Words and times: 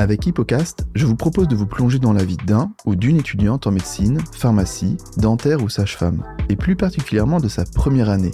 Avec 0.00 0.26
Hippocast, 0.26 0.86
je 0.94 1.04
vous 1.04 1.14
propose 1.14 1.46
de 1.46 1.54
vous 1.54 1.66
plonger 1.66 1.98
dans 1.98 2.14
la 2.14 2.24
vie 2.24 2.38
d'un 2.46 2.72
ou 2.86 2.96
d'une 2.96 3.18
étudiante 3.18 3.66
en 3.66 3.70
médecine, 3.70 4.18
pharmacie, 4.32 4.96
dentaire 5.18 5.62
ou 5.62 5.68
sage-femme, 5.68 6.24
et 6.48 6.56
plus 6.56 6.74
particulièrement 6.74 7.38
de 7.38 7.48
sa 7.48 7.64
première 7.66 8.08
année. 8.08 8.30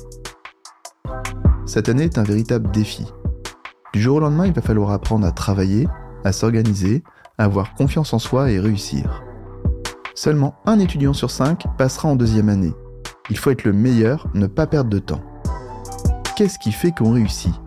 Cette 1.67 1.89
année 1.89 2.05
est 2.05 2.19
un 2.19 2.23
véritable 2.23 2.71
défi. 2.71 3.05
Du 3.93 4.01
jour 4.01 4.19
au 4.19 4.21
lendemain, 4.21 4.47
il 4.47 4.53
va 4.53 4.63
falloir 4.63 4.93
apprendre 4.93 5.27
à 5.27 5.33
travailler, 5.33 5.89
à 6.23 6.31
s'organiser, 6.31 7.03
à 7.37 7.47
avoir 7.47 7.75
confiance 7.75 8.13
en 8.13 8.21
soi 8.21 8.53
et 8.53 8.61
réussir. 8.61 9.25
Seulement 10.15 10.55
un 10.67 10.79
étudiant 10.79 11.15
sur 11.15 11.33
cinq 11.33 11.65
passera 11.77 12.09
en 12.09 12.15
deuxième 12.15 12.49
année. 12.49 12.75
Il 13.29 13.39
faut 13.39 13.51
être 13.51 13.65
le 13.65 13.73
meilleur, 13.73 14.29
ne 14.35 14.47
pas 14.47 14.69
perdre 14.69 14.91
de 14.91 15.01
temps. 15.01 15.25
Qu'est-ce 16.37 16.61
qui 16.61 16.71
fait 16.71 16.93
qu'on 16.93 17.11
réussit? 17.11 17.61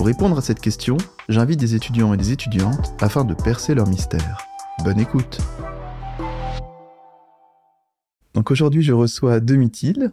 Pour 0.00 0.06
répondre 0.06 0.38
à 0.38 0.40
cette 0.40 0.60
question, 0.60 0.96
j'invite 1.28 1.60
des 1.60 1.74
étudiants 1.74 2.14
et 2.14 2.16
des 2.16 2.32
étudiantes 2.32 2.94
afin 3.02 3.22
de 3.22 3.34
percer 3.34 3.74
leur 3.74 3.86
mystère. 3.86 4.38
Bonne 4.82 4.98
écoute 4.98 5.38
donc 8.32 8.50
aujourd'hui, 8.50 8.80
je 8.80 8.94
reçois 8.94 9.40
Domitil. 9.40 10.12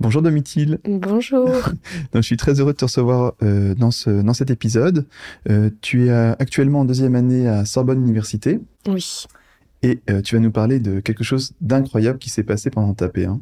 Bonjour 0.00 0.20
Domitil. 0.20 0.80
Bonjour. 0.84 1.48
Donc, 2.12 2.16
je 2.16 2.20
suis 2.20 2.36
très 2.36 2.60
heureux 2.60 2.72
de 2.72 2.76
te 2.76 2.84
recevoir 2.84 3.34
euh, 3.42 3.74
dans, 3.76 3.92
ce, 3.92 4.10
dans 4.10 4.34
cet 4.34 4.50
épisode. 4.50 5.06
Euh, 5.48 5.70
tu 5.80 6.08
es 6.08 6.10
actuellement 6.10 6.80
en 6.80 6.84
deuxième 6.84 7.14
année 7.14 7.48
à 7.48 7.64
Sorbonne 7.64 8.02
Université. 8.02 8.60
Oui. 8.88 9.24
Et 9.82 10.00
euh, 10.10 10.20
tu 10.20 10.34
vas 10.34 10.40
nous 10.40 10.50
parler 10.50 10.80
de 10.80 10.98
quelque 11.00 11.24
chose 11.24 11.52
d'incroyable 11.60 12.18
qui 12.18 12.30
s'est 12.30 12.42
passé 12.42 12.68
pendant 12.68 12.94
ta 12.94 13.06
P1. 13.06 13.40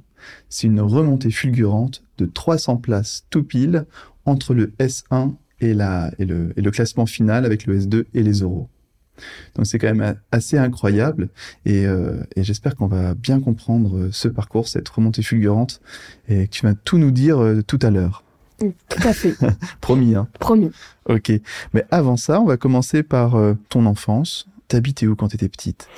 C'est 0.50 0.66
une 0.66 0.82
remontée 0.82 1.30
fulgurante 1.30 2.04
de 2.18 2.26
300 2.26 2.76
places 2.76 3.26
tout 3.30 3.42
pile 3.42 3.86
entre 4.26 4.52
le 4.52 4.66
S1 4.78 5.32
et, 5.60 5.74
la, 5.74 6.10
et, 6.18 6.24
le, 6.24 6.52
et 6.56 6.62
le 6.62 6.70
classement 6.70 7.06
final 7.06 7.44
avec 7.44 7.66
le 7.66 7.78
S2 7.78 8.04
et 8.14 8.22
les 8.22 8.40
euros. 8.40 8.68
Donc 9.54 9.66
c'est 9.66 9.78
quand 9.78 9.94
même 9.94 10.16
assez 10.32 10.56
incroyable 10.56 11.28
et, 11.66 11.86
euh, 11.86 12.22
et 12.36 12.42
j'espère 12.42 12.74
qu'on 12.74 12.86
va 12.86 13.14
bien 13.14 13.38
comprendre 13.40 14.08
ce 14.12 14.28
parcours, 14.28 14.66
cette 14.66 14.88
remontée 14.88 15.22
fulgurante 15.22 15.80
et 16.28 16.46
que 16.46 16.50
tu 16.50 16.64
vas 16.64 16.74
tout 16.74 16.96
nous 16.96 17.10
dire 17.10 17.38
euh, 17.42 17.62
tout 17.62 17.78
à 17.82 17.90
l'heure. 17.90 18.24
Tout 18.60 19.08
à 19.08 19.12
fait. 19.12 19.34
Promis, 19.80 20.14
hein 20.14 20.28
Promis. 20.38 20.70
Ok. 21.08 21.32
Mais 21.72 21.84
avant 21.90 22.16
ça, 22.16 22.40
on 22.40 22.44
va 22.44 22.56
commencer 22.56 23.02
par 23.02 23.36
euh, 23.36 23.54
ton 23.68 23.86
enfance. 23.86 24.46
T'habitais 24.68 25.06
où 25.06 25.16
quand 25.16 25.28
t'étais 25.28 25.48
petite? 25.48 25.88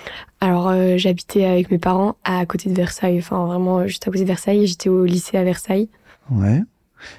Alors 0.41 0.69
euh, 0.69 0.97
j'habitais 0.97 1.45
avec 1.45 1.71
mes 1.71 1.79
parents 1.79 2.17
à 2.25 2.47
côté 2.47 2.71
de 2.71 2.75
Versailles, 2.75 3.19
enfin 3.19 3.45
vraiment 3.45 3.87
juste 3.87 4.07
à 4.09 4.11
côté 4.11 4.23
de 4.23 4.29
Versailles. 4.29 4.67
J'étais 4.67 4.89
au 4.89 5.05
lycée 5.05 5.37
à 5.37 5.45
Versailles. 5.45 5.89
Ouais. 6.31 6.63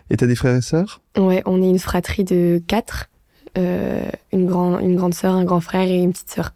Et 0.10 0.18
t'as 0.18 0.28
des 0.28 0.36
frères 0.36 0.56
et 0.56 0.62
sœurs? 0.62 1.02
Ouais, 1.18 1.42
on 1.46 1.62
est 1.62 1.70
une 1.70 1.80
fratrie 1.80 2.24
de 2.24 2.62
quatre. 2.68 3.10
Euh, 3.58 4.10
une, 4.32 4.48
grand, 4.48 4.80
une 4.80 4.96
grande 4.96 5.14
sœur, 5.14 5.36
un 5.36 5.44
grand 5.44 5.60
frère 5.60 5.88
et 5.88 6.02
une 6.02 6.12
petite 6.12 6.32
sœur. 6.32 6.54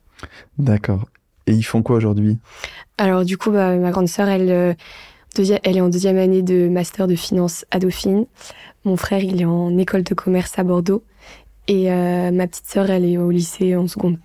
D'accord. 0.58 1.06
Et 1.46 1.54
ils 1.54 1.64
font 1.64 1.84
quoi 1.84 1.98
aujourd'hui? 1.98 2.40
Alors 2.98 3.24
du 3.24 3.38
coup, 3.38 3.52
bah, 3.52 3.76
ma 3.76 3.92
grande 3.92 4.08
sœur, 4.08 4.28
elle, 4.28 4.50
euh, 4.50 4.74
elle 5.64 5.78
est 5.78 5.82
en 5.82 5.90
deuxième 5.90 6.18
année 6.18 6.42
de 6.42 6.68
master 6.68 7.08
de 7.08 7.16
finance 7.16 7.66
à 7.70 7.80
Dauphine. 7.80 8.26
Mon 8.84 8.98
frère, 8.98 9.24
il 9.24 9.42
est 9.42 9.46
en 9.46 9.78
école 9.78 10.04
de 10.04 10.14
commerce 10.14 10.58
à 10.58 10.64
Bordeaux. 10.64 11.04
Et 11.68 11.92
euh, 11.92 12.32
ma 12.32 12.48
petite 12.48 12.66
sœur, 12.66 12.90
elle 12.90 13.06
est 13.06 13.18
au 13.18 13.30
lycée 13.30 13.76
en 13.76 13.88
seconde. 13.88 14.18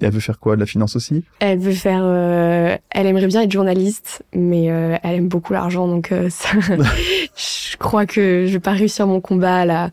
Et 0.00 0.04
elle 0.04 0.12
veut 0.12 0.20
faire 0.20 0.38
quoi? 0.38 0.56
De 0.56 0.60
la 0.60 0.66
finance 0.66 0.96
aussi? 0.96 1.24
Elle 1.40 1.58
veut 1.58 1.72
faire. 1.72 2.00
Euh, 2.02 2.76
elle 2.90 3.06
aimerait 3.06 3.26
bien 3.26 3.42
être 3.42 3.52
journaliste, 3.52 4.24
mais 4.34 4.70
euh, 4.70 4.96
elle 5.02 5.16
aime 5.16 5.28
beaucoup 5.28 5.52
l'argent, 5.52 5.86
donc 5.86 6.12
euh, 6.12 6.30
ça, 6.30 6.48
je 7.36 7.76
crois 7.76 8.06
que 8.06 8.46
je 8.46 8.52
vais 8.52 8.60
pas 8.60 8.72
réussir 8.72 9.06
mon 9.06 9.20
combat 9.20 9.56
à 9.56 9.64
la, 9.66 9.90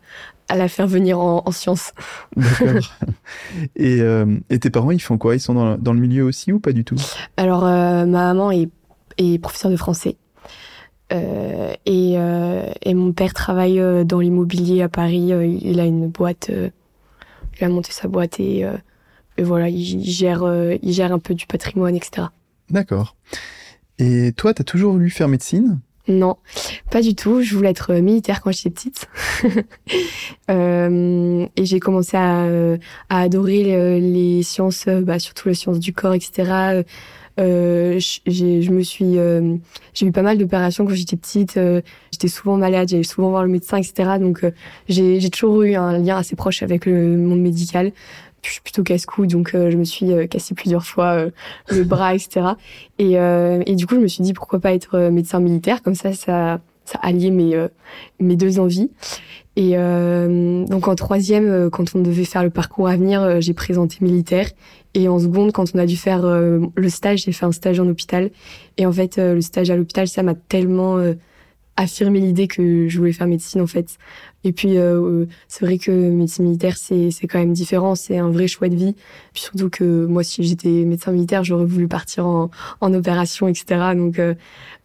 à 0.50 0.56
la 0.56 0.68
faire 0.68 0.86
venir 0.86 1.20
en, 1.20 1.42
en 1.46 1.50
sciences. 1.52 1.92
D'accord. 2.36 2.82
et, 3.76 4.00
euh, 4.00 4.26
et, 4.50 4.58
tes 4.58 4.70
parents, 4.70 4.90
ils 4.90 5.00
font 5.00 5.16
quoi? 5.16 5.36
Ils 5.36 5.40
sont 5.40 5.54
dans, 5.54 5.78
dans, 5.78 5.92
le 5.92 6.00
milieu 6.00 6.24
aussi 6.24 6.52
ou 6.52 6.58
pas 6.58 6.72
du 6.72 6.84
tout? 6.84 6.96
Alors, 7.36 7.64
euh, 7.64 8.04
ma 8.04 8.34
maman 8.34 8.50
est, 8.50 8.68
est 9.16 9.38
professeure 9.40 9.70
de 9.70 9.76
français. 9.76 10.16
Euh, 11.12 11.72
et, 11.86 12.14
et, 12.82 12.94
mon 12.94 13.12
père 13.12 13.32
travaille 13.32 13.82
dans 14.04 14.20
l'immobilier 14.20 14.82
à 14.82 14.88
Paris. 14.88 15.32
il 15.62 15.80
a 15.80 15.84
une 15.84 16.08
boîte. 16.08 16.50
il 16.50 17.64
a 17.64 17.68
monté 17.68 17.92
sa 17.92 18.08
boîte 18.08 18.38
et, 18.38 18.64
et 19.40 19.42
voilà, 19.42 19.68
il, 19.68 20.00
il 20.00 20.10
gère, 20.10 20.44
il 20.82 20.92
gère 20.92 21.12
un 21.12 21.18
peu 21.18 21.34
du 21.34 21.46
patrimoine, 21.46 21.96
etc. 21.96 22.28
D'accord. 22.68 23.16
Et 23.98 24.32
toi, 24.36 24.54
tu 24.54 24.62
as 24.62 24.64
toujours 24.64 24.92
voulu 24.92 25.10
faire 25.10 25.28
médecine? 25.28 25.80
Non, 26.08 26.36
pas 26.90 27.02
du 27.02 27.14
tout. 27.14 27.42
Je 27.42 27.54
voulais 27.54 27.70
être 27.70 27.94
militaire 27.94 28.40
quand 28.40 28.50
j'étais 28.52 28.70
petite. 28.70 29.08
euh, 30.50 31.46
et 31.56 31.64
j'ai 31.64 31.80
commencé 31.80 32.16
à, 32.16 32.46
à 33.08 33.20
adorer 33.20 33.62
les, 33.62 34.00
les 34.00 34.42
sciences, 34.42 34.86
bah, 34.86 35.18
surtout 35.18 35.48
les 35.48 35.54
sciences 35.54 35.78
du 35.78 35.92
corps, 35.92 36.14
etc. 36.14 36.82
Euh, 37.38 37.98
je 38.26 38.70
me 38.70 38.82
suis, 38.82 39.18
euh, 39.18 39.56
j'ai 39.94 40.06
eu 40.06 40.12
pas 40.12 40.22
mal 40.22 40.36
d'opérations 40.36 40.84
quand 40.84 40.94
j'étais 40.94 41.16
petite. 41.16 41.56
Euh, 41.56 41.80
j'étais 42.12 42.28
souvent 42.28 42.56
malade, 42.56 42.88
j'allais 42.88 43.02
souvent 43.02 43.30
voir 43.30 43.44
le 43.44 43.48
médecin, 43.48 43.78
etc. 43.78 44.18
Donc 44.20 44.44
euh, 44.44 44.50
j'ai 44.88 45.30
toujours 45.30 45.62
eu 45.62 45.74
un 45.74 45.98
lien 45.98 46.16
assez 46.16 46.36
proche 46.36 46.62
avec 46.62 46.86
le 46.86 47.16
monde 47.16 47.40
médical 47.40 47.92
je 48.42 48.52
suis 48.52 48.60
plutôt 48.60 48.82
casse-cou, 48.82 49.26
donc 49.26 49.54
euh, 49.54 49.70
je 49.70 49.76
me 49.76 49.84
suis 49.84 50.12
euh, 50.12 50.26
cassé 50.26 50.54
plusieurs 50.54 50.84
fois 50.84 51.12
euh, 51.12 51.30
le 51.68 51.84
bras, 51.84 52.14
etc. 52.14 52.46
Et, 52.98 53.14
et, 53.14 53.74
du 53.76 53.86
coup, 53.86 53.94
je 53.94 54.00
me 54.00 54.08
suis 54.08 54.22
dit 54.22 54.34
pourquoi 54.34 54.60
pas 54.60 54.74
être 54.74 55.08
médecin 55.08 55.40
militaire, 55.40 55.82
comme 55.82 55.94
ça, 55.94 56.12
ça, 56.12 56.60
ça 56.84 56.98
alliait 57.00 57.30
mes, 57.30 57.56
mes 58.20 58.36
deux 58.36 58.60
envies. 58.60 58.90
Et 59.56 59.70
donc 59.70 60.86
en 60.86 60.94
troisième, 60.94 61.70
quand 61.70 61.94
on 61.94 62.00
devait 62.00 62.26
faire 62.26 62.44
le 62.44 62.50
parcours 62.50 62.88
à 62.88 62.96
venir, 62.96 63.40
j'ai 63.40 63.54
présenté 63.54 63.96
militaire. 64.02 64.50
Et 64.92 65.08
en 65.08 65.18
seconde, 65.18 65.52
quand 65.52 65.74
on 65.74 65.78
a 65.78 65.86
dû 65.86 65.96
faire 65.96 66.26
le 66.26 66.88
stage, 66.90 67.24
j'ai 67.24 67.32
fait 67.32 67.46
un 67.46 67.52
stage 67.52 67.80
en 67.80 67.88
hôpital. 67.88 68.30
Et 68.76 68.84
en 68.84 68.92
fait, 68.92 69.16
le 69.16 69.40
stage 69.40 69.70
à 69.70 69.76
l'hôpital, 69.76 70.06
ça 70.06 70.22
m'a 70.22 70.34
tellement 70.34 70.98
affirmé 71.80 72.20
l'idée 72.20 72.48
que 72.48 72.88
je 72.88 72.98
voulais 72.98 73.12
faire 73.12 73.26
médecine 73.26 73.62
en 73.62 73.66
fait. 73.66 73.96
Et 74.42 74.52
puis, 74.52 74.78
euh, 74.78 75.26
c'est 75.48 75.64
vrai 75.64 75.76
que 75.78 75.90
médecine 75.90 76.46
militaire, 76.46 76.76
c'est, 76.76 77.10
c'est 77.10 77.26
quand 77.26 77.38
même 77.38 77.52
différent, 77.52 77.94
c'est 77.94 78.16
un 78.16 78.30
vrai 78.30 78.48
choix 78.48 78.68
de 78.68 78.76
vie. 78.76 78.94
Puis 79.34 79.42
surtout 79.42 79.68
que 79.68 80.06
moi, 80.06 80.22
si 80.22 80.42
j'étais 80.42 80.84
médecin 80.84 81.12
militaire, 81.12 81.44
j'aurais 81.44 81.66
voulu 81.66 81.88
partir 81.88 82.26
en, 82.26 82.50
en 82.80 82.94
opération, 82.94 83.48
etc. 83.48 83.92
Donc, 83.94 84.18
euh, 84.18 84.34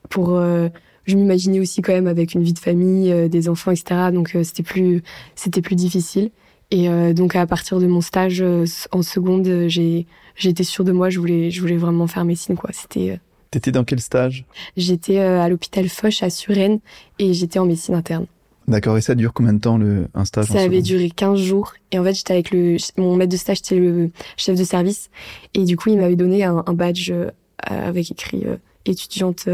pour, 0.10 0.36
euh, 0.36 0.70
je 1.06 1.16
m'imaginais 1.16 1.60
aussi 1.60 1.82
quand 1.82 1.94
même 1.94 2.08
avec 2.08 2.34
une 2.34 2.44
vie 2.44 2.54
de 2.54 2.60
famille, 2.60 3.12
euh, 3.12 3.28
des 3.28 3.50
enfants, 3.50 3.72
etc. 3.72 4.12
Donc, 4.12 4.36
euh, 4.36 4.44
c'était 4.44 4.64
plus, 4.64 5.04
c'était 5.36 5.62
plus 5.62 5.76
difficile. 5.76 6.32
Et 6.72 6.90
donc, 7.14 7.36
à 7.36 7.46
partir 7.46 7.80
de 7.80 7.86
mon 7.86 8.02
stage 8.02 8.44
en 8.92 9.02
seconde, 9.04 9.68
j'ai, 9.68 10.08
j'étais 10.36 10.64
sûre 10.64 10.84
de 10.84 10.92
moi, 10.92 11.12
je 11.12 11.20
voulais, 11.20 11.52
je 11.52 11.62
voulais 11.62 11.78
vraiment 11.78 12.08
faire 12.08 12.26
médecine, 12.26 12.56
quoi. 12.56 12.72
C'était. 12.74 13.20
T'étais 13.52 13.72
dans 13.72 13.84
quel 13.84 14.02
stage? 14.02 14.46
J'étais 14.76 15.20
à 15.20 15.48
l'hôpital 15.48 15.88
Foch 15.88 16.24
à 16.24 16.32
Suresnes 16.32 16.80
et 17.20 17.36
j'étais 17.36 17.60
en 17.60 17.68
médecine 17.68 17.94
interne. 17.94 18.26
D'accord, 18.68 18.98
et 18.98 19.02
ça 19.02 19.14
dure 19.14 19.32
combien 19.32 19.54
de 19.54 19.60
temps 19.60 19.78
le, 19.78 20.08
un 20.16 20.26
stage 20.26 20.48
Ça 20.48 20.62
avait 20.62 20.82
duré 20.82 21.10
15 21.10 21.40
jours. 21.40 21.74
Et 21.92 22.00
en 22.00 22.04
fait, 22.04 22.16
j'étais 22.16 22.34
avec 22.34 22.52
le, 22.52 22.78
mon 22.98 23.16
maître 23.16 23.32
de 23.32 23.38
stage, 23.38 23.58
c'était 23.58 23.80
le 23.80 24.10
chef 24.38 24.58
de 24.58 24.64
service. 24.64 25.10
Et 25.54 25.66
du 25.66 25.78
coup, 25.78 25.90
il 25.90 25.98
m'avait 25.98 26.16
donné 26.16 26.44
un, 26.44 26.64
un 26.66 26.74
badge 26.74 27.12
euh, 27.12 27.30
avec 27.68 28.12
écrit 28.12 28.44
euh, 28.46 28.58
étudiante, 28.86 29.48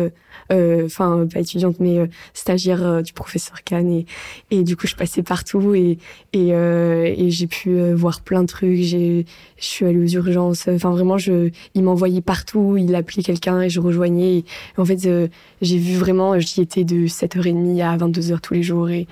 euh, 0.51 0.85
enfin, 0.85 1.27
pas 1.31 1.39
étudiante, 1.39 1.77
mais 1.79 2.09
stagiaire 2.33 3.03
du 3.03 3.13
professeur 3.13 3.63
Kahn. 3.63 3.89
Et, 3.89 4.05
et 4.51 4.63
du 4.63 4.75
coup, 4.75 4.87
je 4.87 4.95
passais 4.95 5.23
partout 5.23 5.73
et, 5.73 5.97
et, 6.33 6.49
et 6.49 7.31
j'ai 7.31 7.47
pu 7.47 7.79
voir 7.93 8.21
plein 8.21 8.41
de 8.41 8.47
trucs. 8.47 8.79
J'ai, 8.81 9.25
je 9.57 9.65
suis 9.65 9.85
allée 9.85 9.99
aux 9.99 10.07
urgences. 10.07 10.67
Enfin, 10.67 10.91
vraiment, 10.91 11.17
je, 11.17 11.49
il 11.73 11.83
m'envoyait 11.83 12.21
partout. 12.21 12.77
Il 12.77 12.93
appelait 12.95 13.23
quelqu'un 13.23 13.61
et 13.61 13.69
je 13.69 13.79
rejoignais. 13.79 14.37
Et, 14.37 14.45
en 14.77 14.85
fait, 14.85 15.07
j'ai 15.61 15.77
vu 15.77 15.95
vraiment, 15.95 16.39
j'y 16.39 16.61
étais 16.61 16.83
de 16.83 17.07
7h30 17.07 17.83
à 17.83 17.97
22h 17.97 18.39
tous 18.41 18.53
les 18.53 18.63
jours. 18.63 18.89
Et, 18.89 19.07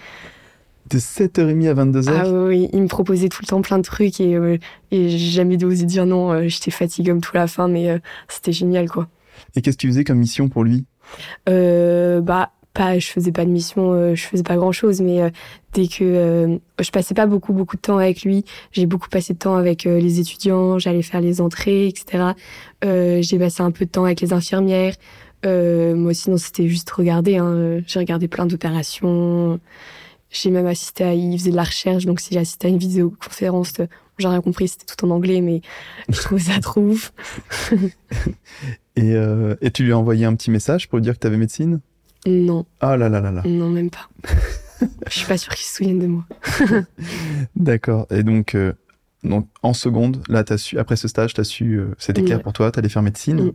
de 0.89 0.97
7h30 0.97 1.69
à 1.69 1.73
22h 1.73 2.09
Ah 2.09 2.29
oui, 2.47 2.67
il 2.73 2.81
me 2.81 2.87
proposait 2.87 3.29
tout 3.29 3.41
le 3.43 3.47
temps 3.47 3.61
plein 3.61 3.77
de 3.77 3.83
trucs 3.83 4.19
et, 4.19 4.35
euh, 4.35 4.57
et 4.91 5.09
j'ai 5.09 5.17
jamais 5.17 5.63
osé 5.63 5.85
dire 5.85 6.05
non. 6.05 6.31
Euh, 6.31 6.47
J'étais 6.47 6.71
fatiguée 6.71 7.11
comme 7.11 7.21
tout 7.21 7.35
la 7.35 7.47
fin, 7.47 7.67
mais 7.67 7.89
euh, 7.89 7.99
c'était 8.27 8.51
génial, 8.51 8.89
quoi. 8.89 9.07
Et 9.55 9.61
qu'est-ce 9.61 9.77
que 9.77 9.81
tu 9.81 9.87
faisais 9.87 10.03
comme 10.03 10.19
mission 10.19 10.49
pour 10.49 10.63
lui? 10.63 10.85
Euh, 11.47 12.21
Bah, 12.21 12.51
pas, 12.73 12.99
je 12.99 13.07
faisais 13.07 13.31
pas 13.31 13.45
de 13.45 13.49
mission, 13.49 13.93
euh, 13.93 14.15
je 14.15 14.23
faisais 14.23 14.43
pas 14.43 14.55
grand 14.55 14.71
chose, 14.71 15.01
mais 15.01 15.21
euh, 15.21 15.29
dès 15.73 15.87
que 15.87 16.59
je 16.79 16.91
passais 16.91 17.15
pas 17.15 17.25
beaucoup 17.25 17.51
beaucoup 17.51 17.75
de 17.75 17.81
temps 17.81 17.97
avec 17.97 18.21
lui, 18.21 18.45
j'ai 18.71 18.85
beaucoup 18.85 19.09
passé 19.09 19.33
de 19.33 19.39
temps 19.39 19.55
avec 19.55 19.83
les 19.85 20.19
étudiants, 20.19 20.77
j'allais 20.77 21.01
faire 21.01 21.19
les 21.19 21.41
entrées, 21.41 21.87
etc. 21.87 22.33
j'ai 22.83 23.39
passé 23.39 23.63
un 23.63 23.71
peu 23.71 23.85
de 23.85 23.89
temps 23.89 24.05
avec 24.05 24.21
les 24.21 24.33
infirmières. 24.33 24.93
moi, 25.43 26.13
sinon, 26.13 26.37
c'était 26.37 26.67
juste 26.67 26.89
regarder. 26.91 27.37
Hein. 27.37 27.81
J'ai 27.87 27.99
regardé 27.99 28.27
plein 28.27 28.45
d'opérations. 28.45 29.59
J'ai 30.31 30.51
même 30.51 30.67
assisté 30.67 31.03
à, 31.03 31.13
il 31.15 31.39
faisait 31.39 31.49
de 31.49 31.55
la 31.55 31.63
recherche, 31.63 32.05
donc 32.05 32.19
si 32.19 32.35
j'ai 32.35 32.39
assisté 32.39 32.67
à 32.67 32.69
une 32.69 32.77
vidéoconférence, 32.77 33.73
j'ai 34.19 34.27
rien 34.27 34.41
compris, 34.41 34.67
c'était 34.67 34.85
tout 34.85 35.05
en 35.05 35.09
anglais, 35.09 35.41
mais 35.41 35.61
je 36.09 36.21
trouvais 36.21 36.41
ça 36.41 36.59
trop 36.59 36.81
ouf. 36.81 37.13
et, 38.99 39.15
euh, 39.15 39.55
et 39.61 39.71
tu 39.71 39.83
lui 39.83 39.91
as 39.93 39.97
envoyé 39.97 40.25
un 40.25 40.35
petit 40.35 40.51
message 40.51 40.87
pour 40.89 40.97
lui 40.97 41.03
dire 41.03 41.13
que 41.15 41.19
tu 41.19 41.27
avais 41.27 41.37
médecine? 41.37 41.79
Non. 42.27 42.65
Ah 42.81 42.97
là 42.97 43.07
là 43.09 43.21
là 43.21 43.31
là. 43.31 43.43
Non, 43.45 43.69
même 43.69 43.89
pas. 43.89 44.09
je 45.09 45.13
suis 45.19 45.27
pas 45.27 45.37
sûre 45.37 45.53
qu'il 45.55 45.65
se 45.65 45.75
souvienne 45.77 45.99
de 45.99 46.07
moi. 46.07 46.25
D'accord. 47.55 48.07
Et 48.11 48.23
donc, 48.23 48.55
euh, 48.55 48.73
donc 49.23 49.47
en 49.63 49.73
seconde, 49.73 50.21
là, 50.29 50.43
as 50.47 50.57
su, 50.57 50.77
après 50.77 50.95
ce 50.95 51.07
stage, 51.07 51.33
tu 51.33 51.41
as 51.41 51.43
su, 51.43 51.75
euh, 51.79 51.87
c'était 51.97 52.23
clair 52.23 52.41
pour 52.41 52.53
toi, 52.53 52.71
tu 52.71 52.79
allais 52.79 52.89
faire 52.89 53.01
médecine. 53.01 53.41
Mm. 53.45 53.51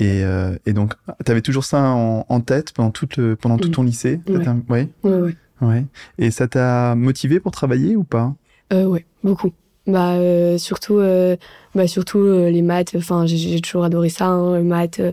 Et, 0.00 0.24
euh, 0.24 0.56
et 0.66 0.72
donc, 0.72 0.94
tu 1.24 1.30
avais 1.30 1.42
toujours 1.42 1.64
ça 1.64 1.82
en, 1.82 2.24
en 2.28 2.40
tête 2.40 2.72
pendant, 2.72 2.90
toute 2.90 3.20
pendant 3.36 3.58
tout 3.58 3.68
Mm. 3.68 3.72
ton 3.72 3.82
lycée? 3.82 4.20
Ouais. 4.28 4.48
Ouais, 4.68 4.88
ouais. 5.20 5.34
ouais. 5.60 5.84
Et 6.18 6.30
ça 6.30 6.48
t'a 6.48 6.94
motivé 6.94 7.38
pour 7.40 7.52
travailler 7.52 7.96
ou 7.96 8.04
pas? 8.04 8.34
Euh, 8.72 8.84
ouais, 8.86 9.04
beaucoup. 9.24 9.52
Bah, 9.90 10.14
euh, 10.14 10.58
surtout, 10.58 10.98
euh, 10.98 11.36
bah, 11.74 11.86
surtout 11.86 12.18
euh, 12.18 12.50
les 12.50 12.62
maths. 12.62 12.94
Enfin, 12.96 13.26
j'ai- 13.26 13.36
j'ai 13.36 13.60
toujours 13.60 13.84
adoré 13.84 14.08
ça, 14.08 14.26
hein, 14.26 14.60
maths, 14.62 15.00
euh, 15.00 15.12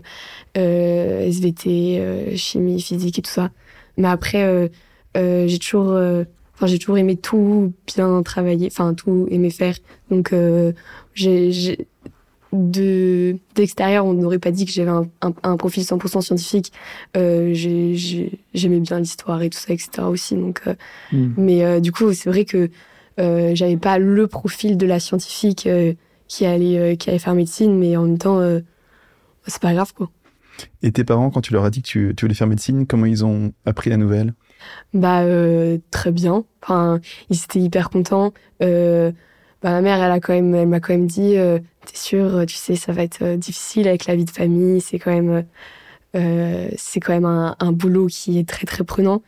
euh, 0.56 1.26
SVT, 1.26 1.98
euh, 2.00 2.36
chimie, 2.36 2.80
physique 2.80 3.18
et 3.18 3.22
tout 3.22 3.30
ça. 3.30 3.50
Mais 3.96 4.08
après, 4.08 4.44
euh, 4.44 4.68
euh, 5.16 5.46
j'ai 5.48 5.58
toujours, 5.58 5.90
euh, 5.90 6.24
enfin, 6.54 6.66
j'ai 6.66 6.78
toujours 6.78 6.98
aimé 6.98 7.16
tout 7.16 7.72
bien 7.94 8.22
travailler, 8.22 8.68
enfin, 8.70 8.94
tout 8.94 9.26
aimé 9.30 9.50
faire. 9.50 9.74
Donc, 10.10 10.32
euh, 10.32 10.72
j'ai, 11.14 11.50
j'ai- 11.52 11.86
de 12.52 13.36
d'extérieur, 13.54 14.06
on 14.06 14.14
n'aurait 14.14 14.38
pas 14.38 14.50
dit 14.50 14.64
que 14.64 14.72
j'avais 14.72 14.88
un, 14.90 15.06
un, 15.20 15.32
un 15.42 15.56
profil 15.58 15.82
100% 15.84 16.22
scientifique. 16.22 16.72
Euh, 17.16 17.50
j'ai- 17.52 17.94
j'ai- 17.94 18.38
j'aimais 18.54 18.80
bien 18.80 19.00
l'histoire 19.00 19.42
et 19.42 19.50
tout 19.50 19.58
ça, 19.58 19.74
etc. 19.74 20.08
aussi. 20.08 20.34
Donc, 20.34 20.62
euh, 20.66 20.74
mais 21.36 21.62
euh, 21.62 21.80
du 21.80 21.92
coup, 21.92 22.12
c'est 22.14 22.30
vrai 22.30 22.46
que 22.46 22.70
euh, 23.18 23.54
j'avais 23.54 23.76
pas 23.76 23.98
le 23.98 24.26
profil 24.26 24.76
de 24.76 24.86
la 24.86 25.00
scientifique 25.00 25.66
euh, 25.66 25.94
qui 26.28 26.46
allait 26.46 26.78
euh, 26.78 26.94
qui 26.96 27.10
allait 27.10 27.18
faire 27.18 27.34
médecine, 27.34 27.76
mais 27.78 27.96
en 27.96 28.04
même 28.04 28.18
temps, 28.18 28.40
c'est 29.46 29.62
pas 29.62 29.72
grave 29.72 29.92
quoi. 29.94 30.10
Et 30.82 30.90
tes 30.90 31.04
parents, 31.04 31.30
quand 31.30 31.40
tu 31.40 31.52
leur 31.52 31.64
as 31.64 31.70
dit 31.70 31.82
que 31.82 31.86
tu, 31.88 32.14
tu 32.16 32.24
voulais 32.24 32.34
faire 32.34 32.48
médecine, 32.48 32.86
comment 32.86 33.06
ils 33.06 33.24
ont 33.24 33.52
appris 33.64 33.90
la 33.90 33.96
nouvelle? 33.96 34.34
Bah 34.92 35.22
très 35.90 36.10
bien. 36.10 36.44
Enfin, 36.62 37.00
ils 37.30 37.36
étaient 37.36 37.60
hyper 37.60 37.90
contents. 37.90 38.32
Bah, 39.62 39.70
ma 39.70 39.80
mère, 39.80 40.00
elle 40.02 40.12
a 40.12 40.20
quand 40.20 40.32
même, 40.34 40.54
elle 40.54 40.68
m'a 40.68 40.78
quand 40.78 40.92
même 40.92 41.08
dit, 41.08 41.36
euh, 41.36 41.58
t'es 41.84 41.96
sûr, 41.96 42.46
tu 42.46 42.54
sais, 42.54 42.76
ça 42.76 42.92
va 42.92 43.02
être 43.02 43.22
euh, 43.22 43.36
difficile 43.36 43.88
avec 43.88 44.06
la 44.06 44.14
vie 44.14 44.24
de 44.24 44.30
famille. 44.30 44.80
C'est 44.80 45.00
quand 45.00 45.10
même, 45.12 45.44
euh, 46.14 46.68
c'est 46.76 47.00
quand 47.00 47.12
même 47.12 47.24
un, 47.24 47.56
un 47.58 47.72
boulot 47.72 48.06
qui 48.06 48.38
est 48.38 48.48
très 48.48 48.66
très 48.66 48.84
prenant. 48.84 49.22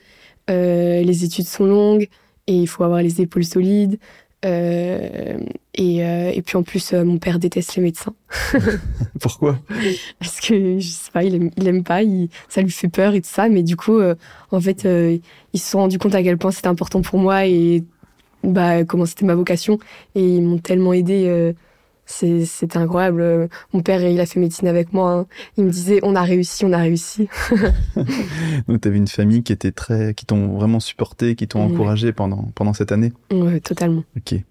Les 0.48 1.24
études 1.24 1.46
sont 1.46 1.64
longues 1.64 2.08
et 2.46 2.54
il 2.54 2.66
faut 2.66 2.84
avoir 2.84 3.02
les 3.02 3.20
épaules 3.20 3.44
solides. 3.44 3.98
Euh, 4.44 5.38
et, 5.74 6.04
euh, 6.04 6.30
et 6.34 6.40
puis 6.40 6.56
en 6.56 6.62
plus, 6.62 6.92
euh, 6.92 7.04
mon 7.04 7.18
père 7.18 7.38
déteste 7.38 7.76
les 7.76 7.82
médecins 7.82 8.14
Pourquoi? 9.20 9.58
Parce 10.18 10.40
que 10.40 10.78
je 10.78 10.88
sais 10.88 11.10
pas, 11.10 11.24
il 11.24 11.34
aime, 11.34 11.50
il 11.58 11.68
aime 11.68 11.84
pas, 11.84 12.02
il, 12.02 12.30
ça 12.48 12.62
lui 12.62 12.70
fait 12.70 12.88
peur 12.88 13.14
et 13.14 13.20
tout 13.20 13.28
ça. 13.28 13.48
Mais 13.48 13.62
du 13.62 13.76
coup, 13.76 13.98
euh, 13.98 14.14
en 14.50 14.60
fait, 14.60 14.86
euh, 14.86 15.18
ils 15.52 15.60
se 15.60 15.70
sont 15.70 15.78
rendus 15.78 15.98
compte 15.98 16.14
à 16.14 16.22
quel 16.22 16.38
point 16.38 16.52
c'était 16.52 16.68
important 16.68 17.02
pour 17.02 17.18
moi 17.18 17.46
et 17.46 17.84
bah 18.42 18.84
comment 18.84 19.04
c'était 19.04 19.26
ma 19.26 19.34
vocation. 19.34 19.78
Et 20.14 20.36
ils 20.36 20.42
m'ont 20.42 20.58
tellement 20.58 20.94
aidé. 20.94 21.52
C'est- 22.10 22.76
incroyable. 22.76 23.48
Mon 23.72 23.80
père, 23.82 24.02
il 24.02 24.20
a 24.20 24.26
fait 24.26 24.40
médecine 24.40 24.68
avec 24.68 24.92
moi. 24.92 25.12
hein. 25.12 25.26
Il 25.56 25.64
me 25.64 25.70
disait, 25.70 26.00
on 26.02 26.14
a 26.14 26.22
réussi, 26.22 26.64
on 26.64 26.72
a 26.72 26.78
réussi. 26.78 27.28
Donc, 28.68 28.80
tu 28.80 28.88
avais 28.88 28.96
une 28.98 29.08
famille 29.08 29.42
qui 29.42 29.52
était 29.52 29.72
très, 29.72 30.14
qui 30.14 30.26
t'ont 30.26 30.48
vraiment 30.56 30.80
supporté, 30.80 31.34
qui 31.34 31.46
t'ont 31.48 31.66
Ouais. 31.66 31.72
encouragé 31.74 32.12
pendant, 32.12 32.48
pendant 32.54 32.72
cette 32.72 32.92
année? 32.92 33.12
Ouais, 33.32 33.60
totalement. 33.60 34.04
Ok. 34.16 34.32
Et 34.32 34.44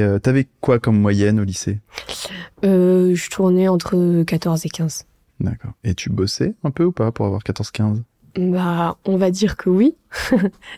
euh, 0.00 0.18
t'avais 0.18 0.46
quoi 0.60 0.78
comme 0.78 0.98
moyenne 1.00 1.40
au 1.40 1.44
lycée? 1.44 1.78
Euh, 2.64 3.14
je 3.14 3.30
tournais 3.30 3.68
entre 3.68 4.22
14 4.24 4.64
et 4.66 4.68
15. 4.68 5.04
D'accord. 5.40 5.72
Et 5.84 5.94
tu 5.94 6.10
bossais 6.10 6.54
un 6.64 6.70
peu 6.70 6.84
ou 6.84 6.92
pas 6.92 7.12
pour 7.12 7.26
avoir 7.26 7.42
14-15 7.42 8.02
Bah, 8.36 8.98
on 9.06 9.16
va 9.16 9.30
dire 9.30 9.56
que 9.56 9.70
oui. 9.70 9.94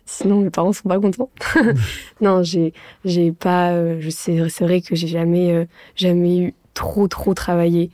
Sinon, 0.07 0.43
mes 0.43 0.51
parents 0.51 0.73
sont 0.73 0.89
pas 0.89 1.01
contents. 1.01 1.31
non, 2.21 2.43
j'ai, 2.43 2.73
j'ai 3.05 3.33
pas. 3.33 3.73
euh, 3.73 3.97
je 4.01 4.11
sais, 4.11 4.49
c'est 4.49 4.65
vrai 4.65 4.81
que 4.81 4.95
j'ai 4.95 5.09
jamais, 5.09 5.53
euh, 5.53 5.65
jamais 5.97 6.39
eu 6.39 6.55
trop, 6.75 7.09
trop 7.09 7.35
travaillé. 7.35 7.91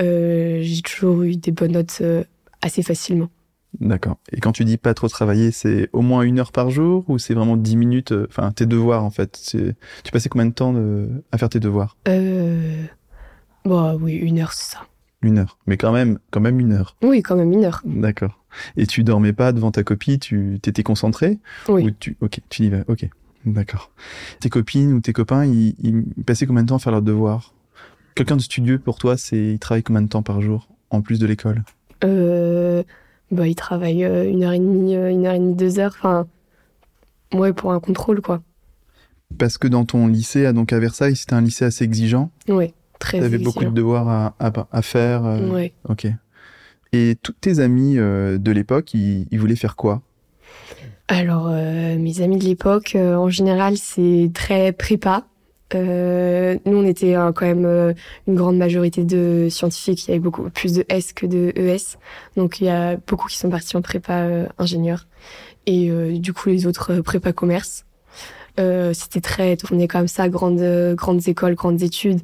Euh, 0.00 0.58
j'ai 0.62 0.82
toujours 0.82 1.22
eu 1.22 1.36
des 1.36 1.52
bonnes 1.52 1.72
notes 1.72 2.02
assez 2.62 2.82
facilement. 2.82 3.28
D'accord. 3.80 4.18
Et 4.32 4.40
quand 4.40 4.52
tu 4.52 4.64
dis 4.64 4.76
pas 4.76 4.94
trop 4.94 5.08
travailler, 5.08 5.50
c'est 5.50 5.88
au 5.92 6.00
moins 6.00 6.22
une 6.22 6.38
heure 6.38 6.52
par 6.52 6.70
jour 6.70 7.04
ou 7.08 7.18
c'est 7.18 7.34
vraiment 7.34 7.56
10 7.56 7.76
minutes 7.76 8.14
Enfin, 8.28 8.52
tes 8.52 8.66
devoirs 8.66 9.04
en 9.04 9.10
fait? 9.10 9.36
C'est- 9.40 9.74
Tu 10.04 10.12
passais 10.12 10.28
combien 10.28 10.46
de 10.46 10.52
temps 10.54 10.72
de- 10.72 11.08
à 11.32 11.38
faire 11.38 11.48
tes 11.48 11.58
devoirs? 11.60 11.96
Euh, 12.08 12.84
bah 13.64 13.96
oui, 14.00 14.14
une 14.14 14.38
heure, 14.38 14.52
c'est 14.52 14.72
ça. 14.76 14.82
Une 15.24 15.38
heure. 15.38 15.58
Mais 15.66 15.76
quand 15.78 15.90
même, 15.90 16.18
quand 16.30 16.40
même 16.40 16.60
une 16.60 16.72
heure. 16.72 16.96
Oui, 17.02 17.22
quand 17.22 17.34
même 17.34 17.50
une 17.52 17.64
heure. 17.64 17.80
D'accord. 17.84 18.44
Et 18.76 18.86
tu 18.86 19.02
dormais 19.04 19.32
pas 19.32 19.52
devant 19.52 19.70
ta 19.70 19.82
copie 19.82 20.18
Tu 20.18 20.58
t'étais 20.60 20.82
concentré 20.82 21.38
Oui. 21.68 21.84
Ou 21.86 21.90
tu... 21.90 22.16
Ok, 22.20 22.40
tu 22.50 22.64
y 22.64 22.68
vas. 22.68 22.84
Ok. 22.88 23.08
D'accord. 23.46 23.90
Tes 24.40 24.48
copines 24.50 24.92
ou 24.92 25.00
tes 25.00 25.12
copains, 25.12 25.44
ils, 25.46 25.74
ils 25.82 26.24
passaient 26.24 26.46
combien 26.46 26.62
de 26.62 26.68
temps 26.68 26.76
à 26.76 26.78
faire 26.78 26.92
leurs 26.92 27.02
devoirs? 27.02 27.54
Quelqu'un 28.14 28.36
de 28.36 28.42
studieux 28.42 28.78
pour 28.78 28.98
toi, 28.98 29.16
c'est 29.16 29.52
il 29.54 29.58
travaille 29.58 29.82
combien 29.82 30.02
de 30.02 30.08
temps 30.08 30.22
par 30.22 30.40
jour 30.40 30.68
en 30.90 31.00
plus 31.02 31.18
de 31.18 31.26
l'école? 31.26 31.62
Euh, 32.04 32.82
bah, 33.30 33.46
il 33.48 33.54
travaille 33.54 34.04
euh, 34.04 34.28
une 34.30 34.44
heure 34.44 34.52
et 34.52 34.58
demie, 34.58 34.94
euh, 34.94 35.10
une 35.10 35.26
heure 35.26 35.34
et 35.34 35.38
demie, 35.38 35.54
deux 35.54 35.78
heures. 35.78 35.94
Enfin, 35.98 36.26
ouais, 37.32 37.52
pour 37.52 37.72
un 37.72 37.80
contrôle, 37.80 38.20
quoi. 38.20 38.42
Parce 39.38 39.58
que 39.58 39.66
dans 39.68 39.84
ton 39.84 40.06
lycée, 40.06 40.46
à- 40.46 40.52
donc 40.52 40.72
à 40.72 40.78
Versailles, 40.78 41.16
c'était 41.16 41.34
un 41.34 41.40
lycée 41.40 41.64
assez 41.64 41.84
exigeant? 41.84 42.30
Ouais, 42.48 42.72
très 43.04 43.20
T'avais 43.20 43.38
beaucoup 43.38 43.64
de 43.64 43.70
devoirs 43.70 44.08
à, 44.08 44.34
à, 44.40 44.50
à 44.72 44.82
faire. 44.82 45.24
euh, 45.24 45.50
Ouais. 45.50 45.72
Ok. 45.88 46.06
Et 46.92 47.16
tous 47.22 47.32
tes 47.32 47.58
amis 47.58 47.98
euh, 47.98 48.38
de 48.38 48.50
l'époque, 48.52 48.94
ils, 48.94 49.26
ils 49.30 49.38
voulaient 49.38 49.56
faire 49.56 49.76
quoi? 49.76 50.02
Alors, 51.08 51.48
euh, 51.50 51.98
mes 51.98 52.22
amis 52.22 52.38
de 52.38 52.44
l'époque, 52.44 52.94
euh, 52.94 53.16
en 53.16 53.28
général, 53.28 53.76
c'est 53.76 54.30
très 54.32 54.72
prépa. 54.72 55.24
Euh, 55.74 56.56
nous, 56.66 56.76
on 56.78 56.86
était 56.86 57.16
euh, 57.16 57.32
quand 57.32 57.46
même 57.46 57.94
une 58.28 58.34
grande 58.36 58.56
majorité 58.56 59.04
de 59.04 59.48
scientifiques. 59.50 60.06
Il 60.06 60.08
y 60.08 60.10
avait 60.12 60.20
beaucoup 60.20 60.48
plus 60.50 60.72
de 60.72 60.84
S 60.88 61.12
que 61.12 61.26
de 61.26 61.52
ES. 61.56 61.98
Donc, 62.36 62.60
il 62.60 62.66
y 62.66 62.70
a 62.70 62.96
beaucoup 63.08 63.28
qui 63.28 63.36
sont 63.36 63.50
partis 63.50 63.76
en 63.76 63.82
prépa 63.82 64.26
ingénieur. 64.58 65.06
Et 65.66 65.90
du 66.18 66.32
coup, 66.32 66.48
les 66.50 66.66
autres, 66.66 67.00
prépa 67.00 67.32
commerce. 67.32 67.84
Euh, 68.60 68.92
C'était 68.94 69.20
très 69.20 69.56
tourné 69.56 69.88
comme 69.88 70.06
ça, 70.06 70.28
grandes, 70.28 70.94
grandes 70.94 71.26
écoles, 71.26 71.54
grandes 71.56 71.82
études. 71.82 72.20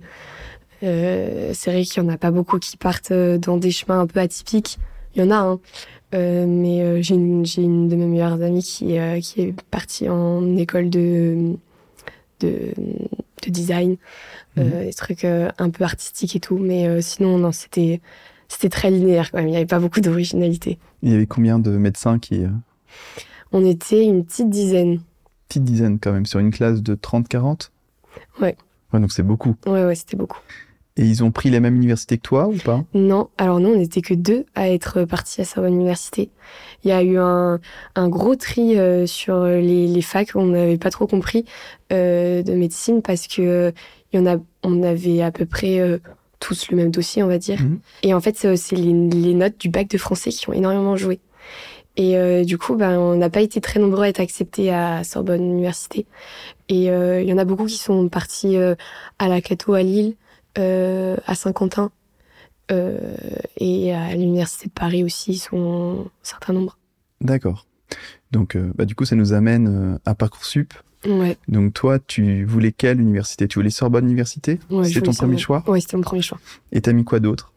Euh, 0.82 1.50
c'est 1.54 1.70
vrai 1.70 1.84
qu'il 1.84 2.02
y 2.02 2.06
en 2.06 2.08
a 2.08 2.16
pas 2.16 2.30
beaucoup 2.30 2.58
qui 2.58 2.76
partent 2.76 3.10
euh, 3.10 3.38
dans 3.38 3.56
des 3.56 3.70
chemins 3.70 4.00
un 4.00 4.06
peu 4.06 4.20
atypiques. 4.20 4.78
Il 5.14 5.22
y 5.22 5.24
en 5.24 5.30
a, 5.30 5.36
hein. 5.36 5.60
Euh, 6.12 6.44
mais 6.46 7.02
j'ai 7.02 7.14
une, 7.14 7.88
de 7.88 7.94
mes 7.94 8.06
meilleures 8.06 8.42
amies 8.42 8.64
qui, 8.64 8.96
qui 9.22 9.40
est 9.40 9.62
partie 9.70 10.08
en 10.08 10.56
école 10.56 10.90
de, 10.90 11.54
de, 12.40 12.72
de 13.44 13.50
design, 13.50 13.96
euh, 14.58 14.86
des 14.86 14.92
trucs 14.92 15.24
un 15.24 15.70
peu 15.70 15.84
artistiques 15.84 16.34
et 16.34 16.40
tout. 16.40 16.58
Mais 16.58 17.00
sinon, 17.00 17.38
non, 17.38 17.52
c'était, 17.52 18.00
c'était 18.48 18.68
très 18.68 18.90
linéaire 18.90 19.30
quand 19.30 19.38
même. 19.38 19.46
Il 19.46 19.52
n'y 19.52 19.56
avait 19.56 19.66
pas 19.66 19.78
beaucoup 19.78 20.00
d'originalité. 20.00 20.78
Il 21.02 21.12
y 21.12 21.14
avait 21.14 21.26
combien 21.26 21.60
de 21.60 21.70
médecins 21.70 22.18
qui... 22.18 22.42
On 23.52 23.64
était 23.64 24.04
une 24.04 24.24
petite 24.24 24.50
dizaine. 24.50 25.00
petite 25.48 25.64
dizaine 25.64 26.00
quand 26.00 26.12
même, 26.12 26.26
sur 26.26 26.40
une 26.40 26.50
classe 26.50 26.82
de 26.82 26.96
30-40 26.96 27.70
Ouais. 28.40 28.56
Ouais, 28.92 29.00
donc 29.00 29.12
c'est 29.12 29.22
beaucoup. 29.22 29.54
Ouais, 29.66 29.84
ouais, 29.84 29.94
c'était 29.94 30.16
beaucoup. 30.16 30.40
Et 30.96 31.04
ils 31.04 31.22
ont 31.22 31.30
pris 31.30 31.50
la 31.50 31.60
même 31.60 31.76
université 31.76 32.16
que 32.16 32.22
toi 32.22 32.48
ou 32.48 32.56
pas? 32.56 32.84
Non, 32.94 33.28
alors 33.38 33.60
nous, 33.60 33.70
on 33.70 33.76
n'était 33.76 34.02
que 34.02 34.14
deux 34.14 34.44
à 34.54 34.68
être 34.68 35.04
partis 35.04 35.40
à 35.40 35.44
Sorbonne 35.44 35.74
Université. 35.74 36.30
Il 36.84 36.88
y 36.90 36.92
a 36.92 37.02
eu 37.02 37.16
un, 37.16 37.60
un 37.94 38.08
gros 38.08 38.34
tri 38.34 38.78
euh, 38.78 39.06
sur 39.06 39.44
les, 39.44 39.86
les 39.86 40.02
facs, 40.02 40.34
on 40.34 40.46
n'avait 40.46 40.78
pas 40.78 40.90
trop 40.90 41.06
compris 41.06 41.44
euh, 41.92 42.42
de 42.42 42.52
médecine 42.52 43.02
parce 43.02 43.28
que 43.28 43.42
euh, 43.42 43.70
il 44.12 44.20
y 44.20 44.22
en 44.22 44.26
a, 44.26 44.38
on 44.62 44.82
avait 44.82 45.22
à 45.22 45.30
peu 45.30 45.46
près 45.46 45.78
euh, 45.78 45.98
tous 46.40 46.70
le 46.70 46.76
même 46.76 46.90
dossier, 46.90 47.22
on 47.22 47.28
va 47.28 47.38
dire. 47.38 47.60
Mhm. 47.60 47.78
Et 48.02 48.12
en 48.12 48.20
fait, 48.20 48.36
c'est 48.36 48.76
les, 48.76 48.92
les 48.92 49.34
notes 49.34 49.58
du 49.58 49.68
bac 49.68 49.88
de 49.88 49.98
français 49.98 50.30
qui 50.30 50.48
ont 50.48 50.52
énormément 50.52 50.96
joué. 50.96 51.20
Et 51.96 52.16
euh, 52.16 52.44
du 52.44 52.56
coup, 52.56 52.76
ben, 52.76 52.98
on 52.98 53.16
n'a 53.16 53.30
pas 53.30 53.40
été 53.40 53.60
très 53.60 53.78
nombreux 53.80 54.04
à 54.04 54.08
être 54.08 54.20
acceptés 54.20 54.72
à 54.72 55.04
Sorbonne 55.04 55.42
Université. 55.42 56.06
Et 56.68 56.90
euh, 56.90 57.20
il 57.20 57.28
y 57.28 57.32
en 57.32 57.38
a 57.38 57.44
beaucoup 57.44 57.66
qui 57.66 57.76
sont 57.76 58.08
partis 58.08 58.56
euh, 58.56 58.74
à 59.18 59.28
la 59.28 59.40
Cato 59.40 59.74
à 59.74 59.82
Lille, 59.82 60.14
euh, 60.58 61.16
à 61.26 61.34
Saint-Quentin. 61.34 61.90
Euh, 62.70 63.16
et 63.56 63.92
à 63.92 64.14
l'université 64.14 64.68
de 64.68 64.72
Paris 64.72 65.02
aussi, 65.02 65.32
ils 65.32 65.38
sont 65.38 66.06
un 66.06 66.10
certain 66.22 66.52
nombre. 66.52 66.78
D'accord. 67.20 67.66
Donc, 68.30 68.54
euh, 68.54 68.72
bah, 68.76 68.84
du 68.84 68.94
coup, 68.94 69.04
ça 69.04 69.16
nous 69.16 69.32
amène 69.32 69.98
à 70.04 70.14
Parcoursup. 70.14 70.72
Ouais, 71.06 71.36
Donc, 71.48 71.72
toi, 71.72 71.98
tu 71.98 72.44
voulais 72.44 72.72
quelle 72.72 73.00
université? 73.00 73.48
Tu 73.48 73.58
voulais 73.58 73.70
Sorbonne 73.70 74.04
Université? 74.04 74.60
Ouais, 74.70 74.84
C'était 74.84 75.00
ton 75.00 75.12
premier 75.12 75.38
choix? 75.38 75.64
Ouais, 75.66 75.80
c'était 75.80 75.96
mon 75.96 76.02
premier 76.02 76.22
choix. 76.22 76.38
Et 76.72 76.80
t'as 76.80 76.92
mis 76.92 77.04
quoi 77.04 77.20
d'autre? 77.20 77.52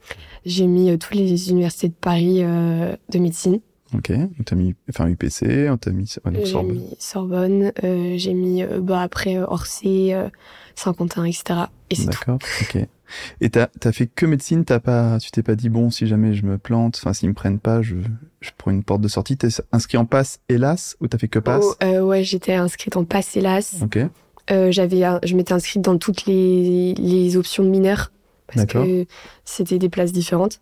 J'ai 0.45 0.65
mis 0.65 0.97
toutes 0.97 1.15
les 1.15 1.49
universités 1.49 1.89
de 1.89 1.93
Paris 1.93 2.41
de 2.41 3.19
médecine. 3.19 3.59
Ok. 3.93 4.11
Donc, 4.11 4.45
t'as 4.45 4.55
mis 4.55 4.75
enfin, 4.89 5.07
UPC, 5.07 5.69
on 5.69 5.77
t'a 5.77 5.91
mis 5.91 6.15
ouais, 6.25 6.31
donc 6.31 6.45
j'ai 6.45 6.51
Sorbonne. 6.51 6.75
mis 6.75 6.95
Sorbonne, 6.99 7.71
euh, 7.83 8.13
j'ai 8.17 8.33
mis 8.33 8.63
euh, 8.63 8.79
bah, 8.81 9.01
après 9.01 9.37
euh, 9.37 9.45
Orsay, 9.47 10.13
euh, 10.13 10.29
Saint-Quentin, 10.75 11.25
etc. 11.25 11.43
Et 11.89 11.95
c'est. 11.95 12.05
D'accord. 12.05 12.39
Ok. 12.61 12.77
Et 13.41 13.49
t'as 13.51 13.67
as 13.83 13.91
fait 13.91 14.07
que 14.07 14.25
médecine 14.25 14.65
T'as 14.65 14.79
pas, 14.79 15.19
tu 15.19 15.29
t'es 15.29 15.43
pas 15.43 15.55
dit 15.55 15.69
bon, 15.69 15.91
si 15.91 16.07
jamais 16.07 16.33
je 16.33 16.45
me 16.45 16.57
plante, 16.57 16.97
enfin 16.97 17.13
s'ils 17.13 17.29
me 17.29 17.35
prennent 17.35 17.59
pas, 17.59 17.81
je, 17.83 17.95
je 18.41 18.49
prends 18.57 18.71
une 18.71 18.83
porte 18.83 19.01
de 19.01 19.07
sortie. 19.07 19.37
T'es 19.37 19.49
inscrit 19.71 19.97
en 19.97 20.05
passe, 20.05 20.39
hélas, 20.49 20.97
ou 20.99 21.07
t'as 21.07 21.19
fait 21.19 21.27
que 21.27 21.39
passe 21.39 21.63
Oh, 21.63 21.75
euh, 21.83 22.01
ouais, 22.01 22.23
j'étais 22.23 22.55
inscrite 22.55 22.97
en 22.97 23.03
passe 23.05 23.35
hélas. 23.37 23.75
Ok. 23.83 23.99
j'avais, 24.49 25.03
je 25.23 25.35
m'étais 25.35 25.53
inscrite 25.53 25.81
dans 25.83 25.97
toutes 25.97 26.25
les, 26.25 26.95
les 26.95 27.37
options 27.37 27.63
de 27.63 27.69
mineurs 27.69 28.11
parce 28.47 28.65
que 28.65 29.05
c'était 29.45 29.79
des 29.79 29.89
places 29.89 30.11
différentes. 30.11 30.59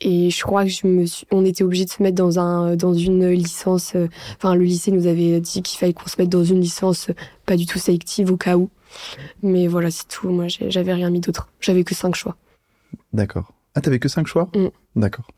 Et 0.00 0.30
je 0.30 0.42
crois 0.42 0.64
que 0.64 0.70
je 0.70 0.86
me 0.86 1.04
suis, 1.04 1.26
on 1.30 1.44
était 1.44 1.62
obligé 1.62 1.84
de 1.84 1.90
se 1.90 2.02
mettre 2.02 2.16
dans 2.16 2.38
un, 2.38 2.74
dans 2.76 2.94
une 2.94 3.28
licence. 3.28 3.96
Enfin, 4.36 4.54
le 4.54 4.64
lycée 4.64 4.90
nous 4.90 5.06
avait 5.06 5.40
dit 5.40 5.62
qu'il 5.62 5.78
fallait 5.78 5.92
qu'on 5.92 6.08
se 6.08 6.16
mette 6.18 6.30
dans 6.30 6.44
une 6.44 6.60
licence 6.60 7.10
pas 7.44 7.56
du 7.56 7.66
tout 7.66 7.78
sélective 7.78 8.30
au 8.32 8.36
cas 8.36 8.56
où. 8.56 8.70
Mais 9.42 9.66
voilà, 9.66 9.90
c'est 9.90 10.08
tout. 10.08 10.28
Moi, 10.30 10.46
j'avais 10.48 10.92
rien 10.92 11.10
mis 11.10 11.20
d'autre. 11.20 11.48
J'avais 11.60 11.84
que 11.84 11.94
cinq 11.94 12.14
choix. 12.14 12.36
D'accord. 13.12 13.52
Ah, 13.74 13.80
t'avais 13.80 13.98
que 13.98 14.08
cinq 14.08 14.26
choix? 14.26 14.48
Mm. 14.54 14.68
D'accord. 14.96 15.28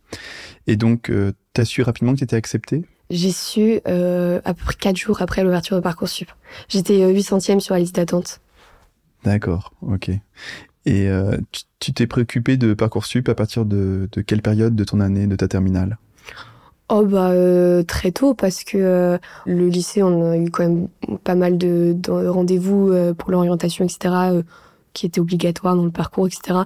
Et 0.66 0.76
donc, 0.76 1.11
euh, 1.11 1.33
t'as 1.52 1.64
su 1.64 1.83
rapidement 1.83 2.14
que 2.14 2.21
t'étais 2.21 2.37
accepté 2.37 2.85
J'ai 3.11 3.33
su 3.33 3.81
euh, 3.87 4.40
à 4.45 4.54
peu 4.54 4.64
près 4.64 4.75
quatre 4.75 4.97
jours 4.97 5.21
après 5.21 5.42
l'ouverture 5.42 5.76
de 5.76 5.83
Parcoursup. 5.83 6.31
J'étais 6.69 6.99
800e 7.12 7.57
euh, 7.57 7.61
sur 7.61 7.75
la 7.75 7.81
liste 7.81 7.97
d'attente. 7.97 8.40
D'accord, 9.25 9.73
ok. 9.83 10.11
Et 10.85 11.09
euh, 11.09 11.37
tu 11.79 11.93
t'es 11.93 12.07
préoccupé 12.07 12.57
de 12.57 12.75
Parcoursup 12.75 13.29
à 13.29 13.35
partir 13.35 13.65
de, 13.65 14.09
de, 14.11 14.21
quelle 14.21 14.43
période 14.43 14.75
de 14.75 14.85
ton 14.85 15.01
année, 15.01 15.27
de 15.27 15.37
ta 15.37 15.49
terminale? 15.49 15.99
Oh 16.89 17.07
bah 17.07 17.31
euh, 17.31 17.83
très 17.85 18.11
tôt 18.11 18.35
parce 18.35 18.65
que 18.65 18.77
euh, 18.77 19.19
le 19.47 19.69
lycée 19.69 20.03
on 20.03 20.33
a 20.33 20.37
eu 20.37 20.51
quand 20.51 20.69
même 20.69 20.89
pas 21.25 21.37
mal 21.37 21.57
de, 21.57 21.95
de 21.97 22.11
rendez-vous 22.27 22.93
pour 23.17 23.31
l'orientation 23.31 23.85
etc 23.85 24.43
qui 24.93 25.07
étaient 25.07 25.21
obligatoires 25.21 25.75
dans 25.75 25.85
le 25.85 25.91
parcours 25.91 26.27
etc. 26.27 26.61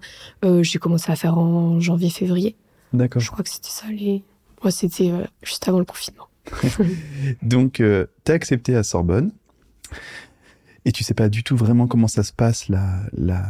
J'ai 0.62 0.78
commencé 0.78 1.12
à 1.12 1.16
faire 1.16 1.38
en 1.38 1.78
janvier-février. 1.78 2.56
D'accord. 2.92 3.22
Je 3.22 3.30
crois 3.30 3.44
que 3.44 3.50
c'était 3.50 3.68
ça 3.68 3.86
les. 3.88 4.24
Moi 4.62 4.72
c'était 4.72 5.12
juste 5.42 5.68
avant 5.68 5.78
le 5.78 5.84
confinement. 5.84 6.26
Donc 7.42 7.82
t'es 8.24 8.32
accepté 8.32 8.74
à 8.74 8.82
Sorbonne 8.82 9.30
et 10.86 10.92
tu 10.92 11.04
sais 11.04 11.14
pas 11.14 11.28
du 11.28 11.44
tout 11.44 11.56
vraiment 11.56 11.86
comment 11.86 12.08
ça 12.08 12.24
se 12.24 12.32
passe 12.32 12.68
la 12.68 13.00
la 13.12 13.44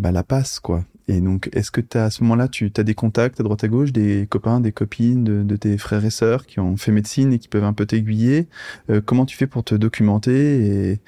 bah, 0.00 0.12
la 0.12 0.22
passe, 0.22 0.60
quoi. 0.60 0.84
Et 1.08 1.20
donc, 1.20 1.50
est-ce 1.52 1.70
que 1.70 1.80
as, 1.94 2.04
à 2.04 2.10
ce 2.10 2.22
moment-là, 2.22 2.48
tu 2.48 2.72
as 2.76 2.82
des 2.82 2.94
contacts 2.94 3.38
à 3.38 3.42
droite 3.42 3.64
à 3.64 3.68
gauche, 3.68 3.92
des 3.92 4.26
copains, 4.30 4.60
des 4.60 4.72
copines 4.72 5.24
de, 5.24 5.56
tes 5.56 5.76
frères 5.76 6.04
et 6.04 6.10
sœurs 6.10 6.46
qui 6.46 6.58
ont 6.58 6.76
fait 6.76 6.92
médecine 6.92 7.32
et 7.32 7.38
qui 7.38 7.48
peuvent 7.48 7.64
un 7.64 7.72
peu 7.72 7.84
t'aiguiller? 7.84 8.46
Euh, 8.88 9.00
Comment 9.04 9.26
tu 9.26 9.36
fais 9.36 9.46
pour 9.46 9.62
te 9.62 9.74
documenter 9.74 10.98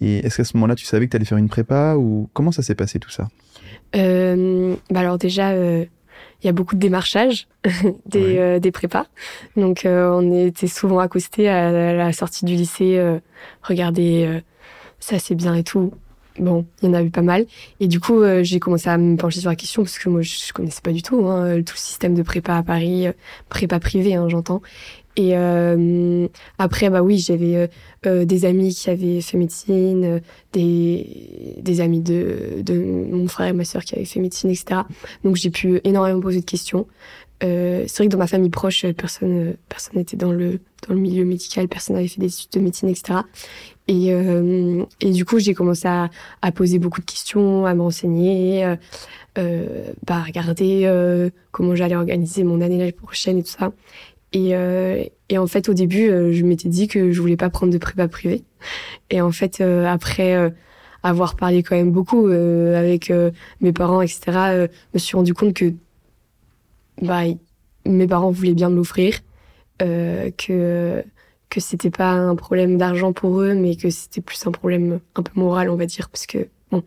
Et, 0.00 0.18
est-ce 0.18 0.36
qu'à 0.36 0.44
ce, 0.44 0.56
moment-là, 0.56 0.74
tu 0.74 0.84
savais 0.84 1.06
que 1.06 1.12
tu 1.12 1.16
allais 1.16 1.24
faire 1.24 1.38
une 1.38 1.48
prépa 1.48 1.94
ou 1.96 2.28
comment 2.34 2.52
ça 2.52 2.62
s'est 2.62 2.74
passé 2.74 2.98
tout 2.98 3.10
ça? 3.10 3.28
Euh, 3.96 4.74
bah 4.90 5.00
Alors 5.00 5.16
déjà, 5.16 5.52
euh, 5.52 5.86
il 6.42 6.46
y 6.46 6.50
a 6.50 6.52
beaucoup 6.52 6.74
de 6.74 6.80
démarchage 6.80 7.46
des, 8.06 8.58
des 8.60 8.72
prépas. 8.72 9.06
Donc, 9.56 9.82
on 9.86 10.46
était 10.46 10.66
souvent 10.66 10.98
accostés 10.98 11.48
à 11.48 11.94
la 11.94 12.12
sortie 12.12 12.44
du 12.44 12.54
lycée, 12.54 13.00
regardez, 13.62 14.42
ça 14.98 15.18
c'est 15.18 15.36
bien 15.36 15.54
et 15.54 15.62
tout 15.62 15.92
Bon, 16.38 16.64
il 16.80 16.86
y 16.86 16.90
en 16.90 16.94
a 16.94 17.02
eu 17.02 17.10
pas 17.10 17.22
mal. 17.22 17.46
Et 17.80 17.88
du 17.88 18.00
coup, 18.00 18.20
euh, 18.20 18.42
j'ai 18.42 18.58
commencé 18.58 18.88
à 18.88 18.96
me 18.96 19.16
pencher 19.16 19.40
sur 19.40 19.50
la 19.50 19.56
question 19.56 19.82
parce 19.82 19.98
que 19.98 20.08
moi, 20.08 20.22
je 20.22 20.52
connaissais 20.52 20.80
pas 20.80 20.92
du 20.92 21.02
tout 21.02 21.26
hein, 21.26 21.62
tout 21.62 21.74
le 21.74 21.78
système 21.78 22.14
de 22.14 22.22
prépa 22.22 22.56
à 22.56 22.62
Paris, 22.62 23.06
euh, 23.06 23.12
prépa 23.48 23.78
privée, 23.78 24.14
hein, 24.14 24.28
j'entends. 24.28 24.62
Et 25.16 25.36
euh, 25.36 26.26
après, 26.56 26.88
bah 26.88 27.02
oui, 27.02 27.18
j'avais 27.18 27.68
des 28.02 28.44
amis 28.46 28.74
qui 28.74 28.88
avaient 28.88 29.20
fait 29.20 29.36
médecine, 29.36 30.22
des, 30.54 31.58
des 31.60 31.80
amis 31.82 32.00
de, 32.00 32.62
de 32.62 32.72
mon 33.12 33.28
frère 33.28 33.48
et 33.48 33.52
ma 33.52 33.66
sœur 33.66 33.84
qui 33.84 33.94
avaient 33.94 34.06
fait 34.06 34.20
médecine, 34.20 34.48
etc. 34.48 34.80
Donc 35.22 35.36
j'ai 35.36 35.50
pu 35.50 35.82
énormément 35.84 36.20
poser 36.20 36.40
de 36.40 36.46
questions. 36.46 36.86
c'est 37.42 37.94
vrai 37.94 38.06
que 38.06 38.10
dans 38.10 38.16
ma 38.16 38.26
famille 38.26 38.48
proche, 38.48 38.86
personne 38.92 39.54
personne 39.68 39.98
n'était 39.98 40.16
dans 40.16 40.32
le 40.32 40.60
dans 40.88 40.94
le 40.94 41.00
milieu 41.00 41.26
médical, 41.26 41.68
personne 41.68 41.96
n'avait 41.96 42.08
fait 42.08 42.20
des 42.20 42.34
études 42.34 42.52
de 42.52 42.60
médecine, 42.60 42.88
etc. 42.88 43.20
Et, 43.88 44.12
euh, 44.12 44.84
du 45.02 45.24
coup, 45.24 45.38
j'ai 45.38 45.54
commencé 45.54 45.88
à, 45.88 46.08
à, 46.40 46.52
poser 46.52 46.78
beaucoup 46.78 47.00
de 47.00 47.06
questions, 47.06 47.66
à 47.66 47.74
me 47.74 47.82
renseigner, 47.82 48.64
euh, 48.64 48.76
euh, 49.38 49.92
bah, 50.06 50.22
regarder 50.22 50.82
euh, 50.84 51.30
comment 51.50 51.74
j'allais 51.74 51.96
organiser 51.96 52.44
mon 52.44 52.60
année 52.60 52.78
l'année 52.78 52.92
prochaine 52.92 53.38
et 53.38 53.42
tout 53.42 53.50
ça. 53.50 53.72
Et, 54.32 54.54
euh, 54.54 55.04
et 55.28 55.38
en 55.38 55.46
fait, 55.46 55.68
au 55.68 55.74
début, 55.74 56.08
euh, 56.10 56.32
je 56.32 56.44
m'étais 56.44 56.68
dit 56.68 56.86
que 56.86 57.12
je 57.12 57.20
voulais 57.20 57.36
pas 57.36 57.50
prendre 57.50 57.72
de 57.72 57.78
prépa 57.78 58.08
privée. 58.08 58.44
Et 59.10 59.20
en 59.20 59.32
fait, 59.32 59.60
après 59.60 60.54
avoir 61.02 61.34
parlé 61.36 61.62
quand 61.62 61.76
même 61.76 61.90
beaucoup 61.90 62.26
avec 62.28 63.12
mes 63.60 63.72
parents, 63.72 64.00
etc., 64.00 64.20
je 64.26 64.68
me 64.94 64.98
suis 64.98 65.16
rendu 65.16 65.34
compte 65.34 65.54
que 65.54 65.72
bah, 67.02 67.22
mes 67.84 68.06
parents 68.06 68.30
voulaient 68.30 68.54
bien 68.54 68.70
me 68.70 68.76
l'offrir, 68.76 69.18
que 69.80 71.04
que 71.52 71.60
c'était 71.60 71.90
pas 71.90 72.12
un 72.12 72.34
problème 72.34 72.78
d'argent 72.78 73.12
pour 73.12 73.42
eux, 73.42 73.52
mais 73.52 73.76
que 73.76 73.90
c'était 73.90 74.22
plus 74.22 74.46
un 74.46 74.52
problème 74.52 75.00
un 75.16 75.22
peu 75.22 75.38
moral, 75.38 75.68
on 75.68 75.76
va 75.76 75.84
dire, 75.84 76.08
parce 76.08 76.26
que 76.26 76.48
bon. 76.70 76.82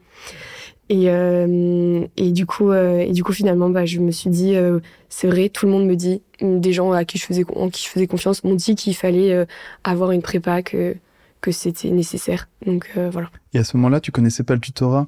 Et, 0.90 1.06
euh, 1.10 2.04
et 2.18 2.32
du 2.32 2.48
coup, 2.48 2.72
euh, 2.72 2.98
et 2.98 3.12
du 3.12 3.24
coup, 3.24 3.32
finalement, 3.32 3.70
bah, 3.70 3.86
je 3.86 4.00
me 4.00 4.10
suis 4.10 4.32
dit, 4.32 4.56
euh, 4.56 4.80
c'est 5.08 5.28
vrai, 5.28 5.50
tout 5.50 5.68
le 5.68 5.72
monde 5.72 5.86
me 5.86 5.96
dit, 5.96 6.24
des 6.42 6.74
gens 6.74 6.92
à 6.92 7.06
qui 7.06 7.20
je 7.20 7.26
faisais, 7.26 7.44
en 7.56 7.70
qui 7.70 7.84
je 7.84 7.90
faisais 7.90 8.08
confiance, 8.08 8.44
m'ont 8.44 8.56
dit 8.56 8.74
qu'il 8.74 8.96
fallait 8.96 9.46
avoir 9.84 10.12
une 10.12 10.24
prépa, 10.24 10.64
que 10.64 10.96
que 11.42 11.52
c'était 11.52 11.92
nécessaire. 11.92 12.50
Donc 12.66 12.90
voilà. 12.96 13.30
Et 13.54 13.60
à 13.60 13.64
ce 13.64 13.78
moment-là, 13.78 14.00
tu 14.00 14.12
connaissais 14.12 14.44
pas 14.44 14.56
le 14.56 14.60
tutorat? 14.60 15.08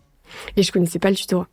Et 0.55 0.61
je 0.61 0.71
connaissais 0.71 0.99
pas 0.99 1.09
le 1.09 1.15
tutorat 1.15 1.47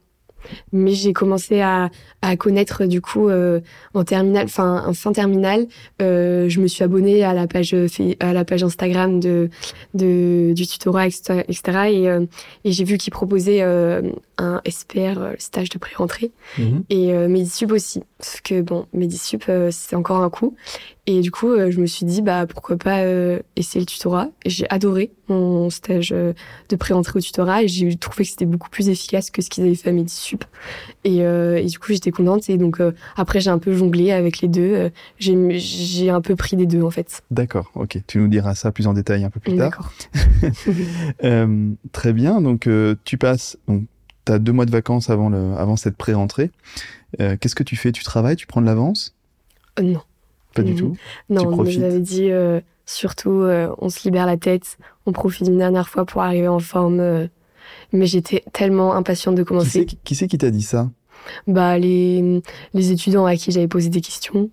mais 0.72 0.92
j'ai 0.92 1.12
commencé 1.12 1.60
à, 1.60 1.90
connaître 2.38 2.86
du 2.86 3.00
coup 3.00 3.28
euh, 3.28 3.60
en 3.92 4.02
terminale, 4.02 4.44
enfin 4.46 4.82
en 4.86 4.94
fin 4.94 5.12
terminale, 5.12 5.66
euh, 6.00 6.48
je 6.48 6.60
me 6.60 6.66
suis 6.66 6.82
abonnée 6.82 7.22
à 7.22 7.34
la 7.34 7.46
page 7.46 7.76
à 8.20 8.32
la 8.32 8.44
page 8.44 8.62
Instagram 8.62 9.20
de, 9.20 9.50
du 9.92 10.66
tutorat 10.66 11.06
etc. 11.06 11.60
Et, 11.90 12.08
euh, 12.08 12.24
et 12.64 12.72
j'ai 12.72 12.84
vu 12.84 12.96
qu'ils 12.96 13.12
proposaient 13.12 13.62
euh, 13.62 14.02
un 14.38 14.60
SPR 14.68 15.18
euh, 15.18 15.32
stage 15.38 15.68
de 15.68 15.78
pré-rentrée 15.78 16.32
mhm. 16.58 16.84
et 16.90 17.12
euh, 17.12 17.28
Medisup 17.28 17.72
aussi, 17.72 18.02
parce 18.18 18.40
que 18.40 18.60
bon 18.60 18.86
Medisup 18.92 19.50
c'est 19.70 19.96
encore 19.96 20.22
un 20.22 20.30
coup 20.30 20.56
et 21.06 21.20
du 21.20 21.30
coup, 21.30 21.50
euh, 21.50 21.70
je 21.70 21.80
me 21.80 21.86
suis 21.86 22.06
dit, 22.06 22.22
bah, 22.22 22.46
pourquoi 22.46 22.78
pas 22.78 23.00
euh, 23.00 23.40
essayer 23.56 23.80
le 23.80 23.86
tutorat. 23.86 24.28
Et 24.46 24.50
j'ai 24.50 24.68
adoré 24.70 25.10
mon 25.28 25.68
stage 25.68 26.12
euh, 26.12 26.32
de 26.70 26.76
pré-entrée 26.76 27.18
au 27.18 27.20
tutorat 27.20 27.62
et 27.62 27.68
j'ai 27.68 27.94
trouvé 27.96 28.24
que 28.24 28.30
c'était 28.30 28.46
beaucoup 28.46 28.70
plus 28.70 28.88
efficace 28.88 29.30
que 29.30 29.42
ce 29.42 29.50
qu'ils 29.50 29.64
avaient 29.64 29.74
fait 29.74 29.90
à 29.90 29.92
Medisup. 29.92 30.44
Et, 31.04 31.18
et 31.18 31.66
du 31.66 31.78
coup, 31.78 31.92
j'étais 31.92 32.10
contente. 32.10 32.48
Et 32.48 32.56
donc, 32.56 32.80
après, 33.16 33.40
j'ai 33.40 33.50
un 33.50 33.58
peu 33.58 33.74
jonglé 33.74 34.12
avec 34.12 34.40
les 34.40 34.48
deux. 34.48 34.90
j'ai 35.18 36.10
un 36.10 36.20
peu 36.22 36.36
pris 36.36 36.56
des 36.56 36.66
deux, 36.66 36.82
en 36.82 36.90
fait. 36.90 37.22
D'accord, 37.30 37.70
ok. 37.74 37.98
Tu 38.06 38.18
nous 38.18 38.28
diras 38.28 38.54
ça 38.54 38.72
plus 38.72 38.86
en 38.86 38.94
détail 38.94 39.24
un 39.24 39.30
peu 39.30 39.40
plus 39.40 39.56
tard. 39.56 39.70
D'accord. 39.70 39.92
très 41.92 42.12
bien. 42.14 42.40
Donc, 42.40 42.68
tu 43.04 43.18
passes... 43.18 43.58
Donc, 43.68 43.82
tu 44.24 44.32
as 44.32 44.38
deux 44.38 44.52
mois 44.52 44.66
de 44.66 44.70
vacances 44.70 45.10
avant, 45.10 45.28
le, 45.28 45.54
avant 45.56 45.76
cette 45.76 45.96
pré-rentrée. 45.96 46.50
Qu'est-ce 47.18 47.54
que 47.54 47.62
tu 47.62 47.76
fais? 47.76 47.92
Tu 47.92 48.02
travailles? 48.02 48.36
Tu 48.36 48.46
prends 48.46 48.60
de 48.60 48.66
l'avance? 48.66 49.14
Non. 49.80 50.00
Pas 50.54 50.62
du 50.62 50.74
tout? 50.74 50.96
Non, 51.30 51.48
on 51.48 51.64
nous 51.64 51.82
avait 51.82 52.00
dit 52.00 52.30
euh, 52.30 52.60
surtout, 52.86 53.42
euh, 53.42 53.74
on 53.78 53.88
se 53.88 54.04
libère 54.04 54.24
la 54.26 54.36
tête, 54.36 54.78
on 55.04 55.12
profite 55.12 55.48
une 55.48 55.58
dernière 55.58 55.88
fois 55.88 56.04
pour 56.04 56.22
arriver 56.22 56.48
en 56.48 56.60
forme. 56.60 57.00
Euh. 57.00 57.26
mais 57.92 58.06
j'étais 58.06 58.44
tellement 58.52 58.94
impatiente 58.94 59.34
de 59.34 59.42
commencer. 59.42 59.84
Qui 59.84 60.14
c'est 60.14 60.28
qui 60.28 60.38
t'a 60.38 60.50
dit 60.50 60.62
ça? 60.62 60.90
Bah 61.46 61.78
les 61.78 62.40
les 62.72 62.92
étudiants 62.92 63.26
à 63.26 63.34
qui 63.36 63.50
j'avais 63.50 63.68
posé 63.68 63.88
des 63.88 64.00
questions, 64.00 64.50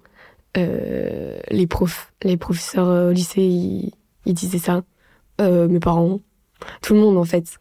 les 0.56 1.68
profs, 1.68 2.13
les 2.24 2.38
professeurs 2.38 3.10
au 3.10 3.12
lycée, 3.12 3.42
ils, 3.42 3.92
ils 4.25 4.34
disaient 4.34 4.58
ça. 4.58 4.84
mes 5.40 5.80
parents, 5.80 6.20
tout 6.82 6.94
le 6.94 7.00
monde 7.01 7.18
en 7.18 7.25
fait. 7.25 7.60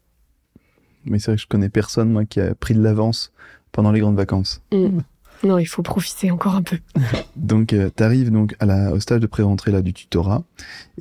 Mais 1.05 1.19
c'est 1.19 1.31
vrai 1.31 1.37
que 1.37 1.43
je 1.43 1.47
connais 1.47 1.69
personne 1.69 2.11
moi 2.11 2.25
qui 2.25 2.41
a 2.41 2.55
pris 2.55 2.75
de 2.75 2.83
l'avance 2.83 3.33
pendant 3.73 3.93
les 3.93 4.01
grandes 4.01 4.17
vacances. 4.17 4.63
Mm. 4.73 5.01
Non, 5.43 5.59
il 5.59 5.65
faut 5.65 5.83
profiter 5.83 6.31
encore 6.31 6.55
un 6.55 6.63
peu. 6.63 6.79
donc, 7.37 7.73
euh, 7.73 7.91
tu 7.97 8.03
arrives 8.03 8.31
donc 8.31 8.55
à 8.61 8.67
la, 8.67 8.93
au 8.93 9.01
stage 9.01 9.21
de 9.21 9.27
pré-rentrée 9.27 9.71
là 9.71 9.81
du 9.81 9.93
tutorat. 9.93 10.43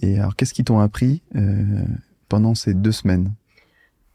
Et 0.01 0.17
alors, 0.17 0.35
qu'est-ce 0.35 0.53
qu'ils 0.53 0.65
t'ont 0.65 0.79
appris 0.79 1.21
euh, 1.35 1.63
pendant 2.29 2.55
ces 2.55 2.73
deux 2.73 2.91
semaines? 2.91 3.33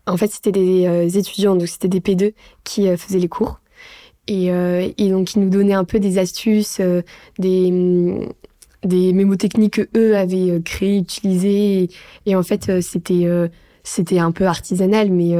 En 0.06 0.16
fait, 0.16 0.28
c'était 0.28 0.52
des 0.52 0.86
euh, 0.86 1.08
étudiants, 1.08 1.56
donc 1.56 1.68
c'était 1.68 1.88
des 1.88 2.00
P2 2.00 2.32
qui 2.62 2.94
faisaient 2.96 3.18
les 3.18 3.28
cours. 3.28 3.60
Et, 4.26 4.46
et, 4.46 5.10
donc, 5.10 5.34
ils 5.34 5.40
nous 5.40 5.50
donnaient 5.50 5.74
un 5.74 5.84
peu 5.84 6.00
des 6.00 6.16
astuces, 6.16 6.80
des, 7.38 8.30
des 8.82 9.12
mémotechniques 9.12 9.74
que 9.74 9.88
eux 9.98 10.16
avaient 10.16 10.62
créées, 10.62 10.96
utilisées. 10.96 11.82
Et, 11.82 11.90
et 12.24 12.34
en 12.34 12.42
fait, 12.42 12.80
c'était 12.80 13.28
c'était 13.84 14.18
un 14.18 14.32
peu 14.32 14.46
artisanal, 14.46 15.10
mais 15.10 15.36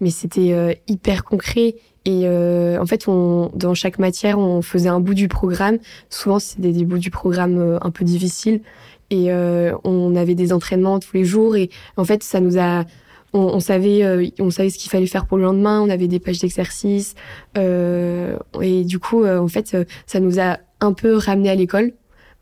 mais 0.00 0.10
c'était 0.10 0.80
hyper 0.86 1.24
concret 1.24 1.74
et 2.04 2.22
euh, 2.24 2.80
en 2.80 2.86
fait, 2.86 3.08
on, 3.08 3.50
dans 3.54 3.74
chaque 3.74 3.98
matière, 3.98 4.38
on 4.38 4.62
faisait 4.62 4.88
un 4.88 5.00
bout 5.00 5.14
du 5.14 5.28
programme. 5.28 5.78
Souvent, 6.08 6.38
c'est 6.38 6.60
des, 6.60 6.84
bouts 6.84 6.98
du 6.98 7.10
programme 7.10 7.58
euh, 7.58 7.78
un 7.82 7.90
peu 7.90 8.04
difficiles. 8.04 8.62
Et 9.10 9.32
euh, 9.32 9.74
on 9.84 10.16
avait 10.16 10.34
des 10.34 10.52
entraînements 10.52 10.98
tous 10.98 11.14
les 11.14 11.24
jours. 11.24 11.56
Et 11.56 11.70
en 11.96 12.04
fait, 12.04 12.22
ça 12.22 12.40
nous 12.40 12.58
a... 12.58 12.84
On, 13.32 13.40
on 13.40 13.60
savait, 13.60 14.02
euh, 14.02 14.26
on 14.40 14.50
savait 14.50 14.70
ce 14.70 14.78
qu'il 14.78 14.90
fallait 14.90 15.06
faire 15.06 15.26
pour 15.26 15.36
le 15.36 15.44
lendemain. 15.44 15.80
On 15.80 15.90
avait 15.90 16.08
des 16.08 16.18
pages 16.20 16.40
d'exercice. 16.40 17.14
et 17.56 18.84
du 18.84 18.98
coup, 18.98 19.26
en 19.26 19.48
fait, 19.48 19.76
ça 20.06 20.20
nous 20.20 20.40
a 20.40 20.58
un 20.80 20.92
peu 20.92 21.16
ramené 21.16 21.50
à 21.50 21.54
l'école. 21.54 21.92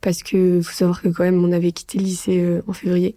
Parce 0.00 0.23
que 0.23 0.61
faut 0.62 0.73
savoir 0.73 1.02
que 1.02 1.09
quand 1.09 1.25
même, 1.25 1.45
on 1.45 1.50
avait 1.50 1.73
quitté 1.73 1.99
le 1.99 2.04
lycée 2.04 2.61
en 2.66 2.73
février. 2.73 3.16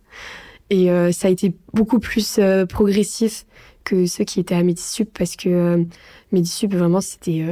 Et 0.71 0.87
ça 1.11 1.27
a 1.27 1.31
été 1.31 1.53
beaucoup 1.73 1.99
plus 1.99 2.39
progressif 2.69 3.45
que 3.83 4.05
ceux 4.05 4.23
qui 4.23 4.39
étaient 4.39 4.55
à 4.55 4.63
Médisup 4.63 5.09
parce 5.17 5.35
que 5.35 5.49
euh, 5.49 5.83
Médisup, 6.31 6.73
vraiment, 6.73 7.01
c'était 7.01 7.45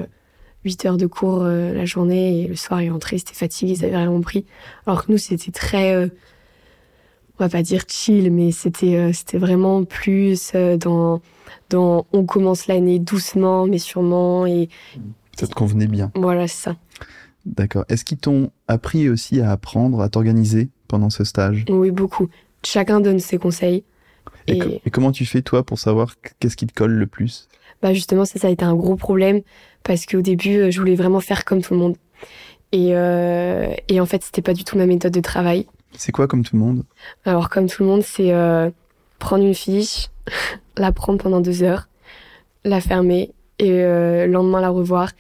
8 0.63 0.85
heures 0.85 0.97
de 0.97 1.05
cours 1.05 1.43
la 1.43 1.83
journée 1.83 2.43
et 2.43 2.47
le 2.47 2.55
soir, 2.55 2.81
ils 2.81 2.89
rentraient, 2.89 3.17
c'était 3.17 3.33
fatigué, 3.33 3.73
ils 3.73 3.83
avaient 3.83 3.97
rien 3.97 4.07
compris. 4.07 4.45
Alors 4.88 5.05
que 5.05 5.11
nous, 5.11 5.17
c'était 5.17 5.51
très 5.51 6.05
on 6.05 7.43
va 7.43 7.49
pas 7.49 7.61
dire 7.61 7.83
chill, 7.89 8.31
mais 8.31 8.51
c'était 8.51 9.11
c'était 9.11 9.38
vraiment 9.38 9.83
plus 9.83 10.53
dans 10.79 11.21
dans 11.69 12.07
on 12.13 12.25
commence 12.25 12.67
l'année 12.67 12.99
doucement 12.99 13.65
mais 13.65 13.79
sûrement 13.79 14.45
et 14.45 14.69
ça 15.39 15.47
te 15.47 15.53
convenait 15.53 15.88
bien. 15.88 16.11
Voilà, 16.15 16.49
c'est 16.49 16.63
ça. 16.63 16.75
D'accord. 17.45 17.85
Est-ce 17.88 18.03
qu'ils 18.03 18.17
t'ont 18.17 18.51
appris 18.67 19.07
aussi 19.07 19.39
à 19.39 19.51
apprendre, 19.51 20.01
à 20.01 20.09
t'organiser 20.09 20.69
pendant 20.89 21.09
ce 21.09 21.23
stage? 21.23 21.63
Oui, 21.69 21.91
beaucoup. 21.91 22.27
Chacun 22.63 22.99
donne 22.99 23.19
ses 23.19 23.37
conseils. 23.37 23.83
Et, 24.47 24.81
comment 24.91 25.11
tu 25.11 25.25
fais 25.25 25.41
toi 25.41 25.63
pour 25.63 25.79
savoir 25.79 26.15
qu'est-ce 26.39 26.57
qui 26.57 26.65
te 26.65 26.73
colle 26.73 26.93
le 26.93 27.07
plus? 27.07 27.47
Bah 27.81 27.93
justement, 27.93 28.25
ça, 28.25 28.39
ça 28.39 28.47
a 28.47 28.51
été 28.51 28.65
un 28.65 28.75
gros 28.75 28.95
problème 28.95 29.41
parce 29.83 30.05
qu'au 30.05 30.21
début, 30.21 30.57
euh, 30.57 30.71
je 30.71 30.79
voulais 30.79 30.95
vraiment 30.95 31.19
faire 31.19 31.45
comme 31.45 31.61
tout 31.61 31.73
le 31.73 31.79
monde. 31.79 31.95
Et, 32.71 32.95
euh, 32.95 33.73
et 33.87 33.99
en 33.99 34.05
fait, 34.05 34.23
c'était 34.23 34.41
pas 34.41 34.53
du 34.53 34.63
tout 34.63 34.77
ma 34.77 34.85
méthode 34.85 35.13
de 35.13 35.21
travail. 35.21 35.65
C'est 35.93 36.11
quoi 36.11 36.27
comme 36.27 36.43
tout 36.43 36.55
le 36.55 36.61
monde? 36.61 36.83
Alors 37.25 37.49
comme 37.49 37.67
tout 37.67 37.83
le 37.83 37.89
monde, 37.89 38.03
c'est 38.03 38.33
euh, 38.33 38.69
prendre 39.17 39.45
une 39.45 39.55
fiche, 39.55 40.07
la 40.77 40.91
prendre 40.91 41.21
pendant 41.21 41.41
deux 41.41 41.63
heures, 41.63 41.87
la 42.63 42.81
fermer 42.81 43.31
et 43.59 43.71
euh, 43.71 44.25
le 44.25 44.31
lendemain 44.31 44.61
la 44.61 44.69
revoir 44.69 45.11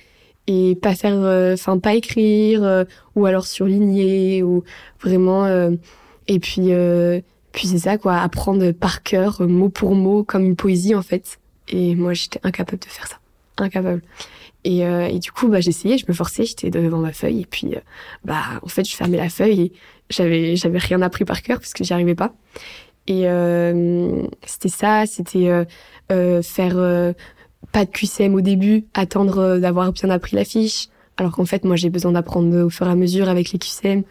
et 0.47 0.75
pas 0.81 0.95
faire, 0.95 1.15
euh, 1.15 1.53
enfin 1.53 1.77
pas 1.77 1.93
écrire 1.93 2.63
euh, 2.63 2.83
ou 3.15 3.25
alors 3.25 3.45
surligner 3.45 4.43
ou 4.43 4.63
vraiment. 5.01 5.45
Et 6.29 6.39
puis 6.39 6.69
puis 7.51 7.67
c'est 7.67 7.79
ça 7.79 7.97
quoi, 7.97 8.17
apprendre 8.17 8.71
par 8.71 9.03
cœur, 9.03 9.41
mot 9.41 9.67
pour 9.67 9.95
mot, 9.95 10.23
comme 10.23 10.45
une 10.45 10.55
poésie 10.55 10.95
en 10.95 11.01
fait. 11.01 11.39
Et 11.67 11.95
moi 11.95 12.13
j'étais 12.13 12.39
incapable 12.43 12.79
de 12.79 12.85
faire 12.85 13.07
ça, 13.07 13.17
incapable. 13.57 14.01
Et, 14.63 14.79
et 14.79 15.19
du 15.19 15.31
coup 15.31 15.49
bah 15.49 15.59
j'essayais, 15.59 15.97
je 15.97 16.05
me 16.07 16.13
forçais, 16.13 16.45
j'étais 16.45 16.69
devant 16.69 16.99
ma 16.99 17.11
feuille 17.11 17.41
et 17.41 17.45
puis 17.45 17.75
bah 18.23 18.43
en 18.61 18.67
fait 18.67 18.87
je 18.87 18.95
fermais 18.95 19.17
la 19.17 19.29
feuille 19.29 19.61
et 19.61 19.73
j'avais 20.09 20.55
j'avais 20.55 20.79
rien 20.79 21.01
appris 21.01 21.25
par 21.25 21.41
cœur 21.41 21.59
parce 21.59 21.73
que 21.73 21.83
j'y 21.83 21.93
arrivais 21.93 22.15
pas. 22.15 22.33
Et 23.09 23.27
euh, 23.27 24.27
c'était 24.45 24.69
ça, 24.69 25.05
c'était 25.07 25.49
euh, 25.49 25.65
euh, 26.11 26.41
faire 26.43 26.75
pas 27.71 27.85
de 27.85 27.89
QCM 27.89 28.35
au 28.35 28.41
début, 28.41 28.85
attendre 28.93 29.57
d'avoir 29.57 29.91
bien 29.91 30.09
appris 30.11 30.35
la 30.35 30.45
fiche. 30.45 30.87
Alors 31.17 31.33
qu'en 31.33 31.45
fait, 31.45 31.65
moi, 31.65 31.75
j'ai 31.75 31.89
besoin 31.89 32.13
d'apprendre 32.13 32.55
au 32.63 32.69
fur 32.69 32.87
et 32.87 32.91
à 32.91 32.95
mesure 32.95 33.27
avec 33.27 33.51
les 33.51 33.59
QCM. 33.59 34.03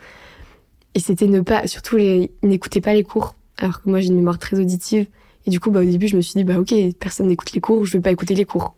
Et 0.95 1.00
c'était 1.00 1.26
ne 1.26 1.40
pas, 1.40 1.66
surtout, 1.66 1.97
les, 1.97 2.30
n'écouter 2.42 2.80
pas 2.80 2.95
les 2.95 3.04
cours. 3.04 3.35
Alors 3.59 3.83
que 3.83 3.88
moi, 3.88 4.00
j'ai 4.00 4.09
une 4.09 4.16
mémoire 4.16 4.38
très 4.38 4.59
auditive. 4.59 5.07
Et 5.47 5.50
du 5.50 5.61
coup, 5.61 5.71
bah, 5.71 5.80
au 5.80 5.85
début, 5.85 6.09
je 6.09 6.16
me 6.16 6.21
suis 6.21 6.35
dit, 6.35 6.45
bah, 6.45 6.59
ok, 6.59 6.75
personne 6.99 7.28
n'écoute 7.28 7.52
les 7.52 7.61
cours, 7.61 7.85
je 7.85 7.92
vais 7.95 8.00
pas 8.00 8.11
écouter 8.11 8.35
les 8.35 8.45
cours. 8.45 8.75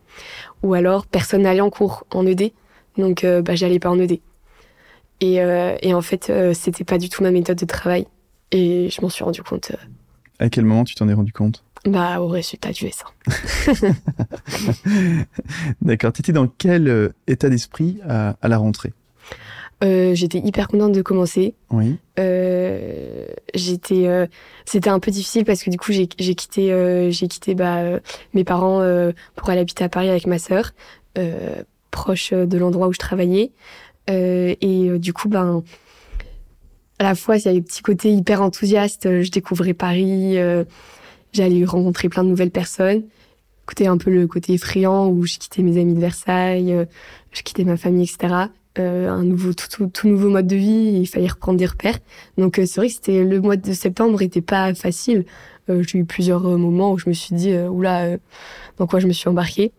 Ou 0.63 0.73
alors, 0.73 1.05
personne 1.05 1.43
n'allait 1.43 1.61
en 1.61 1.69
cours, 1.69 2.05
en 2.11 2.25
ED. 2.25 2.51
Donc, 2.97 3.25
bah, 3.25 3.55
j'allais 3.55 3.79
pas 3.79 3.89
en 3.89 3.99
ED. 3.99 4.19
Et, 5.21 5.35
et 5.35 5.93
en 5.93 6.01
fait, 6.01 6.31
c'était 6.53 6.83
pas 6.83 6.97
du 6.97 7.09
tout 7.09 7.23
ma 7.23 7.31
méthode 7.31 7.57
de 7.57 7.65
travail. 7.65 8.07
Et 8.51 8.89
je 8.89 9.01
m'en 9.01 9.09
suis 9.09 9.23
rendu 9.23 9.41
compte 9.43 9.71
à 10.41 10.49
quel 10.49 10.65
moment 10.65 10.83
tu 10.83 10.95
t'en 10.95 11.07
es 11.07 11.13
rendu 11.13 11.31
compte? 11.31 11.63
Bah, 11.85 12.19
au 12.19 12.27
résultat 12.27 12.71
du 12.71 12.85
S1. 12.85 13.05
D'accord. 15.81 16.11
Tu 16.13 16.21
étais 16.21 16.33
dans 16.33 16.47
quel 16.47 16.87
euh, 16.87 17.09
état 17.27 17.49
d'esprit 17.49 17.99
à, 18.07 18.35
la 18.41 18.57
rentrée? 18.57 18.93
Euh, 19.83 20.13
J'étais 20.15 20.39
hyper 20.39 20.67
contente 20.67 20.91
de 20.91 21.01
commencer. 21.01 21.55
Oui. 21.71 21.97
Euh, 22.19 23.25
j'étais, 23.53 24.27
c'était 24.65 24.89
un 24.89 24.99
peu 24.99 25.11
difficile 25.11 25.45
parce 25.45 25.63
que 25.63 25.69
du 25.69 25.77
coup 25.77 25.91
j'ai 25.91 26.07
quitté, 26.07 27.11
j'ai 27.11 27.27
quitté 27.27 27.55
bah, 27.55 27.99
mes 28.33 28.43
parents 28.43 28.81
pour 29.35 29.49
aller 29.49 29.61
habiter 29.61 29.83
à 29.83 29.89
Paris 29.89 30.09
avec 30.09 30.27
ma 30.27 30.39
sœur, 30.39 30.73
proche 31.89 32.33
de 32.33 32.57
l'endroit 32.57 32.87
où 32.87 32.93
je 32.93 32.99
travaillais. 32.99 33.51
et 34.07 34.89
du 34.99 35.13
coup, 35.13 35.29
ben, 35.29 35.63
à 37.01 37.03
la 37.03 37.15
fois, 37.15 37.37
il 37.37 37.45
y 37.45 37.47
a 37.47 37.53
des 37.53 37.63
petits 37.63 37.81
côtés 37.81 38.13
hyper 38.13 38.43
enthousiastes. 38.43 39.07
Euh, 39.07 39.23
je 39.23 39.31
découvrais 39.31 39.73
Paris, 39.73 40.37
euh, 40.37 40.63
j'allais 41.33 41.65
rencontrer 41.65 42.09
plein 42.09 42.23
de 42.23 42.29
nouvelles 42.29 42.51
personnes. 42.51 43.05
Côté 43.65 43.87
un 43.87 43.97
peu 43.97 44.11
le 44.11 44.27
côté 44.27 44.53
effrayant 44.53 45.07
où 45.07 45.25
je 45.25 45.39
quittais 45.39 45.63
mes 45.63 45.81
amis 45.81 45.95
de 45.95 45.99
Versailles, 45.99 46.71
euh, 46.71 46.85
je 47.31 47.41
quittais 47.41 47.63
ma 47.63 47.75
famille, 47.75 48.03
etc. 48.03 48.35
un 48.77 49.23
nouveau, 49.23 49.53
tout, 49.53 49.87
tout, 49.87 50.07
nouveau 50.07 50.29
mode 50.29 50.47
de 50.47 50.55
vie. 50.55 50.99
Il 51.01 51.07
fallait 51.07 51.27
reprendre 51.27 51.57
des 51.57 51.65
repères. 51.65 51.99
Donc 52.37 52.55
c'est 52.55 52.75
vrai 52.77 52.87
que 52.87 52.93
c'était 52.93 53.23
le 53.23 53.41
mois 53.41 53.57
de 53.57 53.73
septembre 53.73 54.21
était 54.21 54.41
pas 54.41 54.73
facile. 54.73 55.25
J'ai 55.67 55.99
eu 55.99 56.05
plusieurs 56.05 56.41
moments 56.41 56.91
où 56.91 56.97
je 56.97 57.07
me 57.07 57.13
suis 57.13 57.35
dit 57.35 57.55
oula, 57.55 58.17
dans 58.77 58.87
quoi 58.87 58.99
je 58.99 59.07
me 59.07 59.13
suis 59.13 59.29
embarquée. 59.29 59.71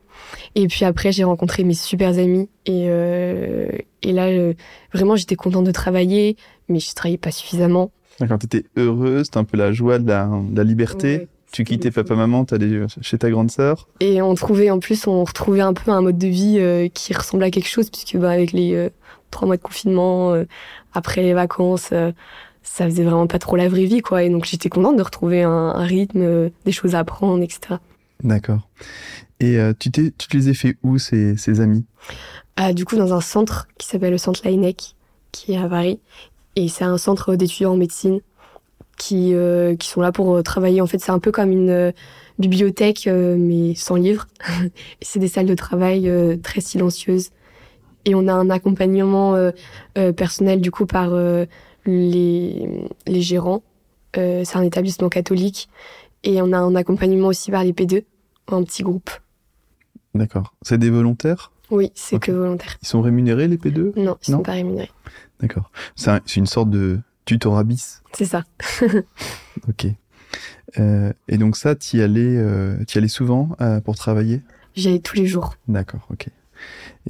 Et 0.55 0.67
puis 0.67 0.85
après, 0.85 1.13
j'ai 1.13 1.25
rencontré 1.25 1.65
mes 1.65 1.75
super 1.75 2.19
amis 2.19 2.49
et, 2.67 2.87
euh, 2.89 3.69
et 4.03 4.13
là, 4.13 4.27
euh, 4.27 4.55
vraiment, 4.93 5.17
j'étais 5.17 5.37
contente 5.37 5.65
de 5.65 5.71
travailler, 5.71 6.37
mais 6.69 6.79
je 6.79 6.95
travaillais 6.95 7.19
pas 7.19 7.31
suffisamment. 7.31 7.91
D'accord, 8.21 8.39
t'étais 8.39 8.65
heureuse, 8.77 9.27
c'était 9.27 9.39
un 9.39 9.45
peu 9.45 9.57
la 9.57 9.73
joie 9.73 9.99
de 9.99 10.07
la, 10.07 10.27
de 10.27 10.57
la 10.57 10.65
liberté. 10.65 11.29
Tu 11.53 11.65
quittais 11.65 11.91
papa 11.91 12.15
maman, 12.15 12.45
t'allais 12.45 12.81
chez 13.01 13.19
ta 13.19 13.31
grande 13.31 13.51
sœur. 13.51 13.89
Et 14.01 14.21
on 14.23 14.35
trouvait 14.35 14.71
en 14.71 14.79
plus, 14.81 15.07
on 15.07 15.23
retrouvait 15.25 15.61
un 15.61 15.75
peu 15.75 15.91
un 15.91 16.01
mode 16.01 16.19
de 16.19 16.27
vie 16.27 16.57
euh, 16.59 16.89
qui 16.89 17.15
ressemblait 17.15 17.47
à 17.47 17.51
quelque 17.51 17.69
chose, 17.69 17.91
puisque 17.91 18.17
bah, 18.17 18.31
avec 18.31 18.53
les 18.53 18.75
euh, 18.75 18.89
trois 19.31 19.47
mois 19.47 19.57
de 19.57 19.63
confinement, 19.63 20.35
après 20.93 21.23
les 21.23 21.35
vacances, 21.35 21.93
ça 22.63 22.85
faisait 22.85 23.05
vraiment 23.05 23.27
pas 23.27 23.39
trop 23.39 23.57
la 23.57 23.69
vraie 23.69 23.85
vie, 23.85 24.01
quoi. 24.01 24.23
Et 24.23 24.31
donc 24.31 24.45
j'étais 24.45 24.69
contente 24.69 24.97
de 24.97 25.03
retrouver 25.03 25.43
un, 25.43 25.51
un 25.51 25.85
rythme, 25.85 26.51
des 26.65 26.73
choses 26.73 26.95
à 26.95 27.01
apprendre, 27.01 27.43
etc. 27.43 27.77
D'accord. 28.23 28.69
Et 29.41 29.59
euh, 29.59 29.73
tu, 29.79 29.91
tu 29.91 30.13
te 30.13 30.37
les 30.37 30.49
as 30.49 30.55
fait 30.55 30.77
où, 30.83 30.99
ces, 30.99 31.37
ces 31.37 31.61
amis? 31.61 31.85
Ah, 32.57 32.73
Du 32.73 32.85
coup, 32.85 32.97
dans 32.97 33.13
un 33.13 33.21
centre 33.21 33.67
qui 33.79 33.89
s'appelle 33.89 34.13
le 34.13 34.19
centre 34.19 34.41
Lainec, 34.45 34.95
qui 35.33 35.53
est 35.53 35.59
à 35.59 35.69
Paris. 35.69 35.99
Et 36.55 36.69
c'est 36.69 36.85
un 36.85 36.99
centre 36.99 37.35
d'étudiants 37.35 37.73
en 37.73 37.77
médecine 37.77 38.21
qui, 39.03 39.35
euh, 39.35 39.75
qui 39.75 39.89
sont 39.89 40.01
là 40.01 40.13
pour 40.13 40.37
euh, 40.37 40.43
travailler. 40.43 40.81
En 40.81 40.87
fait, 40.87 40.99
c'est 41.01 41.11
un 41.11 41.19
peu 41.19 41.33
comme 41.33 41.51
une 41.51 41.93
bibliothèque, 42.39 43.09
mais 43.09 43.75
sans 43.75 43.97
livres. 43.97 44.29
c'est 45.03 45.19
des 45.19 45.27
salles 45.27 45.47
de 45.47 45.55
travail 45.55 46.11
très 46.43 46.61
silencieuses. 46.61 47.31
Et 48.05 48.15
on 48.15 48.29
a 48.29 48.33
un 48.33 48.49
accompagnement 48.51 49.37
personnel, 50.17 50.61
du 50.61 50.71
coup, 50.71 50.87
par 50.87 51.11
les, 51.85 52.69
les 53.07 53.21
gérants. 53.21 53.63
c'est 54.15 54.57
un 54.57 54.63
établissement 54.63 55.09
catholique. 55.09 55.69
Et 56.25 56.41
on 56.41 56.53
a 56.53 56.59
un 56.59 56.75
accompagnement 56.75 57.29
aussi 57.29 57.51
par 57.51 57.65
les 57.65 57.73
P2 57.73 58.05
en 58.49 58.63
petit 58.65 58.83
groupe. 58.83 59.11
D'accord. 60.15 60.55
C'est 60.63 60.79
des 60.79 60.91
volontaires? 60.91 61.53
Oui, 61.71 61.91
c'est 61.95 62.19
que 62.19 62.33
volontaires. 62.33 62.77
Ils 62.83 62.89
sont 62.89 63.01
rémunérés, 63.01 63.49
les 63.49 63.57
P2 63.57 63.93
Non, 63.97 64.17
ils 64.27 64.31
ne 64.31 64.37
sont 64.37 64.43
pas 64.43 64.53
rémunérés. 64.53 64.91
D'accord. 65.41 65.71
C'est 65.97 66.37
une 66.37 66.47
sorte 66.47 66.71
de 66.71 67.01
tutorat 67.33 67.65
bis 67.65 68.03
C'est 68.13 68.25
ça. 68.25 68.45
ok. 69.69 69.87
Euh, 70.79 71.13
et 71.29 71.39
donc 71.39 71.57
ça, 71.57 71.75
tu 71.75 71.99
y 71.99 72.03
allais, 72.03 72.37
euh, 72.37 72.77
y 72.95 72.99
allais 72.99 73.09
souvent 73.09 73.57
euh, 73.61 73.81
pour 73.81 73.97
travailler? 73.97 74.43
J'y 74.75 74.89
allais 74.89 75.01
tous 75.01 75.17
les 75.17 75.27
jours. 75.27 75.55
D'accord, 75.69 76.07
ok. 76.11 76.29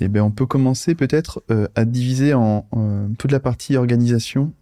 Eh 0.00 0.08
bien, 0.08 0.24
on 0.24 0.30
peut 0.30 0.46
commencer 0.46 0.94
peut-être 0.94 1.44
à 1.74 1.84
diviser 1.84 2.32
en 2.32 2.66
toute 3.18 3.30
la 3.30 3.40
partie 3.40 3.76
organisation. 3.76 4.52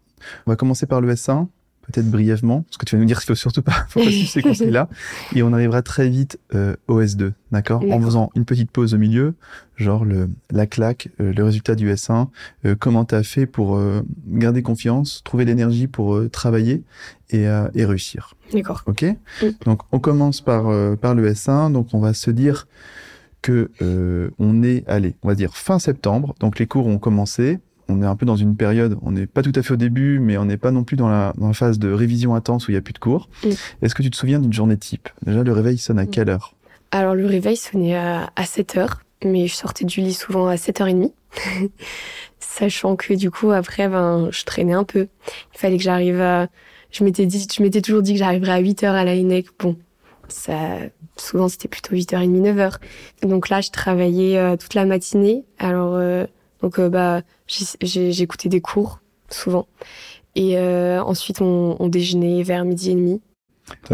On 0.46 0.50
va 0.50 0.56
commencer 0.56 0.86
par 0.86 1.00
le 1.00 1.14
S1 1.14 1.46
peut-être 1.90 2.10
brièvement, 2.10 2.62
parce 2.62 2.76
que 2.76 2.84
tu 2.84 2.96
vas 2.96 3.00
nous 3.00 3.06
dire 3.06 3.18
qu'il 3.18 3.26
faut 3.26 3.34
surtout 3.34 3.62
pas, 3.62 3.72
faut 3.88 4.00
suivre 4.02 4.28
ces 4.28 4.42
conseils-là, 4.42 4.88
et 5.34 5.42
on 5.42 5.52
arrivera 5.52 5.82
très 5.82 6.08
vite 6.08 6.38
euh, 6.54 6.76
au 6.88 7.02
S2, 7.02 7.32
d'accord? 7.52 7.82
En 7.90 8.00
faisant 8.00 8.30
une 8.34 8.44
petite 8.44 8.70
pause 8.70 8.94
au 8.94 8.98
milieu, 8.98 9.34
genre 9.80 10.04
le, 10.04 10.30
la 10.50 10.66
claque, 10.66 11.08
euh, 11.20 11.32
le 11.32 11.44
résultat 11.44 11.74
du 11.74 11.92
S1, 11.92 12.28
euh, 12.64 12.74
comment 12.78 13.04
tu 13.04 13.14
as 13.14 13.22
fait 13.22 13.46
pour 13.46 13.76
euh, 13.76 14.02
garder 14.26 14.62
confiance, 14.62 15.22
trouver 15.24 15.44
l'énergie 15.44 15.86
pour 15.86 16.30
travailler 16.30 16.82
et, 17.30 17.44
et 17.74 17.84
réussir? 17.84 18.34
D'accord. 18.52 18.82
Ok? 18.86 19.04
Donc 19.64 19.82
on 19.92 19.98
commence 19.98 20.40
par, 20.40 20.64
par 20.98 21.14
le 21.14 21.30
S1, 21.30 21.72
donc 21.72 21.88
on 21.92 22.00
va 22.00 22.12
se 22.14 22.30
dire 22.30 22.66
que 23.42 23.70
on 24.38 24.62
est, 24.62 24.84
allez, 24.88 25.14
on 25.22 25.28
va 25.28 25.34
dire 25.34 25.56
fin 25.56 25.78
septembre, 25.78 26.34
donc 26.40 26.58
les 26.58 26.66
cours 26.66 26.86
ont 26.86 26.98
commencé, 26.98 27.60
on 27.90 28.02
est 28.02 28.06
un 28.06 28.16
peu 28.16 28.26
dans 28.26 28.36
une 28.36 28.56
période, 28.56 28.96
on 29.02 29.12
n'est 29.12 29.26
pas 29.26 29.42
tout 29.42 29.52
à 29.54 29.62
fait 29.62 29.72
au 29.74 29.76
début, 29.76 30.18
mais 30.20 30.36
on 30.38 30.44
n'est 30.44 30.56
pas 30.56 30.70
non 30.70 30.84
plus 30.84 30.96
dans 30.96 31.08
la, 31.08 31.32
phase 31.52 31.78
de 31.78 31.92
révision 31.92 32.34
intense 32.34 32.68
où 32.68 32.70
il 32.70 32.74
n'y 32.74 32.78
a 32.78 32.82
plus 32.82 32.92
de 32.92 32.98
cours. 32.98 33.28
Mm. 33.44 33.50
Est-ce 33.82 33.94
que 33.94 34.02
tu 34.02 34.10
te 34.10 34.16
souviens 34.16 34.38
d'une 34.38 34.52
journée 34.52 34.76
type? 34.76 35.08
Déjà, 35.22 35.42
le 35.42 35.52
réveil 35.52 35.78
sonne 35.78 35.98
à 35.98 36.04
mm. 36.04 36.10
quelle 36.10 36.30
heure? 36.30 36.54
Alors, 36.92 37.14
le 37.14 37.26
réveil 37.26 37.56
sonnait 37.56 37.96
à, 37.96 38.30
7 38.44 38.76
heures, 38.76 39.02
mais 39.24 39.46
je 39.46 39.54
sortais 39.54 39.84
du 39.84 40.00
lit 40.00 40.14
souvent 40.14 40.48
à 40.48 40.56
7h30. 40.56 41.12
Sachant 42.38 42.96
que 42.96 43.14
du 43.14 43.30
coup, 43.30 43.52
après, 43.52 43.88
ben, 43.88 44.28
je 44.30 44.44
traînais 44.44 44.72
un 44.72 44.84
peu. 44.84 45.08
Il 45.54 45.58
fallait 45.58 45.76
que 45.76 45.82
j'arrive 45.82 46.20
à... 46.20 46.48
Je 46.90 47.04
m'étais 47.04 47.26
dit, 47.26 47.46
je 47.56 47.62
m'étais 47.62 47.80
toujours 47.80 48.02
dit 48.02 48.14
que 48.14 48.18
j'arriverais 48.18 48.52
à 48.52 48.58
8 48.58 48.82
heures 48.82 48.94
à 48.94 49.04
la 49.04 49.14
INEC. 49.14 49.46
Bon, 49.60 49.76
ça, 50.26 50.78
souvent 51.16 51.48
c'était 51.48 51.68
plutôt 51.68 51.94
8h30, 51.94 52.42
9h. 52.42 52.76
Donc 53.22 53.48
là, 53.48 53.60
je 53.60 53.70
travaillais 53.70 54.38
euh, 54.38 54.56
toute 54.56 54.74
la 54.74 54.84
matinée. 54.84 55.44
Alors, 55.58 55.94
euh, 55.94 56.26
donc 56.62 56.78
euh, 56.78 56.88
bah 56.88 57.22
j'écoutais 57.46 58.48
des 58.48 58.60
cours 58.60 59.00
souvent. 59.30 59.66
Et 60.36 60.58
euh, 60.58 61.02
ensuite 61.02 61.40
on, 61.40 61.76
on, 61.78 61.88
déjeunait 61.88 62.42
vers 62.42 62.64
midi 62.64 62.90
et 62.90 62.94
demi. 62.94 63.20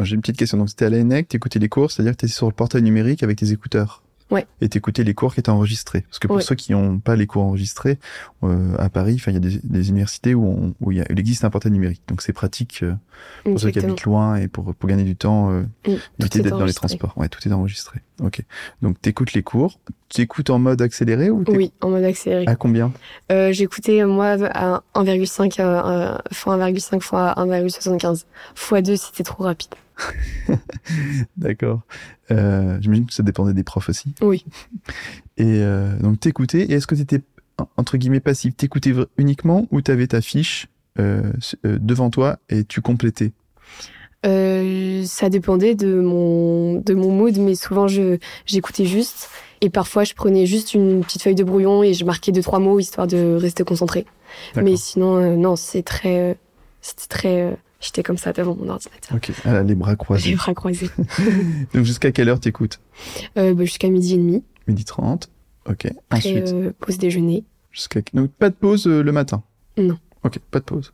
J'ai 0.03 0.15
une 0.15 0.21
petite 0.21 0.37
question. 0.37 0.59
Donc, 0.59 0.69
c'était 0.71 0.87
à 0.87 0.91
l'ENEC, 0.91 1.29
t'écoutais 1.29 1.59
les 1.59 1.69
cours, 1.69 1.91
c'est-à-dire 1.91 2.13
que 2.13 2.19
t'étais 2.19 2.33
sur 2.33 2.47
le 2.47 2.53
portail 2.53 2.83
numérique 2.83 3.23
avec 3.23 3.39
tes 3.39 3.53
écouteurs? 3.53 4.03
Ouais. 4.31 4.45
Et 4.61 4.69
t'écoutais 4.69 5.05
les 5.05 5.15
cours 5.15 5.35
qui 5.35 5.41
étaient 5.41 5.51
enregistrés. 5.51 6.01
Parce 6.01 6.19
que 6.19 6.27
pour 6.27 6.37
Ouais. 6.37 6.43
ceux 6.43 6.57
qui 6.57 6.73
n'ont 6.73 6.99
pas 6.99 7.15
les 7.15 7.27
cours 7.29 7.43
enregistrés, 7.45 7.99
euh, 8.43 8.75
à 8.79 8.89
Paris, 8.89 9.15
enfin, 9.21 9.31
il 9.31 9.35
y 9.35 9.37
a 9.37 9.41
des, 9.41 9.61
des 9.63 9.89
universités 9.89 10.35
où, 10.35 10.45
on- 10.47 10.75
où 10.81 10.91
il, 10.91 10.99
y 10.99 11.01
a, 11.01 11.05
il 11.11 11.19
existe 11.21 11.45
un 11.45 11.51
portail 11.51 11.71
numérique. 11.71 12.03
Donc, 12.09 12.23
c'est 12.23 12.33
pratique 12.33 12.81
euh, 12.83 12.95
pour 13.45 13.61
ceux 13.61 13.71
qui 13.71 13.79
habitent 13.79 14.03
loin 14.03 14.35
et 14.37 14.49
pour, 14.49 14.75
pour 14.75 14.89
gagner 14.89 15.05
du 15.05 15.15
temps, 15.15 15.51
euh, 15.53 15.63
Mm, 15.87 15.93
éviter 16.21 16.41
d'être 16.41 16.59
dans 16.59 16.65
les 16.65 16.75
transports. 16.75 17.13
Ouais, 17.17 17.29
tout 17.29 17.47
est 17.49 17.53
enregistré. 17.53 18.01
Ok. 18.21 18.43
Donc, 18.83 19.01
t'écoutes 19.01 19.33
les 19.33 19.43
cours. 19.45 19.79
T'écoutes 20.09 20.51
en 20.51 20.59
mode 20.59 20.83
accéléré 20.83 21.31
ou 21.31 21.45
Oui, 21.49 21.73
en 21.81 21.91
mode 21.91 22.05
accéléré. 22.05 22.47
à 22.49 22.57
combien? 22.57 22.93
Euh, 23.31 23.53
J'écoutais, 23.53 24.05
moi, 24.05 24.37
à 24.53 24.83
1,5 24.95 25.61
euh, 25.61 25.83
euh, 26.15 26.19
fois 26.33 26.57
1,5 26.57 27.01
fois 27.01 27.33
1,75. 27.37 28.25
Fois 28.55 28.83
2, 28.83 28.97
c'était 28.97 29.23
trop 29.25 29.45
rapide. 29.45 29.71
D'accord. 31.37 31.83
Euh, 32.31 32.79
J'imagine 32.81 33.07
que 33.07 33.15
ça 33.15 33.23
dépendait 33.23 33.55
des 33.55 33.65
profs 33.65 33.89
aussi. 33.89 34.15
Oui. 34.21 34.45
Et 35.37 35.61
euh, 35.63 35.97
donc 35.99 36.21
t'écoutais. 36.21 36.63
Et 36.63 36.75
est-ce 36.75 36.87
que 36.87 36.95
t'étais 36.95 37.23
entre 37.77 37.97
guillemets 37.97 38.21
passif? 38.21 38.57
T'écoutais 38.57 38.93
uniquement 39.17 39.67
ou 39.71 39.81
t'avais 39.81 40.07
ta 40.07 40.21
fiche 40.21 40.69
euh, 40.99 41.33
devant 41.65 42.11
toi 42.11 42.39
et 42.49 42.65
tu 42.65 42.81
complétais? 42.81 43.33
Ça 44.25 45.31
dépendait 45.31 45.77
de 45.77 46.01
mon, 46.01 46.81
de 46.81 46.95
mon 46.95 47.13
mood, 47.13 47.39
mais 47.39 47.55
souvent, 47.55 47.87
je 47.87 48.19
j'écoutais 48.45 48.85
juste. 48.85 49.29
Et 49.61 49.71
parfois, 49.71 50.03
je 50.03 50.15
prenais 50.15 50.47
juste 50.47 50.75
une 50.75 51.03
petite 51.05 51.23
feuille 51.23 51.37
de 51.37 51.45
brouillon 51.45 51.85
et 51.85 51.95
je 51.95 52.05
marquais 52.05 52.33
deux, 52.33 52.43
trois 52.43 52.59
mots, 52.59 52.81
histoire 52.81 53.07
de 53.07 53.37
rester 53.37 53.63
concentré. 53.63 54.05
Mais 54.57 54.77
sinon, 54.77 55.37
non, 55.37 55.55
c'est 55.55 55.85
très... 55.85 56.37
C'était 56.81 57.07
très... 57.07 57.57
J'étais 57.81 58.03
comme 58.03 58.17
ça 58.17 58.33
devant 58.33 58.55
mon 58.57 58.69
ordinateur. 58.71 59.17
Ok. 59.17 59.33
Ah, 59.45 59.63
les 59.63 59.75
bras 59.75 59.91
Les 59.93 59.97
croisés. 59.97 60.35
bras 60.35 60.55
croisés. 60.55 60.91
donc 61.75 61.85
jusqu'à 61.85 62.11
quelle 62.13 62.29
heure 62.29 62.41
t'écoutes 62.41 62.81
Euh, 63.37 63.55
bah, 63.55 63.65
Jusqu'à 63.65 63.89
midi 63.89 64.15
et 64.15 64.19
demi. 64.19 64.43
Midi 64.67 64.85
30. 64.85 65.29
Ok. 65.69 65.87
Après, 66.11 66.17
Ensuite, 66.19 66.49
euh, 66.55 66.73
pause 66.79 66.99
déjeuner. 66.99 67.45
jusqu'à 67.73 68.01
donc 68.15 68.31
pas 68.33 68.51
de 68.51 68.55
pause 68.55 68.87
euh, 68.87 69.03
le 69.03 69.13
matin. 69.13 69.43
Non. 69.77 69.99
Ok, 70.25 70.39
pas 70.51 70.59
de 70.61 70.65
pause. 70.65 70.93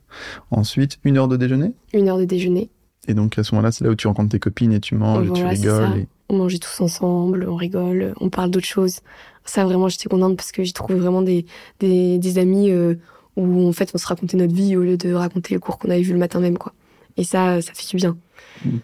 Ensuite, 0.51 0.99
une 1.03 1.17
heure 1.17 1.27
de 1.27 1.37
déjeuner. 1.37 1.71
Une 1.93 2.09
heure 2.09 2.17
de 2.17 2.25
déjeuner. 2.25 2.69
Et 3.07 3.13
donc 3.13 3.37
à 3.37 3.43
ce 3.43 3.53
moment-là, 3.55 3.71
c'est 3.71 3.83
là 3.83 3.89
où 3.91 3.95
tu 3.95 4.07
rencontres 4.07 4.29
tes 4.29 4.39
copines 4.39 4.73
et 4.73 4.79
tu 4.79 4.95
manges, 4.95 5.27
et 5.27 5.31
tu 5.31 5.41
Voilà, 5.41 5.49
rigoles. 5.49 5.97
et- 5.99 6.07
On 6.29 6.37
mangeait 6.37 6.57
tous 6.59 6.81
ensemble, 6.81 7.45
on 7.49 7.55
rigole, 7.55 8.13
on 8.19 8.29
parle 8.29 8.49
d'autres 8.49 8.65
choses. 8.67 8.99
Ça, 9.45 9.65
vraiment, 9.65 9.89
j'étais 9.89 10.07
contente 10.09 10.37
parce 10.37 10.51
que 10.53 10.63
j'ai 10.63 10.71
trouvé 10.71 10.95
vraiment 10.97 11.21
des, 11.21 11.45
des, 11.79 12.17
des 12.17 12.37
amis 12.37 12.71
euh, 12.71 12.95
où, 13.35 13.67
en 13.67 13.71
fait, 13.73 13.91
on 13.93 13.97
se 13.97 14.07
racontait 14.07 14.37
notre 14.37 14.53
vie 14.53 14.75
au 14.75 14.81
lieu 14.81 14.97
de 14.97 15.13
raconter 15.13 15.53
le 15.53 15.59
cours 15.59 15.77
qu'on 15.79 15.89
avait 15.89 16.01
vu 16.01 16.13
le 16.13 16.19
matin 16.19 16.39
même, 16.39 16.57
quoi. 16.57 16.73
Et 17.17 17.23
ça, 17.23 17.61
ça 17.61 17.73
fait 17.73 17.87
du 17.89 17.95
bien. 17.97 18.17
Mm. 18.65 18.77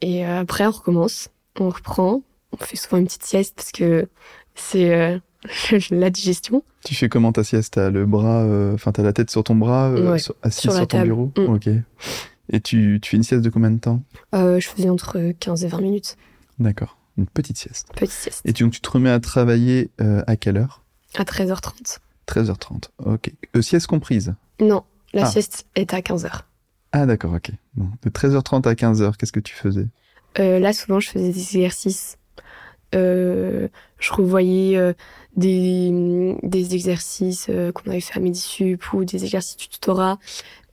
Et 0.00 0.26
euh, 0.26 0.40
après, 0.40 0.66
on 0.66 0.70
recommence, 0.70 1.28
on 1.58 1.68
reprend, 1.68 2.22
on 2.52 2.56
fait 2.64 2.76
souvent 2.76 2.96
une 2.98 3.06
petite 3.06 3.24
sieste 3.24 3.54
parce 3.56 3.72
que 3.72 4.08
c'est 4.54 4.94
euh, 4.94 5.18
la 5.90 6.10
digestion. 6.10 6.62
Tu 6.84 6.94
fais 6.94 7.08
comment 7.08 7.32
ta 7.32 7.44
sieste? 7.44 7.74
T'as 7.74 7.90
le 7.90 8.04
bras, 8.06 8.42
euh, 8.42 8.74
enfin 8.74 8.90
t'as 8.92 9.02
la 9.04 9.12
tête 9.12 9.30
sur 9.30 9.44
ton 9.44 9.54
bras, 9.54 9.88
euh, 9.90 10.12
Ouais, 10.12 10.18
sur- 10.18 10.34
assise 10.42 10.62
sur 10.62 10.72
ton 10.74 10.86
table. 10.86 11.04
bureau? 11.04 11.32
Mm. 11.36 11.40
Ok. 11.54 11.68
Et 12.50 12.60
tu, 12.60 12.98
tu 13.00 13.10
fais 13.10 13.16
une 13.16 13.22
sieste 13.22 13.42
de 13.42 13.50
combien 13.50 13.70
de 13.70 13.78
temps? 13.78 14.02
Je 14.32 14.66
faisais 14.74 14.88
entre 14.90 15.32
15 15.38 15.64
et 15.64 15.68
20 15.68 15.80
minutes. 15.80 16.16
D'accord. 16.58 16.98
Une 17.16 17.26
petite 17.26 17.56
sieste. 17.58 17.88
Petite 17.94 18.10
sieste. 18.10 18.42
Et 18.44 18.52
tu, 18.52 18.64
donc 18.64 18.72
tu 18.72 18.80
te 18.80 18.90
remets 18.90 19.10
à 19.10 19.20
travailler 19.20 19.90
à 19.98 20.36
quelle 20.36 20.56
heure? 20.56 20.82
À 21.16 21.22
13h30. 21.24 21.98
13h30. 22.28 22.84
Ok. 23.04 23.32
Euh, 23.56 23.62
sieste 23.62 23.86
comprise? 23.86 24.34
Non, 24.60 24.84
la 25.12 25.24
Ah. 25.24 25.30
sieste 25.30 25.66
est 25.74 25.92
à 25.94 26.00
15h. 26.00 26.42
Ah 26.92 27.06
d'accord, 27.06 27.32
ok. 27.34 27.50
Bon. 27.74 27.88
De 28.02 28.10
13h30 28.10 28.66
à 28.68 28.74
15h, 28.74 29.16
qu'est-ce 29.16 29.32
que 29.32 29.40
tu 29.40 29.54
faisais? 29.54 29.86
Euh, 30.38 30.58
là, 30.58 30.72
souvent, 30.72 31.00
je 31.00 31.08
faisais 31.10 31.30
des 31.32 31.40
exercices. 31.56 32.18
Euh, 32.94 33.68
je 33.98 34.12
revoyais 34.12 34.76
euh, 34.76 34.92
des, 35.36 36.36
des 36.42 36.74
exercices 36.74 37.50
qu'on 37.74 37.90
avait 37.90 38.00
fait 38.00 38.18
à 38.18 38.20
Medisup 38.20 38.92
ou 38.92 39.04
des 39.04 39.24
exercices 39.24 39.56
du 39.56 39.68
tutorat. 39.68 40.18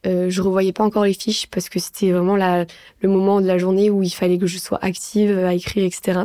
Je 0.06 0.42
revoyais 0.42 0.72
pas 0.74 0.84
encore 0.84 1.04
les 1.06 1.14
fiches 1.14 1.48
parce 1.48 1.68
que 1.70 1.80
c'était 1.80 2.12
vraiment 2.12 2.36
la, 2.38 2.66
le 3.02 3.10
moment 3.10 3.42
de 3.42 3.48
la 3.48 3.58
journée 3.58 3.90
où 3.90 4.02
il 4.04 4.10
fallait 4.10 4.38
que 4.38 4.48
je 4.48 4.58
sois 4.58 4.80
active 4.84 5.38
à 5.40 5.54
écrire, 5.54 5.86
etc. 5.86 6.22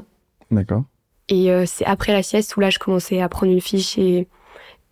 D'accord. 0.50 0.84
Et 1.28 1.48
c'est 1.66 1.84
après 1.84 2.12
la 2.12 2.22
sieste 2.22 2.56
où 2.56 2.60
là, 2.60 2.70
je 2.70 2.78
commençais 2.78 3.20
à 3.20 3.28
prendre 3.28 3.50
une 3.52 3.60
fiche 3.60 3.98
et, 3.98 4.28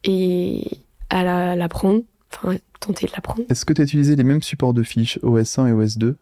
et 0.05 0.67
à 1.11 1.23
la, 1.25 1.57
la 1.57 1.69
prendre, 1.69 2.03
enfin, 2.33 2.57
tenter 2.81 3.07
de 3.07 3.12
la 3.15 3.21
prendre. 3.21 3.43
Est-ce 3.49 3.65
que 3.65 3.73
tu 3.73 3.81
as 3.81 3.85
utilisé 3.85 4.17
les 4.17 4.25
mêmes 4.25 4.43
supports 4.43 4.75
de 4.75 4.83
fiches 4.83 5.19
OS1 5.23 5.69
et 5.69 5.73
OS2 5.73 6.15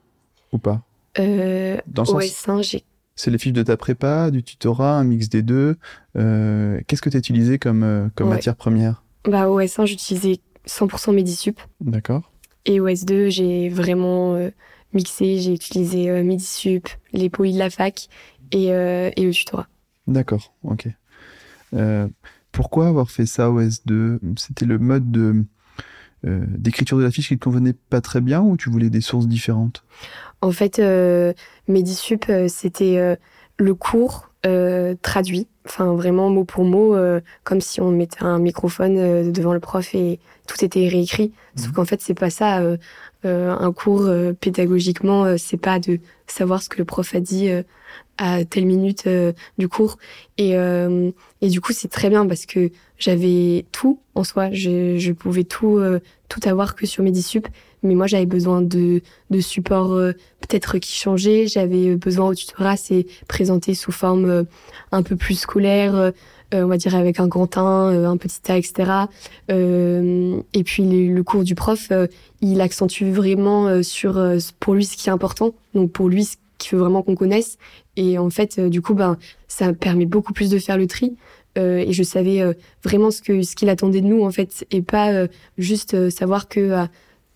ou 0.53 0.59
pas 0.59 0.83
Euh, 1.19 1.79
Dans 1.87 2.03
le 2.03 2.07
sens, 2.07 2.25
OS1, 2.25 2.63
j'ai 2.63 2.85
c'est 3.17 3.31
les 3.31 3.37
fiches 3.37 3.53
de 3.53 3.63
ta 3.63 3.77
prépa, 3.77 4.31
du 4.31 4.43
tutorat, 4.43 4.97
un 4.97 5.05
mix 5.05 5.29
des 5.29 5.43
deux. 5.43 5.77
Euh, 6.17 6.81
Qu'est-ce 6.87 7.03
que 7.03 7.11
tu 7.11 7.17
as 7.17 7.19
utilisé 7.19 7.59
comme, 7.59 7.83
euh, 7.83 8.09
comme 8.15 8.29
Ouais. 8.29 8.35
matière 8.37 8.57
première 8.57 9.03
bah, 9.29 9.47
OS1, 9.47 9.85
j'utilisais 9.85 10.39
100% 10.67 11.13
Medisup. 11.13 11.61
D'accord. 11.83 12.33
Et 12.65 12.79
OS2, 12.81 13.29
j'ai 13.29 13.69
vraiment 13.69 14.37
euh, 14.37 14.49
mixé. 14.95 15.39
J'ai 15.39 15.53
utilisé 15.53 16.09
euh, 16.09 16.23
Midisup, 16.23 16.89
les 17.13 17.29
polis 17.29 17.53
de 17.55 17.59
la 17.59 17.69
fac 17.69 18.09
et, 18.53 18.67
et 18.69 19.23
le 19.23 19.31
tutorat. 19.33 19.69
D'accord, 20.07 20.55
ok. 20.65 20.89
Pourquoi 22.53 22.89
avoir 22.89 23.11
fait 23.11 23.27
ça 23.27 23.51
OS2 23.51 24.19
C'était 24.37 24.67
le 24.67 24.79
mode 24.79 25.11
de 25.11 25.45
euh, 26.27 26.45
d'écriture 26.49 26.99
de 26.99 27.03
la 27.03 27.11
fiche 27.11 27.29
qui 27.29 27.39
te 27.39 27.45
convenait 27.45 27.73
pas 27.73 28.01
très 28.03 28.21
bien 28.21 28.43
ou 28.43 28.57
tu 28.59 28.69
voulais 28.71 28.91
des 28.91 29.01
sources 29.01 29.27
différentes? 29.27 29.85
En 30.43 30.53
fait, 30.53 30.79
euh, 30.79 31.33
Medisup, 31.69 32.27
euh, 32.29 32.47
c'était 32.49 32.99
euh, 32.99 33.17
le 33.59 33.75
cours 33.75 34.27
traduit, 35.03 35.49
enfin 35.67 35.93
vraiment 35.95 36.31
mot 36.31 36.45
pour 36.45 36.65
mot, 36.65 36.97
comme 37.45 37.61
si 37.61 37.83
on 37.83 37.91
mettait 37.91 38.23
un 38.23 38.39
microphone 38.39 39.31
devant 39.31 39.53
le 39.53 39.61
prof 39.61 39.95
et 39.95 40.19
tout 40.49 40.65
était 40.65 40.89
réécrit. 40.89 41.35
Sauf 41.57 41.67
Mhm. 41.69 41.73
qu'en 41.75 41.85
fait, 41.85 42.01
c'est 42.01 42.15
pas 42.15 42.31
ça. 42.31 42.63
un 43.23 43.73
cours 43.73 44.11
pédagogiquement, 44.41 45.37
c'est 45.37 45.59
pas 45.59 45.79
de 45.79 45.99
savoir 46.27 46.63
ce 46.63 46.71
que 46.71 46.79
le 46.79 46.87
prof 46.87 47.15
a 47.15 47.21
dit 47.21 47.51
à 48.21 48.45
telle 48.45 48.67
minute 48.67 49.05
euh, 49.07 49.33
du 49.59 49.67
cours. 49.67 49.97
Et, 50.37 50.57
euh, 50.57 51.11
et 51.41 51.49
du 51.49 51.61
coup, 51.61 51.73
c'est 51.73 51.89
très 51.89 52.11
bien 52.11 52.27
parce 52.27 52.45
que 52.45 52.71
j'avais 52.99 53.65
tout 53.73 53.99
en 54.15 54.25
soi. 54.25 54.53
Je, 54.53 54.99
je 54.99 55.13
pouvais 55.13 55.45
tout, 55.45 55.79
euh, 55.79 56.01
tout 56.29 56.41
avoir 56.45 56.77
que 56.77 56.87
sur 56.87 57.03
Medisup. 57.03 57.49
Mais 57.83 57.95
moi, 57.95 58.07
j'avais 58.07 58.27
besoin 58.27 58.61
de, 58.61 59.01
de 59.31 59.41
supports 59.41 59.95
euh, 59.95 60.13
peut-être 60.41 60.77
qui 60.79 60.95
changeaient. 60.95 61.47
J'avais 61.47 61.97
besoin 61.97 62.29
au 62.29 62.35
tutorat, 62.35 62.77
c'est 62.77 63.07
présenté 63.27 63.73
sous 63.75 63.91
forme 63.91 64.27
euh, 64.27 64.45
un 64.93 65.03
peu 65.03 65.17
plus 65.17 65.41
scolaire, 65.41 65.95
euh, 65.95 66.11
euh, 66.53 66.65
on 66.65 66.69
va 66.69 66.77
dire 66.77 66.95
avec 66.95 67.21
un 67.21 67.27
grand 67.27 67.57
1, 67.57 67.93
euh, 67.93 68.07
un 68.07 68.19
petit 68.19 68.53
A, 68.53 68.59
etc. 68.59 68.93
Euh, 69.51 70.41
et 70.53 70.63
puis 70.63 70.85
le, 70.85 71.15
le 71.15 71.23
cours 71.23 71.43
du 71.43 71.55
prof, 71.55 71.89
euh, 71.91 72.07
il 72.43 72.61
accentue 72.61 73.11
vraiment 73.11 73.67
euh, 73.67 73.83
sur 73.83 74.19
euh, 74.19 74.37
pour 74.59 74.75
lui 74.75 74.85
ce 74.85 74.99
qui 74.99 75.09
est 75.09 75.13
important. 75.13 75.55
Donc 75.75 75.91
pour 75.93 76.11
lui, 76.11 76.25
ce 76.25 76.37
qu'il 76.59 76.77
veut 76.77 76.85
vraiment 76.85 77.03
qu'on 77.03 77.17
connaisse. 77.17 77.57
Et 78.01 78.17
en 78.17 78.31
fait, 78.31 78.59
euh, 78.59 78.71
du 78.71 78.81
coup, 78.81 78.95
ben, 78.95 79.19
ça 79.47 79.75
permet 79.75 80.07
beaucoup 80.07 80.33
plus 80.33 80.49
de 80.49 80.59
faire 80.59 80.79
le 80.79 80.87
tri. 80.87 81.17
Euh, 81.59 81.79
et 81.79 81.93
je 81.93 82.03
savais 82.03 82.41
euh, 82.41 82.55
vraiment 82.83 83.11
ce 83.11 83.21
que 83.21 83.43
ce 83.43 83.57
qu'il 83.57 83.69
attendait 83.69 84.01
de 84.01 84.07
nous 84.07 84.25
en 84.25 84.31
fait, 84.31 84.65
et 84.71 84.83
pas 84.83 85.11
euh, 85.13 85.27
juste 85.59 86.09
savoir 86.11 86.49
que 86.49 86.71
à 86.73 86.89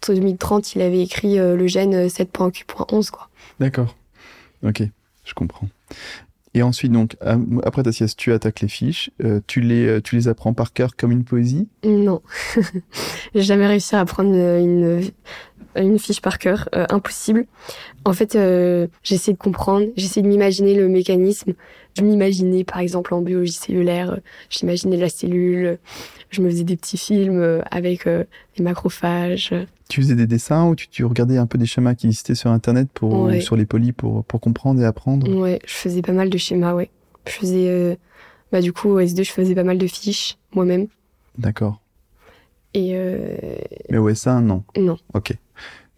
2030, 0.06 0.76
il 0.76 0.82
avait 0.82 1.02
écrit 1.02 1.36
le 1.36 1.66
gène 1.66 1.94
euh, 1.94 2.06
7.q.11 2.06 3.10
quoi. 3.10 3.28
D'accord. 3.58 3.96
Ok, 4.62 4.82
je 5.24 5.34
comprends. 5.34 5.68
Et 6.56 6.62
ensuite, 6.62 6.92
donc, 6.92 7.16
après 7.64 7.82
ta 7.82 7.90
sieste, 7.90 8.16
tu 8.16 8.32
attaques 8.32 8.60
les 8.60 8.68
fiches, 8.68 9.10
tu, 9.48 9.60
les, 9.60 10.00
tu 10.02 10.14
les 10.14 10.28
apprends 10.28 10.54
par 10.54 10.72
cœur 10.72 10.94
comme 10.94 11.10
une 11.10 11.24
poésie? 11.24 11.66
Non, 11.84 12.22
j'ai 13.34 13.42
jamais 13.42 13.66
réussi 13.66 13.96
à 13.96 14.00
apprendre 14.00 14.30
une, 14.30 14.60
une, 14.60 15.12
une 15.82 15.98
fiche 15.98 16.20
par 16.20 16.38
cœur, 16.38 16.68
euh, 16.74 16.86
impossible. 16.90 17.46
En 18.04 18.12
fait, 18.12 18.36
euh, 18.36 18.86
j'essaie 19.02 19.32
de 19.32 19.38
comprendre, 19.38 19.86
j'essaie 19.96 20.22
de 20.22 20.28
m'imaginer 20.28 20.74
le 20.74 20.88
mécanisme. 20.88 21.54
Je 21.96 22.02
m'imaginais, 22.02 22.64
par 22.64 22.78
exemple, 22.78 23.14
en 23.14 23.20
biologie 23.22 23.52
cellulaire, 23.52 24.12
euh, 24.12 24.16
j'imaginais 24.50 24.96
la 24.96 25.08
cellule, 25.08 25.78
je 26.30 26.42
me 26.42 26.50
faisais 26.50 26.64
des 26.64 26.76
petits 26.76 26.96
films 26.98 27.40
euh, 27.40 27.60
avec 27.70 28.06
euh, 28.06 28.24
les 28.58 28.64
macrophages. 28.64 29.54
Tu 29.88 30.00
faisais 30.02 30.16
des 30.16 30.26
dessins 30.26 30.68
ou 30.68 30.74
tu, 30.74 30.88
tu 30.88 31.04
regardais 31.04 31.36
un 31.36 31.46
peu 31.46 31.58
des 31.58 31.66
schémas 31.66 31.94
qui 31.94 32.06
existaient 32.06 32.34
sur 32.34 32.50
Internet 32.50 32.88
pour, 32.92 33.12
Ouais. 33.24 33.40
sur 33.40 33.54
les 33.56 33.66
polis 33.66 33.92
pour, 33.92 34.24
pour 34.24 34.40
comprendre 34.40 34.80
et 34.80 34.84
apprendre? 34.84 35.28
Ouais, 35.28 35.60
je 35.66 35.72
faisais 35.74 36.02
pas 36.02 36.12
mal 36.12 36.30
de 36.30 36.38
schémas, 36.38 36.74
ouais. 36.74 36.90
Je 37.26 37.32
faisais, 37.32 37.68
euh, 37.68 37.94
bah 38.52 38.60
du 38.60 38.72
coup, 38.72 38.88
au 38.90 39.00
S2, 39.00 39.22
je 39.24 39.30
faisais 39.30 39.54
pas 39.54 39.64
mal 39.64 39.78
de 39.78 39.86
fiches 39.86 40.36
moi-même. 40.52 40.88
D'accord. 41.38 41.80
Et 42.74 42.92
euh, 42.94 43.36
Mais 43.88 43.98
ouais, 43.98 44.14
ça, 44.16 44.40
non? 44.40 44.64
non, 44.76 44.96
Ok. 45.14 45.32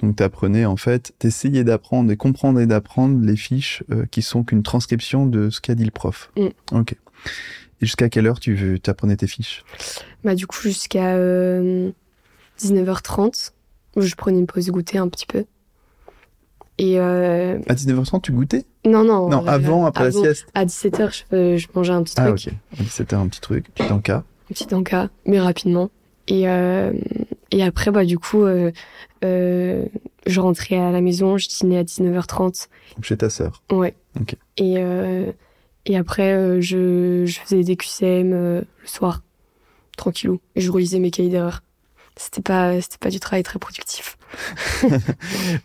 Donc, 0.00 0.16
tu 0.16 0.22
apprenais, 0.22 0.64
en 0.66 0.76
fait, 0.76 1.14
t'essayais 1.18 1.64
d'apprendre 1.64 2.10
et 2.12 2.16
comprendre 2.16 2.60
et 2.60 2.66
d'apprendre 2.66 3.24
les 3.24 3.36
fiches 3.36 3.82
euh, 3.90 4.04
qui 4.10 4.22
sont 4.22 4.44
qu'une 4.44 4.62
transcription 4.62 5.26
de 5.26 5.48
ce 5.50 5.60
qu'a 5.60 5.74
dit 5.74 5.84
le 5.84 5.90
prof. 5.90 6.30
Mm. 6.36 6.48
Ok. 6.78 6.92
Et 6.92 7.86
jusqu'à 7.86 8.08
quelle 8.08 8.26
heure 8.26 8.40
tu 8.40 8.78
apprenais 8.86 9.16
tes 9.16 9.26
fiches? 9.26 9.64
Bah 10.24 10.34
du 10.34 10.46
coup 10.46 10.60
jusqu'à 10.62 11.14
euh, 11.16 11.90
19h30 12.60 13.52
où 13.96 14.00
je 14.02 14.14
prenais 14.14 14.38
une 14.38 14.46
pause 14.46 14.68
goûter 14.70 14.98
un 14.98 15.08
petit 15.08 15.26
peu. 15.26 15.44
Et 16.78 17.00
euh, 17.00 17.58
À 17.68 17.74
19h30, 17.74 18.20
tu 18.22 18.32
goûtais? 18.32 18.64
Non, 18.84 19.02
non. 19.04 19.28
Non, 19.30 19.44
euh, 19.46 19.50
avant, 19.50 19.86
après 19.86 20.06
avant, 20.06 20.22
la 20.22 20.34
sieste. 20.34 20.46
À 20.54 20.66
17h, 20.66 21.22
je, 21.32 21.56
je 21.56 21.66
mangeais 21.74 21.92
un 21.94 22.02
petit 22.02 22.14
Ah, 22.18 22.26
truc, 22.32 22.48
ok. 22.48 22.80
À 22.80 22.82
17h, 22.82 23.14
un 23.16 23.28
petit 23.28 23.40
truc, 23.40 23.72
petit 23.74 23.90
encas. 23.92 24.18
un 24.18 24.54
petit 24.54 24.74
encas, 24.74 25.08
mais 25.24 25.40
rapidement. 25.40 25.90
Et, 26.28 26.48
euh, 26.48 26.92
et 27.50 27.62
après, 27.62 27.90
bah, 27.90 28.04
du 28.04 28.18
coup, 28.18 28.42
euh, 28.42 28.72
euh, 29.24 29.84
je 30.26 30.40
rentrais 30.40 30.76
à 30.76 30.90
la 30.90 31.00
maison, 31.00 31.38
je 31.38 31.48
dînais 31.48 31.78
à 31.78 31.84
19h30. 31.84 32.68
Donc, 32.96 33.04
Chez 33.04 33.16
ta 33.16 33.30
sœur. 33.30 33.62
Ouais. 33.70 33.94
Ok. 34.20 34.36
Et, 34.56 34.74
euh, 34.78 35.30
et 35.84 35.96
après, 35.96 36.32
euh, 36.32 36.60
je, 36.60 37.24
je 37.26 37.40
faisais 37.40 37.62
des 37.62 37.76
QCM 37.76 38.32
euh, 38.32 38.60
le 38.60 38.88
soir, 38.88 39.22
tranquillou. 39.96 40.40
Et 40.56 40.60
je 40.60 40.70
relisais 40.70 40.98
mes 40.98 41.10
cahiers 41.10 41.28
d'erreurs. 41.30 41.62
C'était 42.18 42.40
pas, 42.42 42.80
c'était 42.80 42.96
pas 42.98 43.10
du 43.10 43.20
travail 43.20 43.42
très 43.42 43.58
productif. 43.58 44.16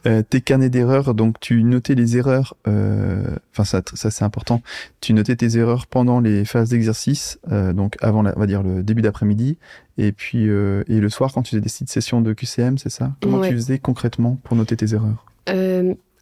Euh, 0.05 0.21
tes 0.23 0.41
carnets 0.41 0.69
d'erreurs, 0.69 1.13
donc 1.13 1.39
tu 1.39 1.63
notais 1.63 1.95
les 1.95 2.17
erreurs, 2.17 2.55
euh, 2.67 3.23
enfin 3.51 3.63
ça, 3.63 3.81
ça 3.93 4.09
c'est 4.11 4.23
important, 4.23 4.61
tu 4.99 5.13
notais 5.13 5.35
tes 5.35 5.57
erreurs 5.57 5.85
pendant 5.87 6.19
les 6.19 6.45
phases 6.45 6.69
d'exercice, 6.69 7.39
euh, 7.51 7.73
donc 7.73 7.97
avant, 8.01 8.21
la, 8.21 8.33
on 8.35 8.39
va 8.39 8.47
dire, 8.47 8.63
le 8.63 8.83
début 8.83 9.01
d'après-midi, 9.01 9.57
et 9.97 10.11
puis 10.11 10.43
et 10.43 10.99
le 10.99 11.09
soir 11.09 11.31
quand 11.33 11.41
tu 11.43 11.51
faisais 11.51 11.61
des 11.61 11.69
petites 11.69 11.89
sessions 11.89 12.21
de 12.21 12.33
QCM, 12.33 12.77
c'est 12.77 12.89
ça? 12.89 13.11
Comment 13.21 13.39
Ouais. 13.39 13.49
tu 13.49 13.55
faisais 13.55 13.79
concrètement 13.79 14.37
pour 14.43 14.55
noter 14.55 14.75
tes 14.77 14.93
erreurs? 14.93 15.25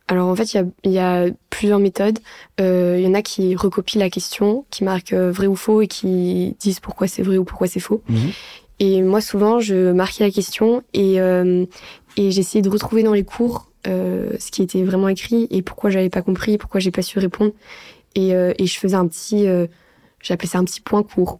Alors 0.07 0.27
en 0.27 0.35
fait, 0.35 0.53
il 0.53 0.67
y 0.85 0.89
y 0.95 0.99
a 0.99 1.27
plusieurs 1.49 1.79
méthodes. 1.79 2.19
Euh, 2.59 2.95
Il 2.97 3.05
y 3.05 3.07
en 3.07 3.13
a 3.13 3.21
qui 3.21 3.55
recopient 3.55 3.99
la 3.99 4.09
question, 4.09 4.65
qui 4.71 4.83
marquent 4.83 5.13
vrai 5.13 5.47
ou 5.47 5.55
faux 5.55 5.81
et 5.81 5.87
qui 5.87 6.55
disent 6.59 6.79
pourquoi 6.79 7.07
c'est 7.07 7.21
vrai 7.21 7.37
ou 7.37 7.43
pourquoi 7.45 7.67
c'est 7.67 7.79
faux. 7.79 8.01
Et 8.79 9.01
moi, 9.01 9.21
souvent, 9.21 9.59
je 9.59 9.91
marquais 9.91 10.23
la 10.23 10.31
question 10.31 10.83
et, 10.93 11.19
euh, 11.19 11.65
et 12.17 12.31
j'essayais 12.31 12.61
de 12.61 12.69
retrouver 12.69 13.03
dans 13.03 13.13
les 13.13 13.25
cours 13.25 13.71
euh, 13.87 14.31
ce 14.39 14.51
qui 14.51 14.61
était 14.61 14.83
vraiment 14.83 15.09
écrit 15.09 15.47
et 15.51 15.61
pourquoi 15.61 15.89
j'avais 15.89 16.09
pas 16.09 16.21
compris, 16.21 16.57
pourquoi 16.57 16.79
j'ai 16.79 16.91
pas 16.91 17.01
su 17.01 17.19
répondre. 17.19 17.51
Et, 18.15 18.33
euh, 18.33 18.53
et 18.57 18.65
je 18.65 18.79
faisais 18.79 18.95
un 18.95 19.07
petit, 19.07 19.47
euh, 19.47 19.67
j'appelais 20.21 20.47
ça 20.47 20.59
un 20.59 20.63
petit 20.63 20.81
point 20.81 21.03
court. 21.03 21.39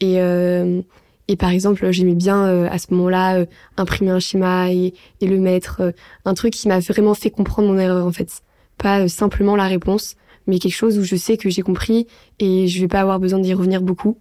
Et, 0.00 0.20
euh, 0.20 0.82
et 1.28 1.36
par 1.36 1.50
exemple, 1.50 1.90
j'aimais 1.92 2.14
bien 2.14 2.44
euh, 2.44 2.68
à 2.70 2.78
ce 2.78 2.92
moment-là 2.92 3.44
imprimer 3.76 4.10
un 4.10 4.18
schéma 4.18 4.72
et, 4.72 4.94
et 5.20 5.26
le 5.26 5.38
mettre, 5.38 5.92
un 6.24 6.34
truc 6.34 6.54
qui 6.54 6.66
m'a 6.66 6.80
vraiment 6.80 7.14
fait 7.14 7.30
comprendre 7.30 7.68
mon 7.68 7.78
erreur 7.78 8.04
en 8.04 8.12
fait. 8.12 8.42
Pas 8.78 9.06
simplement 9.08 9.54
la 9.54 9.68
réponse, 9.68 10.16
mais 10.48 10.58
quelque 10.58 10.74
chose 10.74 10.98
où 10.98 11.04
je 11.04 11.14
sais 11.16 11.36
que 11.36 11.50
j'ai 11.50 11.62
compris 11.62 12.08
et 12.40 12.66
je 12.66 12.80
vais 12.80 12.88
pas 12.88 13.00
avoir 13.00 13.20
besoin 13.20 13.38
d'y 13.38 13.54
revenir 13.54 13.80
beaucoup. 13.80 14.18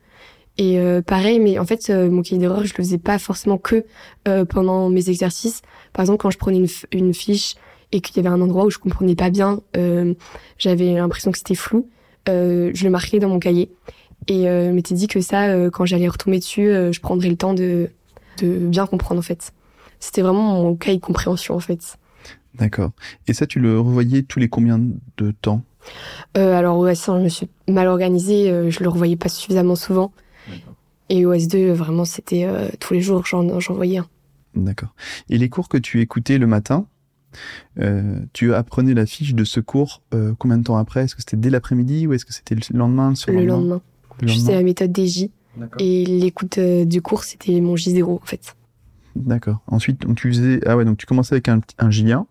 Et 0.59 0.77
euh, 0.77 1.01
pareil, 1.01 1.39
mais 1.39 1.57
en 1.57 1.65
fait, 1.65 1.89
euh, 1.89 2.09
mon 2.11 2.21
cahier 2.21 2.37
d'erreur, 2.37 2.65
je 2.65 2.73
le 2.77 2.83
faisais 2.83 2.97
pas 2.97 3.17
forcément 3.17 3.57
que 3.57 3.85
euh, 4.27 4.43
pendant 4.43 4.89
mes 4.89 5.09
exercices. 5.09 5.61
Par 5.93 6.03
exemple, 6.03 6.21
quand 6.21 6.31
je 6.31 6.37
prenais 6.37 6.57
une, 6.57 6.67
une 6.91 7.13
fiche 7.13 7.55
et 7.93 8.01
qu'il 8.01 8.17
y 8.17 8.19
avait 8.19 8.27
un 8.27 8.41
endroit 8.41 8.65
où 8.65 8.69
je 8.69 8.77
comprenais 8.77 9.15
pas 9.15 9.29
bien, 9.29 9.61
euh, 9.77 10.13
j'avais 10.57 10.95
l'impression 10.95 11.31
que 11.31 11.37
c'était 11.37 11.55
flou, 11.55 11.87
euh, 12.27 12.71
je 12.73 12.83
le 12.83 12.89
marquais 12.89 13.19
dans 13.19 13.29
mon 13.29 13.39
cahier. 13.39 13.71
Et 14.27 14.49
euh, 14.49 14.67
je 14.67 14.71
m'étais 14.73 14.95
dit 14.95 15.07
que 15.07 15.21
ça, 15.21 15.45
euh, 15.45 15.69
quand 15.69 15.85
j'allais 15.85 16.09
retomber 16.09 16.39
dessus, 16.39 16.67
euh, 16.67 16.91
je 16.91 16.99
prendrais 16.99 17.29
le 17.29 17.37
temps 17.37 17.53
de, 17.53 17.89
de 18.41 18.57
bien 18.57 18.85
comprendre 18.85 19.19
en 19.19 19.23
fait. 19.23 19.53
C'était 20.01 20.21
vraiment 20.21 20.61
mon 20.61 20.75
cahier 20.75 20.97
de 20.97 21.01
compréhension 21.01 21.55
en 21.55 21.61
fait. 21.61 21.97
D'accord. 22.55 22.91
Et 23.27 23.33
ça, 23.33 23.47
tu 23.47 23.61
le 23.61 23.79
revoyais 23.79 24.23
tous 24.23 24.39
les 24.39 24.49
combien 24.49 24.77
de 25.17 25.31
temps? 25.31 25.63
Euh, 26.37 26.53
alors 26.53 26.77
au 26.77 26.85
S1, 26.85 27.19
je 27.19 27.23
me 27.23 27.29
suis 27.29 27.47
mal 27.69 27.87
organisée, 27.87 28.51
euh, 28.51 28.69
je 28.69 28.83
le 28.83 28.89
revoyais 28.89 29.15
pas 29.15 29.29
suffisamment 29.29 29.75
souvent. 29.75 30.11
Et 31.09 31.25
au 31.25 31.33
S2, 31.33 31.71
vraiment, 31.71 32.05
c'était 32.05 32.45
euh, 32.45 32.69
tous 32.79 32.93
les 32.93 33.01
jours, 33.01 33.25
j'en 33.25 33.59
j'en 33.59 33.73
voyais 33.73 33.97
un. 33.97 34.07
D'accord. 34.55 34.93
Et 35.29 35.37
les 35.37 35.49
cours 35.49 35.69
que 35.69 35.77
tu 35.77 36.01
écoutais 36.01 36.37
le 36.37 36.47
matin, 36.47 36.87
euh, 37.79 38.19
tu 38.33 38.53
apprenais 38.53 38.93
la 38.93 39.05
fiche 39.05 39.33
de 39.33 39.43
ce 39.43 39.59
cours 39.59 40.01
euh, 40.13 40.33
combien 40.37 40.57
de 40.57 40.63
temps 40.63 40.77
après? 40.77 41.03
Est-ce 41.03 41.15
que 41.15 41.21
c'était 41.21 41.37
dès 41.37 41.49
l'après-midi 41.49 42.07
ou 42.07 42.13
est-ce 42.13 42.25
que 42.25 42.33
c'était 42.33 42.55
le 42.55 42.61
lendemain, 42.77 43.13
le 43.27 43.45
lendemain. 43.45 43.81
Le 44.21 44.27
lendemain 44.27 44.53
la 44.53 44.63
méthode 44.63 44.91
des 44.91 45.07
J. 45.07 45.31
D'accord. 45.57 45.81
Et 45.81 46.05
l'écoute 46.05 46.59
du 46.59 47.01
cours, 47.01 47.23
c'était 47.23 47.59
mon 47.59 47.75
J0 47.75 48.03
en 48.03 48.19
fait. 48.25 48.55
D'accord. 49.15 49.61
Ensuite, 49.67 50.01
donc, 50.01 50.17
tu 50.17 50.29
faisais 50.29 50.59
ah 50.65 50.77
ouais, 50.77 50.85
donc 50.85 50.97
tu 50.97 51.05
commençais 51.05 51.35
avec 51.35 51.49
un, 51.49 51.59
un 51.79 51.89
J1, 51.89 52.25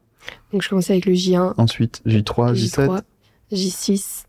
Donc 0.52 0.62
je 0.62 0.68
commençais 0.68 0.92
avec 0.92 1.06
le 1.06 1.12
J1, 1.12 1.54
ensuite 1.56 2.02
J3, 2.06 2.54
J7. 2.54 2.86
J3, 2.86 3.02
J6, 3.52 4.24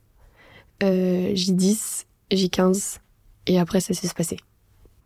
euh, 0.83 1.33
J10, 1.33 2.05
J15. 2.31 2.99
Et 3.49 3.59
après, 3.59 3.81
ça 3.81 3.93
s'est 3.93 4.07
passé. 4.15 4.37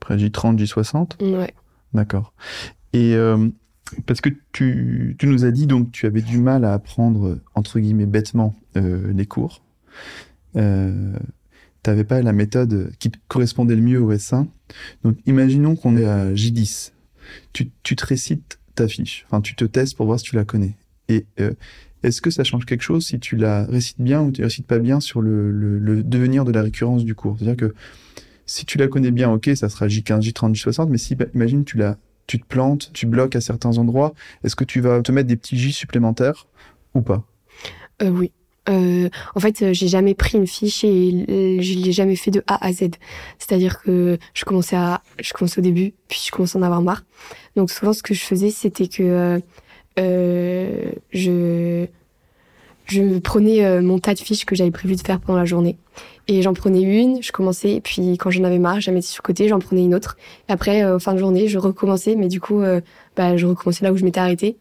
Après 0.02 0.18
J30, 0.18 0.58
J60. 0.58 1.24
Ouais. 1.36 1.54
D'accord. 1.94 2.34
Et 2.92 3.16
euh, 3.16 3.50
parce 4.06 4.22
que 4.22 4.30
tu, 4.52 5.16
tu 5.18 5.28
nous 5.28 5.46
as 5.46 5.52
dit 5.52 5.66
donc 5.66 5.92
tu 5.92 6.06
avais 6.06 6.22
du 6.22 6.38
mal 6.38 6.66
à 6.66 6.74
apprendre 6.74 7.40
entre 7.56 7.80
guillemets 7.80 8.06
bêtement 8.06 8.54
euh, 8.78 9.12
les 9.14 9.26
cours. 9.26 9.64
Euh, 10.56 11.14
T'avais 11.84 12.06
pas 12.06 12.22
la 12.22 12.32
méthode 12.32 12.94
qui 12.98 13.12
correspondait 13.28 13.76
le 13.76 13.82
mieux 13.82 14.02
au 14.02 14.14
S1. 14.14 14.48
Donc 15.04 15.18
imaginons 15.26 15.76
qu'on 15.76 15.98
est 15.98 16.06
à 16.06 16.34
J10. 16.34 16.94
Tu, 17.52 17.72
tu 17.84 17.98
te 17.98 18.06
récites 18.06 18.60
ta 18.74 18.88
fiche. 18.88 19.26
Enfin, 19.28 19.42
tu 19.42 19.54
te 19.56 19.66
testes 19.66 19.98
pour 19.98 20.06
voir 20.06 20.18
si 20.18 20.26
tu 20.26 20.36
la 20.38 20.46
connais. 20.46 20.78
Et 21.10 21.26
euh, 21.42 21.54
est-ce 22.04 22.22
que 22.22 22.30
ça 22.30 22.46
change 22.46 22.66
quelque 22.66 22.84
chose 22.84 23.06
si 23.06 23.20
tu 23.20 23.36
la 23.36 23.66
récites 23.66 24.00
bien 24.00 24.22
ou 24.22 24.32
tu 24.32 24.42
la 24.42 24.48
récites 24.48 24.66
pas 24.66 24.80
bien 24.80 25.02
sur 25.02 25.22
le, 25.22 25.52
le, 25.52 25.78
le 25.78 26.04
devenir 26.04 26.46
de 26.46 26.54
la 26.54 26.62
récurrence 26.62 27.04
du 27.04 27.16
cours? 27.16 27.36
C'est-à-dire 27.38 27.58
que 27.58 27.76
si 28.46 28.66
tu 28.66 28.78
la 28.78 28.88
connais 28.88 29.12
bien, 29.12 29.32
ok, 29.32 29.52
ça 29.56 29.70
sera 29.70 29.88
J15, 29.88 30.22
J30, 30.22 30.56
J60, 30.56 30.90
mais 30.90 30.98
si, 30.98 31.16
bah, 31.16 31.26
imagine, 31.34 31.64
tu 31.64 31.78
la, 31.78 31.98
tu 32.28 32.40
te 32.40 32.46
plantes, 32.46 32.92
tu 32.94 33.06
bloques 33.06 33.36
à 33.36 33.42
certains 33.42 33.78
endroits, 33.78 34.14
est-ce 34.44 34.56
que 34.56 34.64
tu 34.64 34.82
vas 34.82 35.02
te 35.02 35.12
mettre 35.12 35.28
des 35.28 35.36
petits 35.36 35.58
J 35.58 35.72
supplémentaires 35.72 36.48
ou 36.94 37.02
pas? 37.02 37.24
Euh, 38.02 38.10
oui. 38.10 38.32
Euh, 38.70 39.10
en 39.36 39.40
fait, 39.42 39.62
euh, 39.62 39.74
j'ai 39.74 39.90
jamais 39.90 40.14
pris 40.14 40.38
une 40.38 40.48
fiche 40.48 40.86
et 40.86 41.62
je 41.62 41.80
l'ai 41.80 41.92
jamais 41.92 42.16
fait 42.16 42.32
de 42.32 42.42
A 42.48 42.66
à 42.66 42.72
Z. 42.72 42.92
C'est-à-dire 43.38 43.82
que 43.82 44.18
je 44.34 44.46
commençais 44.46 44.78
à, 44.78 45.04
je 45.20 45.34
commençais 45.34 45.60
au 45.60 45.62
début, 45.62 45.94
puis 46.08 46.22
je 46.26 46.32
commençais 46.32 46.58
à 46.58 46.62
en 46.62 46.64
avoir 46.64 46.82
marre. 46.82 47.04
Donc 47.58 47.70
souvent, 47.72 47.92
ce 47.92 48.02
que 48.02 48.14
je 48.14 48.22
faisais, 48.22 48.52
c'était 48.52 48.88
que 48.88 49.42
je 49.98 51.88
je 52.86 53.20
prenais 53.20 53.66
euh, 53.66 53.82
mon 53.82 54.00
tas 54.00 54.14
de 54.14 54.20
fiches 54.20 54.46
que 54.46 54.56
j'avais 54.56 54.72
prévu 54.72 54.96
de 54.96 55.02
faire 55.02 55.20
pendant 55.20 55.40
la 55.40 55.46
journée 55.46 55.78
et 56.28 56.42
j'en 56.42 56.54
prenais 56.54 56.82
une, 56.82 57.22
je 57.22 57.32
commençais, 57.32 57.82
puis 57.84 58.18
quand 58.18 58.30
j'en 58.30 58.44
avais 58.44 58.60
marre, 58.60 58.80
je 58.80 58.90
la 58.90 58.94
mettais 58.94 59.08
sur 59.08 59.22
le 59.22 59.28
côté, 59.28 59.48
j'en 59.50 59.60
prenais 59.60 59.84
une 59.84 59.94
autre. 59.94 60.18
Et 60.50 60.54
après, 60.54 60.84
euh, 60.84 60.98
fin 61.00 61.14
de 61.14 61.20
journée, 61.20 61.48
je 61.48 61.60
recommençais, 61.60 62.16
mais 62.16 62.28
du 62.28 62.40
coup, 62.40 62.62
euh, 62.62 62.82
bah, 63.18 63.36
je 63.36 63.46
recommençais 63.46 63.84
là 63.84 63.92
où 63.92 63.98
je 63.98 64.06
m'étais 64.06 64.20
arrêtée. 64.20 64.56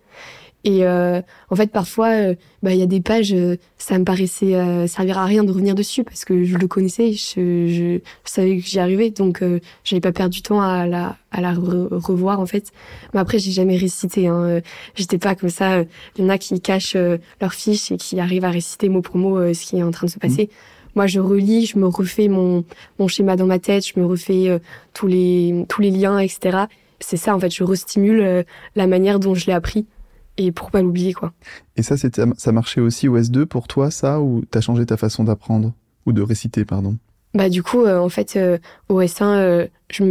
Et 0.65 0.87
euh, 0.87 1.21
en 1.51 1.57
fait, 1.57 1.73
parfois, 1.73 2.09
euh, 2.11 2.35
bah, 2.63 2.73
il 2.73 2.79
y 2.79 2.83
a 2.83 2.87
des 2.87 3.01
pages, 3.01 3.33
euh, 3.35 3.57
ça 3.79 3.99
me 3.99 4.05
paraissait 4.05 4.55
euh, 4.55 4.87
servir 4.87 5.19
à 5.19 5.25
rien 5.25 5.43
de 5.43 5.51
revenir 5.51 5.75
dessus 5.75 6.05
parce 6.05 6.25
que 6.25 6.45
je 6.45 6.57
le 6.57 6.69
connaissais, 6.69 7.13
je, 7.13 7.67
je, 7.67 7.99
je 7.99 8.31
savais 8.31 8.59
que 8.59 8.65
j'y 8.65 8.79
arrivais, 8.79 9.11
donc 9.11 9.43
euh, 9.43 9.59
j'avais 9.83 10.01
pas 10.01 10.13
perdu 10.13 10.39
du 10.39 10.43
temps 10.43 10.61
à 10.61 10.87
la, 10.87 11.17
à 11.33 11.41
la 11.41 11.53
re- 11.53 11.89
revoir 11.93 12.39
en 12.39 12.47
fait. 12.47 12.71
Mais 13.13 13.19
après, 13.21 13.39
j'ai 13.41 13.51
jamais 13.51 13.77
récité. 13.77 14.29
Hein. 14.29 14.61
J'étais 14.95 15.19
pas 15.19 15.35
comme 15.35 15.51
ça. 15.51 15.79
euh, 15.79 15.85
Il 16.17 16.23
y 16.23 16.27
en 16.27 16.31
a 16.31 16.39
qui 16.39 16.61
cachent 16.61 16.95
euh, 16.97 17.19
leurs 17.41 17.55
fiches 17.55 17.91
et 17.91 17.97
qui 17.97 18.21
arrivent 18.21 18.45
à 18.45 18.51
réciter 18.51 18.89
mot 18.89 19.03
pour 19.03 19.17
mot 19.17 19.39
euh, 19.39 19.55
ce 19.55 19.67
qui 19.67 19.79
est 19.79 19.83
en 19.83 19.91
train 19.91 20.07
de 20.07 20.13
se 20.13 20.19
passer. 20.21 20.49
Moi, 20.95 21.07
je 21.09 21.19
relis, 21.21 21.67
je 21.67 21.79
me 21.79 21.87
refais 21.87 22.29
mon, 22.29 22.65
mon 23.01 23.09
schéma 23.09 23.35
dans 23.35 23.47
ma 23.47 23.59
tête, 23.59 23.85
je 23.87 23.99
me 23.99 24.07
refais 24.07 24.49
euh, 24.49 24.59
tous 24.95 25.07
les 25.09 25.65
tous 25.69 25.81
les 25.83 25.91
liens, 25.91 26.19
etc. 26.21 26.67
C'est 27.01 27.17
ça, 27.17 27.35
en 27.35 27.41
fait, 27.41 27.51
je 27.51 27.65
restimule 27.65 28.21
euh, 28.21 28.43
la 28.77 28.87
manière 28.87 29.19
dont 29.19 29.35
je 29.35 29.47
l'ai 29.47 29.55
appris 29.55 29.87
et 30.37 30.53
pour 30.53 30.71
pas 30.71 30.83
l'oublier, 30.83 31.13
quoi. 31.13 31.33
Et 31.77 31.83
ça, 31.83 31.97
c'était, 31.97 32.23
ça 32.37 32.53
marchait 32.53 32.81
aussi 32.81 33.09
au 33.09 33.19
S2 33.19 33.47
pour 33.47 33.69
toi, 33.69 33.91
ça, 33.91 34.21
ou 34.21 34.43
t'as 34.51 34.61
changé 34.61 34.87
ta 34.87 34.97
façon 34.97 35.25
d'apprendre? 35.25 35.73
Ou 36.07 36.13
de 36.13 36.23
réciter, 36.23 36.65
pardon? 36.65 36.97
Bah 37.35 37.49
du 37.49 37.63
coup, 37.63 37.83
euh, 37.85 37.99
en 37.99 38.09
fait, 38.11 38.35
euh, 38.37 38.59
au 38.89 39.01
S1, 39.01 39.25
euh, 39.25 39.67
je 39.91 40.05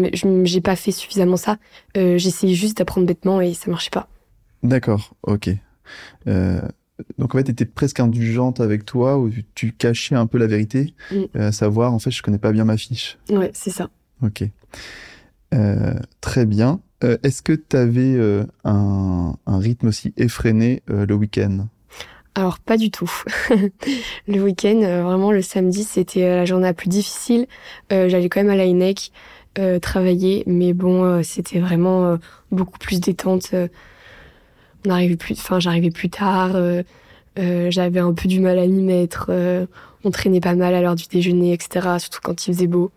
j'ai 0.46 0.62
pas 0.62 0.76
fait 0.76 0.92
suffisamment 0.92 1.38
ça. 1.38 1.58
J'essayais 1.96 2.56
juste 2.56 2.78
d'apprendre 2.78 3.06
bêtement 3.06 3.42
et 3.42 3.54
ça 3.54 3.70
marchait 3.70 3.90
pas. 3.92 4.08
D'accord, 4.64 5.14
ok. 5.24 5.50
Donc 6.26 7.36
en 7.36 7.38
fait, 7.38 7.44
t'étais 7.46 7.66
presque 7.66 8.00
indulgente 8.00 8.60
avec 8.62 8.86
toi, 8.86 9.18
où 9.20 9.30
tu, 9.30 9.44
tu 9.54 9.72
cachais 9.72 10.16
un 10.16 10.28
peu 10.28 10.38
la 10.38 10.48
vérité, 10.48 10.94
Mm. 11.12 11.24
à 11.40 11.52
savoir, 11.52 11.94
en 11.94 12.00
fait, 12.00 12.12
je 12.12 12.22
connais 12.22 12.38
pas 12.38 12.52
bien 12.52 12.64
ma 12.64 12.78
fiche. 12.78 13.18
Ouais, 13.30 13.52
c'est 13.54 13.72
ça. 13.72 13.90
Ok. 14.24 14.44
Très 16.22 16.46
bien. 16.46 16.80
Euh, 17.04 17.18
Est-ce 17.24 17.42
que 17.42 17.54
tu 17.54 17.76
avais 17.76 18.16
un, 18.64 19.36
un 19.46 19.58
rythme 19.60 19.88
aussi 19.88 20.14
effréné 20.18 20.84
euh, 20.90 21.06
le 21.06 21.16
week-end? 21.16 21.68
Alors 22.36 22.60
pas 22.60 22.78
du 22.78 22.92
tout. 22.92 23.12
le 24.28 24.42
week-end, 24.42 24.82
euh, 24.84 25.04
vraiment 25.04 25.32
le 25.32 25.42
samedi, 25.42 25.84
c'était 25.84 26.24
euh, 26.24 26.36
la 26.38 26.46
journée 26.46 26.66
la 26.68 26.74
plus 26.74 26.88
difficile. 26.90 27.48
Euh, 27.92 28.08
J'allais 28.08 28.30
quand 28.30 28.42
même 28.42 28.50
à 28.52 28.56
la 28.56 28.66
euh, 29.60 29.80
travailler, 29.80 30.44
mais 30.48 30.72
bon, 30.74 31.04
euh, 31.04 31.24
c'était 31.24 31.60
vraiment 31.60 32.06
euh, 32.06 32.18
beaucoup 32.52 32.80
plus 32.80 33.02
détente. 33.02 33.50
euh, 33.54 33.68
on 34.86 34.90
arrivait 34.92 35.18
plus, 35.18 35.34
enfin 35.40 35.60
j'arrivais 35.60 35.92
plus 35.92 36.10
tard. 36.10 36.56
euh, 36.56 36.84
euh, 37.40 37.70
J'avais 37.70 38.00
un 38.00 38.14
peu 38.14 38.28
du 38.28 38.40
mal 38.40 38.58
à 38.60 38.66
m'y 38.68 38.82
mettre. 38.82 39.28
euh, 39.30 39.66
on 40.04 40.12
traînait 40.12 40.40
pas 40.40 40.56
mal 40.56 40.74
à 40.74 40.82
l'heure 40.82 40.96
du 40.96 41.06
déjeuner, 41.08 41.54
etc. 41.54 41.98
Surtout 42.00 42.20
quand 42.24 42.48
il 42.48 42.54
faisait 42.54 42.68
beau. 42.68 42.92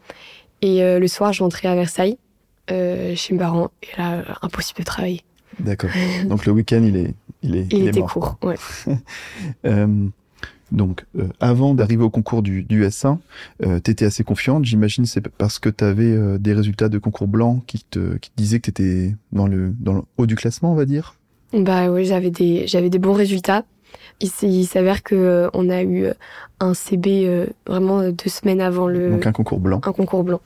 Et 0.62 0.83
euh, 0.83 0.99
le 0.99 1.09
soir, 1.09 1.33
je 1.33 1.43
rentrais 1.43 1.69
à 1.69 1.75
Versailles, 1.75 2.12
euh, 2.12 2.23
chez 2.68 3.33
mes 3.33 3.38
parents, 3.38 3.70
et 3.83 3.98
là, 3.98 4.14
euh, 4.14 4.22
impossible 4.42 4.81
de 4.81 4.85
travailler. 4.85 5.22
D'accord. 5.61 5.90
Donc 6.29 6.46
le 6.46 6.53
week-end, 6.53 6.83
il 6.83 6.96
est, 6.96 7.14
il 7.42 7.57
est, 7.57 7.72
il, 7.72 7.88
était 7.88 8.00
mort. 8.00 8.12
court. 8.12 8.38
Ouais. 8.42 8.57
Euh, 9.66 10.07
donc, 10.72 11.05
euh, 11.16 11.29
avant 11.40 11.74
d'arriver 11.74 12.03
au 12.03 12.11
concours 12.11 12.42
du, 12.42 12.62
du 12.64 12.85
S1, 12.85 13.18
euh, 13.64 13.81
tu 13.85 13.90
étais 13.90 14.05
assez 14.05 14.24
confiante. 14.24 14.64
J'imagine 14.64 15.07
c'est 15.07 15.20
parce 15.20 15.59
que 15.59 15.68
tu 15.68 15.85
avais 15.85 16.38
des 16.38 16.53
résultats 16.53 16.88
de 16.88 16.98
concours 16.98 17.29
blanc 17.29 17.62
qui 17.66 17.85
te, 17.85 18.16
qui 18.16 18.31
te 18.31 18.37
disaient 18.37 18.61
que 18.61 18.70
tu 18.70 18.83
étais 18.83 19.16
dans 19.33 19.46
le, 19.46 19.74
dans 19.79 19.92
le 19.92 20.03
haut 20.16 20.27
du 20.27 20.35
classement, 20.35 20.72
on 20.72 20.74
va 20.74 20.87
dire? 20.87 21.16
Bah 21.53 21.90
oui, 21.90 22.05
j'avais 22.05 22.31
des, 22.31 22.66
j'avais 22.66 22.90
des 22.90 22.98
bons 22.98 23.12
résultats. 23.12 23.64
Il, 24.20 24.66
s'avère 24.66 25.02
que 25.02 25.14
euh, 25.14 25.48
on 25.52 25.68
a 25.68 25.83
eu 25.83 26.04
euh, 26.04 26.14
un 26.61 26.74
CB 26.74 27.26
euh, 27.26 27.46
vraiment 27.66 28.02
deux 28.11 28.30
semaines 28.30 28.61
avant 28.61 28.87
le 28.87 29.11
Donc 29.11 29.26
un 29.26 29.33
concours 29.33 29.61
blanc. 29.61 29.80
un 29.85 29.92
concours 29.92 30.24
blanc, 30.24 30.40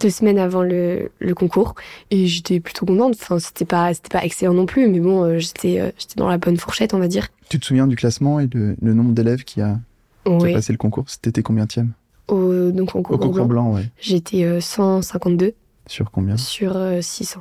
deux 0.00 0.10
semaines 0.10 0.38
avant 0.38 0.62
le, 0.62 1.10
le 1.18 1.34
concours, 1.34 1.74
et 2.10 2.26
j'étais 2.26 2.60
plutôt 2.60 2.84
contente. 2.86 3.14
Enfin, 3.20 3.38
c'était 3.38 3.64
pas 3.64 3.94
c'était 3.94 4.16
pas 4.16 4.24
excellent 4.24 4.54
non 4.54 4.66
plus, 4.66 4.88
mais 4.88 5.00
bon, 5.00 5.38
j'étais 5.38 5.92
j'étais 5.98 6.16
dans 6.16 6.28
la 6.28 6.38
bonne 6.38 6.56
fourchette, 6.56 6.94
on 6.94 6.98
va 6.98 7.08
dire. 7.08 7.28
Tu 7.48 7.58
te 7.60 7.64
souviens 7.64 7.86
du 7.86 7.96
classement 7.96 8.40
et 8.40 8.48
le, 8.52 8.76
le 8.80 8.94
nombre 8.94 9.12
d'élèves 9.12 9.44
qui 9.44 9.60
a, 9.60 9.78
qui 10.24 10.46
a 10.46 10.52
passé 10.52 10.72
le 10.72 10.78
concours? 10.78 11.04
C'était 11.08 11.42
combienième 11.42 11.92
Au, 12.28 12.70
donc 12.70 12.94
en 12.94 12.98
Au 12.98 13.02
concours, 13.02 13.18
concours 13.20 13.46
blanc, 13.46 13.70
blanc, 13.70 13.74
ouais. 13.74 13.88
j'étais 14.00 14.44
euh, 14.44 14.60
152 14.60 15.54
Sur 15.86 16.10
combien? 16.10 16.36
Sur 16.36 16.76
euh, 16.76 17.00
600. 17.00 17.40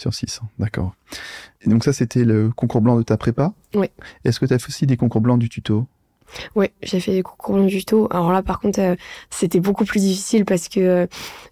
Sur 0.00 0.14
600, 0.14 0.44
d'accord. 0.58 0.94
Et 1.60 1.68
donc 1.68 1.84
ça, 1.84 1.92
c'était 1.92 2.24
le 2.24 2.48
concours 2.56 2.80
blanc 2.80 2.96
de 2.96 3.02
ta 3.02 3.18
prépa? 3.18 3.52
Oui. 3.74 3.88
Est-ce 4.24 4.40
que 4.40 4.46
tu 4.46 4.54
as 4.54 4.58
fait 4.58 4.68
aussi 4.68 4.86
des 4.86 4.96
concours 4.96 5.20
blancs 5.20 5.38
du 5.38 5.50
tuto? 5.50 5.86
Ouais, 6.56 6.72
j'ai 6.82 7.00
fait 7.00 7.12
des 7.12 7.22
concours 7.22 7.56
blancs 7.56 7.66
du 7.68 7.84
tout. 7.84 8.08
Alors 8.10 8.32
là, 8.32 8.42
par 8.42 8.60
contre, 8.60 8.80
euh, 8.80 8.96
c'était 9.28 9.60
beaucoup 9.60 9.84
plus 9.84 10.00
difficile 10.00 10.46
parce 10.46 10.68
que 10.68 10.80
euh, 10.80 11.06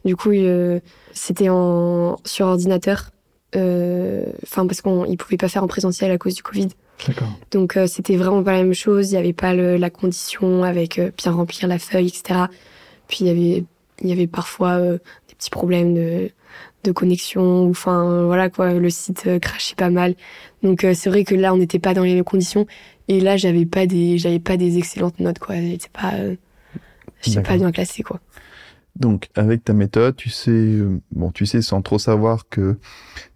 du 0.06 0.16
coup, 0.16 0.30
euh, 0.30 0.80
c'était 1.12 1.50
en 1.50 2.16
sur 2.24 2.46
ordinateur. 2.46 3.10
Enfin, 3.54 4.66
parce 4.66 4.80
qu'on 4.80 5.04
il 5.04 5.16
pouvait 5.18 5.36
pas 5.36 5.48
faire 5.48 5.62
en 5.64 5.68
présentiel 5.68 6.10
à 6.10 6.16
cause 6.18 6.34
du 6.34 6.42
Covid. 6.42 6.68
D'accord. 7.06 7.28
Donc 7.50 7.76
euh, 7.76 7.86
c'était 7.86 8.16
vraiment 8.16 8.42
pas 8.42 8.52
la 8.52 8.62
même 8.62 8.72
chose. 8.74 9.10
Il 9.10 9.14
y 9.14 9.18
avait 9.18 9.32
pas 9.32 9.52
le- 9.54 9.76
la 9.76 9.90
condition 9.90 10.64
avec 10.64 10.98
euh, 10.98 11.10
bien 11.16 11.32
remplir 11.32 11.68
la 11.68 11.78
feuille, 11.78 12.08
etc. 12.08 12.46
Puis 13.08 13.18
il 13.22 13.26
y 13.26 13.30
avait 13.30 13.64
il 14.02 14.08
y 14.08 14.12
avait 14.12 14.26
parfois 14.26 14.72
euh, 14.78 14.98
des 15.28 15.34
petits 15.34 15.50
problèmes 15.50 15.94
de 15.94 16.30
de 16.84 16.92
connexion. 16.92 17.64
ou 17.64 17.70
Enfin 17.70 18.24
voilà 18.24 18.50
quoi, 18.50 18.74
le 18.74 18.90
site 18.90 19.24
euh, 19.26 19.38
crachait 19.38 19.74
pas 19.76 19.90
mal. 19.90 20.14
Donc 20.62 20.84
euh, 20.84 20.94
c'est 20.94 21.10
vrai 21.10 21.24
que 21.24 21.34
là 21.34 21.54
on 21.54 21.58
n'était 21.58 21.78
pas 21.78 21.94
dans 21.94 22.02
les 22.04 22.14
mêmes 22.14 22.24
conditions. 22.24 22.66
Et 23.08 23.20
là 23.20 23.36
j'avais 23.36 23.66
pas 23.66 23.86
des 23.86 24.18
j'avais 24.18 24.38
pas 24.40 24.56
des 24.56 24.78
excellentes 24.78 25.20
notes 25.20 25.38
quoi. 25.38 25.56
J'étais 25.56 25.88
pas 25.92 26.14
euh, 26.14 26.36
j'étais 27.22 27.42
pas 27.42 27.56
bien 27.56 27.72
classée 27.72 28.02
quoi. 28.02 28.20
Donc, 28.98 29.28
avec 29.36 29.62
ta 29.64 29.74
méthode, 29.74 30.16
tu 30.16 30.28
sais, 30.28 30.50
euh, 30.50 31.00
bon, 31.12 31.30
tu 31.30 31.46
sais 31.46 31.62
sans 31.62 31.82
trop 31.82 32.00
savoir 32.00 32.48
que 32.48 32.78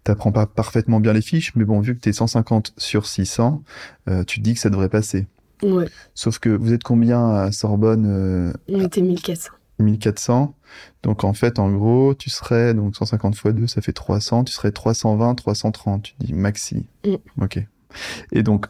t'apprends 0.03 0.33
pas 0.33 0.45
parfaitement 0.45 0.99
bien 0.99 1.13
les 1.13 1.21
fiches, 1.21 1.55
mais 1.55 1.63
bon, 1.63 1.79
vu 1.79 1.95
que 1.95 2.01
t'es 2.01 2.11
150 2.11 2.73
sur 2.77 3.05
600, 3.05 3.63
euh, 4.09 4.23
tu 4.25 4.39
te 4.39 4.43
dis 4.43 4.55
que 4.55 4.59
ça 4.59 4.69
devrait 4.69 4.89
passer. 4.89 5.25
Ouais, 5.61 5.87
Sauf 6.13 6.39
que 6.39 6.49
vous 6.49 6.73
êtes 6.73 6.83
combien 6.83 7.29
à 7.29 7.53
Sorbonne 7.53 8.53
on 8.67 8.81
était 8.81 9.01
1400. 9.01 9.53
1400. 9.83 10.55
Donc, 11.03 11.23
en 11.23 11.33
fait, 11.33 11.59
en 11.59 11.71
gros, 11.71 12.15
tu 12.15 12.29
serais, 12.29 12.73
donc 12.73 12.95
150 12.95 13.35
fois 13.35 13.51
2, 13.51 13.67
ça 13.67 13.81
fait 13.81 13.93
300. 13.93 14.45
Tu 14.45 14.53
serais 14.53 14.71
320, 14.71 15.35
330. 15.35 16.03
Tu 16.03 16.13
dis 16.19 16.33
maxi. 16.33 16.87
Mm. 17.05 17.15
Ok. 17.41 17.59
Et 18.31 18.43
donc, 18.43 18.67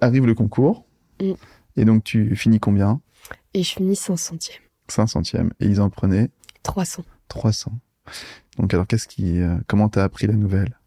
arrive 0.00 0.26
le 0.26 0.34
concours. 0.34 0.84
Mm. 1.20 1.32
Et 1.76 1.84
donc, 1.84 2.04
tu 2.04 2.36
finis 2.36 2.60
combien? 2.60 3.00
Et 3.54 3.62
je 3.62 3.72
finis 3.74 3.94
500e. 3.94 4.50
500e. 4.88 5.50
Et 5.60 5.66
ils 5.66 5.80
en 5.80 5.90
prenaient? 5.90 6.30
300. 6.62 7.04
300. 7.28 7.72
Donc, 8.58 8.72
alors, 8.72 8.86
qu'est-ce 8.86 9.08
qui, 9.08 9.40
euh, 9.40 9.56
comment 9.66 9.88
t'as 9.88 10.04
appris 10.04 10.26
la 10.26 10.34
nouvelle? 10.34 10.78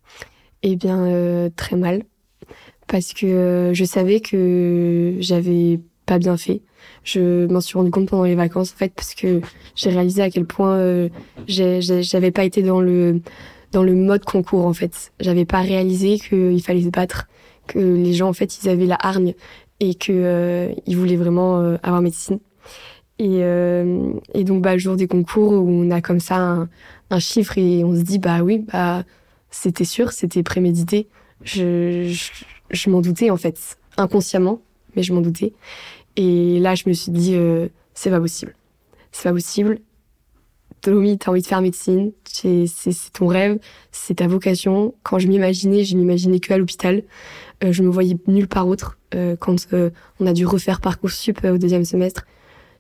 Eh 0.64 0.76
bien, 0.76 1.04
euh, 1.06 1.50
très 1.56 1.76
mal. 1.76 2.04
Parce 2.88 3.14
que 3.14 3.28
euh, 3.28 3.74
je 3.74 3.86
savais 3.86 4.20
que 4.20 5.18
j'avais 5.20 5.80
pas 6.10 6.18
bien 6.18 6.38
fait. 6.38 6.62
Je 7.04 7.46
m'en 7.46 7.62
suis 7.62 7.78
rendu 7.78 7.92
compte 7.92 8.10
pendant 8.10 8.24
les 8.24 8.36
vacances, 8.36 8.74
en 8.74 8.78
fait, 8.78 8.92
parce 8.96 9.14
que 9.14 9.42
j'ai 9.76 9.92
réalisé 9.92 10.24
à 10.24 10.32
quel 10.32 10.46
point 10.46 10.76
euh, 10.76 11.10
j'avais 11.48 12.32
pas 12.32 12.44
été 12.44 12.64
dans 12.64 12.82
le, 12.82 13.22
dans 13.72 13.84
le 13.84 13.94
mode 13.94 14.26
concours, 14.26 14.66
en 14.66 14.74
fait. 14.74 15.12
J'avais 15.20 15.46
pas 15.46 15.62
réalisé 15.62 16.18
qu'il 16.18 16.62
fallait 16.64 16.82
se 16.82 16.90
battre, 16.90 17.28
que 17.68 17.78
les 17.78 18.14
gens, 18.14 18.28
en 18.28 18.34
fait, 18.34 18.58
ils 18.64 18.70
avaient 18.70 18.88
la 18.88 18.98
hargne 19.00 19.36
et 19.80 19.94
que 19.94 20.12
euh, 20.12 20.74
ils 20.88 20.98
voulaient 20.98 21.16
vraiment 21.16 21.62
euh, 21.62 21.78
avoir 21.84 22.02
médecine. 22.02 22.40
Et, 23.20 23.44
euh, 23.44 24.12
et 24.34 24.44
donc, 24.44 24.64
bah, 24.64 24.74
le 24.74 24.80
jour 24.80 24.96
des 24.96 25.08
concours, 25.08 25.52
où 25.52 25.70
on 25.70 25.92
a 25.92 26.02
comme 26.02 26.20
ça 26.20 26.68
un, 27.12 27.20
chiffre 27.20 27.58
et 27.58 27.84
on 27.84 27.94
se 27.96 28.02
dit, 28.02 28.18
bah 28.18 28.42
oui, 28.42 28.66
bah, 28.72 29.04
c'était 29.52 29.86
sûr, 29.86 30.12
c'était 30.12 30.42
prémédité. 30.42 31.08
Je, 31.44 32.12
je 32.72 32.90
m'en 32.90 33.02
doutais 33.02 33.30
en 33.30 33.38
fait, 33.38 33.78
inconsciemment, 33.98 34.62
mais 34.96 35.04
je 35.04 35.14
m'en 35.14 35.22
doutais. 35.22 35.54
Et 36.20 36.60
là, 36.60 36.76
je 36.76 36.84
me 36.86 36.94
suis 36.94 37.14
dit, 37.14 37.34
euh, 37.36 37.70
c'est 37.94 38.10
pas 38.10 38.20
possible. 38.20 38.54
C'est 39.14 39.30
pas 39.30 39.34
possible. 39.34 39.80
Tommy, 40.82 41.18
t'as 41.18 41.32
envie 41.32 41.42
de 41.42 41.48
faire 41.48 41.62
médecine, 41.62 42.12
c'est 42.26 42.66
ton 43.14 43.28
rêve, 43.28 43.58
c'est 43.92 44.16
ta 44.16 44.28
vocation. 44.28 44.94
Quand 45.04 45.18
je 45.18 45.30
m'imaginais, 45.30 45.86
je 45.86 45.96
m'imaginais 45.96 46.42
que 46.42 46.54
l'hôpital. 46.54 47.04
Euh, 47.64 47.72
je 47.72 47.84
me 47.84 47.90
voyais 47.90 48.18
nulle 48.28 48.50
part 48.50 48.68
autre. 48.68 48.98
Euh, 49.16 49.38
quand 49.38 49.56
on 50.20 50.26
a 50.26 50.34
dû 50.34 50.46
refaire 50.46 50.82
Parcoursup 50.82 51.42
au 51.46 51.58
deuxième 51.58 51.86
semestre, 51.86 52.26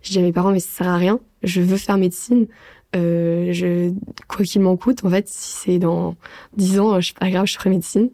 j'ai 0.01 0.13
dit 0.13 0.19
à 0.19 0.21
mes 0.21 0.33
parents, 0.33 0.51
mais 0.51 0.59
ça 0.59 0.83
sert 0.83 0.87
à 0.87 0.97
rien, 0.97 1.21
je 1.41 1.61
veux 1.61 1.77
faire 1.77 1.97
médecine. 1.97 2.47
Je, 2.93 3.93
quoi 4.27 4.43
qu'il 4.45 4.61
m'en 4.61 4.75
coûte, 4.75 5.05
en 5.05 5.09
fait, 5.09 5.29
si 5.29 5.53
c'est 5.53 5.79
dans 5.79 6.15
10 6.57 6.79
ans, 6.79 6.99
je 6.99 7.05
suis 7.05 7.13
pas 7.13 7.29
grave, 7.29 7.45
je 7.45 7.53
ferai 7.53 7.69
médecine. 7.69 8.09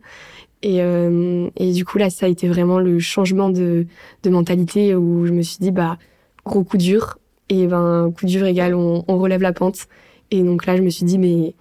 Et, 0.66 0.82
euh, 0.82 1.48
et 1.58 1.74
du 1.74 1.86
coup, 1.86 2.00
là, 2.00 2.10
ça 2.10 2.26
a 2.26 2.30
été 2.30 2.48
vraiment 2.48 2.80
le 2.80 2.98
changement 2.98 3.52
de, 3.52 3.86
de 4.24 4.30
mentalité 4.32 4.96
où 4.96 5.28
je 5.28 5.32
me 5.32 5.44
suis 5.44 5.60
dit, 5.60 5.70
bah, 5.70 6.00
gros 6.44 6.64
coup 6.64 6.78
dur. 6.78 7.20
Et 7.50 7.68
ben, 7.68 8.12
coup 8.18 8.26
dur 8.26 8.48
égal, 8.48 8.74
on, 8.74 9.04
relève 9.08 9.44
la 9.44 9.54
pente. 9.54 9.86
Et 10.32 10.42
donc 10.42 10.66
là, 10.66 10.76
je 10.76 10.82
me 10.82 10.90
suis 10.90 11.06
dit, 11.06 11.20
mais 11.20 11.54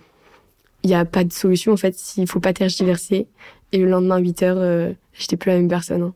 il 0.84 0.86
n'y 0.88 0.94
a 0.94 1.04
pas 1.04 1.22
de 1.22 1.34
solution, 1.34 1.74
en 1.74 1.76
fait, 1.76 1.94
il 2.16 2.26
faut 2.26 2.40
pas 2.40 2.54
tergiverser. 2.54 3.26
Et 3.72 3.78
le 3.78 3.90
lendemain, 3.90 4.16
8 4.16 4.42
heures, 4.42 4.56
euh, 4.58 4.92
j'étais 5.12 5.36
plus 5.36 5.50
la 5.50 5.56
même 5.56 5.68
personne. 5.68 6.02
hein. 6.02 6.14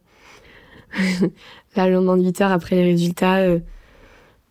là, 1.76 1.88
le 1.88 1.92
lendemain, 1.92 2.16
8 2.16 2.40
heures, 2.40 2.52
après 2.52 2.76
les 2.76 2.84
résultats, 2.84 3.40
euh, 3.40 3.58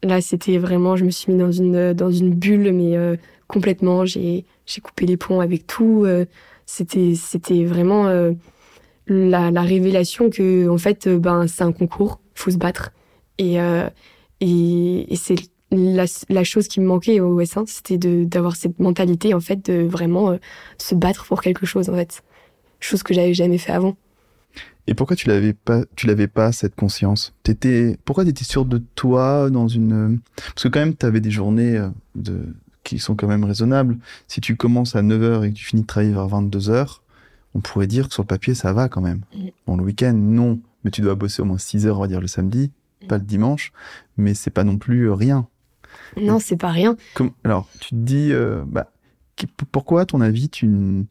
là, 0.03 0.21
c'était 0.21 0.59
vraiment, 0.59 0.95
je 0.95 1.05
me 1.05 1.09
suis 1.09 1.33
mis 1.33 1.39
dans 1.39 1.51
une, 1.51 1.93
dans 1.93 2.11
une 2.11 2.35
bulle, 2.35 2.71
mais 2.71 2.95
euh, 2.95 3.15
complètement. 3.47 4.05
J'ai 4.05 4.45
coupé 4.83 5.07
les 5.07 5.17
ponts 5.17 5.39
avec 5.39 5.65
tout. 5.65 6.05
C'était, 6.67 7.15
c'était 7.15 7.63
vraiment 7.63 8.07
euh, 8.07 8.33
la, 9.07 9.49
la 9.49 9.61
révélation 9.61 10.29
que, 10.29 10.69
en 10.69 10.77
fait, 10.77 11.07
euh, 11.07 11.17
ben, 11.17 11.47
c'est 11.47 11.63
un 11.63 11.71
concours, 11.71 12.19
faut 12.35 12.51
se 12.51 12.57
battre. 12.57 12.91
Et, 13.39 13.59
euh, 13.59 13.89
et, 14.41 15.15
c'est 15.15 15.35
la, 15.71 16.43
chose 16.43 16.67
qui 16.67 16.81
me 16.81 16.85
manquait 16.85 17.19
au 17.21 17.41
S1, 17.41 17.65
c'était 17.65 17.97
d'avoir 17.97 18.55
cette 18.55 18.79
mentalité, 18.79 19.33
en 19.33 19.39
fait, 19.39 19.65
de 19.71 19.87
vraiment 19.87 20.37
se 20.77 20.93
battre 20.93 21.25
pour 21.25 21.41
quelque 21.41 21.65
chose, 21.65 21.89
en 21.89 21.95
fait. 21.95 22.21
Chose 22.79 23.01
que 23.01 23.13
j'avais 23.13 23.33
jamais 23.33 23.57
fait 23.57 23.71
avant. 23.71 23.97
Et 24.87 24.93
pourquoi 24.93 25.15
tu 25.15 25.27
l'avais 25.27 25.53
pas, 25.53 25.83
tu 25.95 26.07
l'avais 26.07 26.27
pas 26.27 26.51
cette 26.51 26.75
conscience? 26.75 27.33
T'étais, 27.43 27.97
pourquoi 28.05 28.23
t'étais 28.23 28.45
sûr 28.45 28.65
de 28.65 28.81
toi 28.95 29.49
dans 29.49 29.67
une, 29.67 30.19
parce 30.35 30.63
que 30.63 30.67
quand 30.69 30.79
même 30.79 30.95
t'avais 30.95 31.19
des 31.19 31.31
journées 31.31 31.81
de 32.15 32.55
qui 32.87 32.99
sont 32.99 33.15
quand 33.15 33.27
même 33.27 33.43
raisonnables. 33.43 33.97
Si 34.29 34.39
tu 34.39 34.55
commences 34.55 34.95
à 34.95 35.01
9h 35.01 35.43
et 35.43 35.51
que 35.51 35.57
tu 35.57 35.65
finis 35.65 35.81
de 35.81 35.87
travailler 35.87 36.13
vers 36.13 36.27
22h, 36.27 36.99
on 37.53 37.59
pourrait 37.59 37.87
dire 37.87 38.07
que 38.07 38.13
sur 38.13 38.23
le 38.23 38.27
papier 38.27 38.55
ça 38.55 38.71
va 38.71 38.87
quand 38.87 39.01
même. 39.01 39.21
Mm. 39.35 39.47
Bon 39.67 39.75
le 39.75 39.83
week-end 39.83 40.13
non, 40.13 40.59
mais 40.83 40.91
tu 40.91 41.01
dois 41.01 41.15
bosser 41.15 41.41
au 41.41 41.45
moins 41.45 41.57
6 41.57 41.85
heures 41.85 41.97
on 41.97 42.01
va 42.01 42.07
dire 42.07 42.21
le 42.21 42.27
samedi, 42.27 42.71
pas 43.09 43.17
le 43.17 43.25
dimanche, 43.25 43.73
mais 44.15 44.33
c'est 44.33 44.51
pas 44.51 44.63
non 44.63 44.77
plus 44.77 45.09
euh, 45.09 45.13
rien. 45.13 45.47
Non, 46.15 46.39
c'est 46.39 46.57
pas 46.57 46.71
rien. 46.71 46.95
Comme, 47.13 47.31
alors 47.43 47.67
tu 47.79 47.89
te 47.89 47.95
dis, 47.95 48.31
euh, 48.31 48.63
bah, 48.65 48.91
pourquoi 49.71 50.01
à 50.01 50.05
ton 50.05 50.21
avis 50.21 50.49
tu 50.49 51.05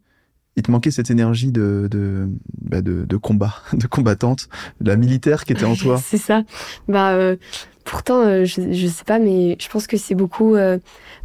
il 0.56 0.62
te 0.62 0.70
manquait 0.70 0.90
cette 0.90 1.10
énergie 1.10 1.52
de 1.52 1.86
de, 1.90 2.28
bah, 2.62 2.80
de 2.80 3.04
de 3.04 3.16
combat, 3.16 3.54
de 3.72 3.86
combattante, 3.86 4.48
la 4.80 4.96
militaire 4.96 5.44
qui 5.44 5.52
était 5.52 5.64
en 5.64 5.76
toi. 5.76 6.00
c'est 6.02 6.18
ça. 6.18 6.42
Bah, 6.88 7.12
euh, 7.12 7.36
pourtant, 7.84 8.22
euh, 8.22 8.44
je, 8.44 8.72
je 8.72 8.86
sais 8.86 9.04
pas, 9.04 9.18
mais 9.18 9.56
je 9.60 9.68
pense 9.68 9.86
que 9.86 9.96
c'est 9.96 10.14
beaucoup. 10.14 10.54
euh, 10.56 10.78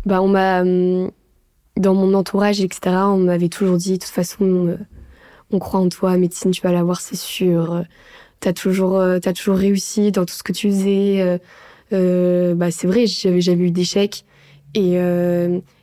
bah, 0.06 0.22
on 0.22 0.28
m'a. 0.28 0.62
hum, 0.62 1.12
dans 1.78 1.96
mon 1.96 2.14
entourage, 2.14 2.60
etc., 2.60 2.96
on 3.08 3.18
m'avait 3.20 3.48
toujours 3.48 3.78
dit, 3.78 3.94
de 3.94 3.98
toute 3.98 4.12
façon, 4.12 4.78
on 5.52 5.60
croit 5.60 5.80
en 5.80 5.88
toi, 5.88 6.18
médecine, 6.18 6.52
tu 6.52 6.62
vas 6.62 6.74
l'avoir, 6.74 7.00
c'est 7.00 7.16
sûr. 7.16 7.86
T'as 8.42 8.52
toujours, 8.52 9.02
t'as 9.22 9.32
toujours 9.32 9.56
réussi 9.56 10.12
dans 10.12 10.26
tout 10.26 10.34
ce 10.34 10.44
que 10.44 10.52
tu 10.52 10.70
faisais. 10.70 11.40
bah, 11.92 12.72
c'est 12.72 12.88
vrai, 12.88 13.08
j'avais 13.08 13.40
jamais 13.40 13.68
eu 13.68 13.72
d'échec. 13.72 14.26
Et, 14.76 14.98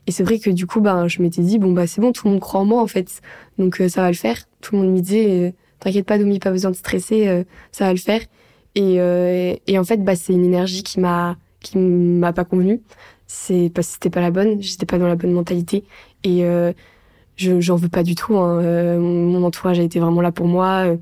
et 0.08 0.10
c'est 0.10 0.24
vrai 0.24 0.38
que 0.38 0.48
du 0.48 0.66
coup, 0.66 0.80
bah, 0.80 1.06
je 1.06 1.20
m'étais 1.20 1.42
dit, 1.42 1.58
bon, 1.58 1.72
bah, 1.72 1.86
c'est 1.86 2.00
bon, 2.00 2.12
tout 2.12 2.26
le 2.26 2.32
monde 2.32 2.40
croit 2.40 2.60
en 2.60 2.64
moi, 2.64 2.80
en 2.80 2.86
fait. 2.86 3.20
Donc, 3.58 3.78
euh, 3.78 3.90
ça 3.90 4.00
va 4.00 4.08
le 4.08 4.16
faire. 4.16 4.38
Tout 4.62 4.74
le 4.74 4.80
monde 4.80 4.94
me 4.94 5.00
disait, 5.00 5.48
euh, 5.48 5.50
t'inquiète 5.80 6.06
pas, 6.06 6.16
Domi, 6.16 6.38
pas 6.38 6.50
besoin 6.50 6.70
de 6.70 6.76
stresser, 6.76 7.28
euh, 7.28 7.44
ça 7.72 7.84
va 7.84 7.92
le 7.92 7.98
faire. 7.98 8.22
Et, 8.74 9.00
euh, 9.00 9.54
et 9.66 9.78
en 9.78 9.84
fait, 9.84 10.02
bah, 10.02 10.16
c'est 10.16 10.32
une 10.32 10.46
énergie 10.46 10.82
qui 10.82 10.98
m'a, 10.98 11.36
qui 11.60 11.76
m'a 11.76 12.32
pas 12.32 12.46
convenu. 12.46 12.80
C'est 13.26 13.70
parce 13.74 13.88
que 13.88 13.92
c'était 13.94 14.08
pas 14.08 14.22
la 14.22 14.30
bonne, 14.30 14.62
j'étais 14.62 14.86
pas 14.86 14.96
dans 14.96 15.08
la 15.08 15.16
bonne 15.16 15.32
mentalité. 15.32 15.84
Et, 16.24 16.42
je 17.36 17.60
j'en 17.60 17.76
veux 17.76 17.90
pas 17.90 18.02
du 18.02 18.14
tout. 18.14 18.36
Hein. 18.36 18.98
Mon 18.98 19.44
entourage 19.44 19.78
a 19.78 19.82
été 19.82 20.00
vraiment 20.00 20.22
là 20.22 20.32
pour 20.32 20.46
moi. 20.46 20.96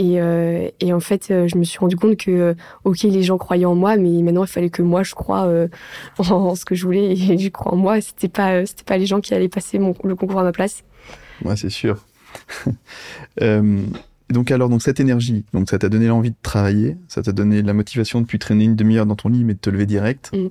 Euh, 0.00 0.04
et, 0.04 0.20
euh, 0.20 0.68
et 0.80 0.92
en 0.92 1.00
fait, 1.00 1.26
je 1.28 1.56
me 1.56 1.64
suis 1.64 1.78
rendu 1.78 1.96
compte 1.96 2.16
que, 2.16 2.54
ok, 2.84 3.02
les 3.02 3.22
gens 3.22 3.38
croyaient 3.38 3.64
en 3.64 3.74
moi, 3.74 3.96
mais 3.96 4.22
maintenant 4.22 4.44
il 4.44 4.50
fallait 4.50 4.70
que 4.70 4.82
moi 4.82 5.02
je 5.02 5.14
croie 5.14 5.48
en, 6.18 6.54
ce 6.54 6.64
que 6.64 6.74
je 6.74 6.84
voulais 6.84 7.12
et 7.12 7.38
je 7.38 7.48
crois 7.48 7.72
en 7.72 7.76
moi. 7.76 8.00
C'était 8.00 8.28
pas, 8.28 8.64
c'était 8.66 8.84
pas 8.84 8.98
les 8.98 9.06
gens 9.06 9.20
qui 9.20 9.34
allaient 9.34 9.48
passer 9.48 9.78
mon, 9.78 9.94
le 10.04 10.14
concours 10.14 10.40
à 10.40 10.44
ma 10.44 10.52
place. 10.52 10.84
Ouais, 11.44 11.56
c'est 11.56 11.70
sûr. 11.70 12.04
donc 14.30 14.50
alors, 14.50 14.68
donc 14.68 14.82
cette 14.82 15.00
énergie, 15.00 15.44
donc 15.52 15.68
ça 15.68 15.78
t'a 15.78 15.88
donné 15.88 16.06
l'envie 16.06 16.30
de 16.30 16.36
travailler, 16.42 16.96
ça 17.08 17.22
t'a 17.22 17.32
donné 17.32 17.62
la 17.62 17.72
motivation 17.72 18.20
de 18.20 18.26
plus 18.26 18.38
traîner 18.38 18.64
une 18.64 18.76
demi-heure 18.76 19.06
dans 19.06 19.16
ton 19.16 19.28
lit, 19.28 19.44
mais 19.44 19.54
de 19.54 19.58
te 19.58 19.70
lever 19.70 19.86
direct. 19.86 20.30
Mm. 20.32 20.48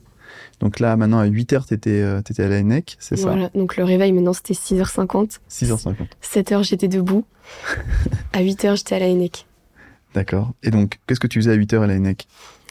Donc 0.59 0.79
là, 0.79 0.95
maintenant, 0.95 1.19
à 1.19 1.25
8 1.25 1.53
h 1.53 1.67
t'étais, 1.67 2.01
euh, 2.01 2.19
étais 2.19 2.43
à 2.43 2.47
la 2.47 2.61
NEC, 2.61 2.97
c'est 2.99 3.15
ça 3.15 3.27
Voilà, 3.27 3.49
donc 3.55 3.77
le 3.77 3.83
réveil, 3.83 4.11
maintenant, 4.11 4.33
c'était 4.33 4.53
6h50. 4.53 5.39
6h50. 5.49 5.95
7h, 6.21 6.63
j'étais 6.63 6.87
debout. 6.87 7.25
à 8.33 8.41
8 8.41 8.63
h 8.65 8.75
j'étais 8.77 8.95
à 8.95 8.99
la 8.99 9.13
NEC. 9.13 9.45
D'accord. 10.13 10.53
Et 10.63 10.71
donc, 10.71 10.99
qu'est-ce 11.07 11.19
que 11.19 11.27
tu 11.27 11.39
faisais 11.39 11.51
à 11.51 11.55
8 11.55 11.73
h 11.73 11.81
à 11.81 11.87
la 11.87 11.99
NEC 11.99 12.27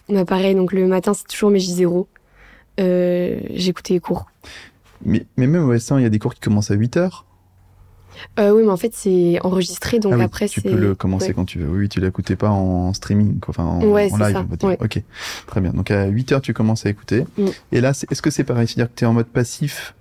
bah, 0.09 0.24
Pareil, 0.24 0.54
donc 0.54 0.72
le 0.72 0.86
matin, 0.86 1.14
c'est 1.14 1.26
toujours 1.26 1.50
mes 1.50 1.59
J0. 1.59 2.06
Euh, 2.80 3.40
j'écoutais 3.54 3.94
les 3.94 4.00
cours. 4.00 4.26
Mais, 5.04 5.24
mais 5.36 5.46
même 5.46 5.68
au 5.68 5.74
S1, 5.74 5.98
il 5.98 6.02
y 6.02 6.06
a 6.06 6.11
des 6.11 6.18
cours 6.18 6.34
qui 6.34 6.40
commencent 6.40 6.70
à 6.70 6.74
8 6.74 6.96
h 6.96 7.22
euh, 8.38 8.50
oui, 8.50 8.62
mais 8.64 8.70
en 8.70 8.76
fait, 8.76 8.92
c'est 8.94 9.38
enregistré, 9.42 9.98
donc 9.98 10.14
ah 10.18 10.22
après, 10.22 10.48
tu 10.48 10.60
peux 10.60 10.74
le 10.74 10.94
commencer 10.94 11.32
quand 11.34 11.44
tu 11.44 11.58
veux. 11.58 11.68
Oui, 11.68 11.88
tu 11.88 12.00
l'écoutais 12.00 12.36
pas 12.36 12.50
en 12.50 12.92
streaming, 12.92 13.38
enfin 13.46 13.64
en, 13.64 13.82
ouais, 13.82 14.08
live. 14.08 14.46
Ça. 14.60 14.68
Ok, 14.80 15.02
très 15.46 15.60
bien. 15.60 15.72
Donc 15.72 15.90
à 15.90 16.06
8 16.06 16.32
heures, 16.32 16.40
tu 16.40 16.54
commences 16.54 16.86
à 16.86 16.90
écouter. 16.90 17.24
Mm. 17.36 17.46
Et 17.72 17.80
là, 17.80 17.90
est-ce 17.90 18.22
que 18.22 18.30
c'est 18.30 18.44
pareil? 18.44 18.66
C'est-à-dire 18.66 18.92
que 18.92 18.98
tu 18.98 19.04
es 19.04 19.06
en 19.06 19.12
mode 19.12 19.26
passif, 19.26 19.94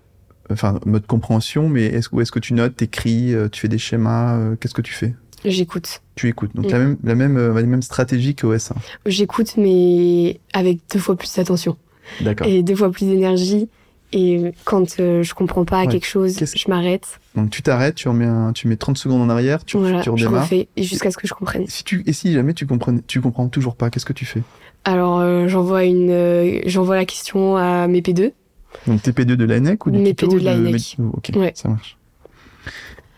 enfin 0.51 0.79
mode 0.85 1.05
compréhension, 1.05 1.69
mais 1.69 1.85
est-ce 1.85 2.09
est 2.19 2.31
que 2.31 2.39
tu 2.39 2.53
notes, 2.53 2.75
t'écris, 2.75 3.33
euh, 3.33 3.49
tu 3.49 3.61
fais 3.61 3.67
des 3.67 3.77
schémas 3.77 4.37
euh, 4.37 4.55
Qu'est-ce 4.59 4.73
que 4.73 4.81
tu 4.81 4.93
fais? 4.93 5.13
J'écoute. 5.45 6.01
Tu 6.15 6.27
écoutes. 6.27 6.55
Donc 6.55 6.65
mm. 6.65 6.71
la 6.71 6.79
même, 6.79 6.97
la 7.03 7.15
même, 7.15 7.37
euh, 7.37 7.53
la 7.53 7.63
même 7.63 7.81
stratégie 7.81 8.35
qu'au 8.35 8.53
S1. 8.53 8.73
J'écoute, 9.05 9.55
mais 9.57 10.39
avec 10.53 10.79
deux 10.93 10.99
fois 10.99 11.15
plus 11.15 11.33
d'attention. 11.35 11.77
D'accord. 12.21 12.47
Et 12.47 12.63
deux 12.63 12.75
fois 12.75 12.91
plus 12.91 13.05
d'énergie. 13.05 13.69
Et 14.13 14.53
quand 14.63 14.99
euh, 14.99 15.21
je 15.21 15.33
comprends 15.33 15.65
pas 15.65 15.85
quelque 15.85 16.07
chose, 16.07 16.37
je 16.39 16.69
m'arrête. 16.69 17.19
Donc 17.35 17.49
tu 17.49 17.61
t'arrêtes, 17.61 17.95
tu 17.95 18.07
remets 18.07 18.25
un, 18.25 18.53
tu 18.53 18.67
mets 18.67 18.77
30 18.77 18.97
secondes 18.97 19.21
en 19.21 19.29
arrière, 19.29 19.65
tu, 19.65 19.77
voilà, 19.77 20.01
tu 20.01 20.09
redémarres. 20.09 20.47
Jusqu'à 20.77 21.11
ce 21.11 21.17
que 21.17 21.27
je 21.27 21.33
comprenne. 21.33 21.65
Si 21.67 21.83
tu, 21.83 22.03
et 22.05 22.13
si 22.13 22.31
jamais 22.31 22.53
tu 22.53 22.65
comprends, 22.65 22.97
tu 23.05 23.19
comprends 23.19 23.49
toujours 23.49 23.75
pas, 23.75 23.89
qu'est-ce 23.89 24.05
que 24.05 24.13
tu 24.13 24.25
fais? 24.25 24.43
Alors 24.85 25.19
euh, 25.19 25.49
j'envoie 25.49 25.83
une, 25.83 26.09
euh, 26.09 26.61
j'envoie 26.65 26.95
la 26.95 27.05
question 27.05 27.57
à 27.57 27.87
mes 27.87 27.99
P2. 27.99 28.31
Donc 28.87 29.01
tes 29.01 29.11
P2 29.11 29.33
de 29.33 29.43
l'ANEC 29.43 29.85
ou 29.85 29.91
du 29.91 29.99
Mes 29.99 30.13
P2 30.13 30.39
de 30.39 30.45
l'ANEC. 30.45 30.97
Ok, 31.13 31.31
ça 31.53 31.67
marche. 31.67 31.97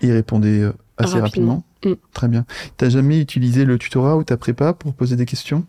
Et 0.02 0.08
ils 0.08 0.12
répondaient 0.12 0.64
assez 0.98 1.20
rapidement. 1.20 1.64
Mm. 1.86 1.94
Très 2.14 2.28
bien. 2.28 2.46
T'as 2.78 2.90
jamais 2.90 3.20
utilisé 3.20 3.64
le 3.64 3.78
tutorat 3.78 4.18
ou 4.18 4.24
ta 4.24 4.38
prépa 4.38 4.74
pour 4.74 4.94
poser 4.94 5.16
des 5.16 5.26
questions? 5.26 5.66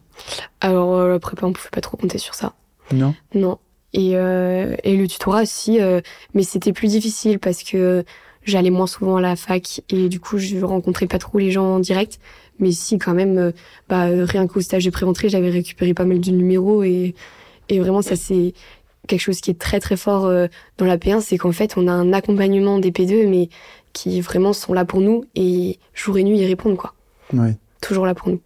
Alors 0.62 1.06
la 1.06 1.18
prépa, 1.18 1.46
on 1.46 1.52
pouvait 1.52 1.70
pas 1.70 1.82
trop 1.82 1.98
compter 1.98 2.16
sur 2.16 2.34
ça. 2.34 2.54
Non? 2.92 3.14
Non. 3.34 3.58
Et, 3.92 4.12
euh, 4.14 4.76
et 4.84 4.96
le 4.96 5.08
tutorat 5.08 5.42
aussi, 5.42 5.80
euh, 5.80 6.00
mais 6.34 6.42
c'était 6.42 6.72
plus 6.72 6.88
difficile 6.88 7.38
parce 7.38 7.62
que 7.62 8.04
j'allais 8.44 8.70
moins 8.70 8.86
souvent 8.86 9.16
à 9.16 9.20
la 9.20 9.36
fac 9.36 9.82
et 9.90 10.08
du 10.08 10.20
coup 10.20 10.38
je 10.38 10.58
rencontrais 10.58 11.06
pas 11.06 11.18
trop 11.18 11.38
les 11.38 11.50
gens 11.50 11.76
en 11.76 11.78
direct. 11.80 12.20
Mais 12.58 12.72
si 12.72 12.98
quand 12.98 13.14
même, 13.14 13.38
euh, 13.38 13.52
bah, 13.88 14.06
rien 14.06 14.46
qu'au 14.46 14.60
stage 14.60 14.84
de 14.84 14.90
pré-entrée, 14.90 15.28
j'avais 15.28 15.50
récupéré 15.50 15.94
pas 15.94 16.04
mal 16.04 16.20
de 16.20 16.30
numéros 16.30 16.82
et, 16.84 17.14
et 17.68 17.80
vraiment 17.80 18.02
ça 18.02 18.16
c'est 18.16 18.52
quelque 19.08 19.20
chose 19.20 19.40
qui 19.40 19.50
est 19.50 19.58
très 19.58 19.80
très 19.80 19.96
fort 19.96 20.26
euh, 20.26 20.46
dans 20.78 20.86
la 20.86 20.96
P1, 20.96 21.20
c'est 21.20 21.38
qu'en 21.38 21.52
fait 21.52 21.74
on 21.76 21.88
a 21.88 21.92
un 21.92 22.12
accompagnement 22.12 22.78
des 22.78 22.90
P2 22.92 23.28
mais 23.28 23.48
qui 23.92 24.20
vraiment 24.20 24.52
sont 24.52 24.72
là 24.72 24.84
pour 24.84 25.00
nous 25.00 25.24
et 25.34 25.78
jour 25.94 26.16
et 26.16 26.22
nuit 26.22 26.38
ils 26.38 26.46
répondent 26.46 26.76
quoi. 26.76 26.94
Toujours 27.80 28.06
là 28.06 28.14
pour 28.14 28.28
nous. 28.28 28.40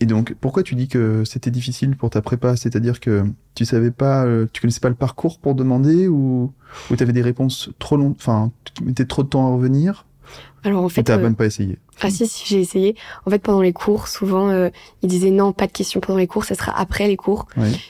Et 0.00 0.06
donc, 0.06 0.34
pourquoi 0.40 0.62
tu 0.62 0.74
dis 0.74 0.86
que 0.86 1.24
c'était 1.24 1.50
difficile 1.50 1.96
pour 1.96 2.10
ta 2.10 2.22
prépa? 2.22 2.56
C'est-à-dire 2.56 3.00
que 3.00 3.24
tu 3.54 3.64
savais 3.64 3.90
pas, 3.90 4.24
euh, 4.24 4.46
tu 4.52 4.60
connaissais 4.60 4.80
pas 4.80 4.88
le 4.88 4.94
parcours 4.94 5.38
pour 5.40 5.54
demander 5.54 6.06
ou, 6.06 6.52
ou 6.90 6.96
tu 6.96 7.02
avais 7.02 7.12
des 7.12 7.22
réponses 7.22 7.70
trop 7.80 7.96
longues, 7.96 8.14
enfin, 8.16 8.52
qui 8.64 8.84
mettaient 8.84 9.06
trop 9.06 9.24
de 9.24 9.28
temps 9.28 9.46
à 9.48 9.54
revenir? 9.54 10.06
Alors 10.62 10.84
en 10.84 10.88
fait. 10.88 11.02
Tu 11.02 11.10
n'as 11.10 11.18
euh, 11.18 11.22
même 11.22 11.34
pas 11.34 11.46
essayé? 11.46 11.78
Ah 12.00 12.10
si, 12.10 12.28
si, 12.28 12.44
j'ai 12.46 12.60
essayé. 12.60 12.94
En 13.26 13.30
fait, 13.30 13.40
pendant 13.40 13.60
les 13.60 13.72
cours, 13.72 14.06
souvent, 14.06 14.50
euh, 14.50 14.68
ils 15.02 15.08
disaient 15.08 15.30
non, 15.30 15.52
pas 15.52 15.66
de 15.66 15.72
questions 15.72 16.00
pendant 16.00 16.18
les 16.18 16.28
cours, 16.28 16.44
ça 16.44 16.54
sera 16.54 16.78
après 16.78 17.08
les 17.08 17.16
cours. 17.16 17.46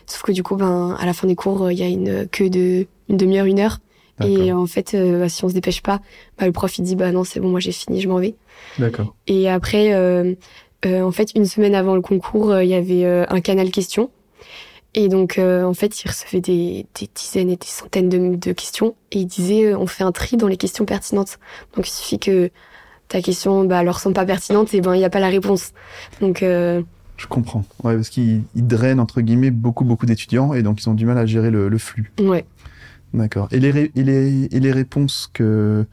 Sauf 0.06 0.22
que 0.22 0.32
du 0.32 0.42
coup, 0.42 0.56
ben, 0.56 0.96
à 0.98 1.04
la 1.04 1.12
fin 1.12 1.26
des 1.26 1.36
cours, 1.36 1.70
il 1.70 1.78
y 1.78 1.82
a 1.82 1.88
une 1.88 2.26
queue 2.28 2.48
de 2.48 2.86
une 3.10 3.16
demi-heure, 3.16 3.46
une 3.46 3.60
heure. 3.60 3.80
Et 4.24 4.52
en 4.52 4.66
fait, 4.66 4.96
bah, 4.96 5.28
si 5.28 5.44
on 5.44 5.48
se 5.48 5.54
dépêche 5.54 5.82
pas, 5.82 6.00
bah, 6.38 6.46
le 6.46 6.52
prof 6.52 6.76
il 6.78 6.82
dit 6.82 6.96
bah 6.96 7.12
non, 7.12 7.22
c'est 7.22 7.38
bon, 7.38 7.50
moi 7.50 7.60
j'ai 7.60 7.70
fini, 7.70 8.00
je 8.00 8.08
m'en 8.08 8.18
vais. 8.18 8.34
D'accord. 8.78 9.14
Et 9.26 9.48
après 9.48 9.94
euh, 9.94 10.34
en 10.84 11.10
fait, 11.12 11.32
une 11.34 11.44
semaine 11.44 11.74
avant 11.74 11.94
le 11.94 12.00
concours, 12.00 12.50
euh, 12.50 12.64
il 12.64 12.70
y 12.70 12.74
avait 12.74 13.04
euh, 13.04 13.24
un 13.28 13.40
canal 13.40 13.70
questions. 13.70 14.10
Et 14.94 15.08
donc, 15.08 15.38
en 15.38 15.74
fait, 15.74 16.02
il 16.02 16.08
recevait 16.08 16.40
des, 16.40 16.86
dizaines 17.14 17.50
et 17.50 17.56
des 17.56 17.66
centaines 17.66 18.08
de, 18.08 18.52
questions. 18.52 18.96
Et 19.12 19.20
il 19.20 19.26
disait, 19.26 19.74
on 19.74 19.86
fait 19.86 20.02
un 20.02 20.12
tri 20.12 20.36
dans 20.36 20.48
les 20.48 20.56
questions 20.56 20.86
pertinentes. 20.86 21.38
Donc, 21.76 21.86
il 21.86 21.90
suffit 21.90 22.18
que 22.18 22.50
ta 23.06 23.20
question 23.20 23.64
bah, 23.64 23.84
leur 23.84 24.00
semble 24.00 24.14
pas 24.14 24.24
pertinente, 24.24 24.72
et 24.74 24.80
ben 24.80 24.94
il 24.94 24.98
n'y 24.98 25.04
a 25.04 25.10
pas 25.10 25.20
la 25.20 25.28
réponse. 25.28 25.72
Donc... 26.20 26.40
Je 26.42 27.26
comprends. 27.28 27.64
Ouais, 27.84 27.96
parce 27.96 28.08
qu'ils 28.08 28.42
drainent, 28.54 28.98
entre 28.98 29.20
guillemets, 29.20 29.50
beaucoup, 29.50 29.84
beaucoup 29.84 30.06
d'étudiants, 30.06 30.54
et 30.54 30.62
donc 30.62 30.80
ils 30.80 30.88
ont 30.88 30.94
du 30.94 31.04
mal 31.04 31.18
à 31.18 31.26
gérer 31.26 31.50
le, 31.50 31.78
flux. 31.78 32.10
Ouais. 32.18 32.46
D'accord. 33.12 33.48
Et 33.52 33.60
les, 33.60 33.90
et, 33.94 34.02
les, 34.02 34.44
et 34.50 34.60
les 34.60 34.72
réponses 34.72 35.30
que 35.32 35.86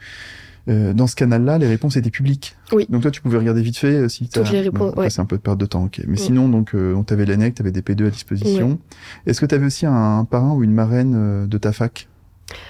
euh, 0.68 0.94
dans 0.94 1.08
ce 1.08 1.16
canal-là, 1.16 1.58
les 1.58 1.68
réponses 1.68 1.96
étaient 1.96 2.10
publiques. 2.10 2.56
Oui. 2.72 2.88
Donc 2.90 3.04
toi, 3.04 3.12
tu 3.12 3.22
pouvais 3.22 3.38
regarder 3.38 3.62
vite 3.62 3.78
fait 3.78 3.96
euh, 3.96 4.10
si 4.10 4.28
Toutes 4.30 4.52
les 4.52 4.62
réponses, 4.62 4.96
ouais. 4.96 5.10
C'est 5.10 5.22
un 5.22 5.26
peu 5.26 5.38
de 5.38 5.42
perte 5.42 5.60
de 5.60 5.66
temps, 5.66 5.86
ok. 5.86 6.02
Mais 6.08 6.18
sinon, 6.18 6.50
donc, 6.50 6.74
euh, 6.74 7.00
tu 7.06 7.14
avais 7.14 7.26
l'ANEC, 7.26 7.56
tu 7.56 7.62
avais 7.62 7.72
des 7.72 7.82
P2 7.82 8.08
à 8.08 8.10
disposition. 8.10 8.80
Est-ce 9.26 9.42
que 9.42 9.46
tu 9.46 9.56
avais 9.56 9.66
aussi 9.66 9.86
un, 9.86 10.26
parrain 10.26 10.54
ou 10.54 10.64
une 10.64 10.74
marraine 10.74 11.14
euh, 11.16 11.48
de 11.48 11.58
ta 11.58 11.72
fac? 11.72 12.08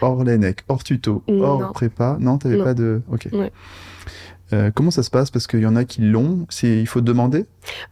Hors 0.02 0.24
l'ANEC, 0.24 0.64
hors 0.68 0.84
tuto, 0.84 1.24
hors 1.28 1.74
prépa? 1.74 2.18
Non, 2.20 2.38
t'avais 2.38 2.58
pas 2.58 2.74
de... 2.74 3.02
Ok. 3.12 3.30
Euh, 4.54 4.72
comment 4.74 4.92
ça 4.92 5.04
se 5.04 5.10
passe? 5.10 5.32
Parce 5.32 5.48
qu'il 5.48 5.62
y 5.62 5.66
en 5.66 5.76
a 5.76 5.86
qui 5.86 6.02
l'ont. 6.02 6.48
Il 6.64 6.88
faut 6.88 7.02
demander? 7.02 7.46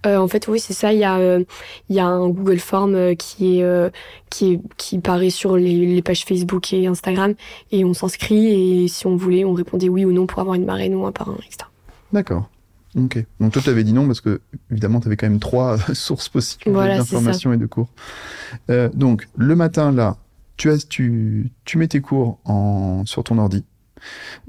Euh, 0.05 0.17
en 0.17 0.27
fait, 0.27 0.47
oui, 0.47 0.59
c'est 0.59 0.73
ça. 0.73 0.93
Il 0.93 0.99
y 0.99 1.03
a 1.03 1.17
euh, 1.17 1.43
il 1.89 1.95
y 1.95 1.99
a 1.99 2.05
un 2.05 2.29
Google 2.29 2.59
Form 2.59 3.15
qui 3.15 3.59
est 3.59 3.91
qui 4.29 4.53
est 4.53 4.61
qui 4.77 4.99
paraît 4.99 5.29
sur 5.29 5.57
les, 5.57 5.85
les, 5.85 6.01
pages 6.01 6.25
Facebook 6.25 6.73
et 6.73 6.87
Instagram 6.87 7.33
et 7.71 7.83
on 7.85 7.93
s'inscrit 7.93 8.83
et 8.83 8.87
si 8.87 9.07
on 9.07 9.15
voulait, 9.15 9.45
on 9.45 9.53
répondait 9.53 9.89
oui 9.89 10.05
ou 10.05 10.11
non 10.11 10.27
pour 10.27 10.39
avoir 10.39 10.55
une 10.55 10.65
marraine 10.65 10.93
ou 10.95 11.05
un 11.05 11.11
parrain, 11.11 11.35
etc. 11.45 11.69
D'accord. 12.11 12.49
Ok. 12.95 13.25
Donc 13.39 13.53
toi, 13.53 13.61
tu 13.61 13.69
avais 13.69 13.83
dit 13.83 13.93
non 13.93 14.05
parce 14.05 14.21
que 14.21 14.41
évidemment, 14.69 14.99
tu 14.99 15.07
avais 15.07 15.17
quand 15.17 15.27
même 15.27 15.39
trois 15.39 15.77
sources 15.93 16.29
possibles 16.29 16.71
voilà, 16.71 16.97
d'informations 16.97 17.51
et 17.53 17.57
de 17.57 17.65
cours. 17.65 17.89
donc 18.93 19.27
le 19.35 19.55
matin 19.55 19.91
là, 19.91 20.17
tu 20.57 20.69
as 20.69 20.77
tu 20.77 21.51
tu 21.65 21.79
mets 21.79 21.87
tes 21.87 22.01
cours 22.01 22.39
en 22.45 23.05
sur 23.05 23.23
ton 23.23 23.39
ordi. 23.39 23.65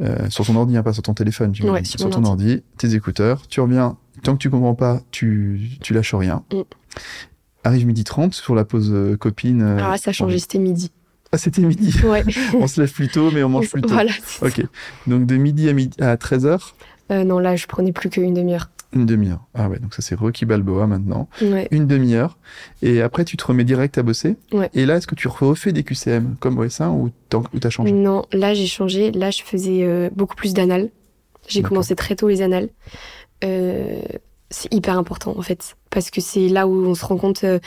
Euh, 0.01 0.29
sur 0.31 0.47
ton 0.47 0.57
ordi, 0.57 0.77
hein, 0.77 0.83
pas 0.83 0.93
sur 0.93 1.03
ton 1.03 1.15
téléphone, 1.15 1.55
sur, 1.55 2.11
ton 2.11 2.25
ordi, 2.25 2.63
tes 2.79 2.95
écouteurs, 2.95 3.47
tu 3.49 3.61
reviens, 3.61 3.97
tant 4.23 4.35
que 4.35 4.39
tu 4.39 4.51
comprends 4.51 4.75
pas, 4.75 5.01
tu, 5.11 5.71
tu 5.81 5.95
lâches 5.95 6.15
rien. 6.15 6.43
Mm. 6.53 6.61
Arrive 7.65 7.87
midi 7.87 8.05
30 8.05 8.35
sur 8.35 8.55
la 8.55 8.65
pause 8.65 8.91
euh, 8.93 9.17
copine. 9.17 9.63
Euh, 9.63 9.79
Alors 9.79 9.99
ça 9.99 10.11
a 10.11 10.13
changé, 10.13 10.39
c'était 10.39 10.59
midi. 10.59 10.91
Ah, 11.33 11.39
c'était 11.39 11.63
midi. 11.63 11.95
Ouais. 12.05 12.25
on 12.55 12.67
se 12.67 12.81
lève 12.81 12.93
plus 12.93 13.09
tôt, 13.09 13.31
mais 13.33 13.43
on 13.43 13.49
mange 13.49 13.71
plus 13.71 13.83
tôt. 13.83 13.89
Voilà. 13.89 14.13
Ok. 14.43 14.63
Donc 15.07 15.27
de 15.27 15.37
midi 15.37 15.69
à, 15.69 15.73
midi, 15.73 15.97
à 16.01 16.17
13h 16.17 16.73
Non, 17.11 17.39
là, 17.39 17.57
je 17.57 17.67
prenais 17.67 17.93
plus 17.93 18.11
qu'une 18.11 18.35
demi-heure. 18.35 18.69
Une 18.95 19.07
demi-heure. 19.07 19.45
Ah 19.55 19.69
ouais, 19.69 19.79
donc 19.81 19.93
ça 19.93 20.03
c'est 20.03 20.15
Rocky 20.15 20.45
Balboa 20.45 20.87
maintenant. 20.87 21.29
Ouais. 21.43 21.67
Une 21.73 21.87
demi-heure. 21.87 22.39
Et 22.81 23.03
après, 23.03 23.25
tu 23.25 23.37
te 23.37 23.45
remets 23.45 23.65
direct 23.65 23.99
à 23.99 24.03
bosser. 24.03 24.37
Ouais. 24.53 24.71
Et 24.73 24.87
là, 24.87 24.97
est-ce 24.97 25.09
que 25.09 25.17
tu 25.17 25.27
refais 25.27 25.73
des 25.73 25.83
QCM 25.83 26.37
comme 26.39 26.65
OS1 26.65 26.91
ou 26.91 27.11
t'as 27.59 27.71
changé? 27.71 27.91
Non, 27.91 28.25
là 28.33 28.55
j'ai 28.55 28.67
changé. 28.67 29.11
Là, 29.11 29.31
je 29.31 29.43
faisais 29.43 29.83
euh, 29.83 30.11
beaucoup 30.15 30.37
plus 30.37 30.55
d'annales. 30.55 30.91
J'ai 31.49 31.63
commencé 31.63 31.95
très 31.97 32.15
tôt 32.15 32.29
les 32.29 32.41
annales. 32.41 32.69
Euh, 33.43 34.01
c'est 34.49 34.73
hyper 34.73 34.97
important 34.97 35.35
en 35.37 35.43
fait. 35.43 35.77
Parce 35.91 36.11
que 36.11 36.21
c'est 36.21 36.49
là 36.49 36.67
où 36.67 36.87
on 36.87 36.95
se 36.95 37.05
rend 37.05 37.17
compte 37.17 37.45
euh, 37.45 37.59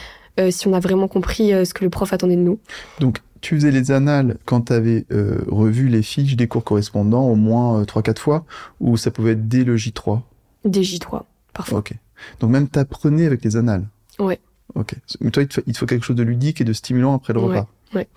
si 0.49 0.67
on 0.67 0.73
a 0.73 0.79
vraiment 0.79 1.07
compris 1.07 1.49
ce 1.49 1.73
que 1.73 1.83
le 1.83 1.89
prof 1.89 2.13
attendait 2.13 2.37
de 2.37 2.41
nous. 2.41 2.59
Donc, 2.99 3.19
tu 3.41 3.55
faisais 3.55 3.71
les 3.71 3.91
annales 3.91 4.37
quand 4.45 4.61
tu 4.61 4.73
avais 4.73 5.05
revu 5.47 5.89
les 5.89 6.01
fiches 6.01 6.35
des 6.37 6.47
cours 6.47 6.63
correspondants 6.63 7.27
au 7.27 7.35
moins 7.35 7.83
3-4 7.83 8.17
fois 8.17 8.45
ou 8.79 8.97
ça 8.97 9.11
pouvait 9.11 9.33
être 9.33 9.47
dès 9.47 9.63
le 9.63 9.75
J3 9.75 10.21
des 10.65 10.81
J3, 10.81 11.23
parfois. 11.53 11.79
Ok. 11.79 11.93
Donc 12.39 12.49
même 12.49 12.67
t'apprenais 12.67 13.25
avec 13.25 13.43
les 13.43 13.57
annales. 13.57 13.87
Ouais. 14.19 14.39
Ok. 14.75 14.95
Mais 15.21 15.31
toi, 15.31 15.43
il 15.43 15.47
te, 15.47 15.77
faut, 15.77 15.85
quelque 15.85 16.03
chose 16.03 16.15
de 16.15 16.23
ludique 16.23 16.61
et 16.61 16.63
de 16.63 16.73
stimulant 16.73 17.13
après 17.13 17.33
le 17.33 17.39
repas. 17.39 17.67
Ouais. 17.93 18.07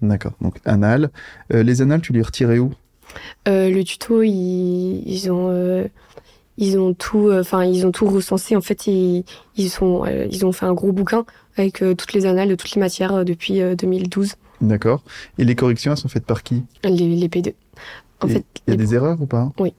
D'accord. 0.00 0.32
Donc 0.40 0.56
annales. 0.64 1.10
Euh, 1.52 1.62
les 1.62 1.82
annales, 1.82 2.00
tu 2.00 2.12
les 2.12 2.22
retirais 2.22 2.58
où? 2.58 2.72
Euh, 3.48 3.70
Le 3.70 3.82
tuto, 3.84 4.22
ils, 4.22 5.30
ont. 5.30 5.50
Euh, 5.50 5.86
ils 6.56 6.78
ont 6.78 6.94
tout, 6.94 7.30
enfin 7.32 7.64
ils 7.64 7.86
ont 7.86 7.92
tout 7.92 8.06
recensé. 8.06 8.54
En 8.54 8.60
fait, 8.60 8.86
ils, 8.86 9.24
ils, 9.56 9.70
sont, 9.70 10.04
ils 10.06 10.46
ont 10.46 10.52
fait 10.52 10.66
un 10.66 10.74
gros 10.74 10.92
bouquin 10.92 11.24
avec 11.56 11.78
toutes 11.96 12.12
les 12.12 12.26
annales 12.26 12.48
de 12.48 12.54
toutes 12.54 12.74
les 12.74 12.80
matières 12.80 13.24
depuis 13.24 13.60
2012. 13.76 14.34
D'accord. 14.60 15.02
Et 15.38 15.44
les 15.44 15.54
corrections, 15.54 15.92
elles 15.92 15.98
sont 15.98 16.08
faites 16.08 16.26
par 16.26 16.42
qui? 16.42 16.64
Les, 16.84 17.16
les 17.16 17.28
P2. 17.28 17.54
En 18.20 18.28
Et 18.28 18.32
fait, 18.32 18.44
Il 18.66 18.70
y 18.70 18.74
a 18.74 18.76
des 18.76 18.94
erreurs 18.94 19.20
ou 19.20 19.26
pas? 19.26 19.52
Oui. 19.58 19.72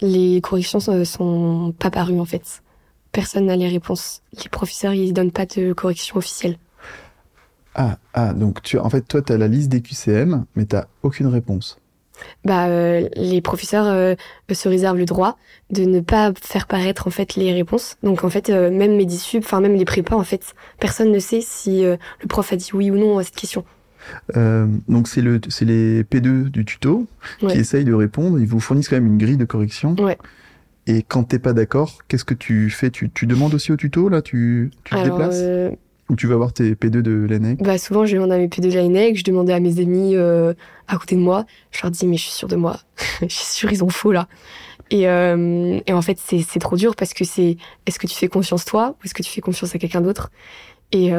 Les 0.00 0.40
corrections 0.40 0.80
sont, 0.80 1.04
sont 1.04 1.74
pas 1.78 1.90
parues 1.90 2.20
en 2.20 2.24
fait. 2.24 2.62
Personne 3.12 3.46
n'a 3.46 3.56
les 3.56 3.68
réponses. 3.68 4.22
Les 4.42 4.48
professeurs, 4.48 4.94
ils 4.94 5.12
donnent 5.12 5.32
pas 5.32 5.46
de 5.46 5.72
corrections 5.72 6.16
officielles. 6.16 6.58
Ah, 7.74 7.98
ah, 8.14 8.32
donc 8.32 8.62
tu, 8.62 8.78
en 8.78 8.90
fait, 8.90 9.02
toi, 9.02 9.22
tu 9.22 9.32
as 9.32 9.38
la 9.38 9.48
liste 9.48 9.68
des 9.68 9.80
QCM, 9.80 10.44
mais 10.54 10.66
tu 10.66 10.76
aucune 11.02 11.26
réponse. 11.26 11.78
Bah, 12.44 12.66
euh, 12.66 13.08
les 13.16 13.40
professeurs 13.40 13.86
euh, 13.86 14.14
se 14.52 14.68
réservent 14.68 14.98
le 14.98 15.04
droit 15.04 15.38
de 15.70 15.84
ne 15.84 16.00
pas 16.00 16.32
faire 16.40 16.66
paraître 16.66 17.06
en 17.06 17.10
fait 17.10 17.34
les 17.36 17.52
réponses. 17.52 17.96
Donc 18.02 18.24
en 18.24 18.30
fait, 18.30 18.50
euh, 18.50 18.70
même 18.70 18.96
mes 18.96 19.06
dissup, 19.06 19.42
enfin 19.44 19.60
même 19.60 19.74
les 19.74 19.84
prépas, 19.84 20.16
en 20.16 20.24
fait, 20.24 20.54
personne 20.78 21.12
ne 21.12 21.18
sait 21.18 21.40
si 21.40 21.82
le 21.82 21.98
prof 22.28 22.52
a 22.52 22.56
dit 22.56 22.70
oui 22.74 22.90
ou 22.90 22.96
non 22.96 23.18
à 23.18 23.24
cette 23.24 23.36
question. 23.36 23.64
Euh, 24.36 24.66
donc 24.88 25.08
c'est 25.08 25.20
le, 25.22 25.40
c'est 25.48 25.64
les 25.64 26.02
P2 26.04 26.48
du 26.50 26.64
tuto 26.64 27.06
Ouais. 27.42 27.52
qui 27.52 27.58
essayent 27.58 27.84
de 27.84 27.94
répondre. 27.94 28.38
Ils 28.38 28.46
vous 28.46 28.60
fournissent 28.60 28.88
quand 28.88 28.96
même 28.96 29.06
une 29.06 29.18
grille 29.18 29.36
de 29.36 29.44
correction. 29.44 29.94
Ouais. 29.98 30.18
Et 30.86 31.02
quand 31.02 31.24
t'es 31.24 31.38
pas 31.38 31.52
d'accord, 31.52 31.98
qu'est-ce 32.08 32.24
que 32.24 32.34
tu 32.34 32.70
fais? 32.70 32.90
Tu, 32.90 33.10
tu 33.10 33.26
demandes 33.26 33.54
aussi 33.54 33.70
au 33.72 33.76
tuto 33.76 34.08
là? 34.08 34.22
Tu, 34.22 34.70
tu 34.84 34.94
te 34.94 34.98
Alors, 34.98 35.04
déplaces? 35.18 35.36
euh, 35.42 35.70
Ou 36.08 36.16
tu 36.16 36.26
vas 36.26 36.36
voir 36.36 36.52
tes 36.52 36.74
P2 36.74 37.02
de 37.02 37.26
l'année 37.28 37.56
bah 37.60 37.78
souvent 37.78 38.04
je 38.06 38.14
demande 38.16 38.32
à 38.32 38.38
mes 38.38 38.48
P2 38.48 38.70
de 38.70 38.74
l'ANEC, 38.74 39.16
je 39.16 39.22
demandais 39.24 39.52
à 39.52 39.60
mes 39.60 39.78
amis 39.80 40.16
euh, 40.16 40.54
à 40.88 40.96
côté 40.96 41.14
de 41.14 41.20
moi, 41.20 41.44
je 41.70 41.80
leur 41.82 41.90
dis 41.92 42.06
mais 42.06 42.16
je 42.16 42.22
suis 42.22 42.32
sûre 42.32 42.48
de 42.48 42.56
moi, 42.56 42.80
je 43.20 43.26
suis 43.28 43.44
sûre 43.44 43.70
ils 43.70 43.84
ont 43.84 43.90
faux 43.90 44.10
là. 44.10 44.26
Et, 44.90 45.06
euh, 45.08 45.78
et 45.86 45.92
en 45.92 46.02
fait 46.02 46.18
c'est 46.18 46.40
c'est 46.40 46.58
trop 46.58 46.74
dur 46.76 46.96
parce 46.96 47.12
que 47.14 47.24
c'est 47.24 47.58
est-ce 47.86 47.98
que 48.00 48.08
tu 48.08 48.16
fais 48.16 48.26
confiance 48.26 48.64
toi 48.64 48.96
ou 48.98 49.04
est-ce 49.04 49.14
que 49.14 49.22
tu 49.22 49.30
fais 49.30 49.40
confiance 49.42 49.72
à 49.76 49.78
quelqu'un 49.78 50.00
d'autre? 50.00 50.32
Et, 50.90 51.10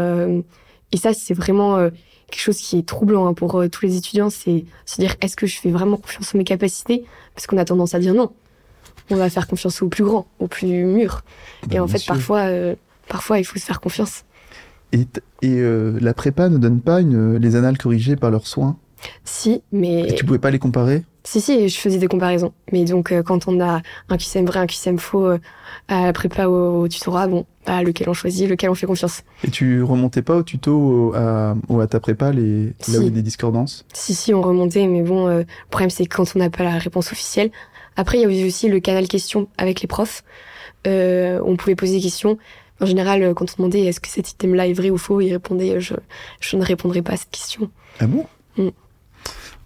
et 0.91 0.97
ça 0.97 1.13
c'est 1.13 1.33
vraiment 1.33 1.89
quelque 2.31 2.41
chose 2.41 2.57
qui 2.57 2.79
est 2.79 2.85
troublant 2.87 3.27
hein, 3.27 3.33
pour 3.33 3.59
euh, 3.59 3.69
tous 3.69 3.85
les 3.85 3.95
étudiants, 3.97 4.31
c'est 4.31 4.65
se 4.85 4.99
dire 4.99 5.15
est-ce 5.21 5.35
que 5.35 5.45
je 5.45 5.59
fais 5.59 5.69
vraiment 5.69 5.97
confiance 5.97 6.33
en 6.33 6.37
mes 6.39 6.43
capacités? 6.43 7.03
Parce 7.35 7.45
qu'on 7.45 7.57
a 7.57 7.65
tendance 7.65 7.93
à 7.93 7.99
dire 7.99 8.15
non. 8.15 8.31
On 9.11 9.15
va 9.15 9.29
faire 9.29 9.47
confiance 9.47 9.81
au 9.81 9.89
plus 9.89 10.03
grand, 10.03 10.25
au 10.39 10.47
plus 10.47 10.85
mûr. 10.85 11.21
Et 11.69 11.79
en 11.79 11.87
fait 11.87 11.99
sûr. 11.99 12.13
parfois 12.13 12.39
euh, 12.39 12.75
parfois 13.07 13.37
il 13.39 13.43
faut 13.43 13.59
se 13.59 13.65
faire 13.65 13.81
confiance. 13.81 14.23
Et, 14.93 15.01
et 15.41 15.55
euh, 15.57 15.97
la 16.01 16.13
prépa 16.13 16.49
ne 16.49 16.57
donne 16.57 16.81
pas 16.81 17.01
une, 17.01 17.37
les 17.37 17.55
annales 17.55 17.77
corrigées 17.77 18.15
par 18.15 18.31
leurs 18.31 18.47
soins? 18.47 18.77
Si, 19.23 19.61
mais 19.71 20.09
Et 20.09 20.15
tu 20.15 20.25
pouvais 20.25 20.39
pas 20.39 20.51
les 20.51 20.59
comparer? 20.59 21.03
Si, 21.23 21.39
si, 21.39 21.69
je 21.69 21.77
faisais 21.77 21.99
des 21.99 22.07
comparaisons. 22.07 22.51
Mais 22.71 22.83
donc, 22.83 23.11
euh, 23.11 23.21
quand 23.21 23.47
on 23.47 23.59
a 23.61 23.81
un 24.09 24.17
QCM 24.17 24.45
vrai, 24.45 24.59
un 24.59 24.65
QCM 24.65 24.97
faux 24.97 25.27
euh, 25.27 25.37
à 25.87 26.05
la 26.05 26.13
prépa 26.13 26.47
au, 26.47 26.81
au 26.81 26.87
tutorat, 26.87 27.27
bon, 27.27 27.45
bah, 27.67 27.83
lequel 27.83 28.09
on 28.09 28.13
choisit, 28.13 28.49
lequel 28.49 28.71
on 28.71 28.75
fait 28.75 28.87
confiance. 28.87 29.21
Et 29.43 29.51
tu 29.51 29.83
remontais 29.83 30.23
pas 30.23 30.35
au 30.35 30.43
tuto 30.43 31.13
à, 31.15 31.55
ou 31.69 31.79
à 31.79 31.87
ta 31.87 31.99
prépa 31.99 32.31
les, 32.31 32.65
là 32.65 32.97
où 32.97 33.01
il 33.01 33.03
y 33.03 33.07
a 33.07 33.11
des 33.11 33.21
discordances? 33.21 33.85
Si, 33.93 34.15
si, 34.15 34.33
on 34.33 34.41
remontait, 34.41 34.87
mais 34.87 35.03
bon, 35.03 35.27
euh, 35.27 35.39
le 35.39 35.69
problème, 35.69 35.91
c'est 35.91 36.07
quand 36.07 36.25
on 36.35 36.39
n'a 36.39 36.49
pas 36.49 36.63
la 36.63 36.79
réponse 36.79 37.11
officielle. 37.11 37.51
Après, 37.97 38.17
il 38.17 38.21
y 38.21 38.25
avait 38.25 38.43
aussi 38.43 38.67
le 38.67 38.79
canal 38.79 39.07
questions 39.07 39.47
avec 39.57 39.81
les 39.81 39.87
profs. 39.87 40.23
On 40.85 41.55
pouvait 41.57 41.75
poser 41.75 41.97
des 41.97 42.01
questions. 42.01 42.39
En 42.79 42.87
général, 42.87 43.35
quand 43.35 43.45
on 43.51 43.55
demandait 43.57 43.81
est-ce 43.81 43.99
que 43.99 44.07
cet 44.07 44.31
item-là 44.31 44.67
est 44.67 44.73
vrai 44.73 44.89
ou 44.89 44.97
faux, 44.97 45.21
ils 45.21 45.33
répondaient 45.33 45.79
je, 45.79 45.93
je 46.39 46.57
ne 46.57 46.63
répondrai 46.63 47.03
pas 47.03 47.13
à 47.13 47.17
cette 47.17 47.29
question. 47.29 47.69
Ah 47.99 48.07
bon? 48.07 48.25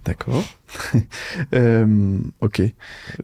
D'accord. 0.05 0.43
Euh, 1.53 2.17
ok. 2.41 2.61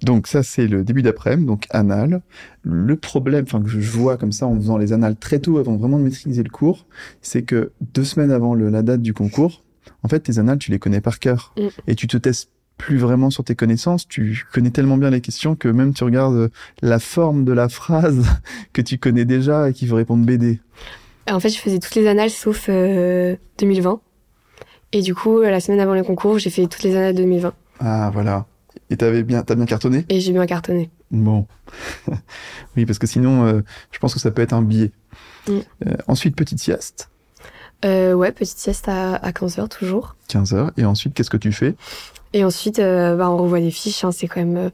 Donc 0.03 0.27
ça 0.27 0.43
c'est 0.43 0.67
le 0.67 0.83
début 0.83 1.01
d'après-midi, 1.01 1.45
donc 1.47 1.65
anal. 1.69 2.21
Le 2.63 2.95
problème, 2.95 3.45
enfin 3.47 3.61
que 3.61 3.69
je 3.69 3.79
vois 3.79 4.17
comme 4.17 4.31
ça 4.31 4.45
en 4.47 4.55
faisant 4.55 4.77
les 4.77 4.93
annales 4.93 5.15
très 5.15 5.39
tôt 5.39 5.57
avant 5.57 5.75
vraiment 5.77 5.97
de 5.97 6.03
maîtriser 6.03 6.43
le 6.43 6.49
cours, 6.49 6.85
c'est 7.21 7.43
que 7.43 7.71
deux 7.93 8.03
semaines 8.03 8.31
avant 8.31 8.53
le- 8.53 8.69
la 8.69 8.83
date 8.83 9.01
du 9.01 9.13
concours, 9.13 9.63
en 10.03 10.07
fait 10.07 10.19
tes 10.21 10.39
annales 10.39 10.59
tu 10.59 10.71
les 10.71 10.79
connais 10.79 11.01
par 11.01 11.19
cœur 11.19 11.53
Mm. 11.57 11.67
et 11.87 11.95
tu 11.95 12.07
te 12.07 12.17
testes 12.17 12.49
plus 12.77 12.97
vraiment 12.97 13.29
sur 13.29 13.43
tes 13.43 13.55
connaissances. 13.55 14.07
Tu 14.07 14.43
connais 14.53 14.71
tellement 14.71 14.97
bien 14.97 15.09
les 15.11 15.21
questions 15.21 15.55
que 15.55 15.67
même 15.67 15.93
tu 15.93 16.03
regardes 16.03 16.49
la 16.81 16.99
forme 16.99 17.45
de 17.45 17.51
la 17.53 17.69
phrase 17.69 18.25
que 18.73 18.81
tu 18.81 18.97
connais 18.97 19.25
déjà 19.25 19.69
et 19.69 19.73
qui 19.73 19.85
veut 19.85 19.95
répondre 19.95 20.25
BD. 20.25 20.59
En 21.29 21.39
fait, 21.39 21.49
je 21.49 21.59
faisais 21.59 21.77
toutes 21.79 21.95
les 21.95 22.07
annales 22.07 22.31
sauf 22.31 22.67
euh, 22.69 23.35
2020. 23.59 24.01
Et 24.93 25.01
du 25.01 25.15
coup, 25.15 25.39
la 25.41 25.59
semaine 25.59 25.79
avant 25.79 25.93
le 25.93 26.03
concours, 26.03 26.37
j'ai 26.39 26.49
fait 26.49 26.67
toutes 26.67 26.83
les 26.83 26.95
annales 26.95 27.15
2020. 27.15 27.53
Ah 27.79 28.09
voilà. 28.13 28.45
Et 28.89 28.97
t'avais 28.97 29.23
bien, 29.23 29.41
t'as 29.43 29.55
bien 29.55 29.65
cartonné? 29.65 30.05
Et 30.09 30.19
j'ai 30.19 30.33
bien 30.33 30.45
cartonné. 30.45 30.89
Bon. 31.11 31.47
oui, 32.77 32.85
parce 32.85 32.99
que 32.99 33.07
sinon, 33.07 33.45
euh, 33.45 33.61
je 33.91 33.99
pense 33.99 34.13
que 34.13 34.19
ça 34.19 34.31
peut 34.31 34.41
être 34.41 34.53
un 34.53 34.61
biais. 34.61 34.91
Mm. 35.47 35.51
Euh, 35.87 35.93
ensuite, 36.07 36.35
petite 36.35 36.59
sieste, 36.59 37.09
Euh, 37.83 38.13
ouais, 38.13 38.31
petite 38.31 38.57
sieste 38.57 38.87
à, 38.89 39.15
à 39.15 39.31
15h 39.31 39.67
toujours. 39.69 40.15
15 40.27 40.53
heures. 40.53 40.71
Et 40.77 40.85
ensuite, 40.85 41.13
qu'est-ce 41.13 41.29
que 41.29 41.37
tu 41.37 41.51
fais? 41.51 41.75
Et 42.33 42.43
ensuite, 42.45 42.79
euh, 42.79 43.15
bah, 43.15 43.29
on 43.29 43.37
revoit 43.37 43.59
les 43.59 43.71
fiches. 43.71 44.03
hein, 44.03 44.11
c'est 44.11 44.27
quand 44.27 44.41
même 44.45 44.71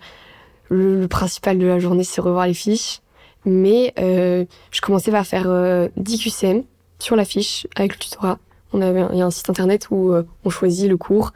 le, 0.70 1.00
le 1.02 1.08
principal 1.08 1.58
de 1.58 1.66
la 1.66 1.80
journée, 1.80 2.04
c'est 2.04 2.22
revoir 2.22 2.48
les 2.48 2.54
fiches. 2.54 3.02
Mais 3.46 3.94
je 3.98 4.82
commençais 4.82 5.12
par 5.12 5.26
faire 5.26 5.46
euh, 5.48 5.88
10 5.96 6.20
QCM 6.20 6.64
sur 7.00 7.16
la 7.16 7.24
fiche 7.24 7.66
avec 7.78 7.94
le 7.94 8.00
tutorat. 8.00 8.40
On 8.74 8.82
avait 8.82 9.02
un- 9.02 9.10
il 9.14 9.18
y 9.18 9.22
a 9.22 9.26
un 9.26 9.32
site 9.32 9.50
internet 9.50 9.88
où 9.92 10.12
euh, 10.12 10.24
on 10.44 10.50
choisit 10.50 10.90
le 10.90 10.98
cours 10.98 11.34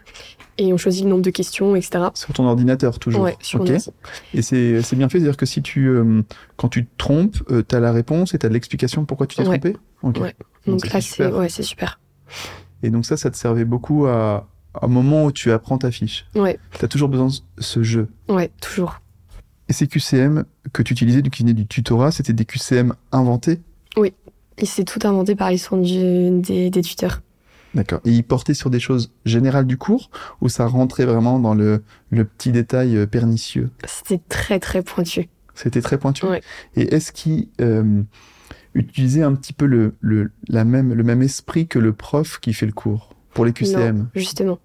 et 0.57 0.73
on 0.73 0.77
choisit 0.77 1.03
le 1.05 1.09
nombre 1.09 1.21
de 1.21 1.29
questions, 1.29 1.75
etc. 1.75 2.05
Sur 2.13 2.33
ton 2.33 2.45
ordinateur, 2.45 2.99
toujours 2.99 3.21
Ouais, 3.21 3.37
sur. 3.41 3.63
Et 4.33 4.41
c'est 4.41 4.95
bien 4.95 5.07
fait, 5.09 5.19
c'est-à-dire 5.19 5.37
que 5.37 5.45
si 5.45 5.61
tu, 5.61 5.87
euh, 5.87 6.21
quand 6.57 6.67
tu 6.69 6.85
te 6.85 6.91
trompes, 6.97 7.37
euh, 7.49 7.61
t'as 7.61 7.79
la 7.79 7.91
réponse 7.91 8.33
et 8.33 8.37
t'as 8.39 8.49
l'explication 8.49 9.05
pourquoi 9.05 9.27
tu 9.27 9.37
t'es 9.37 9.47
Ouais. 9.47 9.59
trompé 9.59 9.77
Ok. 10.03 10.19
Ouais. 10.19 10.35
Donc, 10.67 10.85
là, 10.91 10.99
c'est 11.01 11.25
ouais, 11.31 11.49
super. 11.49 11.99
Et 12.83 12.89
donc 12.89 13.05
ça, 13.05 13.15
ça 13.17 13.29
te 13.31 13.37
servait 13.37 13.65
beaucoup 13.65 14.07
à, 14.07 14.47
à 14.73 14.85
un 14.85 14.87
moment 14.87 15.25
où 15.25 15.31
tu 15.31 15.51
apprends 15.51 15.77
ta 15.77 15.91
fiche. 15.91 16.25
Ouais, 16.35 16.59
T'as 16.79 16.87
toujours 16.87 17.09
besoin 17.09 17.27
de 17.27 17.33
ce 17.59 17.83
jeu. 17.83 18.07
ouais, 18.29 18.51
toujours. 18.61 18.99
Et 19.69 19.73
ces 19.73 19.87
QCM 19.87 20.43
que 20.73 20.83
tu 20.83 20.93
utilisais, 20.93 21.21
du 21.21 21.29
qui 21.29 21.43
venaient 21.43 21.53
du 21.53 21.65
tutorat, 21.65 22.11
c'était 22.11 22.33
des 22.33 22.43
QCM 22.45 22.93
inventés? 23.11 23.61
Et 24.57 24.65
c'est 24.65 24.83
tout 24.83 24.99
inventé 25.03 25.35
par 25.35 25.49
du- 25.51 26.41
des, 26.41 26.69
des 26.69 26.81
tuteurs. 26.81 27.21
D'accord. 27.73 28.01
Et 28.05 28.11
il 28.11 28.23
portait 28.23 28.53
sur 28.53 28.69
des 28.69 28.79
choses 28.79 29.11
générales 29.25 29.65
du 29.65 29.77
cours 29.77 30.09
ou 30.41 30.49
ça 30.49 30.65
rentrait 30.67 31.05
vraiment 31.05 31.39
dans 31.39 31.53
le, 31.53 31.83
le 32.09 32.25
petit 32.25 32.51
détail 32.51 32.97
euh, 32.97 33.07
pernicieux? 33.07 33.69
C'était 33.87 34.21
très, 34.27 34.59
très 34.59 34.81
pointu. 34.81 35.29
C'était 35.55 35.81
très 35.81 35.97
pointu? 35.97 36.25
Ouais. 36.25 36.41
Et 36.75 36.93
est-ce 36.93 37.13
qu'il 37.13 37.47
euh, 37.61 38.01
utilisait 38.73 39.23
un 39.23 39.33
petit 39.35 39.53
peu 39.53 39.65
le, 39.65 39.95
le, 40.01 40.31
la 40.49 40.65
même, 40.65 40.93
le 40.93 41.03
même 41.03 41.21
esprit 41.21 41.67
que 41.67 41.79
le 41.79 41.93
prof 41.93 42.39
qui 42.39 42.53
fait 42.53 42.65
le 42.65 42.71
cours 42.73 43.15
pour 43.33 43.45
les 43.45 43.53
QCM 43.53 43.97
Non, 43.97 44.07
justement. 44.15 44.59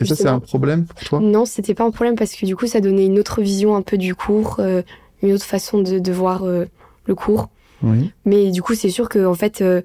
Et 0.00 0.04
ça, 0.06 0.14
c'est 0.14 0.28
un 0.28 0.40
problème 0.40 0.86
pour 0.86 0.98
toi? 1.00 1.20
Non, 1.20 1.44
c'était 1.44 1.74
pas 1.74 1.84
un 1.84 1.90
problème 1.90 2.14
parce 2.16 2.34
que 2.34 2.46
du 2.46 2.56
coup, 2.56 2.66
ça 2.66 2.80
donnait 2.80 3.04
une 3.06 3.18
autre 3.18 3.42
vision 3.42 3.76
un 3.76 3.82
peu 3.82 3.98
du 3.98 4.14
cours, 4.14 4.56
euh, 4.60 4.82
une 5.22 5.32
autre 5.32 5.44
façon 5.44 5.82
de, 5.82 5.98
de 5.98 6.12
voir 6.12 6.44
euh, 6.44 6.66
le 7.06 7.14
cours. 7.14 7.50
Oui. 7.82 8.12
Mais 8.24 8.50
du 8.50 8.62
coup, 8.62 8.74
c'est 8.74 8.90
sûr 8.90 9.08
que 9.08 9.24
en 9.26 9.34
fait, 9.34 9.60
euh, 9.60 9.82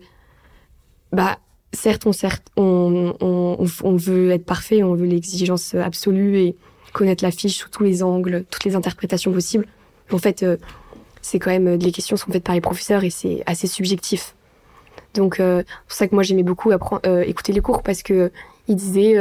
bah, 1.11 1.39
certes, 1.73 2.05
on, 2.05 2.13
certes 2.13 2.47
on, 2.57 3.15
on, 3.19 3.95
veut 3.95 4.31
être 4.31 4.45
parfait, 4.45 4.83
on 4.83 4.93
veut 4.95 5.05
l'exigence 5.05 5.75
absolue 5.75 6.37
et 6.37 6.55
connaître 6.93 7.23
la 7.23 7.31
fiche 7.31 7.57
sous 7.57 7.69
tous 7.69 7.83
les 7.83 8.03
angles, 8.03 8.45
toutes 8.49 8.63
les 8.63 8.75
interprétations 8.75 9.31
possibles. 9.31 9.67
En 10.11 10.17
fait, 10.17 10.43
euh, 10.43 10.57
c'est 11.21 11.39
quand 11.39 11.51
même 11.51 11.75
les 11.75 11.91
questions 11.91 12.17
sont 12.17 12.31
faites 12.31 12.43
par 12.43 12.55
les 12.55 12.61
professeurs 12.61 13.03
et 13.03 13.09
c'est 13.09 13.43
assez 13.45 13.67
subjectif. 13.67 14.35
Donc, 15.13 15.39
euh, 15.39 15.63
c'est 15.65 15.87
pour 15.87 15.97
ça 15.97 16.07
que 16.07 16.15
moi 16.15 16.23
j'aimais 16.23 16.43
beaucoup 16.43 16.71
apprendre, 16.71 17.01
écouter 17.21 17.53
les 17.53 17.61
cours 17.61 17.83
parce 17.83 18.03
que 18.03 18.31
ils 18.67 18.75
disaient, 18.75 19.17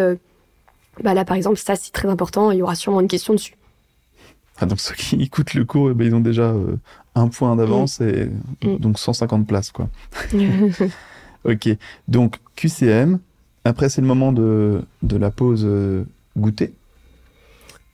bah 1.03 1.14
là 1.14 1.25
par 1.25 1.37
exemple, 1.37 1.59
ça 1.59 1.77
c'est 1.77 1.93
très 1.93 2.09
important, 2.09 2.51
il 2.51 2.59
y 2.59 2.62
aura 2.62 2.75
sûrement 2.75 3.01
une 3.01 3.09
question 3.09 3.35
dessus. 3.35 3.57
Ah, 4.61 4.66
donc 4.66 4.79
ceux 4.81 4.95
qui 4.95 5.16
écoutent 5.23 5.55
le 5.55 5.64
cours, 5.64 5.91
eh 5.91 5.95
ben, 5.95 6.07
ils 6.07 6.14
ont 6.14 6.21
déjà 6.21 6.51
euh, 6.51 6.77
un 7.15 7.29
point 7.29 7.57
d'avance 7.57 8.01
et 8.01 8.29
Mm. 8.65 8.77
donc 8.79 8.99
150 8.99 9.47
places, 9.47 9.71
quoi. 9.73 9.89
Ok. 11.45 11.69
Donc 12.09 12.37
QCM. 12.57 13.19
Après, 13.65 13.89
c'est 13.89 14.01
le 14.01 14.07
moment 14.07 14.33
de, 14.33 14.83
de 15.03 15.17
la 15.17 15.31
pause 15.31 15.65
euh, 15.67 16.05
goûter. 16.37 16.73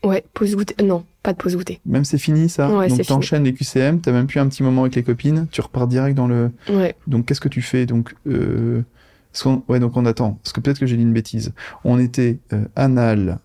ouais, 0.04 0.24
pause 0.34 0.54
goûter. 0.56 0.74
euh, 0.80 0.84
Non, 0.86 1.04
pas 1.22 1.32
de 1.32 1.38
pause 1.38 1.56
goûter. 1.56 1.80
Même 1.86 2.04
c'est 2.04 2.18
fini 2.18 2.48
ça. 2.48 2.68
Ouais, 2.76 2.88
donc 2.88 3.04
t'enchaînes 3.06 3.44
les 3.44 3.52
QCM, 3.52 4.00
t'as 4.00 4.12
même 4.12 4.26
plus 4.26 4.38
un 4.40 4.48
petit 4.48 4.62
moment 4.62 4.82
avec 4.82 4.94
les 4.94 5.02
copines, 5.02 5.46
tu 5.50 5.60
repars 5.60 5.86
direct 5.88 6.16
dans 6.16 6.26
le. 6.28 6.50
Ouais. 6.68 6.94
Donc 7.06 7.26
qu'est-ce 7.26 7.40
que 7.40 7.48
tu 7.48 7.62
fais? 7.62 7.86
Donc 7.86 8.14
euh... 8.26 8.82
ouais 9.68 9.80
donc 9.80 9.96
on 9.96 10.06
attend. 10.06 10.38
Parce 10.42 10.52
que 10.52 10.60
peut-être 10.60 10.78
que 10.78 10.86
j'ai 10.86 10.96
dit 10.96 11.02
une 11.02 11.12
bêtise. 11.12 11.52
On 11.84 11.98
était 11.98 12.38
euh, 12.52 12.64
anal, 12.76 13.38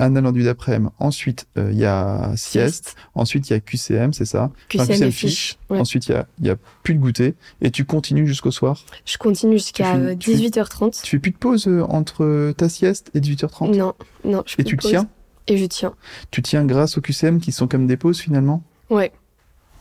en 0.00 0.10
début 0.10 0.44
d'après-midi. 0.44 0.90
Ensuite 0.98 1.46
euh, 1.56 1.70
il 1.72 1.78
y 1.78 1.84
a 1.84 2.32
sieste. 2.36 2.94
Ensuite 3.14 3.48
il 3.50 3.52
y 3.52 3.56
a 3.56 3.60
QCM, 3.60 4.12
c'est 4.12 4.24
ça? 4.24 4.50
Enfin, 4.74 4.86
QCM 4.86 5.02
et 5.08 5.10
fiche. 5.10 5.58
Ouais. 5.70 5.78
Ensuite 5.80 6.06
il 6.08 6.12
y 6.12 6.14
a 6.14 6.26
il 6.40 6.46
y 6.46 6.50
a 6.50 6.56
plus 6.82 6.94
de 6.94 7.00
goûter 7.00 7.34
et 7.60 7.70
tu 7.70 7.84
continues 7.84 8.26
jusqu'au 8.26 8.50
soir? 8.50 8.84
Je 9.04 9.18
continue 9.18 9.54
jusqu'à 9.58 9.84
Tu 9.92 9.98
fais- 9.98 10.04
euh, 10.06 10.16
tu 10.16 10.30
fais- 10.30 10.36
18h30. 10.36 11.02
Tu 11.02 11.10
fais 11.10 11.18
plus 11.18 11.32
de 11.32 11.36
pause 11.36 11.66
euh, 11.66 11.82
entre 11.88 12.52
ta 12.56 12.68
sieste 12.68 13.10
et 13.14 13.20
18h30 13.20 13.76
Non, 13.76 13.94
non, 14.24 14.42
je 14.46 14.54
Et 14.58 14.64
tu 14.64 14.76
pause. 14.76 14.90
tiens? 14.90 15.08
Et 15.46 15.56
je 15.56 15.64
tiens. 15.66 15.94
Tu 16.30 16.42
tiens 16.42 16.64
grâce 16.64 16.98
aux 16.98 17.00
QCM 17.00 17.40
qui 17.40 17.52
sont 17.52 17.66
comme 17.68 17.86
des 17.86 17.96
pauses 17.96 18.20
finalement? 18.20 18.62
Ouais. 18.90 19.12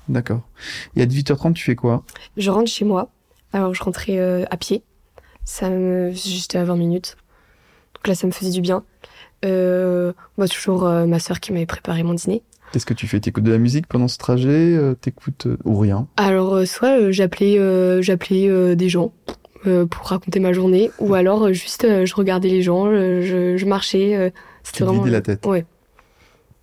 D'accord. 0.10 0.42
Et 0.96 1.02
à 1.02 1.06
18h30 1.06 1.54
tu 1.54 1.64
fais 1.66 1.76
quoi? 1.76 2.04
Je 2.38 2.50
rentre 2.50 2.70
chez 2.72 2.86
moi. 2.86 3.10
Alors, 3.54 3.74
je 3.74 3.84
rentrais 3.84 4.18
euh, 4.18 4.46
à 4.50 4.58
pied. 4.58 4.84
Ça 5.46 5.70
me... 5.70 6.12
J'étais 6.14 6.58
à 6.58 6.64
20 6.64 6.76
minutes. 6.78 7.18
Donc 7.96 8.08
là, 8.08 8.16
ça 8.16 8.28
me 8.28 8.32
faisait 8.32 8.52
du 8.52 8.62
bien. 8.62 8.84
Bah, 9.44 10.48
toujours 10.48 10.86
euh, 10.86 11.06
ma 11.06 11.20
sœur 11.20 11.40
qui 11.40 11.52
m'avait 11.52 11.66
préparé 11.66 12.04
mon 12.04 12.14
dîner. 12.14 12.44
Qu'est-ce 12.72 12.86
que 12.86 12.94
tu 12.94 13.08
fais? 13.08 13.20
T'écoutes 13.20 13.46
de 13.46 13.52
la 13.52 13.58
musique 13.58 13.88
pendant 13.88 14.08
ce 14.08 14.18
trajet 14.18 14.76
euh, 14.76 14.94
T'écoutes 14.94 15.48
ou 15.64 15.78
rien? 15.78 16.08
Alors, 16.18 16.68
soit 16.68 17.12
j'appelais 17.12 17.58
j'appelais 18.02 18.76
des 18.76 18.90
gens 18.90 19.14
pour 19.64 20.08
raconter 20.08 20.40
ma 20.40 20.54
journée, 20.54 20.92
ou 21.00 21.14
alors 21.14 21.52
juste 21.52 21.88
je 22.06 22.16
regardais 22.16 22.50
les 22.50 22.62
gens, 22.62 22.86
je, 22.86 23.56
je 23.58 23.66
marchais. 23.66 24.32
Tu 24.64 24.72
C'était 24.72 24.84
vraiment. 24.84 25.02
vidais 25.02 25.12
la 25.12 25.22
tête. 25.22 25.46
Ouais, 25.46 25.66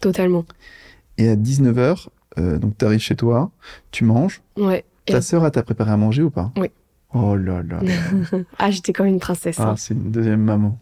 totalement. 0.00 0.44
Et 1.18 1.28
à 1.28 1.36
19h, 1.36 2.08
euh, 2.38 2.58
donc 2.58 2.76
t'arrives 2.76 3.00
chez 3.00 3.16
toi, 3.16 3.50
tu 3.90 4.04
manges. 4.04 4.42
Ouais. 4.56 4.84
Ta 5.06 5.20
sœur, 5.20 5.44
elle 5.44 5.50
t'a 5.50 5.62
préparé 5.62 5.92
à 5.92 5.96
manger 5.96 6.22
ou 6.22 6.30
pas? 6.30 6.52
Oui. 6.56 6.68
Oh 7.12 7.36
là 7.36 7.62
là. 7.62 7.80
là. 7.82 8.38
ah, 8.58 8.70
j'étais 8.70 8.92
comme 8.92 9.06
une 9.06 9.20
princesse. 9.20 9.56
Ah, 9.60 9.70
hein. 9.70 9.74
c'est 9.76 9.94
une 9.94 10.10
deuxième 10.10 10.42
maman. 10.42 10.78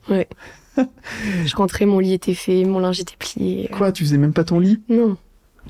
Je 1.44 1.56
rentrais, 1.56 1.86
mon 1.86 1.98
lit 1.98 2.12
était 2.14 2.34
fait, 2.34 2.64
mon 2.64 2.78
linge 2.80 3.00
était 3.00 3.16
plié. 3.18 3.68
Quoi, 3.72 3.92
tu 3.92 4.04
faisais 4.04 4.18
même 4.18 4.32
pas 4.32 4.44
ton 4.44 4.58
lit? 4.58 4.80
Non. 4.88 5.16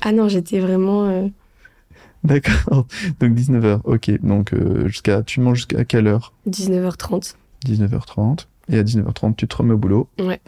Ah 0.01 0.11
non, 0.11 0.27
j'étais 0.27 0.59
vraiment. 0.59 1.05
euh, 1.09 1.27
D'accord. 2.23 2.87
Donc 3.19 3.33
19h, 3.33 3.81
ok. 3.83 4.21
Donc 4.21 4.53
euh, 4.53 4.87
jusqu'à, 4.87 5.23
tu 5.23 5.39
manges 5.41 5.57
jusqu'à 5.57 5.83
quelle 5.85 6.07
heure? 6.07 6.33
19h30. 6.49 7.35
19h30. 7.65 8.45
Et 8.69 8.77
à 8.79 8.83
19h30, 8.83 9.35
tu 9.35 9.47
te 9.47 9.55
remets 9.57 9.73
au 9.73 9.77
boulot. 9.77 10.07
Ouais. 10.19 10.39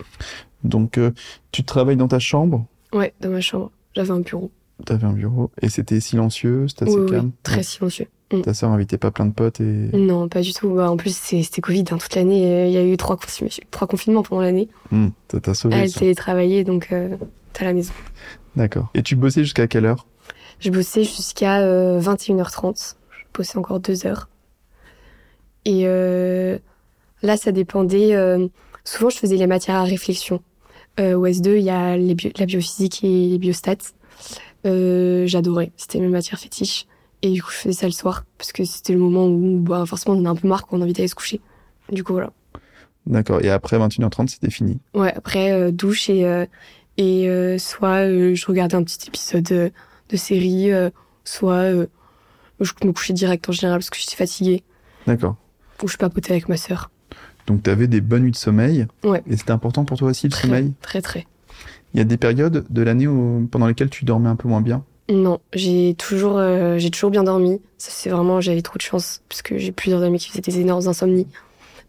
Donc 0.64 0.98
euh, 0.98 1.12
tu 1.52 1.64
travailles 1.64 1.98
dans 1.98 2.08
ta 2.08 2.20
chambre? 2.20 2.66
Ouais, 2.94 3.14
dans 3.20 3.30
ma 3.30 3.42
chambre. 3.42 3.72
J'avais 3.94 4.12
un 4.12 4.20
bureau. 4.22 4.52
T'avais 4.86 5.06
un 5.06 5.14
bureau 5.14 5.52
et 5.62 5.70
c'était 5.70 6.00
silencieux, 6.00 6.68
c'était 6.68 6.84
assez 6.84 6.96
Oui, 6.96 7.02
oui, 7.04 7.10
calme? 7.12 7.32
très 7.44 7.64
silencieux. 7.64 8.08
Ta 8.44 8.54
sœur 8.56 8.72
invitait 8.72 8.98
pas 8.98 9.12
plein 9.12 9.26
de 9.28 9.32
potes 9.34 9.60
et. 9.62 9.64
Non, 9.64 10.28
pas 10.28 10.42
du 10.42 10.52
tout. 10.54 10.70
Bah, 10.74 10.90
en 10.90 10.98
plus, 10.98 11.16
c'était 11.16 11.62
Covid 11.62 11.84
hein, 11.92 11.98
toute 11.98 12.16
l'année. 12.16 12.46
euh, 12.52 12.66
Il 12.68 12.74
y 12.74 12.78
a 12.78 12.84
eu 12.84 12.98
trois, 12.98 13.16
confi- 13.18 13.60
trois 13.72 13.88
confinements 13.88 14.24
pendant 14.24 14.42
l'année. 14.42 14.68
Hmm, 14.92 15.10
ça 15.32 15.40
t'a 15.40 15.54
sauvé. 15.54 15.76
Elle 15.76 15.94
télétravaillait, 15.94 16.64
donc 16.64 16.90
euh, 16.92 17.16
t'es 17.54 17.62
à 17.64 17.68
la 17.68 17.74
maison. 17.74 17.94
D'accord. 18.56 18.90
Et 18.96 19.04
tu 19.04 19.16
bossais 19.16 19.44
jusqu'à 19.44 19.68
quelle 19.68 19.86
heure? 19.86 20.08
Je 20.60 20.72
bossais 20.72 21.04
jusqu'à 21.04 21.60
euh, 21.62 22.00
21h30. 22.02 22.96
Je 23.12 23.24
bossais 23.38 23.58
encore 23.58 23.80
deux 23.80 24.08
heures. 24.08 24.28
Et 25.66 25.82
euh, 25.86 26.58
là, 27.22 27.38
ça 27.38 27.52
dépendait. 27.52 28.16
euh, 28.16 28.48
souvent, 28.84 29.10
je 29.12 29.18
faisais 29.18 29.36
les 29.38 29.48
matières 29.48 29.76
à 29.78 29.84
réflexion. 29.84 30.42
Au 30.98 31.28
S2, 31.28 31.58
il 31.58 31.64
y 31.64 31.70
a 31.70 31.98
les 31.98 32.16
bio- 32.16 32.32
la 32.40 32.46
biophysique 32.46 33.04
et 33.04 33.30
les 33.30 33.38
biostats. 33.38 33.76
J'adorais. 34.64 35.72
C'était 35.78 36.00
mes 36.00 36.08
matières 36.08 36.40
fétiches. 36.40 36.88
Et 37.26 37.32
du 37.32 37.42
coup, 37.42 37.50
je 37.50 37.56
faisais 37.58 37.74
ça 37.74 37.86
le 37.88 37.92
soir. 37.92 38.24
Parce 38.38 38.52
que 38.52 38.64
c'était 38.66 38.94
le 38.94 39.00
moment 39.00 39.26
où, 39.26 39.58
bah, 39.60 39.84
forcément, 39.88 40.16
on 40.16 40.22
en 40.22 40.26
a 40.26 40.30
un 40.30 40.36
peu 40.36 40.48
marre, 40.48 40.68
qu'on 40.68 40.80
a 40.80 40.84
envie 40.84 40.94
d'aller 40.94 41.08
se 41.08 41.16
coucher. 41.16 41.42
Du 41.92 42.04
coup, 42.04 42.14
voilà. 42.14 42.32
D'accord. 43.08 43.42
Et 43.44 43.50
après 43.50 43.80
21h30, 43.80 44.28
c'était 44.28 44.52
fini. 44.52 44.80
Ouais, 44.94 45.12
après, 45.16 45.52
euh, 45.52 45.72
douche 45.72 46.08
et, 46.10 46.26
euh, 46.26 46.46
et 46.98 47.28
euh, 47.28 47.58
soit 47.58 48.06
je 48.08 48.46
regardais 48.46 48.76
un 48.76 48.84
petit 48.84 49.08
épisode 49.08 49.44
de 50.10 50.18
série, 50.18 50.70
soit 51.24 51.72
je 52.60 52.72
me 52.84 52.92
couchais 52.92 53.14
direct 53.14 53.50
en 53.50 53.52
général 53.52 53.80
parce 53.80 53.90
que 53.90 53.98
j'étais 53.98 54.16
fatiguée. 54.16 54.64
D'accord. 55.08 55.36
Ou 55.84 55.88
je 55.88 55.98
papotais 55.98 56.32
avec 56.32 56.48
ma 56.48 56.58
sœur. 56.58 56.92
Donc 57.48 57.64
t'avais 57.64 57.88
des 57.88 58.02
bonnes 58.02 58.24
nuits 58.24 58.32
de 58.32 58.36
sommeil. 58.38 58.86
Ouais. 59.04 59.24
Et 59.28 59.36
c'était 59.36 59.52
important 59.52 59.84
pour 59.84 59.98
toi 59.98 60.10
aussi 60.10 60.28
le 60.28 60.32
Très, 60.32 60.48
sommeil? 60.48 60.74
très, 60.82 61.02
très. 61.02 61.26
Il 61.94 61.98
y 61.98 62.02
a 62.02 62.06
des 62.06 62.18
périodes 62.18 62.66
de 62.70 62.82
l'année 62.82 63.08
pendant 63.52 63.68
lesquelles 63.68 63.90
tu 63.90 64.06
dormais 64.06 64.30
un 64.30 64.36
peu 64.36 64.48
moins 64.48 64.62
bien? 64.62 64.84
Non, 65.08 65.40
j'ai 65.54 65.94
toujours, 65.98 66.38
euh, 66.38 66.78
j'ai 66.80 66.90
toujours 66.90 67.12
bien 67.12 67.24
dormi. 67.24 67.62
Ça, 67.78 67.90
c'est 67.92 68.10
vraiment, 68.10 68.42
j'avais 68.42 68.62
trop 68.64 68.78
de 68.78 68.82
chance 68.82 69.22
parce 69.30 69.42
que 69.44 69.58
j'ai 69.58 69.72
plusieurs 69.72 70.02
amis 70.02 70.18
qui 70.18 70.30
faisaient 70.30 70.42
des 70.42 70.60
énormes 70.60 70.88
insomnies. 70.88 71.28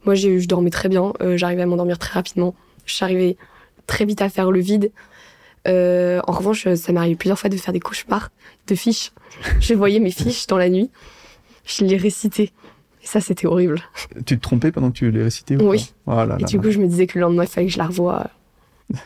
Moi, 0.04 0.14
j'ai, 0.14 0.38
je 0.38 0.46
dormais 0.46 0.70
très 0.70 0.88
bien. 0.88 1.12
euh, 1.22 1.36
j'arrivais 1.36 1.62
à 1.62 1.66
m'endormir 1.66 1.98
très 1.98 2.12
rapidement. 2.12 2.54
J'arrivais 2.84 3.36
très 3.86 4.04
vite 4.04 4.20
à 4.20 4.28
faire 4.28 4.50
le 4.50 4.60
vide. 4.60 4.92
Euh, 5.66 6.20
en 6.26 6.32
revanche, 6.32 6.68
ça 6.74 6.92
m'est 6.92 6.98
arrivé 6.98 7.16
plusieurs 7.16 7.38
fois 7.38 7.48
de 7.50 7.56
faire 7.56 7.72
des 7.72 7.80
cauchemars 7.80 8.28
de 8.68 8.74
fiches. 8.74 9.12
Je 9.60 9.74
voyais 9.74 9.98
mes 9.98 10.10
fiches 10.12 10.46
dans 10.46 10.58
la 10.58 10.68
nuit. 10.68 10.90
Je 11.64 11.84
les 11.84 11.96
récitais. 11.96 12.52
Et 13.02 13.06
ça, 13.06 13.20
c'était 13.20 13.46
horrible. 13.46 13.80
Tu 14.26 14.36
te 14.36 14.42
trompais 14.42 14.70
pendant 14.72 14.90
que 14.90 14.96
tu 14.98 15.10
les 15.10 15.22
récitais 15.22 15.56
ou 15.56 15.70
Oui. 15.70 15.92
Oh 16.06 16.24
là 16.24 16.36
Et 16.38 16.44
du 16.44 16.60
coup, 16.60 16.70
je 16.70 16.78
me 16.78 16.86
disais 16.86 17.06
que 17.06 17.18
le 17.18 17.22
lendemain, 17.22 17.44
il 17.44 17.48
fallait 17.48 17.66
que 17.66 17.72
je 17.72 17.78
la 17.78 17.86
revoie. 17.86 18.28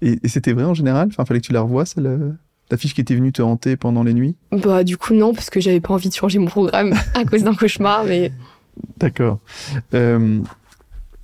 Et, 0.00 0.18
et 0.22 0.28
c'était 0.28 0.52
vrai 0.54 0.64
en 0.64 0.72
général? 0.72 1.08
Enfin, 1.08 1.26
fallait 1.26 1.40
que 1.40 1.46
tu 1.46 1.52
la 1.52 1.60
revoies, 1.60 1.84
celle, 1.84 2.34
la 2.70 2.76
fiche 2.76 2.94
qui 2.94 3.00
était 3.00 3.14
venue 3.14 3.32
te 3.32 3.42
hanter 3.42 3.76
pendant 3.76 4.02
les 4.02 4.14
nuits? 4.14 4.36
Bah, 4.52 4.82
du 4.84 4.96
coup, 4.96 5.14
non, 5.14 5.32
parce 5.34 5.50
que 5.50 5.60
j'avais 5.60 5.80
pas 5.80 5.94
envie 5.94 6.08
de 6.08 6.14
changer 6.14 6.38
mon 6.38 6.46
programme 6.46 6.94
à 7.14 7.24
cause 7.24 7.44
d'un 7.44 7.54
cauchemar, 7.54 8.04
mais 8.04 8.32
D'accord. 8.98 9.38
Euh, 9.94 10.40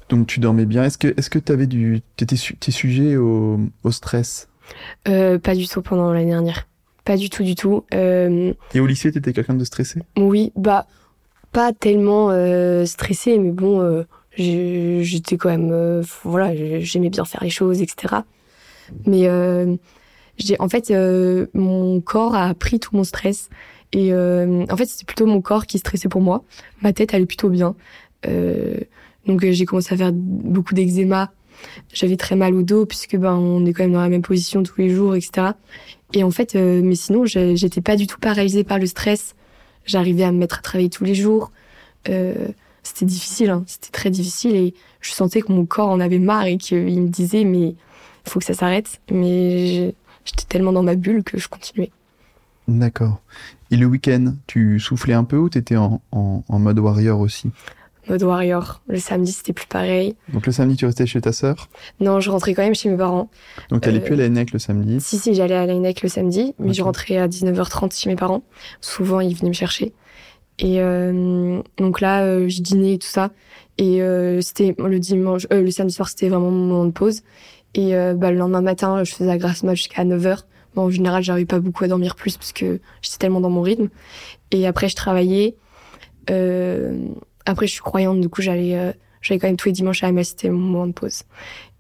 donc 0.08 0.26
tu 0.26 0.40
dormais 0.40 0.64
bien. 0.64 0.84
Est-ce 0.84 0.98
que 0.98 1.12
est-ce 1.16 1.28
que 1.30 1.38
t'avais 1.38 1.66
du 1.66 2.00
t'étais 2.16 2.36
su, 2.36 2.56
t'es 2.56 2.70
sujet 2.70 3.16
au, 3.16 3.60
au 3.84 3.90
stress? 3.90 4.48
Euh, 5.08 5.38
pas 5.38 5.54
du 5.54 5.68
tout 5.68 5.82
pendant 5.82 6.12
l'année 6.12 6.30
dernière. 6.30 6.66
Pas 7.04 7.16
du 7.16 7.28
tout, 7.28 7.42
du 7.42 7.54
tout. 7.54 7.84
Euh, 7.92 8.54
Et 8.74 8.80
au 8.80 8.86
lycée, 8.86 9.10
t'étais 9.12 9.32
quelqu'un 9.32 9.54
de 9.54 9.64
stressé? 9.64 10.00
Oui, 10.16 10.52
bah 10.56 10.86
pas 11.50 11.72
tellement 11.72 12.30
stressée, 12.86 13.38
mais 13.38 13.50
bon, 13.50 14.04
j'étais 14.36 15.36
quand 15.36 15.50
même, 15.50 16.02
voilà, 16.22 16.54
j'aimais 16.80 17.10
bien 17.10 17.24
faire 17.26 17.42
les 17.44 17.50
choses, 17.50 17.82
etc. 17.82 18.14
Mais 19.04 19.28
j'ai, 20.44 20.60
en 20.60 20.68
fait, 20.68 20.90
euh, 20.90 21.46
mon 21.54 22.00
corps 22.00 22.34
a 22.34 22.54
pris 22.54 22.80
tout 22.80 22.96
mon 22.96 23.04
stress 23.04 23.48
et 23.92 24.12
euh, 24.12 24.64
en 24.70 24.76
fait, 24.76 24.86
c'était 24.86 25.04
plutôt 25.04 25.26
mon 25.26 25.40
corps 25.40 25.66
qui 25.66 25.78
stressait 25.78 26.08
pour 26.08 26.20
moi. 26.20 26.44
Ma 26.80 26.92
tête 26.92 27.14
allait 27.14 27.26
plutôt 27.26 27.48
bien. 27.48 27.74
Euh, 28.26 28.76
donc 29.26 29.44
j'ai 29.44 29.64
commencé 29.64 29.94
à 29.94 29.96
faire 29.96 30.12
beaucoup 30.12 30.74
d'eczéma. 30.74 31.32
J'avais 31.92 32.16
très 32.16 32.34
mal 32.34 32.54
au 32.54 32.62
dos 32.62 32.86
puisque 32.86 33.16
ben 33.16 33.34
on 33.34 33.64
est 33.66 33.72
quand 33.72 33.84
même 33.84 33.92
dans 33.92 34.00
la 34.00 34.08
même 34.08 34.22
position 34.22 34.62
tous 34.62 34.80
les 34.80 34.90
jours, 34.90 35.14
etc. 35.14 35.48
Et 36.12 36.24
en 36.24 36.30
fait, 36.30 36.54
mais 36.54 36.96
sinon, 36.96 37.24
j'étais 37.24 37.80
pas 37.80 37.96
du 37.96 38.06
tout 38.06 38.18
paralysée 38.18 38.64
par 38.64 38.78
le 38.78 38.86
stress. 38.86 39.36
J'arrivais 39.84 40.24
à 40.24 40.32
me 40.32 40.38
mettre 40.38 40.58
à 40.58 40.62
travailler 40.62 40.90
tous 40.90 41.04
les 41.04 41.14
jours. 41.14 41.52
C'était 42.82 43.06
difficile, 43.06 43.50
hein. 43.50 43.62
c'était 43.66 43.92
très 43.92 44.10
difficile 44.10 44.56
et 44.56 44.74
je 45.00 45.12
sentais 45.12 45.40
que 45.40 45.52
mon 45.52 45.66
corps 45.66 45.88
en 45.88 46.00
avait 46.00 46.18
marre 46.18 46.46
et 46.46 46.56
qu'il 46.56 47.00
me 47.00 47.08
disait 47.08 47.44
mais 47.44 47.76
faut 48.26 48.40
que 48.40 48.44
ça 48.44 48.54
s'arrête. 48.54 49.00
Mais 49.10 49.94
j'étais 50.24 50.44
tellement 50.48 50.72
dans 50.72 50.82
ma 50.82 50.94
bulle 50.94 51.22
que 51.24 51.38
je 51.38 51.48
continuais. 51.48 51.90
D'accord. 52.68 53.20
Et 53.70 53.76
le 53.76 53.86
week-end, 53.86 54.34
tu 54.46 54.78
soufflais 54.78 55.14
un 55.14 55.24
peu 55.24 55.36
ou 55.36 55.48
t'étais 55.48 55.76
en, 55.76 56.00
en, 56.12 56.44
en 56.48 56.58
mode 56.58 56.78
warrior 56.78 57.18
aussi? 57.20 57.50
Mode 58.08 58.22
warrior. 58.22 58.82
Le 58.88 58.98
samedi, 58.98 59.32
c'était 59.32 59.52
plus 59.52 59.66
pareil. 59.66 60.16
Donc 60.32 60.46
le 60.46 60.52
samedi, 60.52 60.76
tu 60.76 60.86
restais 60.86 61.06
chez 61.06 61.20
ta 61.20 61.32
sœur? 61.32 61.68
Non, 62.00 62.20
je 62.20 62.30
rentrais 62.30 62.54
quand 62.54 62.62
même 62.62 62.74
chez 62.74 62.88
mes 62.88 62.96
parents. 62.96 63.30
Donc 63.70 63.82
t'allais 63.82 63.98
Euh, 63.98 64.04
plus 64.04 64.14
à 64.14 64.16
la 64.16 64.28
NEC 64.28 64.52
le 64.52 64.58
samedi? 64.58 65.00
Si, 65.00 65.18
si, 65.18 65.34
j'allais 65.34 65.54
à 65.54 65.66
l'ANEC 65.66 66.02
le 66.02 66.08
samedi, 66.08 66.54
mais 66.58 66.70
Ok. 66.70 66.74
je 66.74 66.82
rentrais 66.82 67.16
à 67.18 67.28
19h30 67.28 67.96
chez 67.96 68.10
mes 68.10 68.16
parents. 68.16 68.42
Souvent, 68.80 69.20
ils 69.20 69.34
venaient 69.36 69.50
me 69.50 69.54
chercher. 69.54 69.92
Et 70.58 70.80
euh, 70.80 71.60
donc 71.78 72.00
là, 72.00 72.22
euh, 72.24 72.48
je 72.48 72.60
dînais 72.60 72.94
et 72.94 72.98
tout 72.98 73.08
ça. 73.08 73.30
Et 73.78 74.02
euh, 74.02 74.40
c'était 74.40 74.74
le 74.78 74.98
dimanche, 75.00 75.46
euh, 75.52 75.62
le 75.62 75.70
samedi 75.70 75.94
soir, 75.94 76.08
c'était 76.08 76.28
vraiment 76.28 76.50
mon 76.50 76.66
moment 76.66 76.84
de 76.84 76.90
pause. 76.90 77.22
Et 77.74 77.94
euh, 77.96 78.14
bah, 78.14 78.30
le 78.30 78.38
lendemain 78.38 78.60
matin, 78.60 79.02
je 79.04 79.12
faisais 79.14 79.26
la 79.26 79.38
grasse 79.38 79.62
mat 79.62 79.74
jusqu'à 79.74 80.04
9h. 80.04 80.40
Bon, 80.74 80.82
en 80.82 80.90
général, 80.90 81.22
j'arrivais 81.22 81.46
pas 81.46 81.60
beaucoup 81.60 81.84
à 81.84 81.88
dormir 81.88 82.14
plus 82.16 82.36
parce 82.36 82.52
que 82.52 82.80
j'étais 83.02 83.18
tellement 83.18 83.40
dans 83.40 83.50
mon 83.50 83.62
rythme. 83.62 83.88
Et 84.50 84.66
après, 84.66 84.88
je 84.88 84.96
travaillais. 84.96 85.56
Euh, 86.30 86.98
après, 87.46 87.66
je 87.66 87.72
suis 87.72 87.80
croyante, 87.80 88.20
du 88.20 88.28
coup, 88.28 88.42
j'allais, 88.42 88.76
euh, 88.76 88.92
j'allais 89.20 89.38
quand 89.38 89.48
même 89.48 89.56
tous 89.56 89.68
les 89.68 89.72
dimanches 89.72 90.02
à 90.02 90.06
la 90.06 90.12
messe. 90.12 90.30
C'était 90.30 90.48
mon 90.50 90.58
moment 90.58 90.86
de 90.86 90.92
pause. 90.92 91.22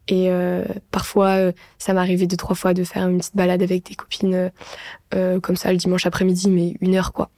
Et 0.08 0.30
euh, 0.30 0.64
parfois, 0.90 1.28
euh, 1.36 1.52
ça 1.78 1.92
m'arrivait 1.92 2.26
deux 2.26 2.36
trois 2.36 2.56
fois 2.56 2.74
de 2.74 2.82
faire 2.84 3.08
une 3.08 3.18
petite 3.18 3.36
balade 3.36 3.62
avec 3.62 3.86
des 3.86 3.94
copines 3.94 4.50
euh, 5.14 5.40
comme 5.40 5.56
ça 5.56 5.70
le 5.70 5.78
dimanche 5.78 6.06
après-midi, 6.06 6.50
mais 6.50 6.74
une 6.80 6.96
heure 6.96 7.12
quoi. 7.12 7.30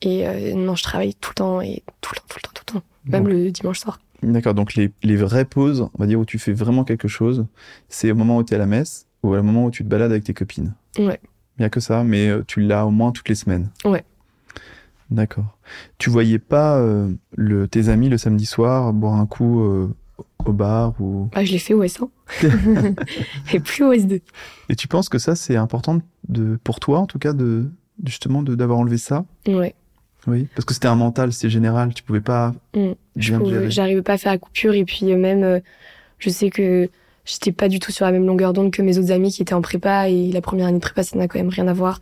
Et 0.00 0.26
euh, 0.26 0.54
non, 0.54 0.74
je 0.74 0.82
travaille 0.82 1.14
tout 1.14 1.30
le 1.32 1.34
temps 1.34 1.60
et 1.60 1.82
tout 2.00 2.12
le 2.14 2.20
temps, 2.20 2.26
tout 2.28 2.36
le 2.36 2.42
temps, 2.42 2.50
tout 2.54 2.74
le 2.74 2.80
temps, 2.80 2.86
même 3.04 3.24
Bon. 3.24 3.28
le 3.30 3.50
dimanche 3.50 3.80
soir. 3.80 4.00
D'accord. 4.22 4.54
Donc 4.54 4.74
les, 4.74 4.90
les 5.02 5.16
vraies 5.16 5.44
pauses, 5.44 5.82
on 5.94 5.98
va 5.98 6.06
dire 6.06 6.18
où 6.18 6.24
tu 6.24 6.38
fais 6.38 6.52
vraiment 6.52 6.84
quelque 6.84 7.08
chose, 7.08 7.46
c'est 7.88 8.10
au 8.10 8.14
moment 8.14 8.38
où 8.38 8.42
tu 8.44 8.52
es 8.52 8.56
à 8.56 8.58
la 8.58 8.66
messe 8.66 9.06
ou 9.22 9.34
au 9.34 9.42
moment 9.42 9.64
où 9.66 9.70
tu 9.70 9.84
te 9.84 9.88
balades 9.88 10.10
avec 10.10 10.24
tes 10.24 10.34
copines? 10.34 10.74
Ouais. 10.98 11.20
Il 11.58 11.64
a 11.64 11.70
que 11.70 11.80
ça, 11.80 12.04
mais 12.04 12.28
euh, 12.28 12.42
tu 12.46 12.60
l'as 12.60 12.86
au 12.86 12.90
moins 12.90 13.10
toutes 13.12 13.28
les 13.28 13.34
semaines? 13.34 13.68
Ouais. 13.84 14.04
D'accord. 15.10 15.56
Tu 15.96 16.10
voyais 16.10 16.38
pas 16.38 16.76
euh, 16.78 17.10
le, 17.34 17.66
tes 17.66 17.88
amis 17.88 18.08
le 18.08 18.18
samedi 18.18 18.44
soir 18.44 18.92
boire 18.92 19.14
un 19.14 19.26
coup 19.26 19.60
euh, 19.62 19.88
au 20.44 20.52
bar 20.52 20.94
ou? 21.00 21.30
Bah, 21.34 21.44
je 21.44 21.52
l'ai 21.52 21.58
fait 21.58 21.72
au 21.74 21.82
S1 21.82 22.08
et 23.54 23.60
plus 23.60 23.84
au 23.84 23.92
S2. 23.94 24.20
et 24.68 24.76
tu 24.76 24.86
penses 24.86 25.08
que 25.08 25.18
ça 25.18 25.34
c'est 25.34 25.56
important 25.56 26.00
de 26.28 26.58
pour 26.62 26.78
toi 26.78 26.98
en 26.98 27.06
tout 27.06 27.18
cas 27.18 27.32
de 27.32 27.70
justement 28.04 28.42
de 28.42 28.54
d'avoir 28.54 28.78
enlevé 28.80 28.98
ça? 28.98 29.24
Ouais. 29.46 29.74
Oui 30.28 30.46
parce 30.54 30.64
que 30.64 30.74
c'était 30.74 30.86
un 30.88 30.94
mental 30.94 31.32
c'était 31.32 31.50
général 31.50 31.92
tu 31.94 32.02
pouvais 32.04 32.20
pas 32.20 32.54
Mm. 32.74 32.92
Gérer. 33.16 33.70
J'arrivais 33.70 34.02
pas 34.02 34.12
à 34.12 34.18
faire 34.18 34.32
la 34.32 34.38
coupure 34.38 34.74
et 34.74 34.84
puis 34.84 35.10
euh, 35.12 35.16
même, 35.16 35.42
euh, 35.42 35.60
je 36.18 36.30
sais 36.30 36.50
que 36.50 36.88
j'étais 37.24 37.52
pas 37.52 37.68
du 37.68 37.80
tout 37.80 37.90
sur 37.90 38.06
la 38.06 38.12
même 38.12 38.26
longueur 38.26 38.52
d'onde 38.52 38.70
que 38.70 38.80
mes 38.82 38.96
autres 38.98 39.10
amis 39.10 39.32
qui 39.32 39.42
étaient 39.42 39.54
en 39.54 39.60
prépa 39.62 40.08
et 40.08 40.30
la 40.30 40.40
première 40.40 40.66
année 40.68 40.78
de 40.78 40.82
prépa, 40.82 41.02
ça 41.02 41.18
n'a 41.18 41.26
quand 41.26 41.38
même 41.38 41.48
rien 41.48 41.66
à 41.66 41.72
voir. 41.72 42.00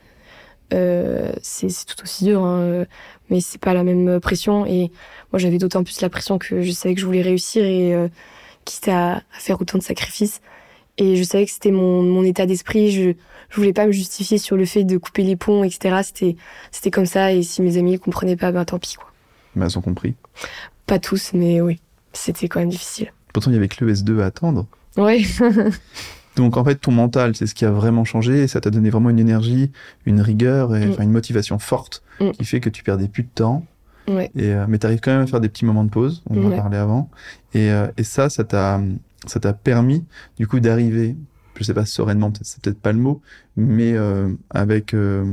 Euh, 0.74 1.32
c'est 1.42 1.68
tout 1.86 2.02
aussi 2.02 2.24
dur, 2.24 2.42
hein, 2.44 2.58
euh, 2.60 2.84
mais 3.30 3.40
c'est 3.40 3.60
pas 3.60 3.72
la 3.72 3.84
même 3.84 4.18
pression 4.20 4.66
et 4.66 4.90
moi 5.32 5.38
j'avais 5.38 5.58
d'autant 5.58 5.84
plus 5.84 6.00
la 6.00 6.08
pression 6.10 6.38
que 6.38 6.60
je 6.60 6.70
savais 6.72 6.94
que 6.94 7.00
je 7.00 7.06
voulais 7.06 7.22
réussir 7.22 7.64
et 7.64 7.94
euh, 7.94 8.08
quitte 8.64 8.88
à, 8.88 9.16
à 9.18 9.22
faire 9.38 9.60
autant 9.60 9.78
de 9.78 9.82
sacrifices. 9.84 10.40
Et 10.98 11.16
je 11.16 11.22
savais 11.22 11.44
que 11.46 11.50
c'était 11.52 11.70
mon, 11.70 12.02
mon 12.02 12.22
état 12.24 12.46
d'esprit. 12.46 12.90
Je, 12.90 13.12
je 13.50 13.56
voulais 13.56 13.72
pas 13.72 13.86
me 13.86 13.92
justifier 13.92 14.38
sur 14.38 14.56
le 14.56 14.64
fait 14.64 14.84
de 14.84 14.96
couper 14.96 15.22
les 15.22 15.36
ponts, 15.36 15.62
etc. 15.64 16.00
C'était, 16.02 16.36
c'était 16.70 16.90
comme 16.90 17.06
ça. 17.06 17.32
Et 17.32 17.42
si 17.42 17.60
mes 17.62 17.76
amis 17.76 17.92
ne 17.92 17.96
comprenaient 17.98 18.36
pas, 18.36 18.50
ben 18.52 18.64
tant 18.64 18.78
pis, 18.78 18.94
quoi. 18.94 19.10
Mais 19.54 19.66
elles 19.66 19.78
ont 19.78 19.82
compris. 19.82 20.14
Pas 20.86 20.98
tous, 20.98 21.32
mais 21.34 21.60
oui. 21.60 21.80
C'était 22.12 22.48
quand 22.48 22.60
même 22.60 22.68
difficile. 22.70 23.12
Pourtant, 23.32 23.50
il 23.50 23.54
y 23.54 23.56
avait 23.58 23.68
que 23.68 23.84
le 23.84 23.92
S2 23.92 24.20
à 24.20 24.26
attendre. 24.26 24.66
Ouais. 24.96 25.22
Donc 26.36 26.56
en 26.56 26.64
fait, 26.64 26.76
ton 26.76 26.92
mental, 26.92 27.34
c'est 27.36 27.46
ce 27.46 27.54
qui 27.54 27.64
a 27.64 27.70
vraiment 27.70 28.04
changé 28.04 28.42
et 28.42 28.46
ça 28.46 28.60
t'a 28.60 28.70
donné 28.70 28.90
vraiment 28.90 29.10
une 29.10 29.18
énergie, 29.18 29.70
une 30.04 30.20
rigueur 30.20 30.74
et 30.76 30.86
Mm. 30.86 31.02
une 31.02 31.10
motivation 31.12 31.58
forte 31.58 32.02
Mm. 32.20 32.30
qui 32.32 32.44
fait 32.44 32.60
que 32.60 32.68
tu 32.70 32.82
perdais 32.82 33.08
plus 33.08 33.22
de 33.22 33.28
temps. 33.34 33.64
ouais. 34.08 34.30
Et, 34.36 34.52
euh, 34.52 34.64
mais 34.68 34.78
tu 34.78 34.86
arrives 34.86 35.00
quand 35.00 35.10
même 35.12 35.22
à 35.22 35.26
faire 35.26 35.40
des 35.40 35.48
petits 35.48 35.64
moments 35.64 35.84
de 35.84 35.90
pause, 35.90 36.22
on 36.30 36.38
en 36.42 36.46
a 36.46 36.50
Ouais. 36.50 36.56
parlé 36.56 36.76
avant. 36.76 37.08
Et, 37.54 37.70
euh, 37.70 37.88
et 37.96 38.04
ça, 38.04 38.28
ça 38.30 38.44
t'a, 38.44 38.80
ça 39.26 39.40
t'a 39.40 39.52
permis 39.52 40.04
du 40.38 40.46
coup 40.46 40.60
d'arriver, 40.60 41.16
je 41.56 41.64
sais 41.64 41.74
pas 41.74 41.84
sereinement, 41.86 42.30
peut-être 42.30 42.46
c'est 42.46 42.60
peut-être 42.62 42.80
pas 42.80 42.92
le 42.92 42.98
mot, 42.98 43.20
mais 43.56 43.92
euh, 43.94 44.32
avec, 44.50 44.94
euh, 44.94 45.24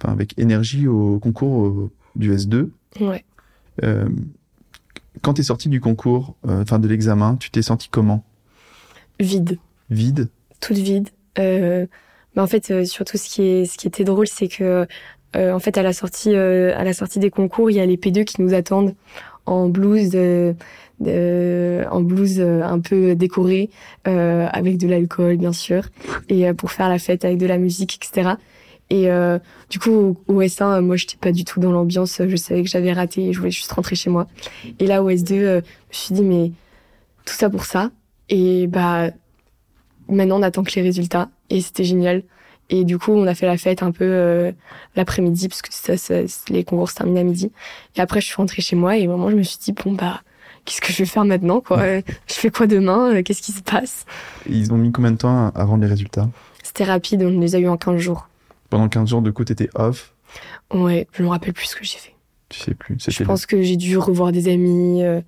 enfin, 0.00 0.12
avec 0.12 0.38
énergie 0.38 0.86
au 0.88 1.18
concours 1.18 1.66
euh, 1.66 1.90
du 2.16 2.32
S2. 2.34 2.70
Ouais. 3.00 3.24
Euh, 3.84 4.08
quand 5.22 5.34
t'es 5.34 5.42
sorti 5.42 5.68
du 5.68 5.80
concours, 5.80 6.36
enfin 6.46 6.78
de 6.78 6.88
l'examen, 6.88 7.36
tu 7.36 7.50
t'es 7.50 7.62
senti 7.62 7.88
comment? 7.88 8.24
Vide. 9.18 9.58
Vide? 9.90 10.28
Toute 10.60 10.78
vide. 10.78 11.08
Mais 11.36 11.88
en 12.36 12.46
fait, 12.46 12.84
surtout 12.84 13.16
ce 13.16 13.28
qui 13.28 13.42
est 13.42 13.64
ce 13.66 13.76
qui 13.76 13.86
était 13.88 14.04
drôle, 14.04 14.26
c'est 14.28 14.48
que 14.48 14.86
en 15.36 15.58
fait 15.58 15.76
à 15.78 15.82
la 15.82 15.92
sortie 15.92 16.34
à 16.34 16.84
la 16.84 16.92
sortie 16.92 17.18
des 17.18 17.30
concours, 17.30 17.70
il 17.70 17.76
y 17.76 17.80
a 17.80 17.86
les 17.86 17.96
P2 17.96 18.24
qui 18.24 18.40
nous 18.40 18.54
attendent 18.54 18.94
en 19.46 19.68
blouse 19.68 20.10
de, 20.10 20.54
de- 21.00 21.69
en 21.90 22.00
blouse 22.00 22.38
euh, 22.40 22.62
un 22.62 22.80
peu 22.80 23.14
décorée 23.14 23.70
euh, 24.08 24.46
avec 24.52 24.76
de 24.78 24.86
l'alcool 24.88 25.36
bien 25.36 25.52
sûr 25.52 25.84
et 26.28 26.48
euh, 26.48 26.54
pour 26.54 26.70
faire 26.72 26.88
la 26.88 26.98
fête 26.98 27.24
avec 27.24 27.38
de 27.38 27.46
la 27.46 27.58
musique 27.58 27.96
etc. 27.96 28.30
Et 28.92 29.10
euh, 29.10 29.38
du 29.70 29.78
coup 29.78 29.90
au, 29.90 30.16
au 30.34 30.42
S1, 30.42 30.62
euh, 30.78 30.80
moi 30.82 30.96
j'étais 30.96 31.16
pas 31.16 31.30
du 31.32 31.44
tout 31.44 31.60
dans 31.60 31.70
l'ambiance, 31.70 32.20
je 32.26 32.36
savais 32.36 32.62
que 32.64 32.68
j'avais 32.68 32.92
raté 32.92 33.26
et 33.28 33.32
je 33.32 33.38
voulais 33.38 33.50
juste 33.52 33.70
rentrer 33.72 33.94
chez 33.94 34.10
moi. 34.10 34.26
Et 34.80 34.86
là 34.86 35.02
au 35.02 35.10
S2, 35.10 35.32
euh, 35.34 35.60
je 35.90 35.96
me 35.98 36.02
suis 36.04 36.14
dit 36.14 36.22
mais 36.22 36.50
tout 37.24 37.34
ça 37.34 37.48
pour 37.50 37.64
ça. 37.64 37.90
Et 38.28 38.66
bah 38.66 39.10
maintenant 40.08 40.38
on 40.40 40.42
attend 40.42 40.62
que 40.64 40.72
les 40.74 40.82
résultats. 40.82 41.28
Et 41.50 41.60
c'était 41.60 41.84
génial. 41.84 42.22
Et 42.68 42.84
du 42.84 42.98
coup 42.98 43.12
on 43.12 43.26
a 43.26 43.34
fait 43.34 43.46
la 43.46 43.56
fête 43.56 43.82
un 43.82 43.90
peu 43.92 44.04
euh, 44.04 44.52
l'après-midi 44.96 45.48
parce 45.48 45.62
que 45.62 45.68
ça, 45.72 45.96
ça- 45.96 46.22
les 46.48 46.64
concours 46.64 46.90
se 46.90 46.94
terminent 46.96 47.20
à 47.20 47.24
midi. 47.24 47.50
Et 47.96 48.00
après 48.00 48.20
je 48.20 48.26
suis 48.26 48.34
rentrée 48.36 48.62
chez 48.62 48.76
moi 48.76 48.96
et 48.96 49.06
vraiment 49.06 49.30
je 49.30 49.36
me 49.36 49.42
suis 49.42 49.58
dit 49.58 49.72
bon 49.72 49.92
bah 49.92 50.20
qu'est-ce 50.64 50.80
que 50.80 50.92
je 50.92 50.98
vais 50.98 51.06
faire 51.06 51.24
maintenant 51.24 51.60
quoi? 51.60 51.82
Je 51.86 52.02
fais 52.34 52.50
quoi 52.50 52.66
demain? 52.66 53.14
Euh, 53.14 53.22
qu'est-ce 53.22 53.42
qui 53.42 53.52
se 53.52 53.62
passe? 53.62 54.04
Ils 54.48 54.72
ont 54.72 54.76
mis 54.76 54.92
combien 54.92 55.10
de 55.12 55.16
temps 55.16 55.50
avant 55.54 55.76
les 55.76 55.86
résultats? 55.86 56.28
C'était 56.62 56.84
rapide 56.84 57.22
on 57.22 57.40
les 57.40 57.54
a 57.54 57.58
eu 57.58 57.68
en 57.68 57.76
15 57.76 57.98
jours 57.98 58.28
Pendant 58.68 58.88
15 58.88 59.08
jours, 59.10 59.22
de 59.22 59.30
coup, 59.30 59.44
t'étais 59.44 59.70
off? 59.74 60.12
ouais 60.72 61.08
je 61.12 61.22
me 61.24 61.28
rappelle 61.28 61.52
plus 61.52 61.66
ce 61.66 61.74
que 61.76 61.84
j'ai 61.84 61.98
fait 61.98 62.14
Tu 62.48 62.60
sais 62.60 62.74
plus. 62.74 62.96
je 63.08 63.24
pense 63.24 63.46
que 63.46 63.60
j'ai 63.62 63.76
dû 63.76 63.98
revoir 63.98 64.30
des 64.30 64.48
amis 64.52 65.02
euh, 65.02 65.20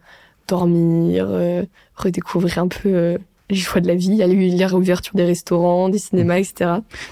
dormir 0.46 1.26
euh, 1.28 1.64
redécouvrir 1.96 2.58
un 2.58 2.68
peu 2.68 2.88
euh, 2.88 3.18
les 3.50 3.56
joies 3.56 3.80
de 3.80 3.88
la 3.88 3.94
vie 3.96 4.06
il 4.08 4.14
y 4.16 4.22
a 4.22 4.28
eu 4.28 4.56
la 4.56 4.66
réouverture 4.68 5.14
des 5.16 5.24
restaurants 5.24 5.88
des 5.88 5.98
cinémas 5.98 6.38
etc 6.38 6.54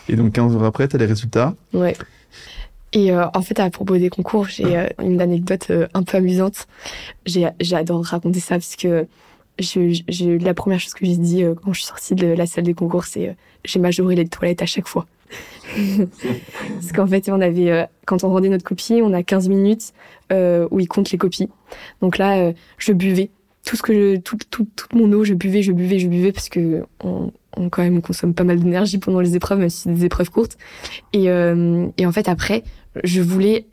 le- 0.08 0.12
Et 0.12 0.16
donc 0.16 0.32
15 0.32 0.52
jours 0.52 0.64
après, 0.64 0.86
t'as 0.88 0.98
les 0.98 1.06
résultats? 1.06 1.54
Ouais. 1.74 1.96
Et 2.92 3.12
euh, 3.12 3.24
en 3.34 3.42
fait, 3.42 3.60
à 3.60 3.70
propos 3.70 3.96
des 3.98 4.10
concours, 4.10 4.46
j'ai 4.48 4.76
euh, 4.76 4.86
une 5.02 5.20
anecdote 5.20 5.66
euh, 5.70 5.86
un 5.94 6.02
peu 6.02 6.16
amusante. 6.18 6.66
J'ai 7.26 7.48
J'adore 7.60 8.04
raconter 8.04 8.40
ça 8.40 8.56
parce 8.56 8.74
que 8.76 9.06
je, 9.58 10.00
je- 10.08 10.44
la 10.44 10.54
première 10.54 10.80
chose 10.80 10.94
que 10.94 11.06
j'ai 11.06 11.16
dit 11.16 11.44
euh, 11.44 11.54
quand 11.54 11.72
je 11.72 11.80
suis 11.80 11.88
sortie 11.88 12.14
de 12.14 12.26
la 12.26 12.46
salle 12.46 12.64
des 12.64 12.74
concours, 12.74 13.04
c'est 13.04 13.28
euh, 13.28 13.32
j'ai 13.64 13.78
majoré 13.78 14.16
les 14.16 14.26
toilettes 14.26 14.62
à 14.62 14.66
chaque 14.66 14.88
fois. 14.88 15.06
parce 15.76 16.92
qu'en 16.92 17.06
fait, 17.06 17.28
on 17.28 17.40
avait, 17.40 17.70
euh, 17.70 17.84
quand 18.06 18.24
on 18.24 18.30
rendait 18.30 18.48
notre 18.48 18.64
copie, 18.64 19.00
on 19.02 19.12
a 19.12 19.22
15 19.22 19.48
minutes 19.48 19.92
euh, 20.32 20.66
où 20.70 20.80
ils 20.80 20.88
comptent 20.88 21.10
les 21.12 21.18
copies. 21.18 21.48
Donc 22.02 22.18
là, 22.18 22.38
euh, 22.38 22.52
je 22.78 22.92
buvais. 22.92 23.30
Tout 23.64 23.76
ce 23.76 23.82
que 23.82 23.92
je, 23.92 24.16
tout, 24.16 24.38
tout, 24.50 24.66
toute 24.74 24.94
mon 24.94 25.12
eau, 25.12 25.22
je 25.22 25.34
buvais, 25.34 25.62
je 25.62 25.72
buvais, 25.72 25.98
je 25.98 26.08
buvais 26.08 26.32
parce 26.32 26.48
que 26.48 26.82
on, 27.04 27.30
on 27.56 27.68
quand 27.68 27.82
même 27.82 28.00
consomme 28.00 28.32
pas 28.32 28.42
mal 28.42 28.58
d'énergie 28.58 28.98
pendant 28.98 29.20
les 29.20 29.36
épreuves, 29.36 29.58
même 29.58 29.68
si 29.68 29.82
c'est 29.82 29.92
des 29.92 30.06
épreuves 30.06 30.30
courtes. 30.30 30.56
Et, 31.12 31.28
euh, 31.30 31.86
et 31.98 32.06
en 32.06 32.12
fait, 32.12 32.26
après, 32.28 32.64
je 33.04 33.20
voulais 33.20 33.66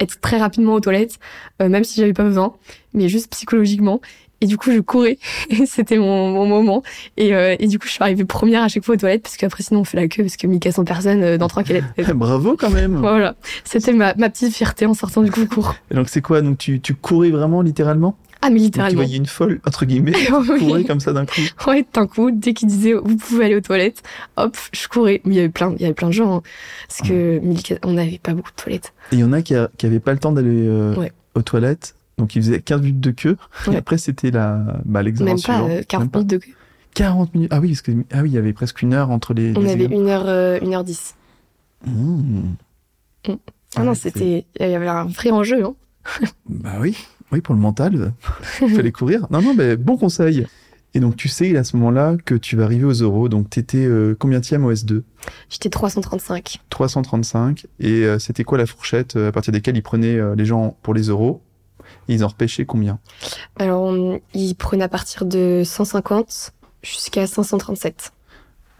être 0.00 0.20
très 0.20 0.38
rapidement 0.38 0.74
aux 0.74 0.80
toilettes, 0.80 1.18
euh, 1.62 1.68
même 1.68 1.84
si 1.84 2.00
j'avais 2.00 2.12
pas 2.12 2.24
besoin, 2.24 2.54
mais 2.92 3.08
juste 3.08 3.30
psychologiquement. 3.30 4.00
Et 4.40 4.46
du 4.46 4.58
coup, 4.58 4.72
je 4.72 4.80
courais. 4.80 5.18
C'était 5.66 5.96
mon, 5.96 6.30
mon 6.30 6.46
moment. 6.46 6.82
Et, 7.16 7.34
euh, 7.34 7.56
et 7.58 7.66
du 7.66 7.78
coup, 7.78 7.86
je 7.86 7.92
suis 7.92 8.02
arrivée 8.02 8.24
première 8.24 8.62
à 8.62 8.68
chaque 8.68 8.84
fois 8.84 8.94
aux 8.94 8.98
toilettes, 8.98 9.22
parce 9.22 9.36
qu'après, 9.36 9.62
sinon, 9.62 9.80
on 9.80 9.84
fait 9.84 9.96
la 9.96 10.08
queue, 10.08 10.22
parce 10.22 10.36
que 10.36 10.46
1400 10.46 10.84
personnes 10.84 11.22
euh, 11.22 11.38
dans 11.38 11.48
trois 11.48 11.62
toilettes. 11.62 11.84
Bravo 12.14 12.56
quand 12.58 12.70
même. 12.70 12.96
Voilà. 12.96 13.36
C'était 13.64 13.92
ma, 13.92 14.14
ma 14.16 14.28
petite 14.28 14.54
fierté 14.54 14.84
en 14.86 14.94
sortant 14.94 15.22
du 15.22 15.30
concours. 15.30 15.76
Et 15.90 15.94
donc 15.94 16.08
c'est 16.08 16.20
quoi? 16.20 16.42
Donc 16.42 16.58
tu, 16.58 16.80
tu 16.80 16.94
courais 16.94 17.30
vraiment 17.30 17.62
littéralement? 17.62 18.18
Ah, 18.46 18.50
mais 18.50 18.56
Donc, 18.56 18.64
littéralement. 18.64 18.96
voyais 19.02 19.16
une 19.16 19.24
folle, 19.26 19.60
entre 19.66 19.86
guillemets, 19.86 20.12
Oui. 20.50 20.58
courir 20.58 20.86
comme 20.86 21.00
ça 21.00 21.14
d'un 21.14 21.24
coup. 21.24 21.40
Ouais, 21.66 21.86
d'un 21.94 22.06
coup, 22.06 22.30
dès 22.30 22.52
qu'il 22.52 22.68
disait 22.68 22.92
vous 22.92 23.16
pouvez 23.16 23.46
aller 23.46 23.56
aux 23.56 23.60
toilettes, 23.62 24.02
hop, 24.36 24.54
je 24.72 24.86
courais. 24.86 25.22
Mais 25.24 25.34
il 25.34 25.36
y 25.36 25.40
avait 25.40 25.48
plein, 25.48 25.72
il 25.76 25.80
y 25.80 25.84
avait 25.86 25.94
plein 25.94 26.08
de 26.08 26.12
gens, 26.12 26.36
hein, 26.36 26.42
parce 26.88 27.08
que 27.08 27.38
1400 27.38 27.78
on 27.84 27.92
n'avait 27.94 28.18
pas 28.22 28.34
beaucoup 28.34 28.50
de 28.50 28.56
toilettes. 28.62 28.92
Et 29.12 29.16
il 29.16 29.20
y 29.20 29.24
en 29.24 29.32
a 29.32 29.40
qui, 29.40 29.54
a- 29.54 29.70
qui 29.78 29.86
avaient 29.86 29.98
pas 30.00 30.12
le 30.12 30.18
temps 30.18 30.32
d'aller 30.32 30.66
euh, 30.66 30.94
Ouais. 30.96 31.10
aux 31.34 31.40
toilettes. 31.42 31.94
Donc 32.18 32.36
ils 32.36 32.42
faisaient 32.42 32.60
15 32.60 32.82
minutes 32.82 33.00
de 33.00 33.10
queue. 33.12 33.36
Et 33.72 33.76
après 33.76 33.96
c'était 33.96 34.30
la, 34.30 34.78
bah, 34.84 35.02
l'examen 35.02 35.30
Même 35.34 35.40
pas 35.40 35.62
euh, 35.62 35.82
40 35.88 36.02
Même 36.04 36.10
pas. 36.10 36.18
minutes 36.18 36.30
de 36.30 36.36
queue. 36.38 36.52
40 36.94 37.34
minutes. 37.34 37.50
Ah 37.52 37.60
oui, 37.60 37.68
parce 37.70 37.80
que, 37.82 37.92
ah 38.12 38.20
oui, 38.22 38.28
il 38.30 38.34
y 38.34 38.38
avait 38.38 38.52
presque 38.52 38.82
une 38.82 38.92
heure 38.92 39.10
entre 39.10 39.32
les. 39.34 39.56
On 39.56 39.60
les 39.62 39.70
avait 39.72 39.86
une 39.86 40.06
heure, 40.06 40.24
euh, 40.28 40.58
une 40.62 40.74
heure 40.74 40.84
dix. 40.84 41.14
Mmh. 41.86 41.92
Mm. 41.92 43.36
Ah 43.76 43.80
Ouais, 43.80 43.86
non, 43.86 43.94
c'était, 43.94 44.44
il 44.60 44.68
y 44.70 44.74
avait 44.74 44.86
un 44.86 45.04
vrai 45.06 45.30
enjeu, 45.32 45.64
hein. 45.64 45.74
Bah 46.48 46.74
oui, 46.80 46.96
oui 47.32 47.40
pour 47.40 47.54
le 47.54 47.60
mental, 47.60 48.12
il 48.62 48.68
fallait 48.76 48.92
courir. 48.92 49.26
Non, 49.30 49.42
non, 49.42 49.54
mais 49.54 49.76
bon 49.76 49.96
conseil. 49.96 50.46
Et 50.96 51.00
donc 51.00 51.16
tu 51.16 51.28
sais 51.28 51.56
à 51.56 51.64
ce 51.64 51.76
moment-là 51.76 52.16
que 52.24 52.36
tu 52.36 52.54
vas 52.56 52.64
arriver 52.64 52.84
aux 52.84 52.92
euros. 52.92 53.28
Donc 53.28 53.50
t'étais 53.50 53.84
euh, 53.84 54.14
combien 54.18 54.38
au 54.38 54.72
S2 54.72 55.02
J'étais 55.50 55.68
335. 55.70 56.58
335. 56.70 57.66
Et 57.80 58.04
euh, 58.04 58.18
c'était 58.20 58.44
quoi 58.44 58.58
la 58.58 58.66
fourchette 58.66 59.16
euh, 59.16 59.28
à 59.28 59.32
partir 59.32 59.52
desquelles 59.52 59.76
ils 59.76 59.82
prenaient 59.82 60.16
euh, 60.18 60.36
les 60.36 60.44
gens 60.44 60.76
pour 60.82 60.94
les 60.94 61.08
euros? 61.08 61.42
Et 62.08 62.14
ils 62.14 62.24
en 62.24 62.28
repêchaient 62.28 62.64
combien? 62.64 62.98
Alors, 63.56 63.82
on- 63.82 64.20
ils 64.34 64.54
prenaient 64.54 64.84
à 64.84 64.88
partir 64.88 65.24
de 65.26 65.62
150 65.64 66.52
jusqu'à 66.82 67.26
537. 67.26 68.12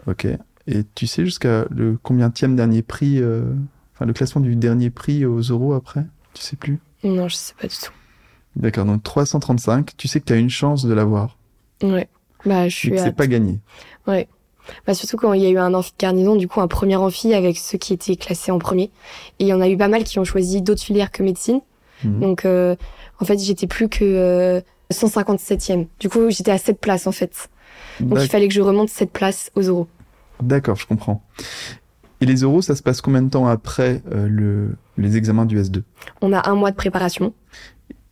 Ok. 0.06 0.26
Et 0.66 0.84
tu 0.94 1.06
sais 1.06 1.24
jusqu'à 1.24 1.66
le 1.70 1.96
combienième 2.02 2.54
dernier 2.56 2.82
prix, 2.82 3.20
euh, 3.20 3.42
enfin 3.94 4.06
le 4.06 4.12
classement 4.12 4.40
du 4.40 4.54
dernier 4.56 4.88
prix 4.90 5.26
aux 5.26 5.40
euros 5.40 5.74
après? 5.74 6.06
Tu 6.32 6.42
sais 6.42 6.56
plus? 6.56 6.78
Non, 7.02 7.28
je 7.28 7.34
sais 7.34 7.54
pas 7.60 7.66
du 7.66 7.74
tout. 7.76 7.92
D'accord, 8.56 8.84
donc 8.84 9.02
335, 9.02 9.96
tu 9.96 10.08
sais 10.08 10.20
que 10.20 10.26
tu 10.26 10.32
as 10.32 10.36
une 10.36 10.50
chance 10.50 10.84
de 10.84 10.94
l'avoir. 10.94 11.38
Ouais. 11.82 12.08
Bah, 12.46 12.68
je 12.68 12.76
suis 12.76 12.98
à... 12.98 13.04
c'est 13.04 13.16
pas 13.16 13.26
gagné. 13.26 13.58
Bah, 14.86 14.94
surtout 14.94 15.16
quand 15.16 15.32
il 15.32 15.42
y 15.42 15.46
a 15.46 15.50
eu 15.50 15.58
un 15.58 15.74
amphi 15.74 15.92
de 15.92 15.96
garnison, 15.98 16.36
du 16.36 16.48
coup, 16.48 16.60
un 16.60 16.68
premier 16.68 16.96
amphi 16.96 17.34
avec 17.34 17.58
ceux 17.58 17.78
qui 17.78 17.92
étaient 17.92 18.16
classés 18.16 18.50
en 18.50 18.58
premier. 18.58 18.84
Et 19.38 19.44
il 19.44 19.46
y 19.46 19.52
en 19.52 19.60
a 19.60 19.68
eu 19.68 19.76
pas 19.76 19.88
mal 19.88 20.04
qui 20.04 20.18
ont 20.18 20.24
choisi 20.24 20.62
d'autres 20.62 20.82
filières 20.82 21.10
que 21.10 21.22
médecine. 21.22 21.60
Mhm. 22.02 22.20
Donc, 22.20 22.44
euh, 22.44 22.76
en 23.20 23.24
fait, 23.24 23.38
j'étais 23.38 23.66
plus 23.66 23.88
que 23.88 24.04
euh, 24.04 24.60
157e. 24.90 25.86
Du 26.00 26.08
coup, 26.08 26.30
j'étais 26.30 26.50
à 26.50 26.58
7 26.58 26.80
places, 26.80 27.06
en 27.06 27.12
fait. 27.12 27.50
Donc, 28.00 28.18
il 28.22 28.28
fallait 28.28 28.48
que 28.48 28.54
je 28.54 28.62
remonte 28.62 28.88
7 28.88 29.10
places 29.10 29.50
aux 29.54 29.62
euros. 29.62 29.86
D'accord, 30.42 30.76
je 30.76 30.86
comprends. 30.86 31.22
Et 32.20 32.26
les 32.26 32.36
euros, 32.36 32.62
ça 32.62 32.74
se 32.74 32.82
passe 32.82 33.00
combien 33.00 33.22
de 33.22 33.28
temps 33.28 33.46
après 33.46 34.02
euh, 34.12 34.26
le, 34.28 34.76
les 34.96 35.16
examens 35.16 35.44
du 35.44 35.60
S2 35.60 35.82
On 36.22 36.32
a 36.32 36.48
un 36.48 36.54
mois 36.54 36.70
de 36.70 36.76
préparation. 36.76 37.34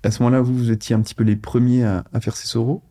À 0.05 0.11
ce 0.11 0.22
moment-là, 0.22 0.40
vous, 0.42 0.55
vous 0.55 0.70
étiez 0.70 0.94
un 0.96 1.00
petit 1.00 1.14
peu 1.14 1.24
les 1.24 1.36
premiers 1.36 1.84
à, 1.84 2.05
à 2.12 2.20
faire 2.20 2.36
ces 2.36 2.57
euros 2.59 2.82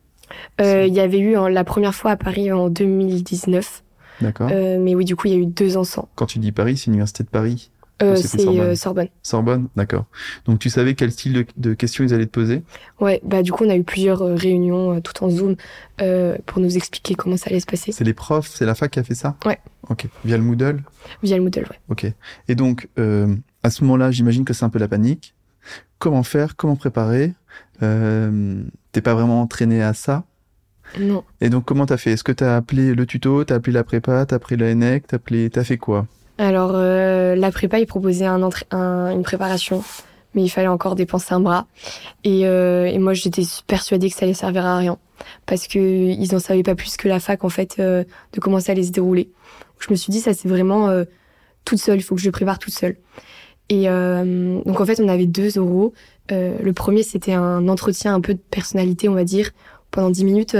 Euh, 0.60 0.86
Il 0.86 0.94
y 0.94 1.00
avait 1.00 1.18
eu 1.18 1.36
hein, 1.36 1.48
la 1.48 1.64
première 1.64 1.94
fois 1.94 2.12
à 2.12 2.16
Paris 2.16 2.50
en 2.52 2.68
2019. 2.68 3.82
D'accord. 4.20 4.48
Euh, 4.52 4.78
mais 4.80 4.94
oui, 4.94 5.04
du 5.04 5.16
coup, 5.16 5.26
il 5.28 5.32
y 5.32 5.36
a 5.36 5.38
eu 5.40 5.46
deux 5.46 5.76
ans 5.76 5.84
sans. 5.84 6.08
Quand 6.14 6.26
tu 6.26 6.38
dis 6.38 6.52
Paris, 6.52 6.76
c'est 6.76 6.86
l'Université 6.86 7.24
de 7.24 7.28
Paris 7.28 7.70
Euh, 8.02 8.16
c'est 8.16 8.38
Sorbonne 8.38 8.74
Sorbonne. 8.76 9.08
Sorbonne 9.22 9.68
D'accord. 9.76 10.06
Donc 10.46 10.58
tu 10.58 10.70
savais 10.70 10.94
quel 10.94 11.12
style 11.12 11.32
de, 11.34 11.46
de 11.56 11.74
questions 11.74 12.02
ils 12.02 12.12
allaient 12.14 12.26
te 12.26 12.30
poser 12.32 12.62
Ouais, 13.00 13.20
bah 13.24 13.42
du 13.42 13.52
coup, 13.52 13.64
on 13.64 13.70
a 13.70 13.76
eu 13.76 13.84
plusieurs 13.84 14.22
euh, 14.22 14.34
réunions 14.34 14.96
euh, 14.96 15.00
tout 15.00 15.22
en 15.22 15.30
Zoom 15.30 15.54
pour 16.46 16.60
nous 16.60 16.76
expliquer 16.76 17.14
comment 17.14 17.36
ça 17.36 17.50
allait 17.50 17.60
se 17.60 17.66
passer 17.66 17.92
C'est 17.92 18.02
les 18.04 18.14
profs, 18.14 18.48
c'est 18.48 18.64
la 18.66 18.74
fac 18.74 18.90
qui 18.90 18.98
a 18.98 19.04
fait 19.04 19.14
ça 19.14 19.36
Ouais. 19.44 19.58
Ok. 19.88 20.06
Via 20.24 20.36
le 20.36 20.42
Moodle 20.42 20.82
via 21.22 21.36
le 21.36 21.42
Moodle. 21.42 21.60
Ouais. 21.70 21.78
Ok. 21.90 22.06
Et 22.48 22.54
donc, 22.54 22.88
à 22.96 23.70
ce 23.70 23.84
moment-là, 23.84 24.10
j'imagine 24.10 24.44
que 24.44 24.52
c'est 24.52 24.64
un 24.64 24.70
peu 24.70 24.78
la 24.80 24.88
panique. 24.88 25.34
Comment 25.98 26.22
faire 26.22 26.56
Comment 26.56 26.76
préparer 26.76 27.32
euh, 27.82 28.62
T'es 28.92 29.00
pas 29.00 29.14
vraiment 29.14 29.40
entraîné 29.42 29.82
à 29.82 29.94
ça? 29.94 30.24
Non. 30.98 31.24
Et 31.40 31.48
donc, 31.48 31.64
comment 31.64 31.86
t'as 31.86 31.96
fait? 31.96 32.12
Est-ce 32.12 32.24
que 32.24 32.32
t'as 32.32 32.56
appelé 32.56 32.94
le 32.94 33.06
tuto 33.06 33.44
T'as 33.44 33.54
appelé 33.56 33.72
la 33.72 33.84
prépa 33.84 34.26
T'as 34.26 34.36
appelé 34.36 34.56
la 34.56 34.70
ENEC 34.72 35.06
T'as 35.06 35.16
appelé... 35.16 35.48
T'as 35.48 35.64
fait 35.64 35.78
quoi? 35.78 36.06
Alors, 36.38 36.72
euh, 36.74 37.34
la 37.36 37.50
prépa, 37.52 37.78
il 37.78 37.86
proposait 37.86 38.26
un 38.26 38.40
entra- 38.42 38.66
un- 38.72 39.10
une 39.12 39.22
préparation 39.22 39.82
mais 40.34 40.42
il 40.42 40.48
fallait 40.48 40.66
encore 40.68 40.94
dépenser 40.94 41.34
un 41.34 41.40
bras. 41.40 41.66
Et, 42.24 42.46
euh, 42.46 42.86
et 42.86 42.98
moi, 42.98 43.12
j'étais 43.12 43.42
persuadée 43.66 44.08
que 44.08 44.16
ça 44.16 44.24
allait 44.24 44.32
servir 44.32 44.64
à 44.64 44.78
rien 44.78 44.96
parce 45.44 45.68
que 45.68 45.78
ils 45.78 46.34
en 46.34 46.38
savaient 46.38 46.62
pas 46.62 46.74
plus 46.74 46.96
que 46.96 47.06
la 47.06 47.20
fac 47.20 47.44
en 47.44 47.50
fait 47.50 47.76
euh, 47.78 48.02
de 48.32 48.40
comment 48.40 48.58
ça 48.58 48.72
allait 48.72 48.82
se 48.84 48.92
dérouler. 48.92 49.30
Je 49.78 49.88
me 49.90 49.94
suis 49.94 50.10
dit 50.10 50.20
ça 50.20 50.32
c'est 50.32 50.48
vraiment 50.48 50.88
toute 51.66 51.78
seule, 51.78 51.98
il 51.98 52.02
faut 52.02 52.14
que 52.14 52.20
je 52.22 52.30
prépare 52.30 52.58
toute 52.58 52.72
seule. 52.72 52.96
Et 53.68 53.88
euh, 53.88 54.60
donc 54.64 54.80
en 54.80 54.84
fait 54.84 55.00
on 55.00 55.08
avait 55.08 55.26
deux 55.26 55.58
euros. 55.58 55.92
Euh, 56.30 56.56
le 56.62 56.72
premier 56.72 57.02
c'était 57.02 57.32
un 57.32 57.68
entretien 57.68 58.14
un 58.14 58.20
peu 58.20 58.34
de 58.34 58.40
personnalité 58.50 59.08
on 59.08 59.14
va 59.14 59.24
dire. 59.24 59.50
Pendant 59.90 60.10
dix 60.10 60.24
minutes 60.24 60.56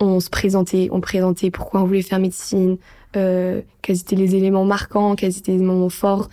on 0.00 0.20
se 0.20 0.30
présentait, 0.30 0.88
on 0.90 1.00
présentait 1.00 1.50
pourquoi 1.50 1.82
on 1.82 1.84
voulait 1.84 2.02
faire 2.02 2.18
médecine, 2.18 2.78
quels 3.12 3.64
étaient 3.86 4.16
les 4.16 4.34
éléments 4.34 4.64
marquants, 4.64 5.14
quels 5.14 5.36
étaient 5.36 5.52
les 5.52 5.58
moments 5.58 5.90
forts, 5.90 6.28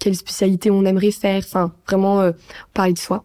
quelle 0.00 0.16
spécialité 0.16 0.70
on 0.70 0.84
aimerait 0.84 1.12
faire, 1.12 1.42
enfin 1.44 1.72
vraiment 1.86 2.20
euh, 2.20 2.32
parler 2.74 2.94
de 2.94 2.98
soi. 2.98 3.22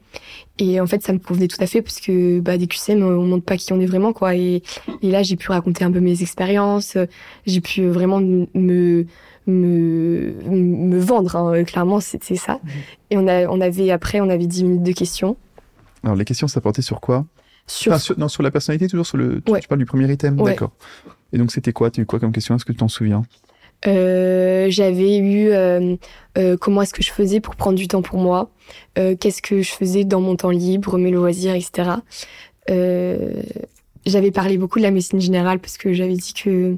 Et 0.59 0.79
en 0.79 0.85
fait, 0.85 1.01
ça 1.01 1.13
me 1.13 1.17
convenait 1.17 1.47
tout 1.47 1.57
à 1.59 1.65
fait 1.65 1.81
parce 1.81 1.99
que 1.99 2.39
bah, 2.39 2.57
des 2.57 2.67
QCM, 2.67 3.01
on 3.01 3.25
montre 3.25 3.45
pas 3.45 3.57
qui 3.57 3.73
on 3.73 3.79
est 3.79 3.85
vraiment 3.85 4.13
quoi. 4.13 4.35
Et, 4.35 4.61
et 5.01 5.09
là, 5.09 5.23
j'ai 5.23 5.37
pu 5.37 5.51
raconter 5.51 5.83
un 5.83 5.91
peu 5.91 6.01
mes 6.01 6.21
expériences, 6.21 6.97
j'ai 7.47 7.61
pu 7.61 7.87
vraiment 7.87 8.19
me 8.19 9.05
me 9.47 10.33
me 10.47 10.99
vendre. 10.99 11.35
Hein. 11.35 11.63
Clairement, 11.63 11.99
c'était 11.99 12.35
ça. 12.35 12.55
Mmh. 12.55 12.69
Et 13.11 13.17
on 13.17 13.27
a 13.27 13.47
on 13.47 13.61
avait 13.61 13.91
après, 13.91 14.19
on 14.21 14.29
avait 14.29 14.47
10 14.47 14.63
minutes 14.63 14.83
de 14.83 14.91
questions. 14.91 15.37
Alors 16.03 16.15
les 16.15 16.25
questions, 16.25 16.47
ça 16.47 16.61
portait 16.61 16.81
sur 16.81 17.01
quoi? 17.01 17.25
Sur... 17.67 17.97
non, 18.17 18.27
sur 18.27 18.43
la 18.43 18.51
personnalité, 18.51 18.87
toujours 18.87 19.07
sur 19.07 19.17
le. 19.17 19.41
Tu 19.41 19.67
parles 19.67 19.79
du 19.79 19.85
premier 19.85 20.11
item, 20.11 20.35
d'accord. 20.35 20.71
Et 21.33 21.37
donc 21.37 21.51
c'était 21.51 21.73
quoi? 21.73 21.89
Tu 21.89 22.01
as 22.01 22.03
eu 22.03 22.05
quoi 22.05 22.19
comme 22.19 22.31
question? 22.31 22.55
Est-ce 22.55 22.65
que 22.65 22.71
tu 22.71 22.77
t'en 22.77 22.87
souviens? 22.87 23.23
Euh, 23.87 24.67
j'avais 24.69 25.17
eu 25.17 25.49
euh, 25.49 25.95
euh, 26.37 26.57
comment 26.57 26.81
est-ce 26.81 26.93
que 26.93 27.03
je 27.03 27.11
faisais 27.11 27.39
pour 27.39 27.55
prendre 27.55 27.77
du 27.77 27.87
temps 27.87 28.01
pour 28.01 28.19
moi, 28.19 28.49
euh, 28.97 29.15
qu'est-ce 29.15 29.41
que 29.41 29.61
je 29.61 29.71
faisais 29.71 30.05
dans 30.05 30.21
mon 30.21 30.35
temps 30.35 30.49
libre, 30.49 30.97
mes 30.97 31.11
loisirs, 31.11 31.53
etc. 31.53 31.91
Euh, 32.69 33.43
j'avais 34.05 34.31
parlé 34.31 34.57
beaucoup 34.57 34.79
de 34.79 34.83
la 34.83 34.91
médecine 34.91 35.19
générale 35.19 35.59
parce 35.59 35.77
que 35.77 35.93
j'avais 35.93 36.15
dit 36.15 36.33
que 36.33 36.77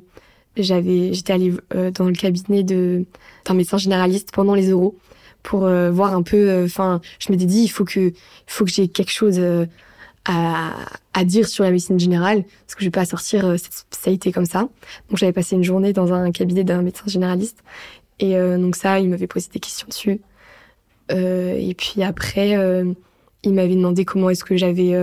j'avais, 0.64 1.14
j'étais 1.14 1.34
allée 1.34 1.54
dans 1.94 2.06
le 2.06 2.14
cabinet 2.14 2.64
de 2.64 3.06
d'un 3.46 3.54
médecin 3.54 3.78
généraliste 3.78 4.32
pendant 4.32 4.56
les 4.56 4.70
euros 4.70 4.98
pour 5.44 5.62
voir 5.62 6.14
un 6.14 6.24
peu. 6.24 6.64
Enfin, 6.64 7.02
je 7.20 7.32
m'étais 7.32 7.46
dit 7.46 7.62
il 7.62 7.70
faut 7.70 7.86
que 7.86 8.00
il 8.00 8.14
faut 8.48 8.66
que 8.66 8.72
j'ai 8.72 8.88
quelque 8.88 9.12
chose 9.12 9.40
à, 10.28 10.74
à, 11.14 11.24
dire 11.24 11.48
sur 11.48 11.64
la 11.64 11.72
médecine 11.72 12.00
générale, 12.00 12.44
parce 12.44 12.76
que 12.76 12.82
je 12.82 12.86
vais 12.86 12.92
pas 12.92 13.06
sortir 13.06 13.46
euh, 13.46 13.58
cette 13.58 13.74
spécialité 13.74 14.32
comme 14.32 14.46
ça. 14.46 14.62
Donc 15.10 15.18
j'avais 15.18 15.32
passé 15.32 15.56
une 15.56 15.64
journée 15.64 15.94
dans 15.94 16.14
un 16.14 16.32
cabinet 16.32 16.64
d'un 16.64 16.82
médecin 16.82 17.06
généraliste, 17.08 17.64
et 18.20 18.36
euh, 18.36 18.58
donc 18.58 18.76
ça, 18.76 19.00
il 19.00 19.10
m'avait 19.10 19.28
posé 19.28 19.48
des 19.52 19.60
questions 19.60 19.88
dessus. 19.88 20.20
Euh, 21.12 21.58
et 21.58 21.74
puis 21.74 22.04
après, 22.04 22.58
euh, 22.58 22.92
il 23.44 23.54
m'avait 23.54 23.76
demandé 23.76 24.04
comment 24.04 24.30
est-ce 24.30 24.44
que 24.44 24.58
j'avais 24.58 24.94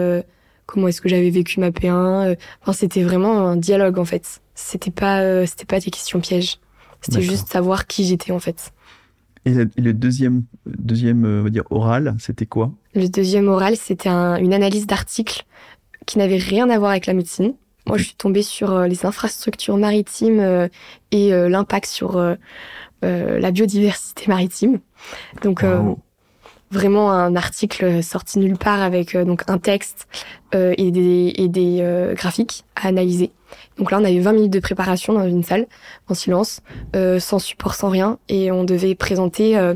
comment 0.67 0.89
est-ce 0.89 1.01
que 1.01 1.09
j'avais 1.09 1.31
vécu 1.31 1.61
ma 1.61 1.71
P1. 1.71 2.37
Enfin, 2.63 2.73
c'était 2.73 3.03
vraiment 3.03 3.49
un 3.49 3.57
dialogue 3.57 3.99
en 3.99 4.05
fait. 4.05 4.41
C'était 4.55 4.91
pas 4.91 5.47
c'était 5.47 5.65
pas 5.65 5.81
des 5.81 5.91
questions 5.91 6.21
pièges. 6.21 6.59
C'était 7.01 7.23
juste 7.23 7.49
savoir 7.49 7.87
qui 7.87 8.05
j'étais 8.05 8.33
en 8.33 8.39
fait. 8.39 8.73
Et 9.47 9.53
le, 9.53 9.93
deuxième, 9.93 10.45
deuxième 10.65 11.27
on 11.27 11.43
va 11.43 11.51
dire, 11.51 11.65
oral, 11.69 12.17
c'était 12.19 12.47
quoi? 12.47 12.73
Le 12.95 13.09
deuxième 13.09 13.49
oral, 13.49 13.77
c'était 13.77 14.09
un, 14.09 14.37
une 14.37 14.55
analyse 14.55 14.87
d'articles 14.87 15.45
qui 16.07 16.17
n'avait 16.17 16.39
rien 16.39 16.71
à 16.71 16.79
voir 16.79 16.93
avec 16.93 17.05
la 17.05 17.13
médecine. 17.13 17.55
Moi, 17.87 17.99
je 17.99 18.05
suis 18.05 18.15
tombée 18.15 18.43
sur 18.43 18.73
euh, 18.73 18.87
les 18.87 19.05
infrastructures 19.05 19.77
maritimes 19.77 20.41
euh, 20.41 20.69
et 21.11 21.35
euh, 21.35 21.49
l'impact 21.49 21.87
sur 21.87 22.37
la 23.03 23.51
biodiversité 23.51 24.25
maritime. 24.29 24.81
Donc, 25.43 25.63
vraiment 26.75 27.13
un 27.13 27.37
article 27.37 28.03
sorti 28.03 28.39
nulle 28.39 28.59
part 28.59 28.83
avec 28.83 29.17
donc 29.17 29.43
un 29.47 29.59
texte 29.59 30.07
et 30.53 30.91
des, 30.91 31.33
et 31.37 31.49
des 31.49 32.13
graphiques 32.15 32.65
à 32.77 32.89
analyser. 32.89 33.33
Donc 33.79 33.91
là, 33.91 33.99
on 34.01 34.05
avait 34.05 34.21
20 34.21 34.33
minutes 34.33 34.53
de 34.53 34.61
préparation 34.61 35.15
dans 35.15 35.27
une 35.27 35.43
salle, 35.43 35.67
en 36.09 36.15
silence, 36.15 36.61
euh, 36.95 37.19
sans 37.19 37.39
support, 37.39 37.75
sans 37.75 37.89
rien, 37.89 38.19
et 38.29 38.53
on 38.53 38.65
devait 38.65 38.95
présenter, 38.95 39.59
euh, 39.59 39.75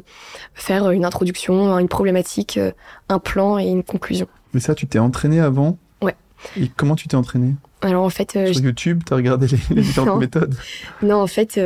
faire 0.55 0.91
une 0.91 1.05
introduction, 1.05 1.77
une 1.79 1.89
problématique, 1.89 2.59
euh, 2.59 2.73
un 3.09 3.19
plan 3.19 3.59
et 3.59 3.67
une 3.67 3.83
conclusion. 3.83 4.29
Mais 4.55 4.61
ça, 4.61 4.75
tu 4.75 4.87
t'es 4.87 4.99
entraîné 4.99 5.41
avant? 5.41 5.79
Ouais. 6.01 6.15
Et 6.57 6.71
comment 6.77 6.97
tu 6.97 7.09
t'es 7.09 7.17
entraîné 7.17 7.55
alors 7.81 8.03
en 8.03 8.11
fait, 8.11 8.33
sur 8.33 8.65
YouTube, 8.65 9.05
t'as 9.07 9.15
regardé 9.15 9.47
les, 9.47 9.77
les 9.77 9.83
différentes 9.83 10.19
méthodes? 10.19 10.57
Non, 11.01 11.23
en 11.23 11.29
fait, 11.29 11.61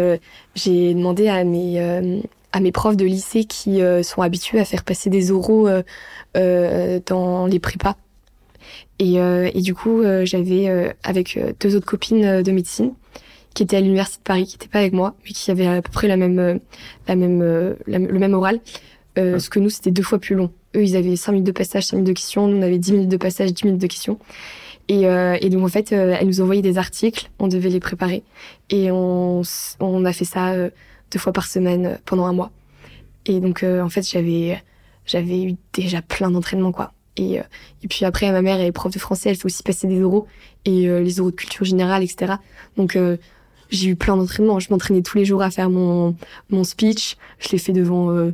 j'ai 0.54 0.92
demandé 0.92 1.28
à 1.28 1.42
mes 1.42 2.20
à 2.52 2.60
mes 2.60 2.72
profs 2.72 2.96
de 2.96 3.04
lycée 3.04 3.44
qui 3.44 3.80
sont 4.02 4.22
habitués 4.22 4.60
à 4.60 4.64
faire 4.64 4.84
passer 4.84 5.10
des 5.10 5.30
oraux 5.30 5.68
dans 6.34 7.46
les 7.46 7.58
prépas 7.58 7.96
et, 8.98 9.18
euh, 9.18 9.50
et 9.52 9.60
du 9.60 9.74
coup, 9.74 10.00
euh, 10.00 10.24
j'avais 10.24 10.68
euh, 10.68 10.92
avec 11.02 11.38
deux 11.60 11.76
autres 11.76 11.86
copines 11.86 12.42
de 12.42 12.52
médecine 12.52 12.92
qui 13.54 13.62
étaient 13.62 13.76
à 13.76 13.80
l'université 13.80 14.18
de 14.18 14.22
Paris, 14.24 14.46
qui 14.46 14.54
n'étaient 14.54 14.68
pas 14.68 14.78
avec 14.78 14.92
moi, 14.92 15.14
mais 15.24 15.32
qui 15.32 15.50
avaient 15.50 15.66
à 15.66 15.82
peu 15.82 15.90
près 15.90 16.08
la 16.08 16.16
même, 16.16 16.60
la 17.06 17.16
même, 17.16 17.40
le 17.86 18.18
même 18.18 18.34
oral. 18.34 18.60
Euh, 19.18 19.38
Ce 19.38 19.50
que 19.50 19.58
nous, 19.58 19.68
c'était 19.68 19.90
deux 19.90 20.02
fois 20.02 20.18
plus 20.18 20.34
long. 20.34 20.50
Eux, 20.74 20.84
ils 20.84 20.96
avaient 20.96 21.16
5 21.16 21.32
minutes 21.32 21.46
de 21.48 21.52
passage, 21.52 21.86
5 21.86 21.96
minutes 21.96 22.08
de 22.08 22.12
questions. 22.14 22.48
Nous, 22.48 22.56
on 22.56 22.62
avait 22.62 22.78
10 22.78 22.92
minutes 22.92 23.08
de 23.10 23.16
passage, 23.18 23.52
10 23.52 23.64
minutes 23.64 23.82
de 23.82 23.86
questions. 23.86 24.18
Et, 24.88 25.06
euh, 25.06 25.36
et 25.40 25.50
donc, 25.50 25.64
en 25.64 25.68
fait, 25.68 25.92
euh, 25.92 26.16
elles 26.18 26.26
nous 26.26 26.40
envoyaient 26.40 26.62
des 26.62 26.78
articles. 26.78 27.28
On 27.38 27.48
devait 27.48 27.68
les 27.68 27.80
préparer. 27.80 28.22
Et 28.70 28.90
on, 28.90 29.42
on 29.80 30.04
a 30.06 30.12
fait 30.14 30.24
ça 30.24 30.54
deux 31.12 31.18
fois 31.18 31.32
par 31.32 31.46
semaine 31.46 31.98
pendant 32.04 32.26
un 32.26 32.32
mois. 32.32 32.50
Et 33.26 33.38
donc, 33.40 33.62
en 33.62 33.88
fait, 33.88 34.02
j'avais, 34.08 34.60
j'avais 35.06 35.42
eu 35.42 35.56
déjà 35.72 36.02
plein 36.02 36.30
d'entraînements, 36.30 36.72
quoi. 36.72 36.92
Et, 37.16 37.38
euh, 37.38 37.42
et 37.82 37.88
puis 37.88 38.04
après, 38.04 38.30
ma 38.32 38.42
mère 38.42 38.60
est 38.60 38.72
prof 38.72 38.92
de 38.92 38.98
français, 38.98 39.30
elle 39.30 39.36
fait 39.36 39.46
aussi 39.46 39.62
passer 39.62 39.86
des 39.86 40.00
euros 40.00 40.26
et 40.64 40.88
euh, 40.88 41.00
les 41.00 41.16
euros 41.16 41.30
de 41.30 41.36
culture 41.36 41.64
générale, 41.64 42.02
etc. 42.02 42.34
Donc 42.76 42.96
euh, 42.96 43.16
j'ai 43.70 43.88
eu 43.90 43.96
plein 43.96 44.16
d'entraînements. 44.16 44.60
Je 44.60 44.70
m'entraînais 44.70 45.02
tous 45.02 45.18
les 45.18 45.24
jours 45.24 45.42
à 45.42 45.50
faire 45.50 45.68
mon, 45.68 46.16
mon 46.50 46.64
speech. 46.64 47.16
Je 47.38 47.50
l'ai 47.50 47.58
fait 47.58 47.72
devant 47.72 48.30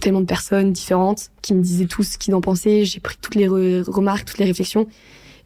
tellement 0.00 0.20
de 0.20 0.26
personnes 0.26 0.72
différentes 0.72 1.30
qui 1.42 1.54
me 1.54 1.62
disaient 1.62 1.86
tous 1.86 2.04
ce 2.04 2.18
qu'ils 2.18 2.34
en 2.34 2.40
pensaient. 2.40 2.84
J'ai 2.84 3.00
pris 3.00 3.16
toutes 3.20 3.34
les 3.34 3.48
remarques, 3.48 4.24
toutes 4.24 4.38
les 4.38 4.44
réflexions. 4.44 4.86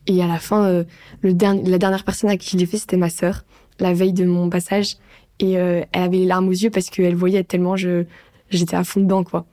Et 0.06 0.22
à 0.22 0.26
la 0.26 0.38
fin, 0.38 0.84
le 1.22 1.32
dernier, 1.32 1.68
la 1.68 1.78
dernière 1.78 2.04
personne 2.04 2.28
à 2.28 2.36
qui 2.36 2.50
je 2.50 2.58
l'ai 2.58 2.66
fait, 2.66 2.76
c'était 2.76 2.98
ma 2.98 3.08
sœur, 3.08 3.44
la 3.80 3.94
veille 3.94 4.12
de 4.12 4.26
mon 4.26 4.50
passage. 4.50 4.96
Et 5.38 5.52
elle 5.52 5.86
avait 5.92 6.18
les 6.18 6.26
larmes 6.26 6.48
aux 6.48 6.52
yeux 6.52 6.70
parce 6.70 6.90
qu'elle 6.90 7.14
voyait 7.14 7.44
tellement 7.44 7.76
je 7.76 8.04
j'étais 8.50 8.76
à 8.76 8.84
fond 8.84 9.00
dedans, 9.00 9.24
quoi. 9.24 9.44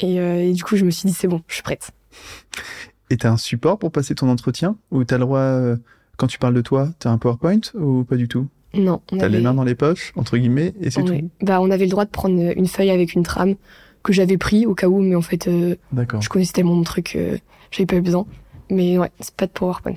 Et, 0.00 0.16
et 0.16 0.52
du 0.52 0.62
coup, 0.62 0.76
je 0.76 0.84
me 0.84 0.90
suis 0.90 1.08
dit, 1.08 1.14
c'est 1.14 1.28
bon, 1.28 1.42
je 1.48 1.54
suis 1.54 1.62
prête. 1.62 1.90
Et 3.10 3.16
t'as 3.16 3.30
un 3.30 3.36
support 3.36 3.78
pour 3.78 3.90
passer 3.90 4.14
ton 4.14 4.28
entretien? 4.28 4.76
Ou 4.90 5.04
t'as 5.04 5.18
le 5.18 5.24
droit, 5.24 5.38
euh, 5.38 5.76
quand 6.16 6.26
tu 6.26 6.38
parles 6.38 6.54
de 6.54 6.60
toi, 6.60 6.88
t'as 6.98 7.10
un 7.10 7.18
PowerPoint 7.18 7.60
ou 7.74 8.04
pas 8.04 8.16
du 8.16 8.28
tout? 8.28 8.46
Non. 8.72 9.00
T'as 9.08 9.28
les 9.28 9.40
mains 9.40 9.54
dans 9.54 9.64
les 9.64 9.74
poches, 9.74 10.12
entre 10.14 10.36
guillemets, 10.36 10.74
et 10.80 10.90
c'est 10.90 11.02
tout? 11.02 11.28
Bah, 11.42 11.60
on 11.60 11.70
avait 11.70 11.86
le 11.86 11.90
droit 11.90 12.04
de 12.04 12.10
prendre 12.10 12.52
une 12.56 12.68
feuille 12.68 12.90
avec 12.90 13.14
une 13.14 13.24
trame 13.24 13.56
que 14.04 14.12
j'avais 14.12 14.38
pris 14.38 14.64
au 14.64 14.74
cas 14.74 14.86
où, 14.86 15.00
mais 15.00 15.16
en 15.16 15.22
fait, 15.22 15.48
euh, 15.48 15.74
je 16.20 16.28
connaissais 16.28 16.52
tellement 16.52 16.74
mon 16.74 16.84
truc, 16.84 17.16
euh, 17.16 17.36
j'avais 17.72 17.86
pas 17.86 17.96
eu 17.96 18.00
besoin. 18.00 18.26
Mais 18.70 18.96
ouais, 18.96 19.10
c'est 19.18 19.34
pas 19.34 19.46
de 19.46 19.52
PowerPoint. 19.52 19.96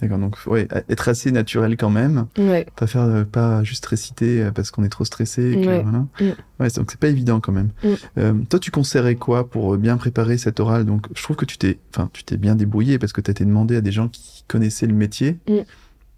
D'accord, 0.00 0.18
donc 0.18 0.36
ouais, 0.46 0.66
être 0.88 1.08
assez 1.08 1.30
naturel 1.30 1.76
quand 1.76 1.90
même. 1.90 2.26
Ouais. 2.38 2.66
Pas 2.76 2.86
faire 2.86 3.02
euh, 3.02 3.24
pas 3.24 3.62
juste 3.64 3.84
réciter 3.84 4.42
euh, 4.42 4.50
parce 4.50 4.70
qu'on 4.70 4.82
est 4.82 4.88
trop 4.88 5.04
stressé. 5.04 5.54
ouais. 5.54 5.82
Voilà. 5.82 5.98
Mm. 6.20 6.32
ouais. 6.60 6.70
donc 6.70 6.90
c'est 6.90 7.00
pas 7.00 7.08
évident 7.08 7.40
quand 7.40 7.52
même. 7.52 7.70
Mm. 7.84 7.88
Euh, 8.18 8.34
toi, 8.48 8.58
tu 8.58 8.70
conseillerais 8.70 9.16
quoi 9.16 9.48
pour 9.48 9.76
bien 9.76 9.96
préparer 9.96 10.38
cet 10.38 10.60
oral 10.60 10.86
Donc, 10.86 11.06
je 11.14 11.22
trouve 11.22 11.36
que 11.36 11.44
tu 11.44 11.58
t'es, 11.58 11.78
enfin, 11.94 12.08
tu 12.12 12.24
t'es 12.24 12.36
bien 12.36 12.54
débrouillé 12.54 12.98
parce 12.98 13.12
que 13.12 13.20
tu 13.20 13.30
as 13.30 13.32
été 13.32 13.44
demandé 13.44 13.76
à 13.76 13.80
des 13.80 13.92
gens 13.92 14.08
qui 14.08 14.44
connaissaient 14.48 14.86
le 14.86 14.94
métier. 14.94 15.38
Mm. 15.48 15.58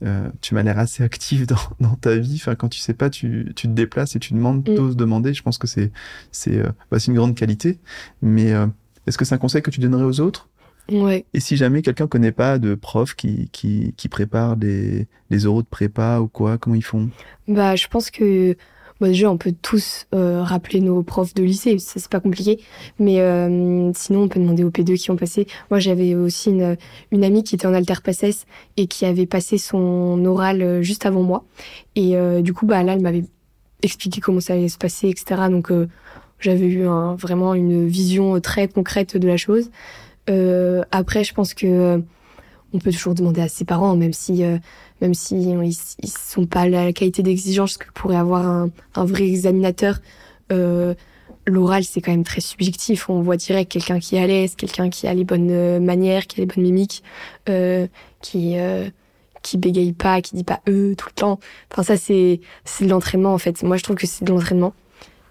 Euh, 0.05 0.29
tu 0.41 0.55
m'as 0.55 0.63
l'air 0.63 0.79
assez 0.79 1.05
active 1.05 1.47
dans, 1.47 1.57
dans, 1.81 1.95
ta 1.95 2.17
vie. 2.17 2.37
Enfin, 2.37 2.55
quand 2.55 2.69
tu 2.69 2.79
sais 2.79 2.95
pas, 2.95 3.11
tu, 3.11 3.53
tu 3.57 3.69
te 3.69 3.73
déplaces 3.73 4.17
et 4.17 4.19
tu 4.19 4.35
demandes, 4.35 4.65
t'oses 4.65 4.97
demander. 4.97 5.35
Je 5.35 5.43
pense 5.43 5.59
que 5.59 5.67
c'est 5.67 5.91
c'est 6.31 6.59
euh, 6.59 6.71
bah, 6.91 6.99
c'est 6.99 7.09
une 7.09 7.17
grande 7.17 7.35
qualité. 7.35 7.79
Mais 8.21 8.53
est-ce 9.07 9.19
que 9.19 9.25
c'est 9.25 9.35
un 9.35 9.39
conseil 9.39 9.63
que 9.63 9.71
tu 9.71 9.81
donnerais 9.81 10.05
aux 10.05 10.21
autres? 10.21 10.49
Ouais. 10.91 11.25
Et 11.33 11.41
si 11.41 11.57
jamais 11.57 11.83
quelqu'un 11.83 12.07
connaît 12.07 12.33
pas 12.33 12.59
de 12.59 12.75
prof 12.75 13.15
qui, 13.15 13.49
qui, 13.53 13.95
qui 13.97 14.09
prépare 14.09 14.57
des, 14.57 15.07
des 15.31 15.39
euros 15.39 15.63
de 15.63 15.67
prépa 15.67 16.19
ou 16.19 16.29
quoi, 16.29 16.59
comment 16.59 16.77
ils 16.77 16.85
font? 16.85 17.09
Bah, 17.49 17.77
je 17.77 17.87
pense 17.89 18.11
que 18.11 18.57
bah 19.03 19.09
déjà 19.09 19.29
on 19.33 19.37
peut 19.37 19.53
tous 19.63 20.07
euh, 20.15 20.45
rappeler 20.45 20.81
nos 20.81 21.03
profs 21.03 21.35
de 21.35 21.43
lycée, 21.43 21.77
ça 21.81 21.95
c'est 21.97 22.09
pas 22.09 22.21
compliqué. 22.21 22.61
Mais 23.01 23.21
euh, 23.21 23.91
sinon 23.95 24.23
on 24.23 24.29
peut 24.29 24.39
demander 24.39 24.63
aux 24.63 24.71
P2 24.71 24.97
qui 24.97 25.11
ont 25.11 25.17
passé. 25.17 25.49
Moi 25.71 25.81
j'avais 25.81 26.15
aussi 26.15 26.51
une, 26.51 26.77
une 27.11 27.25
amie 27.25 27.43
qui 27.43 27.57
était 27.57 27.67
en 27.67 27.75
alter 27.75 28.01
passes 28.05 28.47
et 28.77 28.87
qui 28.87 29.05
avait 29.05 29.27
passé 29.27 29.59
son 29.59 30.25
oral 30.25 30.63
euh, 30.63 30.83
juste 30.83 31.05
avant 31.05 31.25
moi. 31.25 31.45
Et 31.97 32.17
euh, 32.17 32.43
du 32.43 32.55
coup 32.55 32.65
bah 32.65 32.85
là 32.85 32.93
elle 32.93 33.03
m'avait 33.03 33.25
expliqué 33.83 34.21
comment 34.21 34.39
ça 34.39 34.53
allait 34.53 34.69
se 34.69 34.79
passer, 34.79 35.09
etc. 35.09 35.49
Donc 35.51 35.73
euh, 35.73 35.89
j'avais 36.39 36.67
eu 36.67 36.87
un, 36.87 37.17
vraiment 37.17 37.55
une 37.55 37.89
vision 37.89 38.41
très 38.41 38.69
concrète 38.69 39.17
de 39.17 39.27
la 39.27 39.37
chose. 39.37 39.71
Euh, 40.31 40.83
après, 40.91 41.25
je 41.25 41.35
pense 41.35 41.55
que 41.55 41.67
euh, 41.67 41.99
on 42.73 42.79
peut 42.79 42.93
toujours 42.93 43.15
demander 43.15 43.41
à 43.41 43.49
ses 43.49 43.65
parents, 43.65 43.97
même 43.97 44.13
si 44.13 44.45
euh, 44.45 44.59
même 45.01 45.15
si 45.15 45.35
ils, 45.37 46.09
sont 46.09 46.47
pas 46.47 46.69
la 46.69 46.93
qualité 46.93 47.23
d'exigence 47.23 47.77
que 47.77 47.91
pourrait 47.93 48.17
avoir 48.17 48.47
un, 48.47 48.71
un 48.95 49.05
vrai 49.05 49.25
examinateur. 49.25 50.01
Euh, 50.53 50.95
l'oral, 51.47 51.83
c'est 51.85 52.01
quand 52.01 52.13
même 52.13 52.25
très 52.25 52.41
subjectif. 52.41 53.11
On 53.11 53.21
voit 53.21 53.37
direct 53.37 53.71
quelqu'un 53.71 53.99
qui 53.99 54.17
est 54.17 54.21
à 54.21 54.27
l'aise, 54.27 54.55
quelqu'un 54.55 54.91
qui 54.91 55.09
a 55.09 55.15
les 55.15 55.25
bonnes 55.25 55.51
euh, 55.51 55.81
manières, 55.81 56.27
qui 56.27 56.41
a 56.41 56.45
les 56.45 56.47
bonnes 56.47 56.65
mimiques, 56.65 57.03
euh, 57.49 57.87
qui 58.21 58.57
qui 59.43 59.59
bégaye 59.59 59.93
pas, 59.93 60.23
qui 60.23 60.37
dit 60.37 60.45
pas 60.45 60.61
eux 60.69 60.95
tout 60.97 61.09
le 61.09 61.15
temps. 61.15 61.41
Enfin, 61.73 61.83
ça, 61.83 61.97
c'est 61.97 62.41
c'est 62.65 62.85
de 62.85 62.91
l'entraînement 62.91 63.35
en 63.35 63.39
fait. 63.39 63.63
Moi, 63.65 63.77
je 63.77 63.83
trouve 63.83 63.97
que 63.97 64.07
c'est 64.07 64.25
de 64.25 64.33
l'entraînement. 64.33 64.73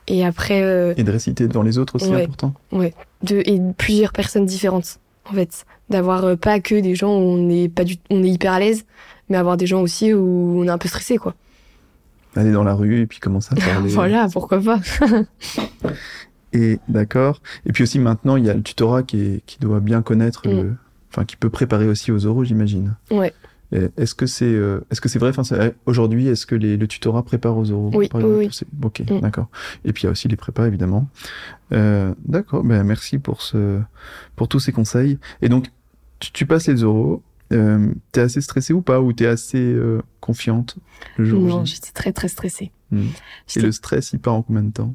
Et 0.07 0.25
après. 0.25 0.61
Euh, 0.63 0.93
et 0.97 1.03
de 1.03 1.11
réciter 1.11 1.47
devant 1.47 1.61
les 1.61 1.77
autres 1.77 1.95
aussi 1.95 2.09
ouais. 2.09 2.23
important. 2.23 2.53
Ouais. 2.71 2.93
De 3.23 3.41
et 3.45 3.59
plusieurs 3.77 4.11
personnes 4.11 4.45
différentes 4.45 4.99
en 5.29 5.33
fait. 5.33 5.65
D'avoir 5.89 6.25
euh, 6.25 6.35
pas 6.35 6.59
que 6.59 6.79
des 6.79 6.95
gens 6.95 7.13
où 7.13 7.21
on 7.21 7.49
est 7.49 7.69
pas 7.69 7.83
du 7.83 7.97
on 8.09 8.23
est 8.23 8.29
hyper 8.29 8.53
à 8.53 8.59
l'aise, 8.59 8.85
mais 9.29 9.37
avoir 9.37 9.57
des 9.57 9.67
gens 9.67 9.81
aussi 9.81 10.13
où 10.13 10.61
on 10.61 10.63
est 10.65 10.69
un 10.69 10.77
peu 10.77 10.87
stressé 10.87 11.17
quoi 11.17 11.35
aller 12.35 12.51
dans 12.51 12.63
la 12.63 12.73
rue 12.73 13.01
et 13.01 13.07
puis 13.07 13.19
commencer 13.19 13.49
à 13.53 13.55
parler. 13.73 13.89
voilà, 13.89 14.27
pourquoi 14.31 14.61
pas. 14.61 14.79
et 16.53 16.79
d'accord. 16.87 17.41
Et 17.65 17.71
puis 17.71 17.83
aussi 17.83 17.99
maintenant, 17.99 18.37
il 18.37 18.45
y 18.45 18.49
a 18.49 18.53
le 18.53 18.61
tutorat 18.61 19.03
qui, 19.03 19.19
est, 19.21 19.45
qui 19.45 19.59
doit 19.59 19.79
bien 19.79 20.01
connaître, 20.01 20.47
mm. 20.47 20.51
le, 20.51 20.73
enfin 21.11 21.25
qui 21.25 21.35
peut 21.35 21.49
préparer 21.49 21.87
aussi 21.87 22.11
aux 22.11 22.25
oraux, 22.25 22.43
j'imagine. 22.43 22.95
Ouais. 23.09 23.33
Est-ce 23.71 24.15
que 24.15 24.25
c'est 24.25 24.45
euh, 24.45 24.85
est-ce 24.91 24.99
que 24.99 25.07
c'est 25.07 25.19
vrai? 25.19 25.31
Enfin 25.35 25.71
aujourd'hui 25.85 26.27
est-ce 26.27 26.45
que 26.45 26.55
les, 26.55 26.77
le 26.77 26.87
tutorat 26.87 27.23
prépare 27.23 27.57
aux 27.57 27.71
oraux? 27.71 27.91
Oui, 27.93 28.09
par 28.09 28.21
oui, 28.21 28.49
oui. 28.49 28.67
Ok, 28.83 29.01
mm. 29.01 29.19
d'accord. 29.21 29.47
Et 29.85 29.93
puis 29.93 30.03
il 30.03 30.05
y 30.05 30.09
a 30.09 30.11
aussi 30.11 30.27
les 30.27 30.35
prépas 30.35 30.67
évidemment. 30.67 31.07
Euh, 31.71 32.13
d'accord, 32.25 32.63
ben 32.63 32.83
merci 32.83 33.17
pour 33.17 33.41
ce 33.41 33.79
pour 34.35 34.47
tous 34.47 34.59
ces 34.59 34.71
conseils. 34.71 35.19
Et 35.41 35.49
donc 35.49 35.67
tu, 36.19 36.31
tu 36.31 36.45
passes 36.45 36.67
les 36.67 36.83
euh, 37.51 37.93
t'es 38.11 38.21
assez 38.21 38.41
stressée 38.41 38.73
ou 38.73 38.81
pas? 38.81 39.01
Ou 39.01 39.13
t'es 39.13 39.25
assez 39.25 39.57
euh, 39.57 40.01
confiante 40.19 40.77
le 41.17 41.25
jour 41.25 41.41
Non, 41.41 41.65
j'étais 41.65 41.91
très 41.91 42.13
très 42.13 42.27
stressée. 42.27 42.71
Hmm. 42.91 43.07
Et 43.55 43.59
le 43.59 43.71
stress, 43.71 44.13
il 44.13 44.19
part 44.19 44.35
en 44.35 44.41
combien 44.41 44.63
de 44.63 44.71
temps? 44.71 44.93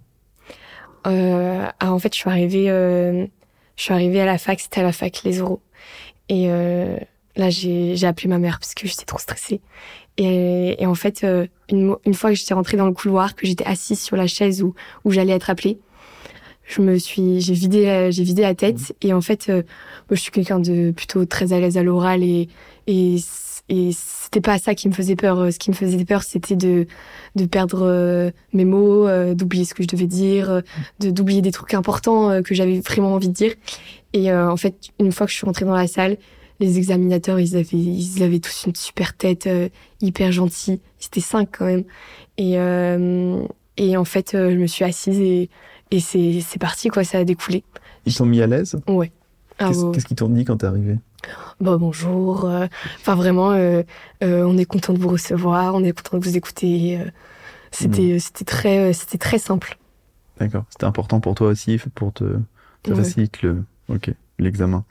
Euh, 1.07 1.67
ah, 1.79 1.93
En 1.93 1.99
fait, 1.99 2.15
je 2.15 2.19
suis 2.19 2.31
arrivée, 2.31 2.71
euh, 2.71 3.27
je 3.77 3.83
suis 3.83 3.93
arrivée 3.93 4.21
à 4.21 4.27
la 4.27 4.39
fac, 4.39 4.61
c'était 4.61 4.81
à 4.81 4.85
la 4.85 4.93
fac 4.93 5.23
les 5.25 5.41
oraux. 5.41 5.63
Et 6.29 6.47
euh, 6.49 6.99
là, 7.37 7.51
j'ai 7.51 8.05
appelé 8.05 8.29
ma 8.29 8.39
mère 8.39 8.59
parce 8.59 8.75
que 8.75 8.87
j'étais 8.87 9.05
trop 9.05 9.19
stressée. 9.19 9.61
Et, 10.19 10.83
et 10.83 10.87
en 10.87 10.95
fait, 10.95 11.25
euh, 11.25 11.47
une, 11.71 11.95
une 12.05 12.15
fois 12.15 12.31
que 12.31 12.37
j'étais 12.37 12.55
rentrée 12.55 12.77
dans 12.77 12.87
le 12.87 12.93
couloir, 12.93 13.35
que 13.35 13.47
j'étais 13.47 13.67
assise 13.67 14.01
sur 14.01 14.17
la 14.17 14.27
chaise 14.27 14.63
où, 14.63 14.75
où 15.05 15.11
j'allais 15.11 15.35
être 15.35 15.51
appelée, 15.51 15.79
je 16.67 16.83
me 16.83 16.99
suis 16.99 17.41
j'ai 17.41 17.55
vidé 17.55 18.09
j'ai 18.11 18.25
vidé 18.25 18.43
la 18.43 18.55
tête 18.55 18.79
mmh. 18.79 19.07
et 19.07 19.13
en 19.13 19.21
fait 19.21 19.49
euh, 19.49 19.63
moi 20.11 20.17
je 20.17 20.21
suis 20.21 20.33
quelqu'un 20.33 20.59
de 20.59 20.91
plutôt 20.91 21.25
très 21.25 21.53
à 21.53 21.61
l'aise 21.61 21.79
à 21.79 21.83
l'oral 21.83 22.23
et 22.23 22.49
et 22.87 23.17
et 23.69 23.91
c'était 23.93 24.41
pas 24.41 24.59
ça 24.59 24.75
qui 24.75 24.89
me 24.89 24.93
faisait 24.93 25.17
peur 25.17 25.53
ce 25.53 25.59
qui 25.59 25.71
me 25.71 25.75
faisait 25.75 26.05
peur 26.05 26.23
c'était 26.23 26.57
de 26.57 26.87
de 27.37 27.47
perdre 27.47 27.83
euh, 27.83 28.31
mes 28.53 28.65
mots 28.65 29.07
euh, 29.07 29.35
d'oublier 29.35 29.65
ce 29.65 29.75
que 29.75 29.83
je 29.83 29.89
devais 29.89 30.07
dire 30.07 30.63
de 31.01 31.11
d'oublier 31.11 31.43
des 31.43 31.53
trucs 31.53 31.75
importants 31.75 32.43
que 32.43 32.55
j'avais 32.55 32.81
vraiment 32.81 33.15
envie 33.15 33.29
de 33.29 33.35
dire 33.35 33.55
et 34.13 34.33
en 34.33 34.57
fait 34.57 34.75
une 34.99 35.13
fois 35.13 35.27
que 35.27 35.33
je 35.33 35.37
suis 35.37 35.47
rentrée 35.47 35.65
dans 35.65 35.75
la 35.75 35.87
salle 35.87 36.17
les 36.61 36.79
examinateurs 36.79 37.41
ils 37.41 37.57
avaient 37.57 37.67
ils 37.73 38.23
avaient 38.23 38.41
tous 38.41 38.65
une 38.67 38.75
super 38.75 39.17
tête 39.17 39.49
hyper 40.01 40.33
gentils 40.33 40.81
c'était 40.99 41.21
cinq 41.21 41.49
quand 41.59 41.67
même 41.67 41.85
et 42.39 42.55
et 43.77 43.97
en 43.97 44.05
fait 44.05 44.31
je 44.33 44.57
me 44.57 44.67
suis 44.67 44.85
assise 44.85 45.21
et 45.21 45.51
et 45.91 46.01
c'est, 46.01 46.41
c'est 46.41 46.59
parti, 46.59 46.89
quoi, 46.89 47.05
ça 47.05 47.19
a 47.19 47.25
découlé. 47.25 47.63
Ils 48.07 48.13
sont 48.13 48.27
mis 48.27 48.43
à 48.43 48.47
l'aise? 48.49 48.77
Ouais. 48.89 49.13
Ah, 49.59 49.69
qu'est-ce, 49.69 49.93
qu'est-ce 49.93 50.07
qu'ils 50.07 50.17
t'ont 50.17 50.29
dit 50.29 50.45
quand 50.45 50.57
t'es 50.57 50.67
arrivé? 50.67 50.97
Bah 51.61 51.77
bonjour. 51.79 52.45
Euh, 52.45 52.67
enfin 52.97 53.15
vraiment, 53.15 53.53
euh, 53.53 53.83
euh, 54.23 54.45
on 54.45 54.59
est 54.59 54.65
content 54.65 54.93
de 54.93 54.99
vous 54.99 55.09
recevoir, 55.09 55.75
on 55.75 55.85
est 55.85 55.93
content 55.93 56.19
de 56.19 56.25
vous 56.25 56.37
écouter. 56.37 56.99
Euh, 57.01 57.05
c'était, 57.71 58.15
mmh. 58.15 58.19
c'était 58.19 58.45
très, 58.45 58.93
c'était 58.93 59.19
très 59.19 59.39
simple. 59.39 59.79
D'accord. 60.39 60.65
C'était 60.71 60.87
important 60.87 61.21
pour 61.21 61.35
toi 61.35 61.49
aussi, 61.49 61.79
pour 61.95 62.13
te, 62.13 62.25
te 62.83 62.91
ouais. 62.91 62.97
faciliter 62.97 63.39
le, 63.43 63.65
ok, 63.89 64.11
l'examen. 64.39 64.85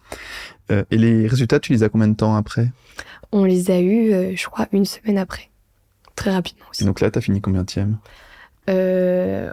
et 0.69 0.97
les 0.97 1.27
résultats, 1.27 1.59
tu 1.59 1.73
les 1.73 1.83
as 1.83 1.89
combien 1.89 2.07
de 2.07 2.15
temps 2.15 2.35
après? 2.35 2.71
On 3.31 3.43
les 3.43 3.71
a 3.71 3.79
eus, 3.79 4.35
je 4.35 4.45
crois, 4.47 4.67
une 4.71 4.85
semaine 4.85 5.17
après. 5.17 5.49
Très 6.15 6.31
rapidement 6.31 6.65
aussi. 6.71 6.83
Et 6.83 6.85
donc 6.85 7.01
là, 7.01 7.11
t'as 7.11 7.21
fini 7.21 7.41
combien 7.41 7.63
de 7.63 7.71
euh, 8.69 9.51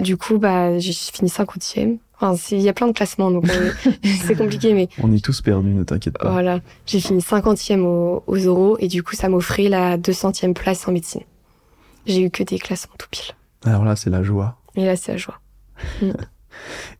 du 0.00 0.16
coup, 0.16 0.38
bah, 0.38 0.78
j'ai 0.78 0.92
fini 0.92 1.28
cinquantième. 1.28 1.98
Enfin, 2.20 2.34
il 2.50 2.60
y 2.60 2.68
a 2.68 2.72
plein 2.72 2.88
de 2.88 2.92
classements, 2.92 3.30
donc 3.30 3.48
euh, 3.48 3.72
c'est 4.26 4.36
compliqué, 4.36 4.74
mais... 4.74 4.88
On 5.02 5.12
est 5.12 5.24
tous 5.24 5.40
perdus, 5.40 5.70
ne 5.70 5.84
t'inquiète 5.84 6.18
pas. 6.18 6.30
Voilà. 6.30 6.60
J'ai 6.86 7.00
fini 7.00 7.22
cinquantième 7.22 7.84
aux, 7.84 8.24
aux 8.26 8.46
oraux, 8.46 8.76
et 8.80 8.88
du 8.88 9.02
coup, 9.02 9.14
ça 9.14 9.28
m'offrait 9.28 9.68
la 9.68 9.96
200e 9.96 10.52
place 10.52 10.86
en 10.88 10.92
médecine. 10.92 11.22
J'ai 12.06 12.22
eu 12.22 12.30
que 12.30 12.42
des 12.42 12.58
classements 12.58 12.94
tout 12.98 13.08
pile. 13.10 13.34
Alors 13.64 13.84
là, 13.84 13.96
c'est 13.96 14.10
la 14.10 14.22
joie. 14.22 14.58
Et 14.74 14.84
là, 14.84 14.96
c'est 14.96 15.12
la 15.12 15.18
joie. 15.18 15.40
Mm. 16.02 16.10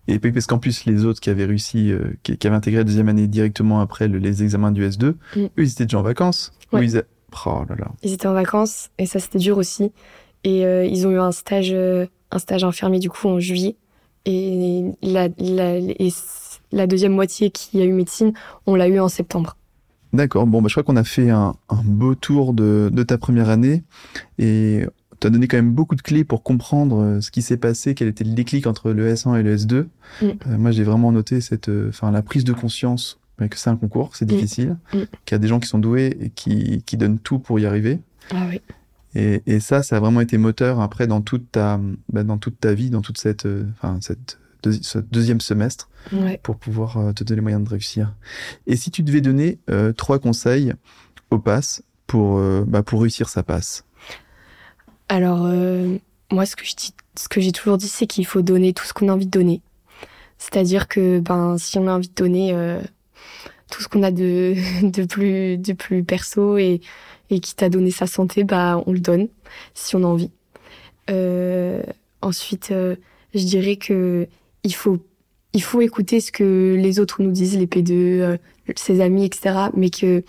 Et 0.06 0.18
puis, 0.18 0.32
parce 0.32 0.46
qu'en 0.46 0.58
plus, 0.58 0.84
les 0.84 1.04
autres 1.04 1.20
qui 1.20 1.30
avaient 1.30 1.44
réussi, 1.44 1.92
euh, 1.92 2.16
qui, 2.22 2.36
qui, 2.36 2.46
avaient 2.46 2.56
intégré 2.56 2.78
la 2.78 2.84
deuxième 2.84 3.08
année 3.08 3.26
directement 3.26 3.80
après 3.80 4.08
le, 4.08 4.18
les 4.18 4.42
examens 4.42 4.72
du 4.72 4.86
S2, 4.86 5.06
mm. 5.06 5.14
eux, 5.36 5.50
ils 5.56 5.70
étaient 5.70 5.84
déjà 5.84 5.98
en 5.98 6.02
vacances. 6.02 6.52
Ouais. 6.72 6.84
Ils, 6.84 6.98
a... 6.98 7.02
oh 7.46 7.64
là 7.68 7.76
là. 7.76 7.88
ils 8.02 8.12
étaient 8.12 8.28
en 8.28 8.34
vacances, 8.34 8.90
et 8.98 9.06
ça, 9.06 9.18
c'était 9.18 9.38
dur 9.38 9.58
aussi. 9.58 9.92
Et 10.44 10.64
euh, 10.64 10.84
ils 10.84 11.06
ont 11.06 11.10
eu 11.10 11.18
un 11.18 11.32
stage... 11.32 11.72
Euh, 11.72 12.06
un 12.30 12.38
stage 12.38 12.64
infirmier 12.64 12.98
du 12.98 13.10
coup 13.10 13.28
en 13.28 13.40
juillet. 13.40 13.76
Et 14.24 14.84
la, 15.02 15.28
la, 15.38 15.76
et 15.78 16.12
la 16.72 16.86
deuxième 16.86 17.12
moitié 17.12 17.50
qui 17.50 17.80
a 17.80 17.84
eu 17.84 17.92
médecine, 17.92 18.32
on 18.66 18.74
l'a 18.74 18.88
eu 18.88 19.00
en 19.00 19.08
septembre. 19.08 19.56
D'accord, 20.12 20.46
bon, 20.46 20.62
bah, 20.62 20.68
je 20.68 20.74
crois 20.74 20.82
qu'on 20.82 20.96
a 20.96 21.04
fait 21.04 21.30
un, 21.30 21.54
un 21.68 21.82
beau 21.84 22.14
tour 22.14 22.54
de, 22.54 22.88
de, 22.92 23.02
ta 23.02 23.18
première 23.18 23.50
année 23.50 23.82
et 24.38 24.86
tu 25.20 25.26
as 25.26 25.30
donné 25.30 25.48
quand 25.48 25.56
même 25.56 25.72
beaucoup 25.72 25.94
de 25.94 26.02
clés 26.02 26.24
pour 26.24 26.42
comprendre 26.42 27.00
euh, 27.00 27.20
ce 27.20 27.30
qui 27.30 27.42
s'est 27.42 27.56
passé, 27.56 27.94
quel 27.94 28.08
était 28.08 28.24
le 28.24 28.32
déclic 28.32 28.66
entre 28.66 28.92
le 28.92 29.12
S1 29.12 29.38
et 29.38 29.42
le 29.42 29.56
S2. 29.56 29.74
Mm. 29.74 29.86
Euh, 30.22 30.58
moi, 30.58 30.70
j'ai 30.70 30.84
vraiment 30.84 31.12
noté 31.12 31.40
cette, 31.40 31.68
euh, 31.68 31.88
enfin, 31.88 32.10
la 32.10 32.22
prise 32.22 32.44
de 32.44 32.52
conscience 32.52 33.18
que 33.38 33.56
c'est 33.56 33.70
un 33.70 33.76
concours, 33.76 34.16
c'est 34.16 34.26
difficile, 34.26 34.76
mm. 34.92 34.98
mm. 34.98 35.06
qu'il 35.24 35.34
y 35.34 35.36
a 35.36 35.38
des 35.38 35.48
gens 35.48 35.60
qui 35.60 35.68
sont 35.68 35.78
doués 35.78 36.16
et 36.20 36.30
qui, 36.30 36.82
qui 36.84 36.96
donnent 36.96 37.18
tout 37.18 37.38
pour 37.38 37.60
y 37.60 37.66
arriver. 37.66 38.00
Ah 38.32 38.46
oui. 38.48 38.60
Et, 39.14 39.42
et, 39.46 39.60
ça, 39.60 39.82
ça 39.82 39.96
a 39.96 40.00
vraiment 40.00 40.20
été 40.20 40.38
moteur 40.38 40.80
après 40.80 41.06
dans 41.06 41.20
toute 41.20 41.52
ta, 41.52 41.80
bah, 42.12 42.24
dans 42.24 42.38
toute 42.38 42.60
ta 42.60 42.74
vie, 42.74 42.90
dans 42.90 43.00
toute 43.00 43.18
cette, 43.18 43.48
enfin, 43.72 43.98
cette 44.00 44.38
deuxi 44.62 44.80
ce 44.82 44.98
deuxième 44.98 45.40
semestre, 45.40 45.88
ouais. 46.12 46.40
pour 46.42 46.56
pouvoir 46.56 47.14
te 47.14 47.24
donner 47.24 47.36
les 47.36 47.42
moyens 47.42 47.64
de 47.64 47.68
réussir. 47.68 48.14
Et 48.66 48.76
si 48.76 48.90
tu 48.90 49.02
devais 49.02 49.20
donner 49.20 49.58
euh, 49.70 49.92
trois 49.92 50.18
conseils 50.18 50.74
au 51.30 51.38
pass 51.38 51.82
pour, 52.06 52.38
euh, 52.38 52.64
bah, 52.66 52.82
pour 52.82 53.02
réussir 53.02 53.28
sa 53.28 53.42
passe? 53.42 53.84
Alors, 55.08 55.46
euh, 55.46 55.96
moi, 56.30 56.46
ce 56.46 56.56
que 56.56 56.64
je 56.64 56.74
dis, 56.76 56.94
ce 57.16 57.28
que 57.28 57.40
j'ai 57.40 57.52
toujours 57.52 57.78
dit, 57.78 57.88
c'est 57.88 58.06
qu'il 58.06 58.26
faut 58.26 58.42
donner 58.42 58.72
tout 58.72 58.84
ce 58.84 58.92
qu'on 58.92 59.08
a 59.08 59.12
envie 59.12 59.26
de 59.26 59.30
donner. 59.30 59.62
C'est-à-dire 60.38 60.88
que, 60.88 61.18
ben, 61.20 61.58
si 61.58 61.78
on 61.78 61.86
a 61.88 61.92
envie 61.92 62.08
de 62.08 62.14
donner 62.14 62.78
tout 63.70 63.82
ce 63.82 63.88
qu'on 63.88 64.02
a 64.02 64.10
de, 64.10 64.54
de 64.82 65.04
plus, 65.04 65.58
de 65.58 65.72
plus 65.72 66.04
perso 66.04 66.58
et 66.58 66.80
et 67.30 67.40
qui 67.40 67.54
t'a 67.54 67.68
donné 67.68 67.90
sa 67.90 68.06
santé, 68.06 68.44
bah 68.44 68.82
on 68.86 68.92
le 68.92 69.00
donne 69.00 69.28
si 69.74 69.96
on 69.96 70.04
a 70.04 70.06
envie. 70.06 70.30
Euh, 71.10 71.82
ensuite, 72.22 72.70
euh, 72.70 72.96
je 73.34 73.44
dirais 73.44 73.76
que 73.76 74.26
il 74.64 74.74
faut 74.74 74.98
il 75.54 75.62
faut 75.62 75.80
écouter 75.80 76.20
ce 76.20 76.30
que 76.30 76.76
les 76.78 77.00
autres 77.00 77.22
nous 77.22 77.32
disent, 77.32 77.56
les 77.58 77.66
P2, 77.66 77.92
euh, 77.92 78.36
ses 78.76 79.00
amis, 79.00 79.24
etc. 79.24 79.70
Mais 79.74 79.90
que 79.90 80.22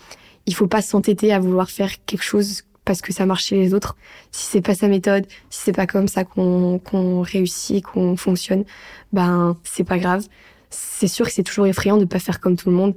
il 0.46 0.54
faut 0.54 0.66
pas 0.66 0.82
s'entêter 0.82 1.32
à 1.32 1.38
vouloir 1.38 1.70
faire 1.70 1.92
quelque 2.06 2.22
chose 2.22 2.62
parce 2.90 3.02
que 3.02 3.12
ça 3.12 3.24
marche 3.24 3.44
chez 3.44 3.56
les 3.56 3.72
autres. 3.72 3.94
Si 4.32 4.46
c'est 4.46 4.60
pas 4.60 4.74
sa 4.74 4.88
méthode, 4.88 5.24
si 5.48 5.60
c'est 5.62 5.72
pas 5.72 5.86
comme 5.86 6.08
ça 6.08 6.24
qu'on 6.24 6.80
qu'on 6.80 7.20
réussit, 7.20 7.84
qu'on 7.84 8.16
fonctionne, 8.16 8.64
ben 9.12 9.56
c'est 9.62 9.84
pas 9.84 9.98
grave. 9.98 10.26
C'est 10.70 11.06
sûr 11.06 11.26
que 11.26 11.30
c'est 11.30 11.44
toujours 11.44 11.68
effrayant 11.68 11.98
de 11.98 12.04
pas 12.04 12.18
faire 12.18 12.40
comme 12.40 12.56
tout 12.56 12.68
le 12.68 12.74
monde. 12.74 12.96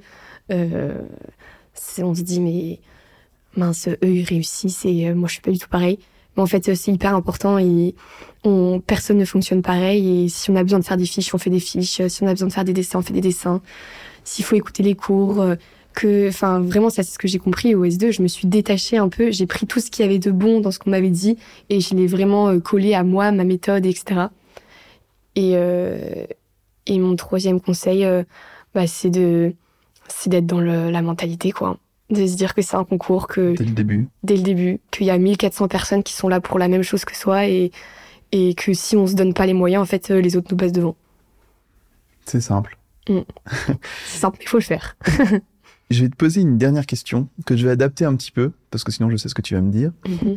Euh, 0.50 1.00
on 2.00 2.16
se 2.16 2.24
dit 2.24 2.40
mais 2.40 2.80
mince, 3.56 3.88
eux 3.88 3.98
ils 4.02 4.24
réussissent 4.24 4.84
et 4.84 5.10
euh, 5.10 5.14
moi 5.14 5.28
je 5.28 5.34
suis 5.34 5.44
pas 5.44 5.52
du 5.52 5.60
tout 5.60 5.70
pareil. 5.70 6.00
Mais 6.36 6.42
en 6.42 6.48
fait, 6.48 6.74
c'est 6.74 6.92
hyper 6.92 7.14
important 7.14 7.60
et 7.60 7.94
on, 8.44 8.80
personne 8.80 9.20
ne 9.20 9.26
fonctionne 9.26 9.62
pareil. 9.62 10.26
Et 10.26 10.28
si 10.28 10.50
on 10.50 10.56
a 10.56 10.64
besoin 10.64 10.80
de 10.80 10.86
faire 10.86 10.98
des 10.98 11.06
fiches, 11.06 11.36
on 11.36 11.38
fait 11.38 11.52
des 11.52 11.60
fiches. 11.60 12.08
Si 12.08 12.24
on 12.24 12.28
a 12.28 12.32
besoin 12.32 12.48
de 12.48 12.54
faire 12.54 12.66
des 12.66 12.74
dessins, 12.74 12.98
on 12.98 13.04
fait 13.04 13.14
des 13.14 13.22
dessins. 13.22 13.62
S'il 14.24 14.44
faut 14.44 14.56
écouter 14.56 14.82
les 14.82 14.96
cours, 14.96 15.40
euh, 15.40 15.56
que, 15.94 16.28
enfin, 16.28 16.60
vraiment, 16.60 16.90
ça 16.90 17.04
c'est 17.04 17.14
ce 17.14 17.20
que 17.20 17.28
j'ai 17.28 17.40
compris 17.40 17.76
au 17.76 17.86
S2. 17.86 18.12
Je 18.12 18.22
me 18.22 18.28
suis 18.28 18.48
détachée 18.48 18.98
un 18.98 19.10
peu. 19.10 19.32
J'ai 19.32 19.46
pris 19.46 19.66
tout 19.66 19.80
ce 19.80 19.90
qu'il 19.90 20.04
y 20.04 20.08
avait 20.08 20.20
de 20.20 20.32
bon 20.32 20.60
dans 20.60 20.72
ce 20.72 20.80
qu'on 20.80 20.90
m'avait 20.90 21.10
dit 21.10 21.38
et 21.70 21.80
je 21.80 21.96
l'ai 21.96 22.08
vraiment 22.08 22.50
euh, 22.50 22.60
collé 22.60 22.94
à 22.94 23.04
moi, 23.04 23.32
ma 23.32 23.44
méthode, 23.44 23.86
etc. 23.86 24.28
Et, 25.36 25.52
euh, 25.56 26.26
et 26.86 27.00
mon 27.00 27.16
troisième 27.16 27.62
conseil, 27.62 28.06
euh, 28.06 28.24
bah, 28.74 28.88
c'est 28.88 29.10
de, 29.10 29.54
c'est 30.08 30.30
d'être 30.30 30.46
dans 30.46 30.62
le, 30.62 30.90
la 30.90 31.02
mentalité, 31.02 31.52
quoi 31.52 31.78
de 32.10 32.28
se 32.28 32.36
dire 32.36 32.54
que 32.54 32.62
c'est 32.62 32.76
un 32.76 32.84
concours, 32.84 33.26
que 33.26 33.56
dès 33.56 33.64
le 33.64 33.72
début, 33.72 34.08
dès 34.22 34.36
le 34.36 34.44
début, 34.44 34.80
qu'il 34.92 35.08
y 35.08 35.10
a 35.10 35.18
1400 35.18 35.68
personnes 35.68 36.04
qui 36.04 36.14
sont 36.14 36.28
là 36.28 36.42
pour 36.42 36.60
la 36.60 36.68
même 36.68 36.84
chose 36.84 37.06
que 37.06 37.16
soi 37.16 37.48
et 37.48 37.72
et 38.32 38.54
que 38.54 38.74
si 38.74 38.96
on 38.96 39.08
se 39.08 39.16
donne 39.16 39.34
pas 39.34 39.48
les 39.48 39.54
moyens, 39.54 39.82
en 39.82 39.86
fait, 39.86 40.10
les 40.10 40.36
autres 40.36 40.50
nous 40.52 40.58
passent 40.58 40.74
devant. 40.74 40.96
C'est 42.26 42.42
simple. 42.42 42.78
Mmh. 43.10 43.20
c'est 44.06 44.20
simple, 44.20 44.40
il 44.42 44.48
faut 44.48 44.58
le 44.58 44.64
faire. 44.64 44.96
je 45.94 46.04
vais 46.04 46.10
te 46.10 46.16
poser 46.16 46.42
une 46.42 46.58
dernière 46.58 46.86
question 46.86 47.30
que 47.46 47.56
je 47.56 47.66
vais 47.66 47.72
adapter 47.72 48.06
un 48.06 48.16
petit 48.16 48.32
peu 48.32 48.52
parce 48.72 48.84
que 48.84 48.92
sinon 48.92 49.10
je 49.10 49.18
sais 49.18 49.30
ce 49.30 49.36
que 49.36 49.42
tu 49.42 49.56
vas 49.56 49.62
me 49.62 49.72
dire. 49.72 49.92
Mmh. 50.08 50.34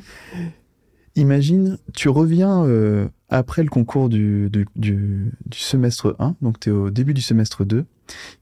Imagine, 1.17 1.79
tu 1.95 2.11
reviens 2.11 2.65
euh, 2.65 3.09
après 3.31 3.63
le 3.63 3.71
concours 3.71 4.11
du, 4.11 4.51
du, 4.51 4.67
du, 4.77 5.33
du 5.47 5.59
semestre 5.59 6.15
1, 6.19 6.37
donc 6.43 6.61
tu 6.61 6.69
es 6.69 6.73
au 6.73 6.91
début 6.91 7.15
du 7.15 7.23
semestre 7.23 7.65
2. 7.65 7.87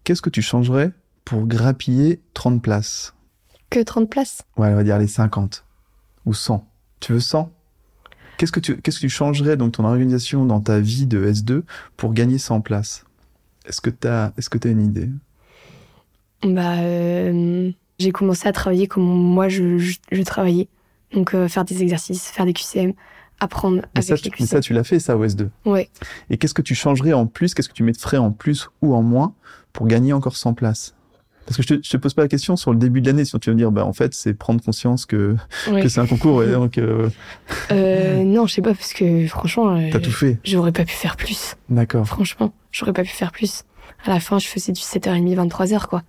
Qu'est-ce 0.03 0.23
que 0.23 0.31
tu 0.31 0.43
changerais 0.43 0.93
pour 1.25 1.47
grappiller 1.47 2.21
30 2.35 2.61
places? 2.61 3.15
Que 3.71 3.81
30 3.81 4.11
places 4.11 4.43
Ouais, 4.57 4.69
on 4.69 4.75
va 4.75 4.83
dire 4.83 4.99
les 4.99 5.07
50 5.07 5.65
ou 6.27 6.35
100. 6.35 6.67
Tu 7.01 7.12
veux 7.12 7.21
100 7.21 7.53
Qu'est-ce 8.37 8.51
que 8.51 8.59
tu 8.59 8.77
qu'est-ce 8.79 8.97
que 8.97 9.03
tu 9.03 9.09
changerais 9.09 9.57
dans 9.57 9.71
ton 9.71 9.85
organisation, 9.85 10.45
dans 10.45 10.61
ta 10.61 10.81
vie 10.81 11.07
de 11.07 11.31
S2 11.31 11.62
pour 11.97 12.12
gagner 12.12 12.39
100 12.39 12.62
places? 12.62 13.05
Est-ce 13.67 13.81
que 13.81 13.91
tu 13.91 14.09
as 14.09 14.33
est-ce 14.37 14.51
que 14.51 14.59
tu 14.59 14.67
as 14.67 14.73
une 14.73 14.85
idée? 14.85 15.09
Bah, 16.45 16.78
euh, 16.80 17.70
j'ai 17.99 18.11
commencé 18.12 18.47
à 18.47 18.53
travailler 18.53 18.86
comme 18.86 19.05
moi 19.05 19.49
je, 19.49 19.78
je, 19.78 19.97
je 20.12 20.22
travaillais. 20.22 20.68
Donc 21.12 21.34
euh, 21.34 21.49
faire 21.49 21.64
des 21.64 21.82
exercices, 21.82 22.28
faire 22.28 22.45
des 22.45 22.53
QCM, 22.53 22.92
apprendre 23.40 23.76
mais 23.76 23.82
avec 23.95 24.05
ça, 24.05 24.14
les 24.16 24.30
mais 24.40 24.47
ça, 24.47 24.61
tu 24.61 24.72
l'as 24.72 24.84
fait, 24.84 24.99
ça, 24.99 25.16
au 25.16 25.24
S2. 25.24 25.49
Ouais. 25.64 25.88
Et 26.30 26.36
qu'est-ce 26.36 26.55
que 26.55 26.62
tu 26.62 26.74
changerais 26.74 27.12
en 27.12 27.26
plus 27.26 27.55
Qu'est-ce 27.55 27.68
que 27.68 27.74
tu 27.74 27.82
mettrais 27.84 28.16
en 28.18 28.30
plus 28.32 28.68
ou 28.82 28.95
en 28.95 29.03
moins 29.03 29.34
pour 29.72 29.86
gagner 29.86 30.12
encore 30.12 30.36
100 30.36 30.55
places? 30.55 30.95
Parce 31.47 31.59
que 31.59 31.62
je 31.62 31.68
te, 31.68 31.80
je 31.84 31.90
te 31.90 31.97
pose 31.99 32.14
pas 32.14 32.22
la 32.22 32.28
question 32.28 32.57
sur 32.57 32.72
le 32.72 32.78
début 32.78 33.03
de 33.03 33.07
l'année, 33.07 33.24
si 33.26 33.38
tu 33.38 33.51
veux 33.51 33.55
me 33.55 33.59
dire, 33.59 33.70
bah, 33.70 33.84
en 33.84 33.92
fait, 33.92 34.14
c'est 34.14 34.32
prendre 34.32 34.62
conscience 34.64 35.05
que, 35.05 35.36
que 35.66 35.88
c'est 35.88 36.01
un 36.01 36.07
concours 36.07 36.42
et 36.42 36.51
donc 36.51 36.78
euh, 36.78 37.11
Euh, 37.70 38.24
non, 38.24 38.47
je 38.47 38.55
sais 38.55 38.62
pas 38.62 38.72
parce 38.74 38.95
que 38.95 39.26
franchement, 39.26 39.76
euh, 39.76 39.90
t'as 39.92 40.01
tout 40.01 40.11
fait. 40.11 40.38
j'aurais 40.42 40.72
pas 40.72 40.84
pu 40.86 40.95
faire 40.95 41.16
plus. 41.16 41.57
D'accord. 41.68 42.07
Franchement, 42.07 42.55
j'aurais 42.72 42.95
pas 42.95 43.03
pu 43.03 43.11
faire 43.11 43.30
plus. 43.30 43.64
À 44.07 44.11
la 44.11 44.20
fin, 44.20 44.38
je 44.38 44.47
faisais 44.49 44.72
du 44.72 44.80
7h30, 44.80 45.34
23h, 45.49 45.86
quoi. 45.86 46.03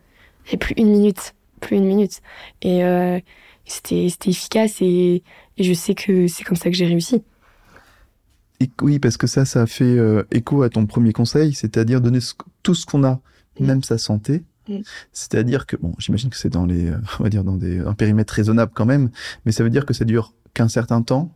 Et 0.52 0.58
plus 0.58 0.74
une 0.78 0.90
minute. 0.90 1.34
Plus 1.62 1.78
une 1.78 1.86
minute. 1.86 2.22
Et 2.62 2.84
euh, 2.84 3.20
c'était 3.66 4.08
c'était 4.10 4.30
efficace 4.30 4.82
et, 4.82 5.24
et 5.58 5.64
je 5.64 5.74
sais 5.74 5.96
que 5.96 6.28
c'est 6.28 6.44
comme 6.44 6.58
ça 6.58 6.70
que 6.70 6.76
j'ai 6.76 6.86
réussi. 6.86 7.24
Et 8.62 8.70
oui, 8.82 9.00
parce 9.00 9.18
que 9.18 9.28
ça, 9.28 9.44
ça 9.46 9.64
a 9.64 9.66
fait 9.66 9.84
euh, 9.84 10.24
écho 10.32 10.64
à 10.64 10.70
ton 10.70 10.86
premier 10.86 11.12
conseil, 11.12 11.54
c'est-à-dire 11.54 12.00
donner 12.00 12.22
ce- 12.22 12.34
tout 12.64 12.74
ce 12.76 12.86
qu'on 12.86 13.04
a, 13.04 13.20
Mm. 13.60 13.66
même 13.66 13.84
sa 13.84 13.98
santé. 13.98 14.44
Mm. 14.70 14.80
C'est-à-dire 15.12 15.66
que, 15.66 15.76
bon, 15.78 15.94
j'imagine 15.98 16.30
que 16.30 16.38
c'est 16.38 16.50
dans 16.50 16.66
les, 16.66 16.90
euh, 16.90 16.98
on 17.20 17.24
va 17.24 17.30
dire 17.30 17.44
dans 17.44 17.56
des, 17.58 17.80
un 17.80 17.94
périmètre 17.94 18.34
raisonnable 18.34 18.72
quand 18.74 18.86
même, 18.86 19.10
mais 19.46 19.52
ça 19.52 19.64
veut 19.64 19.70
dire 19.70 19.86
que 19.86 19.94
ça 19.94 20.06
dure 20.06 20.34
qu'un 20.54 20.68
certain 20.70 21.02
temps, 21.02 21.32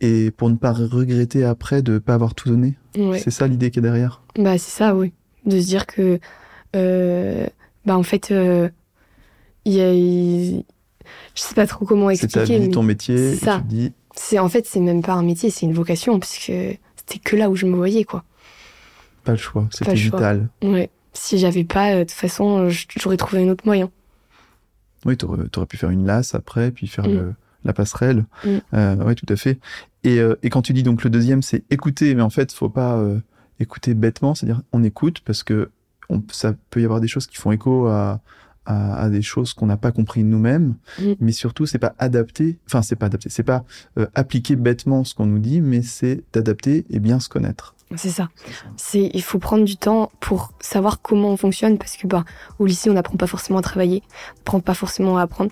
et 0.00 0.30
pour 0.30 0.50
ne 0.50 0.56
pas 0.56 0.72
regretter 0.72 1.44
après 1.44 1.80
de 1.82 1.98
pas 1.98 2.14
avoir 2.14 2.34
tout 2.34 2.48
donné. 2.50 2.76
Ouais. 2.98 3.18
C'est 3.18 3.30
ça 3.30 3.46
l'idée 3.46 3.70
qui 3.70 3.78
est 3.78 3.82
derrière. 3.82 4.22
Bah 4.36 4.58
c'est 4.58 4.70
ça, 4.76 4.94
oui. 4.94 5.12
De 5.46 5.58
se 5.60 5.66
dire 5.66 5.86
que, 5.86 6.18
euh, 6.76 7.46
bah 7.84 7.96
en 7.96 8.02
fait, 8.02 8.30
euh, 8.30 8.68
il 9.64 9.72
y 9.74 9.80
a, 9.80 9.92
il- 9.92 10.64
je 11.34 11.40
sais 11.40 11.54
pas 11.54 11.66
trop 11.66 11.84
comment 11.84 12.08
C'est 12.14 12.28
ta 12.28 12.40
expliquer. 12.42 12.60
vie, 12.60 12.70
ton 12.70 12.82
métier, 12.82 13.32
et 13.32 13.36
ça. 13.36 13.58
tu 13.58 13.64
dis, 13.74 13.92
C'est 14.14 14.38
en 14.38 14.48
fait, 14.48 14.66
c'est 14.66 14.80
même 14.80 15.02
pas 15.02 15.14
un 15.14 15.22
métier, 15.22 15.50
c'est 15.50 15.66
une 15.66 15.72
vocation 15.74 16.18
puisque 16.20 16.52
c'était 16.96 17.18
que 17.24 17.36
là 17.36 17.48
où 17.50 17.56
je 17.56 17.66
me 17.66 17.76
voyais, 17.76 18.04
quoi. 18.04 18.24
pas 19.24 19.32
le 19.32 19.38
choix, 19.38 19.68
c'était 19.70 19.94
vital. 19.94 20.48
Ouais. 20.62 20.90
Si 21.12 21.38
j'avais 21.38 21.62
pas, 21.64 21.92
euh, 21.92 21.98
de 22.00 22.04
toute 22.04 22.10
façon, 22.12 22.68
j'aurais 22.98 23.16
trouvé 23.16 23.44
un 23.44 23.48
autre 23.50 23.64
moyen. 23.66 23.90
Oui, 25.04 25.16
t'aurais 25.16 25.42
aurais 25.56 25.66
pu 25.66 25.76
faire 25.76 25.90
une 25.90 26.06
lasse 26.06 26.34
après, 26.34 26.70
puis 26.70 26.86
faire 26.86 27.06
Mm. 27.06 27.12
le- 27.12 27.34
la 27.64 27.72
passerelle. 27.72 28.24
Mm. 28.44 28.48
Euh, 28.74 28.96
oui, 29.06 29.14
tout 29.14 29.26
à 29.28 29.36
fait. 29.36 29.58
Et, 30.04 30.18
euh, 30.18 30.34
et 30.42 30.50
quand 30.50 30.62
tu 30.62 30.72
dis 30.72 30.82
donc 30.82 31.04
le 31.04 31.10
deuxième, 31.10 31.42
c'est 31.42 31.62
écouter, 31.70 32.14
mais 32.14 32.22
en 32.22 32.30
fait, 32.30 32.52
faut 32.52 32.68
pas 32.68 32.96
euh, 32.96 33.20
écouter 33.60 33.94
bêtement, 33.94 34.34
c'est-à-dire 34.34 34.62
on 34.72 34.82
écoute 34.82 35.20
parce 35.24 35.42
que 35.44 35.70
on, 36.12 36.22
ça 36.30 36.54
peut 36.70 36.80
y 36.80 36.84
avoir 36.84 37.00
des 37.00 37.08
choses 37.08 37.26
qui 37.26 37.36
font 37.36 37.52
écho 37.52 37.86
à, 37.86 38.20
à, 38.66 39.02
à 39.02 39.08
des 39.08 39.22
choses 39.22 39.54
qu'on 39.54 39.66
n'a 39.66 39.76
pas 39.76 39.92
compris 39.92 40.22
nous-mêmes, 40.22 40.74
Mm. 41.00 41.12
mais 41.20 41.32
surtout 41.32 41.66
c'est 41.66 41.78
pas 41.78 41.94
adapter, 41.98 42.58
enfin 42.66 42.82
c'est 42.82 42.96
pas 42.96 43.06
adapter, 43.06 43.28
c'est 43.28 43.42
pas 43.42 43.64
euh, 43.98 44.06
appliquer 44.14 44.56
bêtement 44.56 45.04
ce 45.04 45.14
qu'on 45.14 45.26
nous 45.26 45.38
dit, 45.40 45.60
mais 45.60 45.82
c'est 45.82 46.22
d'adapter 46.32 46.84
et 46.90 47.00
bien 47.00 47.18
se 47.20 47.28
connaître. 47.28 47.74
C'est 47.96 48.08
ça. 48.08 48.30
C'est, 48.76 49.10
il 49.12 49.22
faut 49.22 49.38
prendre 49.38 49.64
du 49.64 49.76
temps 49.76 50.10
pour 50.20 50.52
savoir 50.60 51.02
comment 51.02 51.28
on 51.28 51.36
fonctionne 51.36 51.76
parce 51.76 51.98
que, 51.98 52.06
bah, 52.06 52.24
au 52.58 52.64
lycée, 52.64 52.88
on 52.88 52.94
n'apprend 52.94 53.18
pas 53.18 53.26
forcément 53.26 53.58
à 53.58 53.62
travailler, 53.62 54.02
on 54.08 54.38
n'apprend 54.38 54.60
pas 54.60 54.72
forcément 54.72 55.18
à 55.18 55.22
apprendre. 55.22 55.50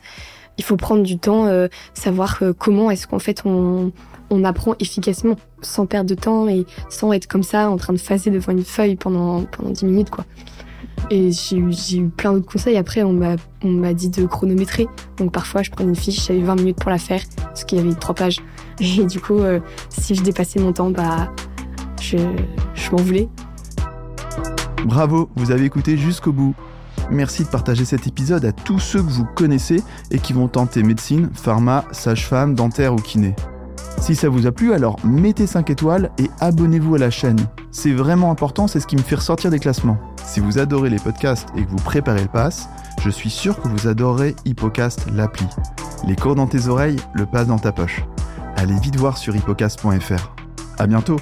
Il 0.56 0.64
faut 0.64 0.78
prendre 0.78 1.02
du 1.02 1.18
temps, 1.18 1.44
euh, 1.46 1.68
savoir 1.92 2.38
euh, 2.42 2.54
comment 2.54 2.90
est-ce 2.90 3.06
qu'en 3.06 3.18
fait 3.18 3.42
on, 3.44 3.92
on 4.30 4.44
apprend 4.44 4.74
efficacement, 4.78 5.36
sans 5.60 5.86
perdre 5.86 6.08
de 6.08 6.14
temps 6.14 6.48
et 6.48 6.64
sans 6.88 7.12
être 7.12 7.26
comme 7.26 7.42
ça 7.42 7.70
en 7.70 7.76
train 7.76 7.92
de 7.92 7.98
phaser 7.98 8.30
devant 8.30 8.52
une 8.52 8.64
feuille 8.64 8.96
pendant, 8.96 9.42
pendant 9.44 9.70
10 9.70 9.84
minutes, 9.84 10.10
quoi. 10.10 10.24
Et 11.10 11.30
j'ai 11.32 11.56
eu, 11.56 12.08
plein 12.08 12.32
d'autres 12.32 12.50
conseils. 12.50 12.76
Après, 12.76 13.02
on 13.02 13.12
m'a, 13.12 13.36
on 13.64 13.70
m'a 13.70 13.94
dit 13.94 14.10
de 14.10 14.26
chronométrer. 14.26 14.86
Donc 15.16 15.32
parfois, 15.32 15.62
je 15.62 15.70
prenais 15.70 15.88
une 15.88 15.96
fiche, 15.96 16.26
j'avais 16.26 16.40
20 16.40 16.56
minutes 16.56 16.78
pour 16.78 16.90
la 16.90 16.98
faire, 16.98 17.22
parce 17.36 17.64
qu'il 17.64 17.78
y 17.78 17.80
avait 17.80 17.94
trois 17.94 18.14
pages. 18.14 18.38
Et 18.80 19.04
du 19.04 19.20
coup, 19.20 19.38
euh, 19.38 19.60
si 19.88 20.14
je 20.14 20.22
dépassais 20.22 20.60
mon 20.60 20.72
temps, 20.72 20.90
bah, 20.90 21.32
je, 22.00 22.18
je 22.74 22.90
m'en 22.90 22.98
voulais. 22.98 23.28
Bravo, 24.84 25.28
vous 25.36 25.50
avez 25.50 25.64
écouté 25.64 25.96
jusqu'au 25.96 26.32
bout. 26.32 26.54
Merci 27.10 27.42
de 27.44 27.48
partager 27.48 27.84
cet 27.84 28.06
épisode 28.06 28.44
à 28.44 28.52
tous 28.52 28.78
ceux 28.78 29.02
que 29.02 29.10
vous 29.10 29.24
connaissez 29.24 29.82
et 30.12 30.18
qui 30.18 30.32
vont 30.32 30.46
tenter 30.46 30.82
médecine, 30.84 31.28
pharma, 31.34 31.84
sage-femme, 31.90 32.54
dentaire 32.54 32.94
ou 32.94 32.96
kiné. 32.96 33.34
Si 33.98 34.14
ça 34.14 34.28
vous 34.28 34.46
a 34.46 34.52
plu, 34.52 34.72
alors 34.72 34.96
mettez 35.04 35.46
5 35.46 35.70
étoiles 35.70 36.10
et 36.18 36.30
abonnez-vous 36.40 36.94
à 36.94 36.98
la 36.98 37.10
chaîne. 37.10 37.38
C'est 37.70 37.92
vraiment 37.92 38.30
important, 38.30 38.66
c'est 38.66 38.80
ce 38.80 38.86
qui 38.86 38.96
me 38.96 39.02
fait 39.02 39.16
ressortir 39.16 39.50
des 39.50 39.58
classements. 39.58 39.98
Si 40.24 40.40
vous 40.40 40.58
adorez 40.58 40.90
les 40.90 40.98
podcasts 40.98 41.48
et 41.56 41.64
que 41.64 41.70
vous 41.70 41.76
préparez 41.76 42.22
le 42.22 42.28
pass, 42.28 42.68
je 43.02 43.10
suis 43.10 43.30
sûr 43.30 43.60
que 43.60 43.68
vous 43.68 43.88
adorerez 43.88 44.34
Hippocast 44.44 45.06
l'appli. 45.12 45.46
Les 46.06 46.16
cours 46.16 46.34
dans 46.34 46.46
tes 46.46 46.68
oreilles, 46.68 46.96
le 47.14 47.26
pass 47.26 47.46
dans 47.46 47.58
ta 47.58 47.72
poche. 47.72 48.04
Allez 48.56 48.78
vite 48.80 48.96
voir 48.96 49.18
sur 49.18 49.34
hippocast.fr. 49.34 50.34
À 50.78 50.86
bientôt 50.86 51.16